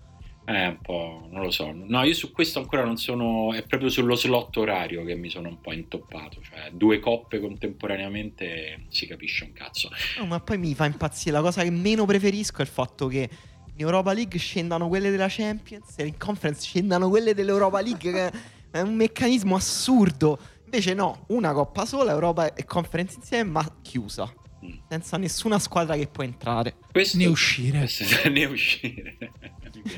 È 0.45 0.67
un 0.67 0.79
po', 0.83 1.29
non 1.31 1.41
lo 1.43 1.51
so. 1.53 1.71
No, 1.73 2.03
io 2.03 2.15
su 2.15 2.33
questo 2.33 2.59
ancora 2.59 2.85
non 2.85 2.97
sono. 2.99 3.55
È 3.55 3.63
proprio 3.65 3.89
sullo 3.89 4.17
slot 4.17 4.57
orario 4.57 5.05
che 5.05 5.15
mi 5.15 5.31
sono 5.31 5.49
un 5.49 5.61
po' 5.61 5.73
intoppato. 5.73 6.41
Cioè, 6.43 6.71
due 6.73 6.99
coppe 6.99 7.39
contemporaneamente 7.41 8.75
non 8.79 8.87
si 8.91 9.07
capisce 9.07 9.45
un 9.45 9.53
cazzo. 9.53 9.89
No, 10.19 10.27
ma 10.27 10.41
poi 10.41 10.59
mi 10.59 10.75
fa 10.75 10.87
impazzire. 10.87 11.31
La 11.37 11.41
cosa 11.43 11.63
che 11.63 11.71
meno 11.71 12.05
preferisco 12.05 12.59
è 12.59 12.63
il 12.63 12.67
fatto 12.69 13.07
che 13.07 13.31
in 13.75 13.81
Europa 13.81 14.13
League 14.13 14.39
scendano 14.39 14.89
quelle 14.89 15.11
della 15.11 15.29
Champions 15.31 15.95
e 15.97 16.07
in 16.07 16.19
Conference 16.19 16.63
scendano 16.63 17.09
quelle 17.09 17.35
dell'Europa 17.35 17.81
League. 17.81 18.13
che 18.13 18.33
è 18.71 18.81
un 18.81 18.95
meccanismo 18.95 19.55
assurdo. 19.55 20.39
Invece, 20.75 20.95
no, 20.95 21.27
una 21.29 21.53
coppa 21.53 21.85
sola, 21.85 22.13
Europa 22.13 22.55
e 22.55 22.65
Conference 22.65 23.17
insieme, 23.19 23.51
ma 23.51 23.79
chiusa. 23.83 24.33
Mm. 24.65 24.71
Senza 24.89 25.19
nessuna 25.19 25.59
squadra 25.59 25.97
che 25.97 26.07
può 26.07 26.25
entrare. 26.25 26.77
Questo, 26.91 27.19
Ne 27.19 27.27
uscire. 27.27 27.79
questo- 27.85 28.29
ne 28.31 28.45
uscire. 28.47 29.17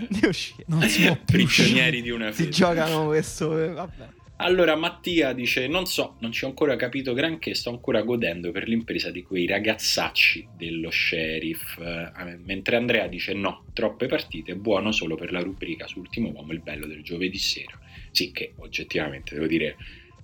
Ne 0.09 0.27
uscire. 0.27 0.65
Non 0.69 0.83
si 0.83 1.05
può. 1.05 1.17
Prigionieri 1.25 2.03
di 2.03 2.11
una 2.11 2.33
Si 2.33 2.39
fede. 2.45 2.51
giocano 2.51 3.07
questo. 3.07 3.57
eh, 3.63 3.69
Vabbè. 3.69 4.09
Allora 4.37 4.75
Mattia 4.75 5.33
dice: 5.33 5.69
Non 5.69 5.87
so, 5.87 6.17
non 6.21 6.33
ci 6.33 6.45
ho 6.45 6.49
ancora 6.49 6.75
capito 6.75 7.13
granché, 7.13 7.55
sto 7.55 7.71
ancora 7.71 8.03
godendo 8.03 8.51
per 8.51 8.67
l'impresa 8.67 9.11
di 9.13 9.23
quei 9.23 9.47
ragazzacci 9.47 10.49
dello 10.57 10.91
sheriff. 10.91 11.79
Eh, 11.79 12.37
mentre 12.45 12.77
Andrea 12.77 13.07
dice: 13.07 13.33
No, 13.35 13.67
troppe 13.75 14.07
partite, 14.07 14.57
buono 14.57 14.91
solo 14.91 15.15
per 15.15 15.31
la 15.31 15.41
rubrica 15.41 15.87
su 15.87 16.01
Ultimo 16.01 16.31
Uomo, 16.31 16.53
il 16.53 16.61
bello 16.63 16.87
del 16.87 17.03
giovedì 17.05 17.39
sera. 17.39 17.79
Sì, 18.11 18.33
che 18.33 18.55
oggettivamente 18.59 19.35
devo 19.35 19.47
dire 19.47 19.77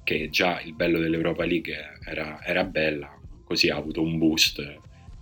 che 0.02 0.28
già 0.30 0.60
il 0.60 0.74
bello 0.74 0.98
dell'Europa 0.98 1.44
League 1.44 1.74
era, 2.04 2.42
era 2.44 2.64
bella, 2.64 3.10
così 3.44 3.68
ha 3.68 3.76
avuto 3.76 4.02
un 4.02 4.18
boost 4.18 4.60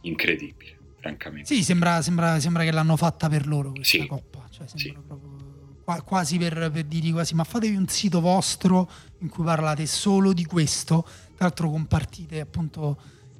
incredibile, 0.03 0.79
francamente. 1.01 1.55
Sì, 1.55 1.63
sembra, 1.63 2.01
sembra- 2.03 2.39
sembra 2.41 2.63
che 2.65 2.71
l'hanno 2.73 2.97
fatta 2.97 3.29
per 3.29 3.47
loro 3.47 3.73
questa 3.73 3.99
Sì. 3.99 4.07
coppa. 4.07 4.47
Cioè, 4.51 4.67
sembra 4.67 5.01
Sì. 5.01 5.07
proprio 5.07 5.37
qua- 5.85 6.03
quasi 6.03 6.39
per, 6.39 6.71
per 6.73 6.85
dire 6.85 7.11
quasi, 7.13 7.35
ma 7.35 7.45
fatevi 7.45 7.77
un 7.77 7.89
sito 7.89 8.21
vostro 8.21 8.91
in 9.21 9.29
cui 9.29 9.45
parlate 9.45 9.87
solo 9.87 10.33
di 10.33 10.45
questo, 10.45 11.03
tra 11.35 11.47
l'altro 11.47 11.71
con 11.71 11.87
partite 11.87 12.41
appunto 12.41 12.99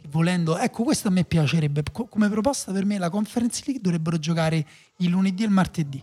volendo. 0.09 0.57
Ecco, 0.59 0.83
questo 0.85 1.09
a 1.09 1.11
me 1.11 1.25
piacerebbe. 1.25 1.83
Co- 1.93 2.07
come 2.07 2.29
proposta 2.31 2.73
per 2.73 2.85
me 2.85 2.99
la 2.99 3.11
Conference 3.11 3.63
League 3.67 3.83
dovrebbero 3.83 4.19
giocare 4.19 4.65
il 4.99 5.09
lunedì 5.11 5.43
e 5.43 5.47
il 5.47 5.53
martedì. 5.53 6.03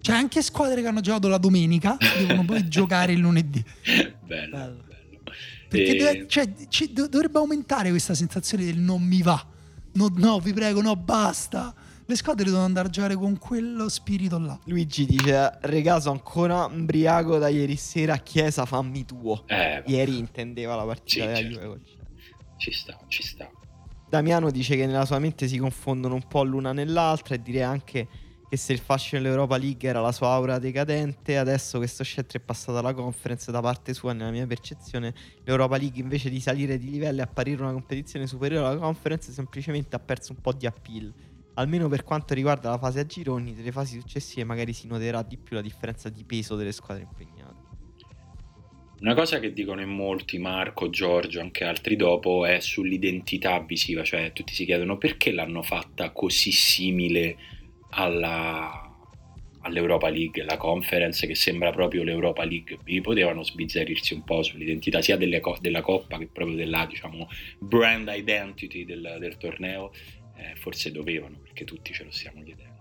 Cioè 0.00 0.14
anche 0.16 0.42
squadre 0.42 0.80
che 0.82 0.88
hanno 0.88 1.00
giocato 1.00 1.28
la 1.28 1.38
domenica 1.38 1.96
devono 2.18 2.44
poi 2.44 2.66
giocare 2.68 3.12
il 3.12 3.18
lunedì. 3.20 3.62
bello, 3.84 4.16
Bello. 4.26 4.50
bello. 4.50 4.84
Perché 5.68 5.90
E- 5.92 5.96
deve- 5.96 6.26
cioè, 6.28 6.52
ci- 6.68 6.92
do- 6.92 7.06
dovrebbe 7.08 7.38
aumentare 7.38 7.90
questa 7.90 8.14
sensazione 8.14 8.64
del 8.64 8.78
non 8.78 9.02
mi 9.02 9.22
va. 9.22 9.46
No, 9.92 10.10
no, 10.16 10.38
vi 10.40 10.52
prego, 10.52 10.80
no, 10.80 10.96
basta. 10.96 11.74
Le 12.06 12.16
squadre 12.16 12.44
devono 12.46 12.64
andare 12.64 12.88
a 12.88 12.90
giocare 12.90 13.14
con 13.14 13.38
quello 13.38 13.88
spirito 13.88 14.36
là. 14.38 14.58
Luigi 14.64 15.06
dice: 15.06 15.58
Regà, 15.62 16.00
sono 16.00 16.14
ancora 16.16 16.64
ubriaco 16.64 17.38
da 17.38 17.46
ieri 17.48 17.76
sera. 17.76 18.16
Chiesa, 18.16 18.64
fammi 18.66 19.04
tuo. 19.04 19.44
Eh, 19.46 19.82
Ieri 19.86 20.18
intendeva 20.18 20.74
la 20.74 20.84
partita 20.84 21.08
Sì, 21.10 21.18
della 21.20 21.36
certo. 21.36 21.60
Juve 21.66 21.80
ci 22.56 22.72
sta, 22.72 22.98
ci 23.06 23.22
sta. 23.22 23.48
Damiano 24.08 24.50
dice 24.50 24.74
che 24.76 24.86
nella 24.86 25.04
sua 25.06 25.20
mente 25.20 25.46
si 25.46 25.56
confondono 25.58 26.14
un 26.14 26.26
po' 26.26 26.42
l'una 26.42 26.72
nell'altra 26.72 27.36
e 27.36 27.42
direi 27.42 27.62
anche 27.62 28.08
che 28.50 28.56
se 28.56 28.72
il 28.72 28.80
fascino 28.80 29.22
dell'Europa 29.22 29.56
League 29.56 29.88
era 29.88 30.00
la 30.00 30.10
sua 30.10 30.30
aura 30.30 30.58
decadente, 30.58 31.38
adesso 31.38 31.78
questo 31.78 32.02
scelto 32.02 32.36
è 32.36 32.40
passato 32.40 32.78
alla 32.78 32.92
conference 32.92 33.52
da 33.52 33.60
parte 33.60 33.94
sua, 33.94 34.12
nella 34.12 34.32
mia 34.32 34.44
percezione, 34.44 35.14
l'Europa 35.44 35.76
League 35.76 36.02
invece 36.02 36.30
di 36.30 36.40
salire 36.40 36.76
di 36.76 36.90
livello 36.90 37.20
e 37.20 37.22
apparire 37.22 37.62
una 37.62 37.70
competizione 37.70 38.26
superiore 38.26 38.66
alla 38.66 38.80
conference 38.80 39.30
semplicemente 39.30 39.94
ha 39.94 40.00
perso 40.00 40.32
un 40.32 40.40
po' 40.40 40.52
di 40.52 40.66
appeal. 40.66 41.14
Almeno 41.54 41.86
per 41.88 42.02
quanto 42.02 42.34
riguarda 42.34 42.70
la 42.70 42.78
fase 42.78 42.98
a 42.98 43.06
gironi, 43.06 43.54
delle 43.54 43.70
fasi 43.70 44.00
successive 44.00 44.42
magari 44.42 44.72
si 44.72 44.88
noterà 44.88 45.22
di 45.22 45.36
più 45.36 45.54
la 45.54 45.62
differenza 45.62 46.08
di 46.08 46.24
peso 46.24 46.56
delle 46.56 46.72
squadre 46.72 47.04
impegnate. 47.04 47.68
Una 48.98 49.14
cosa 49.14 49.38
che 49.38 49.52
dicono 49.52 49.80
in 49.80 49.90
molti, 49.90 50.38
Marco, 50.38 50.90
Giorgio, 50.90 51.40
anche 51.40 51.62
altri 51.62 51.94
dopo, 51.94 52.44
è 52.44 52.58
sull'identità 52.58 53.60
visiva, 53.60 54.02
cioè 54.02 54.32
tutti 54.32 54.54
si 54.54 54.64
chiedono 54.64 54.98
perché 54.98 55.30
l'hanno 55.30 55.62
fatta 55.62 56.10
così 56.10 56.50
simile 56.50 57.58
alla, 57.90 58.88
all'Europa 59.62 60.08
League, 60.08 60.42
la 60.44 60.56
conference 60.56 61.26
che 61.26 61.34
sembra 61.34 61.70
proprio 61.72 62.02
l'Europa 62.02 62.44
League, 62.44 62.78
Quindi 62.82 63.00
potevano 63.00 63.42
sbizzarrirsi 63.44 64.14
un 64.14 64.24
po' 64.24 64.42
sull'identità 64.42 65.02
sia 65.02 65.16
delle 65.16 65.40
co- 65.40 65.58
della 65.60 65.82
Coppa 65.82 66.18
che 66.18 66.28
proprio 66.32 66.56
della 66.56 66.86
diciamo, 66.86 67.28
brand 67.58 68.10
identity 68.14 68.84
del, 68.84 69.16
del 69.18 69.36
torneo, 69.36 69.92
Eh, 70.40 70.56
forse 70.56 70.90
dovevano 70.90 71.36
perché 71.42 71.64
tutti 71.64 71.92
ce 71.92 72.02
lo 72.04 72.10
stiamo 72.10 72.42
chiedendo. 72.42 72.78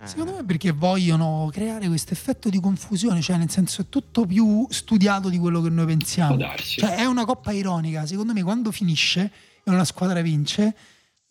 Eh, 0.00 0.06
Secondo 0.06 0.32
me 0.36 0.44
perché 0.46 0.70
vogliono 0.70 1.50
creare 1.52 1.88
questo 1.88 2.14
effetto 2.14 2.48
di 2.48 2.58
confusione, 2.58 3.20
cioè 3.20 3.36
nel 3.36 3.50
senso 3.50 3.82
è 3.82 3.88
tutto 3.90 4.24
più 4.24 4.66
studiato 4.70 5.28
di 5.28 5.36
quello 5.36 5.60
che 5.60 5.68
noi 5.68 5.84
Può 5.84 5.94
pensiamo. 5.94 6.36
darsi. 6.36 6.80
Cioè 6.80 6.94
è 6.96 7.04
una 7.04 7.26
coppa 7.26 7.52
ironica, 7.52 8.06
secondo 8.06 8.32
me 8.32 8.42
quando 8.42 8.70
finisce 8.72 9.30
e 9.62 9.70
una 9.70 9.84
squadra 9.84 10.22
vince, 10.22 10.74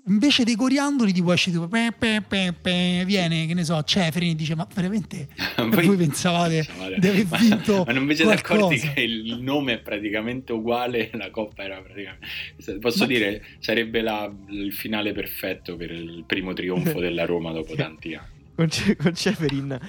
invece 0.08 0.44
dei 0.44 0.56
coriandoli 0.56 1.12
tipo 1.12 1.32
esce 1.34 1.52
tipo 1.52 1.68
pe, 1.68 1.94
pe, 1.98 2.24
pe, 2.28 2.54
pe, 2.60 3.04
viene, 3.06 3.46
che 3.46 3.54
ne 3.54 3.64
so, 3.64 3.82
Ceferin 3.84 4.32
e 4.32 4.36
dice 4.36 4.56
ma 4.56 4.68
veramente? 4.74 5.28
Voi 5.70 5.96
pensavate 5.98 6.66
di 6.98 7.08
aver 7.08 7.26
ma, 7.28 7.38
vinto 7.38 7.84
ma 7.86 7.94
non 7.94 8.06
vi 8.08 8.16
siete 8.16 8.32
accorti 8.32 8.78
che 8.80 9.02
il 9.02 9.40
nome 9.42 9.74
è 9.74 9.80
praticamente 9.80 10.54
uguale 10.54 11.10
la 11.16 11.30
coppa 11.30 11.64
era 11.64 11.82
praticamente 11.82 12.80
posso 12.80 13.00
Ma- 13.00 13.06
dire 13.06 13.44
sarebbe 13.60 14.02
la- 14.02 14.32
il 14.50 14.74
finale 14.74 15.12
perfetto 15.14 15.76
per 15.76 15.92
il 15.92 16.24
primo 16.26 16.54
trionfo 16.54 17.00
della 17.00 17.26
Roma 17.26 17.52
dopo 17.52 17.76
tanti 17.76 18.14
anni. 18.16 18.36
Con, 18.56 18.70
Ce- 18.70 18.96
con 18.96 19.14
Ceferin 19.14 19.80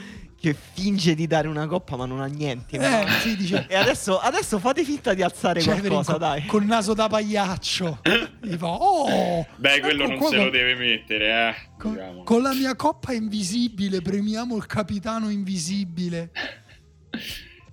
che 0.41 0.55
finge 0.75 1.15
di 1.17 1.27
dare 1.27 1.49
una 1.49 1.67
coppa 1.67 1.97
ma 1.97 2.07
non 2.07 2.21
ha 2.21 2.27
niente. 2.27 2.77
Eh, 2.79 3.09
sì, 3.21 3.37
dice- 3.37 3.67
E 3.69 3.75
adesso, 3.75 4.19
adesso 4.21 4.59
fate 4.61 4.85
finta 4.85 5.13
di 5.15 5.23
alzare 5.23 5.61
Ceferin 5.61 5.89
qualcosa, 5.89 6.13
con, 6.13 6.21
dai. 6.21 6.47
con 6.47 6.63
il 6.63 6.69
naso 6.69 6.95
da 6.95 7.09
pagliaccio. 7.09 8.01
Gli 8.41 8.55
fa, 8.57 8.67
oh, 8.69 9.47
beh 9.57 9.81
quello 9.81 10.03
ecco 10.05 10.11
non 10.13 10.19
qua 10.21 10.29
se 10.29 10.37
lo 10.37 10.51
deve 10.51 10.75
mettere 10.77 11.27
eh 11.49 11.55
Con, 11.77 11.93
diciamo. 11.93 12.23
con 12.23 12.43
la 12.43 12.55
mia 12.55 12.77
coppa 12.77 13.13
invisibile 13.13 14.01
premiamo 14.01 14.57
il 14.57 14.67
capitano 14.67 15.29
invisibile. 15.29 16.31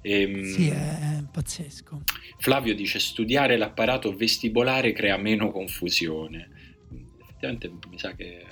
Ehm, 0.01 0.43
Sì, 0.53 0.69
è 0.69 1.23
pazzesco. 1.31 2.01
Flavio 2.39 2.75
dice 2.75 2.99
studiare 2.99 3.57
l'apparato 3.57 4.15
vestibolare 4.15 4.91
crea 4.91 5.17
meno 5.17 5.51
confusione 5.51 6.49
effettivamente 7.21 7.71
mi 7.89 7.99
sa 7.99 8.13
che 8.13 8.43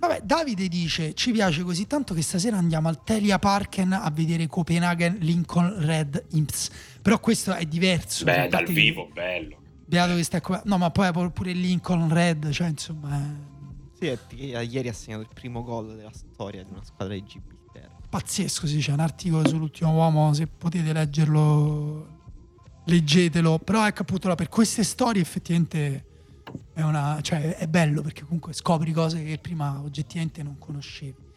Vabbè, 0.00 0.22
Davide 0.22 0.66
dice: 0.68 1.12
Ci 1.14 1.30
piace 1.30 1.62
così 1.62 1.86
tanto 1.86 2.14
che 2.14 2.22
stasera 2.22 2.56
andiamo 2.56 2.88
al 2.88 3.04
Telia 3.04 3.38
Parken 3.38 3.92
a 3.92 4.10
vedere 4.10 4.46
Copenaghen 4.46 5.18
Lincoln 5.20 5.84
Red 5.84 6.24
Imps. 6.30 6.70
Però 7.02 7.20
questo 7.20 7.52
è 7.52 7.64
diverso. 7.66 8.24
beh 8.24 8.48
dal 8.48 8.64
che- 8.64 8.72
vivo 8.72 9.08
bello 9.12 9.58
Beato 9.86 10.14
che 10.14 10.22
sta 10.22 10.40
qua. 10.40 10.62
No, 10.64 10.78
ma 10.78 10.90
poi 10.90 11.10
pure 11.30 11.52
Lincoln 11.52 12.08
Red, 12.12 12.50
cioè 12.50 12.68
insomma, 12.68 13.16
è 13.18 13.98
Sì, 13.98 14.06
è 14.06 14.18
che 14.26 14.36
ieri 14.36 14.88
ha 14.88 14.92
segnato 14.92 15.22
il 15.22 15.28
primo 15.34 15.62
gol 15.62 15.96
della 15.96 16.12
storia 16.14 16.62
di 16.62 16.70
una 16.70 16.82
squadra 16.84 17.12
di 17.14 17.24
Gibilterra. 17.24 17.96
pazzesco. 18.08 18.66
Sì, 18.66 18.78
c'è 18.78 18.92
un 18.92 19.00
articolo 19.00 19.46
sull'ultimo 19.46 19.92
uomo. 19.92 20.32
Se 20.32 20.46
potete 20.46 20.92
leggerlo, 20.94 22.18
leggetelo. 22.86 23.58
Però 23.58 23.86
ecco 23.86 24.02
appunto 24.02 24.28
là, 24.28 24.34
per 24.36 24.48
queste 24.48 24.82
storie 24.84 25.20
effettivamente 25.20 26.04
è, 26.72 26.82
una, 26.82 27.18
cioè, 27.22 27.56
è 27.56 27.66
bello 27.66 28.02
perché 28.02 28.22
comunque 28.22 28.52
scopri 28.52 28.92
cose 28.92 29.22
che 29.22 29.38
prima 29.38 29.80
oggettivamente 29.82 30.42
non 30.42 30.58
conoscevi. 30.58 31.28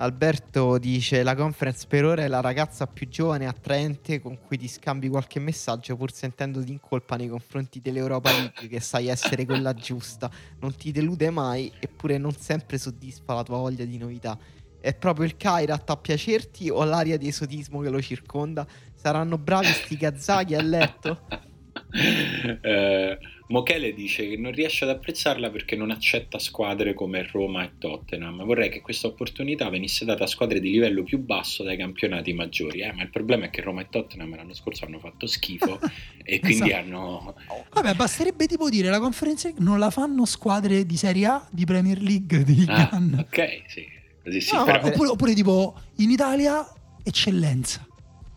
Alberto 0.00 0.78
dice: 0.78 1.22
La 1.24 1.34
conference 1.34 1.84
per 1.88 2.04
ora 2.04 2.22
è 2.22 2.28
la 2.28 2.40
ragazza 2.40 2.86
più 2.86 3.08
giovane 3.08 3.44
e 3.44 3.46
attraente 3.48 4.20
con 4.20 4.38
cui 4.38 4.56
ti 4.56 4.68
scambi 4.68 5.08
qualche 5.08 5.40
messaggio, 5.40 5.96
pur 5.96 6.12
sentendoti 6.12 6.70
in 6.70 6.80
colpa 6.80 7.16
nei 7.16 7.28
confronti 7.28 7.80
dell'Europa 7.80 8.30
League, 8.30 8.68
che 8.68 8.80
sai 8.80 9.08
essere 9.08 9.44
quella 9.44 9.74
giusta. 9.74 10.30
Non 10.60 10.74
ti 10.76 10.92
delude 10.92 11.30
mai, 11.30 11.72
eppure 11.80 12.16
non 12.16 12.32
sempre 12.36 12.78
soddisfa 12.78 13.34
la 13.34 13.42
tua 13.42 13.56
voglia 13.56 13.84
di 13.84 13.98
novità. 13.98 14.38
È 14.80 14.94
proprio 14.94 15.26
il 15.26 15.36
Kairat 15.36 15.90
a 15.90 15.96
piacerti 15.96 16.70
o 16.70 16.84
l'aria 16.84 17.16
di 17.16 17.26
esotismo 17.26 17.80
che 17.80 17.90
lo 17.90 18.00
circonda? 18.00 18.64
Saranno 18.94 19.36
bravi 19.36 19.66
sti 19.66 19.96
Kazaki 19.96 20.54
a 20.54 20.62
letto? 20.62 21.26
Eh, 21.90 23.18
Mochele 23.48 23.94
dice 23.94 24.28
che 24.28 24.36
non 24.36 24.52
riesce 24.52 24.84
ad 24.84 24.90
apprezzarla 24.90 25.48
perché 25.50 25.74
non 25.74 25.90
accetta 25.90 26.38
squadre 26.38 26.92
come 26.92 27.26
Roma 27.32 27.64
e 27.64 27.70
Tottenham. 27.78 28.44
Vorrei 28.44 28.68
che 28.68 28.82
questa 28.82 29.06
opportunità 29.06 29.70
venisse 29.70 30.04
data 30.04 30.24
a 30.24 30.26
squadre 30.26 30.60
di 30.60 30.70
livello 30.70 31.02
più 31.02 31.18
basso 31.18 31.62
dai 31.62 31.78
campionati 31.78 32.34
maggiori. 32.34 32.80
Eh, 32.80 32.92
ma 32.92 33.02
il 33.02 33.08
problema 33.10 33.46
è 33.46 33.50
che 33.50 33.62
Roma 33.62 33.80
e 33.80 33.86
Tottenham 33.88 34.36
l'anno 34.36 34.52
scorso 34.52 34.84
hanno 34.84 34.98
fatto 34.98 35.26
schifo 35.26 35.78
e 36.22 36.40
quindi 36.40 36.70
Esatto. 36.70 36.74
hanno. 36.76 37.34
Vabbè, 37.72 37.94
basterebbe 37.94 38.46
tipo 38.46 38.68
dire 38.68 38.90
la 38.90 39.00
conferenza 39.00 39.50
non 39.58 39.78
la 39.78 39.88
fanno 39.90 40.26
squadre 40.26 40.84
di 40.84 40.96
Serie 40.98 41.26
A, 41.26 41.46
di 41.50 41.64
Premier 41.64 42.02
League, 42.02 42.44
di 42.44 42.54
Ligue 42.54 42.74
Ah, 42.74 42.90
1. 43.00 43.18
ok, 43.20 43.62
sì, 43.66 43.86
così 44.22 44.40
sì. 44.42 44.54
No, 44.54 44.64
però-. 44.64 44.86
Oppure, 44.88 45.08
oppure 45.08 45.32
tipo 45.34 45.80
in 45.96 46.10
Italia 46.10 46.70
eccellenza, 47.02 47.86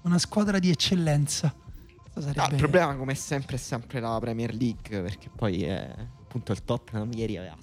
una 0.04 0.18
squadra 0.20 0.58
di 0.58 0.70
eccellenza. 0.70 1.54
No, 2.14 2.48
il 2.50 2.56
problema 2.58 2.96
come 2.96 3.16
sempre 3.16 3.56
è 3.56 3.60
sempre 3.60 4.00
la 4.00 4.18
Premier 4.20 4.54
League 4.54 5.02
perché 5.02 5.30
poi 5.34 5.64
è, 5.64 5.96
appunto 6.20 6.52
il 6.52 6.64
Tottenham 6.64 7.10
ieri 7.14 7.38
aveva 7.38 7.58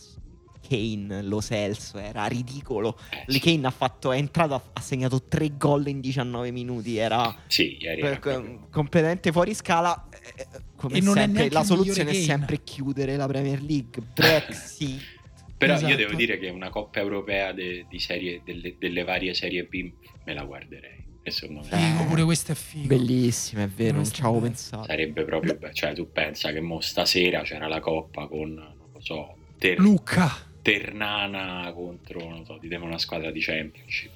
Kane, 0.68 1.22
lo 1.22 1.40
Celso, 1.40 1.98
era 1.98 2.26
ridicolo. 2.26 2.98
Eh, 3.26 3.38
Kane 3.38 3.66
ha 3.66 3.70
fatto, 3.70 4.12
è 4.12 4.18
entrato, 4.18 4.70
ha 4.72 4.80
segnato 4.80 5.22
tre 5.22 5.56
gol 5.56 5.88
in 5.88 6.00
19 6.00 6.50
minuti, 6.50 6.98
era, 6.98 7.34
sì, 7.46 7.78
per, 7.80 8.66
completamente 8.70 9.32
fuori 9.32 9.54
scala. 9.54 10.08
Eh, 10.36 10.46
come 10.76 11.00
sempre, 11.00 11.50
la 11.50 11.64
soluzione 11.64 12.10
è 12.10 12.14
sempre 12.14 12.62
chiudere 12.62 13.16
la 13.16 13.26
Premier 13.26 13.62
League. 13.62 14.02
Brexit. 14.14 15.16
Però 15.58 15.74
esatto. 15.74 15.90
io 15.90 15.96
devo 15.96 16.14
dire 16.14 16.38
che 16.38 16.50
una 16.50 16.70
Coppa 16.70 17.00
Europea 17.00 17.52
de, 17.52 17.84
di 17.88 17.98
serie, 17.98 18.42
delle, 18.44 18.76
delle 18.78 19.02
varie 19.02 19.34
serie 19.34 19.64
B 19.64 19.90
me 20.24 20.34
la 20.34 20.44
guarderei. 20.44 21.07
E 21.28 21.30
secondo 21.30 21.60
me 21.60 21.76
figo, 21.76 22.04
pure 22.06 22.24
questo 22.24 22.52
è 22.52 22.54
figo. 22.54 22.86
Bellissima, 22.86 23.62
è 23.62 23.68
vero, 23.68 23.96
non 23.96 24.10
ci 24.10 24.22
avevo 24.22 24.40
pensato. 24.40 24.84
Sarebbe 24.84 25.24
proprio 25.24 25.54
bello. 25.54 25.72
Cioè, 25.74 25.92
tu 25.92 26.10
pensa 26.10 26.52
che 26.52 26.60
mo 26.60 26.80
stasera 26.80 27.42
c'era 27.42 27.68
la 27.68 27.80
Coppa 27.80 28.26
con, 28.26 28.54
non 28.54 28.88
lo 28.92 29.00
so, 29.00 29.36
Ter- 29.58 29.78
Luca. 29.78 30.46
Ternana 30.62 31.70
contro, 31.72 32.28
non 32.28 32.44
so, 32.44 32.58
diciamo 32.58 32.86
una 32.86 32.98
squadra 32.98 33.30
di 33.30 33.40
Championship. 33.40 34.10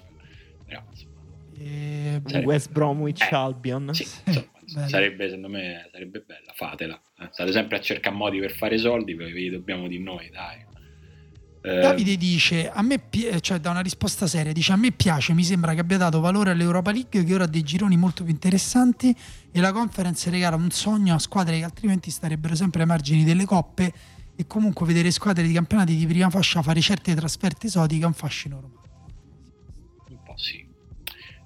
Però, 0.64 0.82
e... 1.59 2.20
sarebbe... 2.24 2.47
West 2.47 2.70
Bromwich 2.72 3.20
eh, 3.22 3.34
Albion. 3.34 3.94
Sì, 3.94 4.06
insomma, 4.24 4.89
sarebbe, 4.89 5.26
secondo 5.26 5.48
me, 5.48 5.89
sarebbe 5.93 6.20
bella, 6.26 6.52
fatela. 6.55 7.01
Eh, 7.18 7.28
state 7.30 7.52
sempre 7.52 7.76
a 7.76 7.80
cercare 7.80 8.16
modi 8.16 8.39
per 8.40 8.52
fare 8.52 8.78
soldi, 8.78 9.14
perché 9.14 9.32
vi 9.32 9.51
dobbiamo 9.51 9.86
di 9.86 9.98
noi, 9.98 10.30
dai. 10.30 10.64
Eh... 11.62 11.78
Davide 11.80 12.16
dice: 12.16 12.68
A 12.70 12.82
me, 12.82 12.98
pi- 12.98 13.40
cioè, 13.40 13.59
da 13.59 13.70
una 13.70 13.80
risposta 13.80 14.26
seria, 14.26 14.52
dice: 14.52 14.72
A 14.72 14.76
me 14.76 14.90
piace, 14.90 15.32
mi 15.32 15.44
sembra 15.44 15.74
che 15.74 15.80
abbia 15.80 15.97
dato 15.97 16.20
valore 16.20 16.51
all'Europa 16.51 16.90
League, 16.90 17.24
che 17.24 17.34
ora 17.34 17.44
ha 17.44 17.47
dei 17.48 17.62
gironi 17.62 17.97
molto 17.97 18.24
più 18.24 18.32
interessanti. 18.32 19.14
E 19.51 19.60
la 19.60 19.72
conference 19.72 20.28
regala 20.28 20.56
un 20.56 20.70
sogno 20.70 21.14
a 21.14 21.18
squadre 21.18 21.59
che 21.59 21.64
altrimenti 21.64 22.10
starebbero 22.10 22.55
sempre 22.55 22.82
ai 22.82 22.89
margini 22.89 23.24
delle 23.24 23.44
coppe 23.44 23.93
e 24.34 24.47
comunque 24.47 24.86
vedere 24.86 25.10
squadre 25.10 25.47
di 25.47 25.52
campionati 25.52 25.94
di 25.94 26.06
prima 26.06 26.30
fascia 26.30 26.62
fare 26.62 26.80
certe 26.80 27.14
trasferte 27.14 27.66
esotiche 27.66 28.02
è 28.02 28.06
un 28.06 28.14
fascino 28.14 28.60
romantico. 28.60 28.80
Un 30.09 30.22
po' 30.24 30.36
sì. 30.36 30.66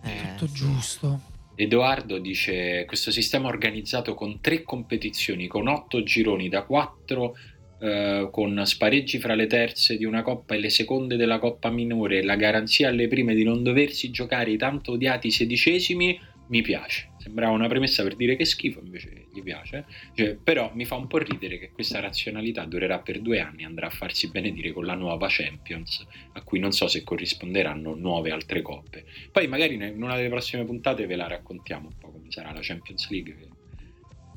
È 0.01 0.35
tutto 0.37 0.45
eh, 0.45 0.55
giusto. 0.55 1.21
Edoardo 1.57 2.19
dice 2.19 2.85
questo 2.87 3.11
sistema 3.11 3.49
organizzato 3.49 4.15
con 4.15 4.41
tre 4.41 4.63
competizioni, 4.63 5.47
con 5.47 5.69
otto 5.69 6.03
gironi 6.03 6.49
da 6.49 6.63
quattro, 6.63 7.37
eh, 7.79 8.29
con 8.31 8.63
spareggi 8.65 9.19
fra 9.19 9.35
le 9.35 9.47
terze 9.47 9.97
di 9.97 10.05
una 10.05 10.23
coppa 10.23 10.55
e 10.55 10.59
le 10.59 10.71
seconde 10.71 11.17
della 11.17 11.39
coppa 11.39 11.71
minore, 11.71 12.23
la 12.23 12.37
garanzia 12.37 12.89
alle 12.89 13.09
prime 13.09 13.35
di 13.35 13.45
non 13.45 13.63
doversi 13.63 14.11
giocare 14.11 14.51
i 14.51 14.57
tanto 14.57 14.93
odiati 14.93 15.31
sedicesimi, 15.31 16.19
mi 16.49 16.63
piace. 16.63 17.11
Sembrava 17.19 17.53
una 17.53 17.67
premessa 17.67 18.03
per 18.03 18.15
dire 18.15 18.37
che 18.37 18.45
schifo, 18.45 18.81
invece 18.81 19.27
gli 19.33 19.43
piace. 19.43 19.85
Cioè, 20.15 20.37
però 20.37 20.71
mi 20.75 20.85
fa 20.85 20.95
un 20.95 21.09
po' 21.09 21.19
ridere 21.19 21.59
che 21.59 21.71
questa 21.73 21.99
razionalità 21.99 22.65
durerà 22.65 23.01
per 23.01 23.21
due 23.21 23.41
anni 23.41 23.63
e 23.63 23.67
andrà 23.67 23.89
a 23.89 23.91
farsi 23.91 24.31
benedire 24.31 24.73
con 24.73 24.87
la 24.87 24.95
nuova 24.95 25.27
Champions, 25.29 26.07
a 26.33 26.43
cui 26.43 26.61
non 26.61 26.71
so 26.71 26.87
se 26.87 27.03
corrisponderanno 27.03 27.95
nuove 27.95 28.31
altre 28.31 28.63
coppe. 28.63 29.05
Poi 29.33 29.49
magari 29.49 29.75
in 29.75 30.03
una 30.03 30.15
delle 30.17 30.29
prossime 30.29 30.65
puntate 30.65 31.07
ve 31.07 31.17
la 31.17 31.27
raccontiamo 31.27 31.89
un 31.89 31.99
po' 31.99 32.13
come 32.13 32.31
sarà 32.31 32.53
la 32.53 32.61
Champions 32.63 33.11
League, 33.11 33.37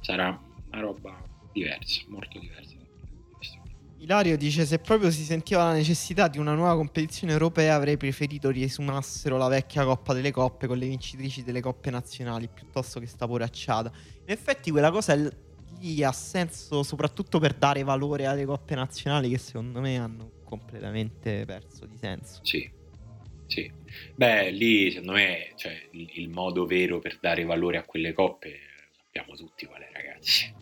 sarà 0.01 0.37
una 0.71 0.81
roba 0.81 1.21
diversa, 1.53 2.01
molto 2.07 2.39
diversa. 2.39 2.68
Ilario 3.99 4.37
dice: 4.37 4.65
Se 4.65 4.79
proprio 4.79 5.11
si 5.11 5.23
sentiva 5.23 5.65
la 5.65 5.73
necessità 5.73 6.29
di 6.29 6.37
una 6.37 6.53
nuova 6.53 6.75
competizione 6.75 7.33
europea, 7.33 7.75
avrei 7.75 7.97
preferito 7.97 8.49
riesumassero 8.49 9.37
la 9.37 9.49
vecchia 9.49 9.83
Coppa 9.83 10.13
delle 10.13 10.31
Coppe 10.31 10.67
con 10.67 10.77
le 10.77 10.87
vincitrici 10.87 11.43
delle 11.43 11.59
coppe 11.59 11.89
nazionali 11.89 12.47
piuttosto 12.47 13.01
che 13.01 13.07
sta 13.07 13.27
poracciata. 13.27 13.91
In 14.25 14.31
effetti, 14.31 14.71
quella 14.71 14.89
cosa 14.89 15.15
lì 15.79 16.03
ha 16.03 16.13
senso 16.13 16.81
soprattutto 16.81 17.39
per 17.39 17.53
dare 17.53 17.83
valore 17.83 18.25
alle 18.25 18.45
coppe 18.45 18.73
nazionali 18.73 19.29
che 19.29 19.37
secondo 19.37 19.81
me 19.81 19.97
hanno 19.97 20.31
completamente 20.45 21.43
perso 21.45 21.85
di 21.85 21.97
senso. 21.97 22.39
Sì, 22.43 22.69
sì. 23.47 23.69
Beh, 24.15 24.49
lì 24.51 24.91
secondo 24.91 25.11
me 25.11 25.51
cioè, 25.57 25.89
il, 25.91 26.29
modo 26.29 26.65
vero 26.65 26.99
per 26.99 27.17
dare 27.19 27.43
valore 27.43 27.77
a 27.77 27.83
quelle 27.83 28.13
coppe 28.13 28.59
sappiamo 28.95 29.35
tutti 29.35 29.65
qual 29.65 29.81
è, 29.81 29.89
ragazzi. 29.91 30.53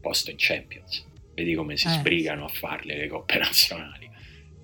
Posto 0.00 0.30
in 0.30 0.36
Champions 0.38 1.08
vedi 1.40 1.54
come 1.54 1.76
si 1.76 1.86
eh. 1.86 1.90
sbrigano 1.90 2.44
a 2.44 2.48
farle 2.48 2.96
le 2.96 3.08
coppe 3.08 3.38
nazionali. 3.38 4.08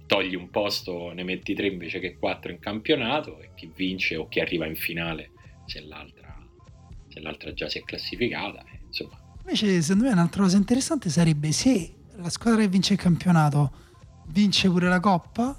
Togli 0.07 0.37
un 0.37 0.51
posto, 0.51 1.13
ne 1.13 1.25
metti 1.25 1.55
tre 1.55 1.67
invece 1.67 1.99
che 1.99 2.17
quattro 2.17 2.53
in 2.53 2.61
campionato 2.61 3.41
e 3.41 3.51
chi 3.55 3.71
vince 3.75 4.17
o 4.17 4.29
chi 4.29 4.41
arriva 4.41 4.67
in 4.67 4.77
finale 4.77 5.31
se 5.67 5.81
l'altra, 5.81 6.37
se 7.09 7.21
l'altra 7.21 7.53
già 7.53 7.69
si 7.69 7.79
è 7.79 7.83
classificata. 7.83 8.61
Eh, 8.61 8.81
insomma. 8.87 9.21
Invece, 9.41 9.83
secondo 9.83 10.05
me, 10.05 10.13
un'altra 10.13 10.43
cosa 10.43 10.57
interessante 10.57 11.09
sarebbe 11.09 11.51
se 11.51 11.95
la 12.17 12.31
squadra 12.31 12.61
che 12.61 12.69
vince 12.69 12.93
il 12.93 12.99
campionato 12.99 13.85
vince 14.29 14.69
pure 14.69 14.89
la 14.89 15.01
coppa, 15.01 15.59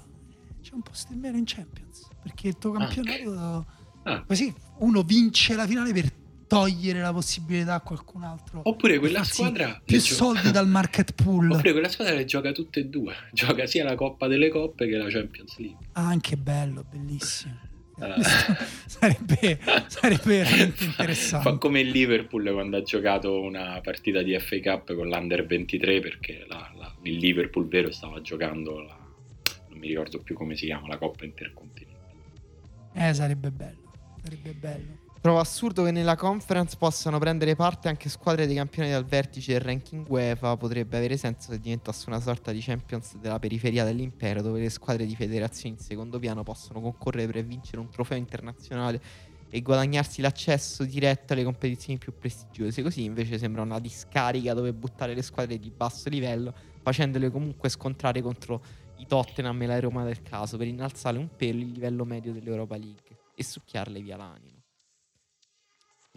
c'è 0.62 0.72
un 0.74 0.82
posto 0.82 1.12
in 1.12 1.20
meno 1.20 1.36
in 1.36 1.44
Champions. 1.44 2.08
Perché 2.22 2.48
il 2.48 2.58
tuo 2.58 2.72
campionato, 2.72 3.66
okay. 4.00 4.14
ah. 4.14 4.24
così 4.26 4.52
uno 4.78 5.02
vince 5.02 5.54
la 5.54 5.66
finale 5.66 5.92
per 5.92 6.10
togliere 6.48 7.00
la 7.00 7.12
possibilità 7.12 7.74
a 7.74 7.80
qualcun 7.80 8.24
altro. 8.24 8.62
Oppure 8.64 8.98
quella 8.98 9.22
squadra 9.22 9.80
più 9.84 10.00
soldi 10.00 10.44
gio- 10.44 10.50
dal 10.50 10.66
market 10.66 11.12
pool. 11.12 11.52
Oppure 11.52 11.72
quella 11.72 11.88
squadra 11.88 12.14
le 12.14 12.24
gioca 12.24 12.50
tutte 12.50 12.80
e 12.80 12.86
due, 12.86 13.14
gioca 13.32 13.66
sia 13.66 13.84
la 13.84 13.94
Coppa 13.94 14.26
delle 14.26 14.48
Coppe 14.48 14.88
che 14.88 14.96
la 14.96 15.08
Champions 15.08 15.56
League. 15.58 15.86
Ah, 15.92 16.08
anche 16.08 16.36
bello, 16.36 16.84
bellissimo. 16.90 17.66
Uh. 17.96 18.22
sarebbe, 18.86 19.58
sarebbe 19.88 20.74
interessante. 20.78 21.50
Fa 21.50 21.56
come 21.58 21.80
il 21.80 21.90
Liverpool 21.90 22.50
quando 22.52 22.76
ha 22.78 22.82
giocato 22.82 23.40
una 23.40 23.80
partita 23.82 24.22
di 24.22 24.38
FA 24.40 24.60
Cup 24.60 24.94
con 24.94 25.08
l'Under 25.08 25.46
23 25.46 26.00
perché 26.00 26.44
la, 26.48 26.72
la, 26.76 26.92
il 27.02 27.18
Liverpool 27.18 27.68
vero 27.68 27.92
stava 27.92 28.20
giocando 28.20 28.80
la, 28.80 28.96
non 29.68 29.78
mi 29.78 29.88
ricordo 29.88 30.20
più 30.20 30.34
come 30.34 30.56
si 30.56 30.66
chiama, 30.66 30.88
la 30.88 30.96
Coppa 30.96 31.24
Intercontinentale. 31.24 31.96
Eh, 32.94 33.12
sarebbe 33.14 33.50
bello, 33.50 33.92
sarebbe 34.22 34.52
bello. 34.52 34.97
Trovo 35.20 35.40
assurdo 35.40 35.82
che 35.82 35.90
nella 35.90 36.14
conference 36.14 36.76
possano 36.76 37.18
prendere 37.18 37.56
parte 37.56 37.88
anche 37.88 38.08
squadre 38.08 38.46
dei 38.46 38.54
campioni 38.54 38.88
del 38.90 39.04
vertice 39.04 39.52
del 39.52 39.62
ranking 39.62 40.08
UEFA. 40.08 40.56
Potrebbe 40.56 40.96
avere 40.96 41.16
senso 41.16 41.50
se 41.50 41.58
diventasse 41.58 42.08
una 42.08 42.20
sorta 42.20 42.52
di 42.52 42.60
Champions 42.60 43.16
della 43.16 43.40
periferia 43.40 43.84
dell'impero, 43.84 44.42
dove 44.42 44.60
le 44.60 44.70
squadre 44.70 45.06
di 45.06 45.16
federazioni 45.16 45.74
in 45.74 45.82
secondo 45.82 46.20
piano 46.20 46.44
possono 46.44 46.80
concorrere 46.80 47.32
per 47.32 47.44
vincere 47.44 47.80
un 47.80 47.90
trofeo 47.90 48.16
internazionale 48.16 49.00
e 49.50 49.60
guadagnarsi 49.60 50.20
l'accesso 50.20 50.84
diretto 50.84 51.32
alle 51.32 51.42
competizioni 51.42 51.98
più 51.98 52.16
prestigiose. 52.16 52.80
Così 52.82 53.02
invece 53.02 53.38
sembra 53.38 53.62
una 53.62 53.80
discarica 53.80 54.54
dove 54.54 54.72
buttare 54.72 55.14
le 55.14 55.22
squadre 55.22 55.58
di 55.58 55.70
basso 55.70 56.08
livello, 56.08 56.54
facendole 56.80 57.28
comunque 57.30 57.68
scontrare 57.70 58.22
contro 58.22 58.62
i 58.98 59.06
Tottenham 59.06 59.60
e 59.62 59.66
la 59.66 59.80
Roma 59.80 60.04
del 60.04 60.22
caso, 60.22 60.56
per 60.56 60.68
innalzare 60.68 61.18
un 61.18 61.28
pelo 61.34 61.58
il 61.58 61.72
livello 61.72 62.04
medio 62.04 62.32
dell'Europa 62.32 62.76
League 62.76 63.18
e 63.34 63.42
succhiarle 63.42 64.00
via 64.00 64.16
l'anima. 64.16 64.57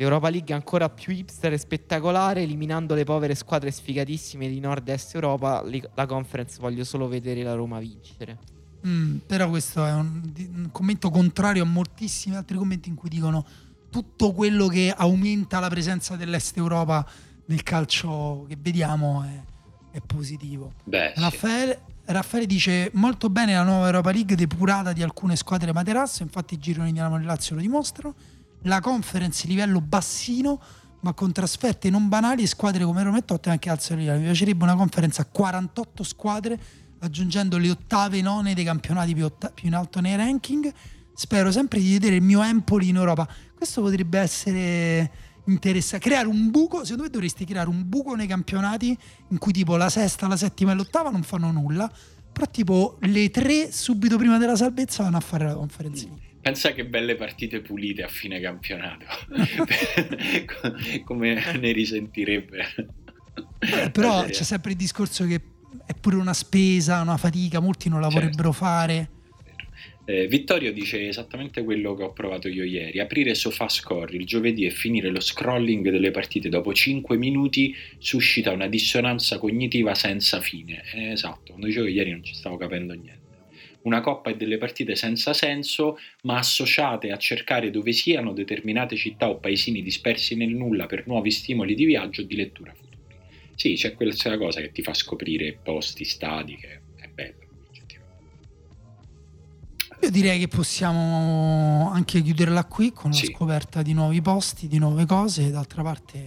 L'Europa 0.01 0.29
League 0.29 0.51
è 0.51 0.53
ancora 0.53 0.89
più 0.89 1.13
hipster 1.13 1.53
e 1.53 1.59
spettacolare, 1.59 2.41
eliminando 2.41 2.95
le 2.95 3.03
povere 3.03 3.35
squadre 3.35 3.69
sfigatissime 3.69 4.49
di 4.49 4.59
nord-est 4.59 5.13
Europa. 5.13 5.63
La 5.93 6.07
conference 6.07 6.57
voglio 6.59 6.83
solo 6.83 7.07
vedere 7.07 7.43
la 7.43 7.53
Roma 7.53 7.77
vincere. 7.77 8.39
Mm, 8.87 9.17
però 9.27 9.47
questo 9.47 9.85
è 9.85 9.93
un, 9.93 10.33
un, 10.55 10.69
commento 10.71 11.11
contrario 11.11 11.61
a 11.61 11.65
moltissimi 11.67 12.35
altri 12.35 12.57
commenti 12.57 12.89
in 12.89 12.95
cui 12.95 13.09
dicono 13.09 13.45
tutto 13.91 14.31
quello 14.31 14.65
che 14.65 14.91
aumenta 14.91 15.59
la 15.59 15.69
presenza 15.69 16.15
dell'Est 16.15 16.57
Europa 16.57 17.07
nel 17.45 17.61
calcio 17.61 18.47
che 18.49 18.57
vediamo 18.59 19.21
è, 19.21 19.97
è 19.97 20.01
positivo. 20.03 20.73
Beh, 20.83 21.13
Raffaele, 21.15 21.79
sì. 21.85 22.11
Raffaele, 22.11 22.47
dice 22.47 22.89
molto 22.95 23.29
bene 23.29 23.53
la 23.53 23.61
nuova 23.61 23.85
Europa 23.85 24.09
League 24.09 24.35
depurata 24.35 24.93
di 24.93 25.03
alcune 25.03 25.35
squadre 25.35 25.71
materasso, 25.71 26.23
infatti 26.23 26.55
i 26.55 26.57
gironi 26.57 26.91
di 26.91 26.99
Lazio 26.99 27.53
lo 27.53 27.61
dimostrano 27.61 28.15
la 28.63 28.79
conference 28.79 29.47
livello 29.47 29.81
bassino 29.81 30.59
ma 31.01 31.13
con 31.13 31.31
trasferte 31.31 31.89
non 31.89 32.07
banali 32.09 32.43
e 32.43 32.47
squadre 32.47 32.83
come 32.83 33.03
Roma 33.03 33.17
e 33.17 33.25
Tottenham 33.25 33.59
che 33.59 33.69
alzano 33.69 33.99
il 33.99 34.05
livello. 34.05 34.21
Mi 34.21 34.27
piacerebbe 34.27 34.63
una 34.63 34.75
conferenza 34.75 35.23
a 35.23 35.25
48 35.25 36.03
squadre 36.03 36.59
aggiungendo 36.99 37.57
le 37.57 37.71
ottave 37.71 38.19
e 38.19 38.21
none 38.21 38.53
dei 38.53 38.63
campionati 38.63 39.13
più, 39.13 39.25
otta- 39.25 39.49
più, 39.49 39.67
in 39.67 39.73
alto 39.73 39.99
nei 39.99 40.15
ranking. 40.15 40.71
Spero 41.13 41.51
sempre 41.51 41.79
di 41.79 41.91
vedere 41.93 42.15
il 42.15 42.21
mio 42.21 42.41
Empoli 42.43 42.89
in 42.89 42.95
Europa. 42.95 43.27
Questo 43.55 43.81
potrebbe 43.81 44.19
essere 44.19 45.11
interessante. 45.45 46.07
Creare 46.07 46.27
un 46.27 46.51
buco, 46.51 46.83
secondo 46.83 47.03
me 47.03 47.09
dovresti 47.09 47.45
creare 47.45 47.69
un 47.69 47.87
buco 47.87 48.13
nei 48.13 48.27
campionati 48.27 48.95
in 49.29 49.37
cui 49.39 49.51
tipo 49.51 49.75
la 49.77 49.89
sesta, 49.89 50.27
la 50.27 50.37
settima 50.37 50.71
e 50.71 50.75
l'ottava 50.75 51.09
non 51.09 51.23
fanno 51.23 51.51
nulla, 51.51 51.91
però 52.31 52.45
tipo 52.49 52.97
le 53.01 53.29
tre 53.31 53.71
subito 53.71 54.17
prima 54.17 54.37
della 54.37 54.55
salvezza 54.55 55.03
vanno 55.03 55.17
a 55.17 55.21
fare 55.21 55.45
la 55.45 55.55
conferenza. 55.55 56.05
Pensa 56.41 56.73
che 56.73 56.85
belle 56.85 57.15
partite 57.15 57.61
pulite 57.61 58.03
a 58.03 58.07
fine 58.07 58.39
campionato, 58.39 59.05
come 61.05 61.39
ne 61.59 61.71
risentirebbe. 61.71 62.65
Però 63.91 64.25
c'è 64.25 64.43
sempre 64.43 64.71
il 64.71 64.77
discorso 64.77 65.25
che 65.25 65.39
è 65.85 65.93
pure 65.93 66.15
una 66.15 66.33
spesa, 66.33 67.01
una 67.01 67.17
fatica, 67.17 67.59
molti 67.59 67.89
non 67.89 68.01
la 68.01 68.07
vorrebbero 68.07 68.51
certo. 68.51 68.65
fare. 68.65 69.09
Eh, 70.03 70.27
Vittorio 70.27 70.73
dice 70.73 71.07
esattamente 71.07 71.63
quello 71.63 71.93
che 71.93 72.03
ho 72.03 72.11
provato 72.11 72.47
io 72.47 72.63
ieri: 72.63 72.99
aprire 72.99 73.35
SofaScore 73.35 74.15
il 74.15 74.25
giovedì 74.25 74.65
e 74.65 74.71
finire 74.71 75.09
lo 75.09 75.19
scrolling 75.19 75.89
delle 75.89 76.11
partite 76.11 76.49
dopo 76.49 76.73
5 76.73 77.17
minuti 77.17 77.75
suscita 77.99 78.51
una 78.51 78.67
dissonanza 78.67 79.37
cognitiva 79.37 79.93
senza 79.93 80.41
fine. 80.41 80.81
Eh, 80.93 81.11
esatto, 81.11 81.51
quando 81.51 81.67
dicevo 81.67 81.85
ieri 81.85 82.11
non 82.11 82.23
ci 82.23 82.33
stavo 82.33 82.57
capendo 82.57 82.93
niente. 82.93 83.19
Una 83.83 84.01
coppa 84.01 84.29
e 84.29 84.35
delle 84.35 84.57
partite 84.57 84.95
senza 84.95 85.33
senso, 85.33 85.97
ma 86.23 86.37
associate 86.37 87.11
a 87.11 87.17
cercare 87.17 87.71
dove 87.71 87.91
siano 87.93 88.31
determinate 88.31 88.95
città 88.95 89.27
o 89.29 89.37
paesini 89.37 89.81
dispersi 89.81 90.35
nel 90.35 90.51
nulla 90.51 90.85
per 90.85 91.07
nuovi 91.07 91.31
stimoli 91.31 91.73
di 91.73 91.85
viaggio 91.85 92.21
o 92.21 92.25
di 92.25 92.35
lettura 92.35 92.73
futuri. 92.73 92.97
Sì, 93.55 93.73
c'è 93.73 93.95
quella 93.95 94.13
cosa 94.37 94.61
che 94.61 94.71
ti 94.71 94.81
fa 94.83 94.93
scoprire 94.93 95.57
posti, 95.61 96.03
stadi, 96.05 96.55
che 96.57 96.81
è 96.95 97.07
bello. 97.07 97.39
Io 100.03 100.09
direi 100.09 100.39
che 100.39 100.47
possiamo 100.47 101.91
anche 101.91 102.21
chiuderla 102.23 102.65
qui 102.65 102.91
con 102.91 103.13
Sì. 103.13 103.27
la 103.27 103.37
scoperta 103.37 103.83
di 103.83 103.93
nuovi 103.93 104.19
posti, 104.19 104.67
di 104.67 104.79
nuove 104.79 105.05
cose. 105.05 105.51
D'altra 105.51 105.83
parte 105.83 106.19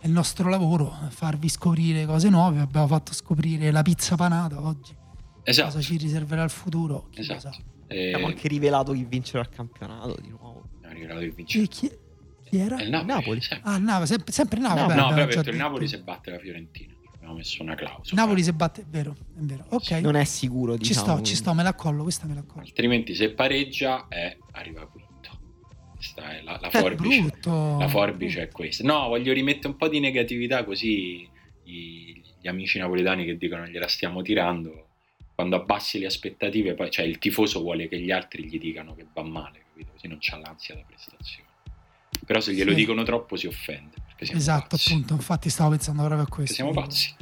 è 0.00 0.06
il 0.06 0.12
nostro 0.12 0.48
lavoro 0.48 0.92
farvi 1.10 1.48
scoprire 1.48 2.06
cose 2.06 2.28
nuove. 2.28 2.58
Abbiamo 2.58 2.88
fatto 2.88 3.12
scoprire 3.12 3.70
la 3.70 3.82
pizza 3.82 4.16
panata 4.16 4.60
oggi. 4.60 5.04
Esatto. 5.48 5.66
Cosa 5.74 5.80
ci 5.80 5.96
riserverà 5.96 6.42
il 6.42 6.50
futuro? 6.50 7.08
Chi 7.10 7.20
esatto. 7.20 7.40
sa. 7.40 7.56
Eh, 7.88 8.06
Abbiamo 8.12 8.26
anche 8.26 8.48
rivelato 8.48 8.92
chi 8.92 9.04
vincerà 9.04 9.40
il 9.42 9.48
campionato 9.48 10.16
di 10.20 10.28
nuovo. 10.28 10.64
abbiamo 10.76 10.94
rivelato 10.94 11.20
il 11.24 11.32
vincitore. 11.32 11.68
Chi, 11.68 11.88
chi- 11.88 11.96
chi 12.48 12.56
era? 12.58 12.80
Il 12.82 12.90
Napoli. 12.90 13.06
Napoli. 13.12 13.40
sempre. 13.40 13.70
Ah, 13.70 13.78
Napoli, 13.78 14.06
sempre, 14.06 14.32
sempre 14.32 14.60
Napoli. 14.60 14.80
No, 14.82 14.86
beh, 14.88 14.94
no, 14.94 15.08
però 15.14 15.26
detto 15.26 15.50
il. 15.50 15.56
Napoli 15.56 15.86
se 15.88 15.98
batte 16.00 16.30
la 16.30 16.38
Fiorentina. 16.38 16.94
Abbiamo 17.14 17.34
messo 17.34 17.62
una 17.62 17.74
clausola. 17.74 18.20
Napoli 18.22 18.42
se 18.42 18.52
batte, 18.52 18.80
è 18.82 18.84
vero, 18.88 19.12
è 19.12 19.40
vero. 19.40 19.66
Ok, 19.70 19.90
Non 19.92 20.14
è 20.16 20.24
sicuro, 20.24 20.72
ci 20.74 20.88
diciamo. 20.88 20.98
sto, 21.00 21.10
ci 21.16 21.20
quindi. 21.22 21.34
sto, 21.38 21.54
me 21.54 21.62
la 21.62 21.74
collo, 21.74 22.02
questa 22.02 22.26
me 22.26 22.34
la 22.34 22.42
collo. 22.42 22.64
Altrimenti 22.64 23.14
se 23.14 23.30
pareggia 23.30 24.06
è 24.08 24.36
arriva 24.52 24.86
quinto. 24.86 25.04
Questa 25.94 26.36
è 26.36 26.42
la, 26.42 26.58
la 26.60 26.68
È 26.70 26.78
forbice. 26.80 27.20
brutto. 27.20 27.78
La 27.78 27.88
forbice 27.88 28.42
è 28.42 28.48
questa. 28.48 28.84
No, 28.84 29.08
voglio 29.08 29.32
rimettere 29.32 29.68
un 29.68 29.76
po' 29.76 29.88
di 29.88 29.98
negatività 30.00 30.64
così 30.64 31.28
i- 31.64 32.22
gli 32.40 32.46
amici 32.48 32.78
napoletani 32.78 33.24
che 33.24 33.36
dicono 33.36 33.66
gliela 33.66 33.88
stiamo 33.88 34.22
tirando, 34.22 34.85
quando 35.36 35.54
abbassi 35.56 35.98
le 36.00 36.06
aspettative, 36.06 36.74
poi 36.74 36.90
cioè 36.90 37.04
il 37.04 37.18
tifoso 37.18 37.60
vuole 37.60 37.86
che 37.88 38.00
gli 38.00 38.10
altri 38.10 38.44
gli 38.46 38.58
dicano 38.58 38.94
che 38.96 39.06
va 39.12 39.22
male, 39.22 39.66
capito? 39.68 39.92
Così 39.92 40.08
non 40.08 40.16
c'ha 40.18 40.38
l'ansia 40.38 40.74
da 40.74 40.82
prestazione. 40.84 41.44
Però 42.24 42.40
se 42.40 42.54
glielo 42.54 42.70
Sì. 42.70 42.76
dicono 42.76 43.02
troppo 43.04 43.36
si 43.36 43.46
offende. 43.46 43.94
Esatto, 44.18 44.68
pazzi. 44.70 44.92
appunto, 44.92 45.12
infatti 45.12 45.50
stavo 45.50 45.70
pensando 45.70 46.02
proprio 46.02 46.24
a 46.24 46.28
questo. 46.28 46.54
siamo 46.54 46.72
pazzi. 46.72 47.14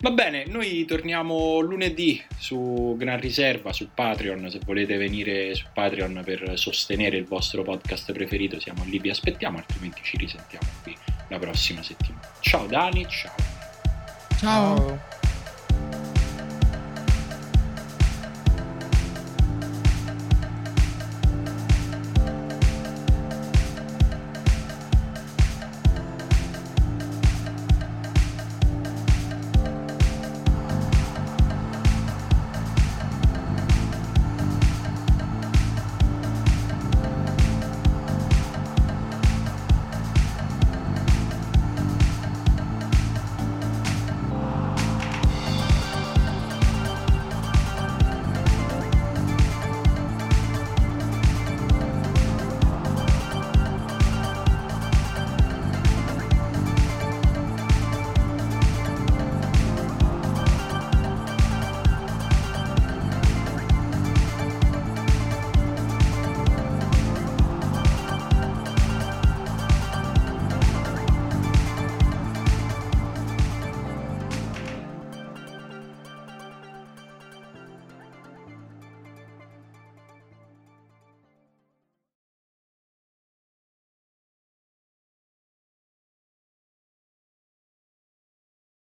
Va 0.00 0.10
bene, 0.10 0.46
noi 0.46 0.84
torniamo 0.84 1.60
lunedì 1.60 2.20
su 2.36 2.96
Gran 2.98 3.20
Riserva, 3.20 3.72
su 3.72 3.90
Patreon. 3.94 4.50
Se 4.50 4.58
volete 4.66 4.96
venire 4.96 5.54
su 5.54 5.66
Patreon 5.72 6.22
per 6.24 6.58
sostenere 6.58 7.16
il 7.18 7.24
vostro 7.24 7.62
podcast 7.62 8.10
preferito, 8.12 8.58
siamo 8.58 8.82
lì, 8.84 8.98
vi 8.98 9.10
aspettiamo, 9.10 9.58
altrimenti 9.58 10.00
ci 10.02 10.16
risentiamo 10.16 10.66
qui 10.82 10.96
la 11.28 11.38
prossima 11.38 11.84
settimana. 11.84 12.28
Ciao 12.40 12.66
Dani, 12.66 13.06
ciao. 13.08 13.34
Ciao. 14.40 14.76
Ciao. 14.76 15.18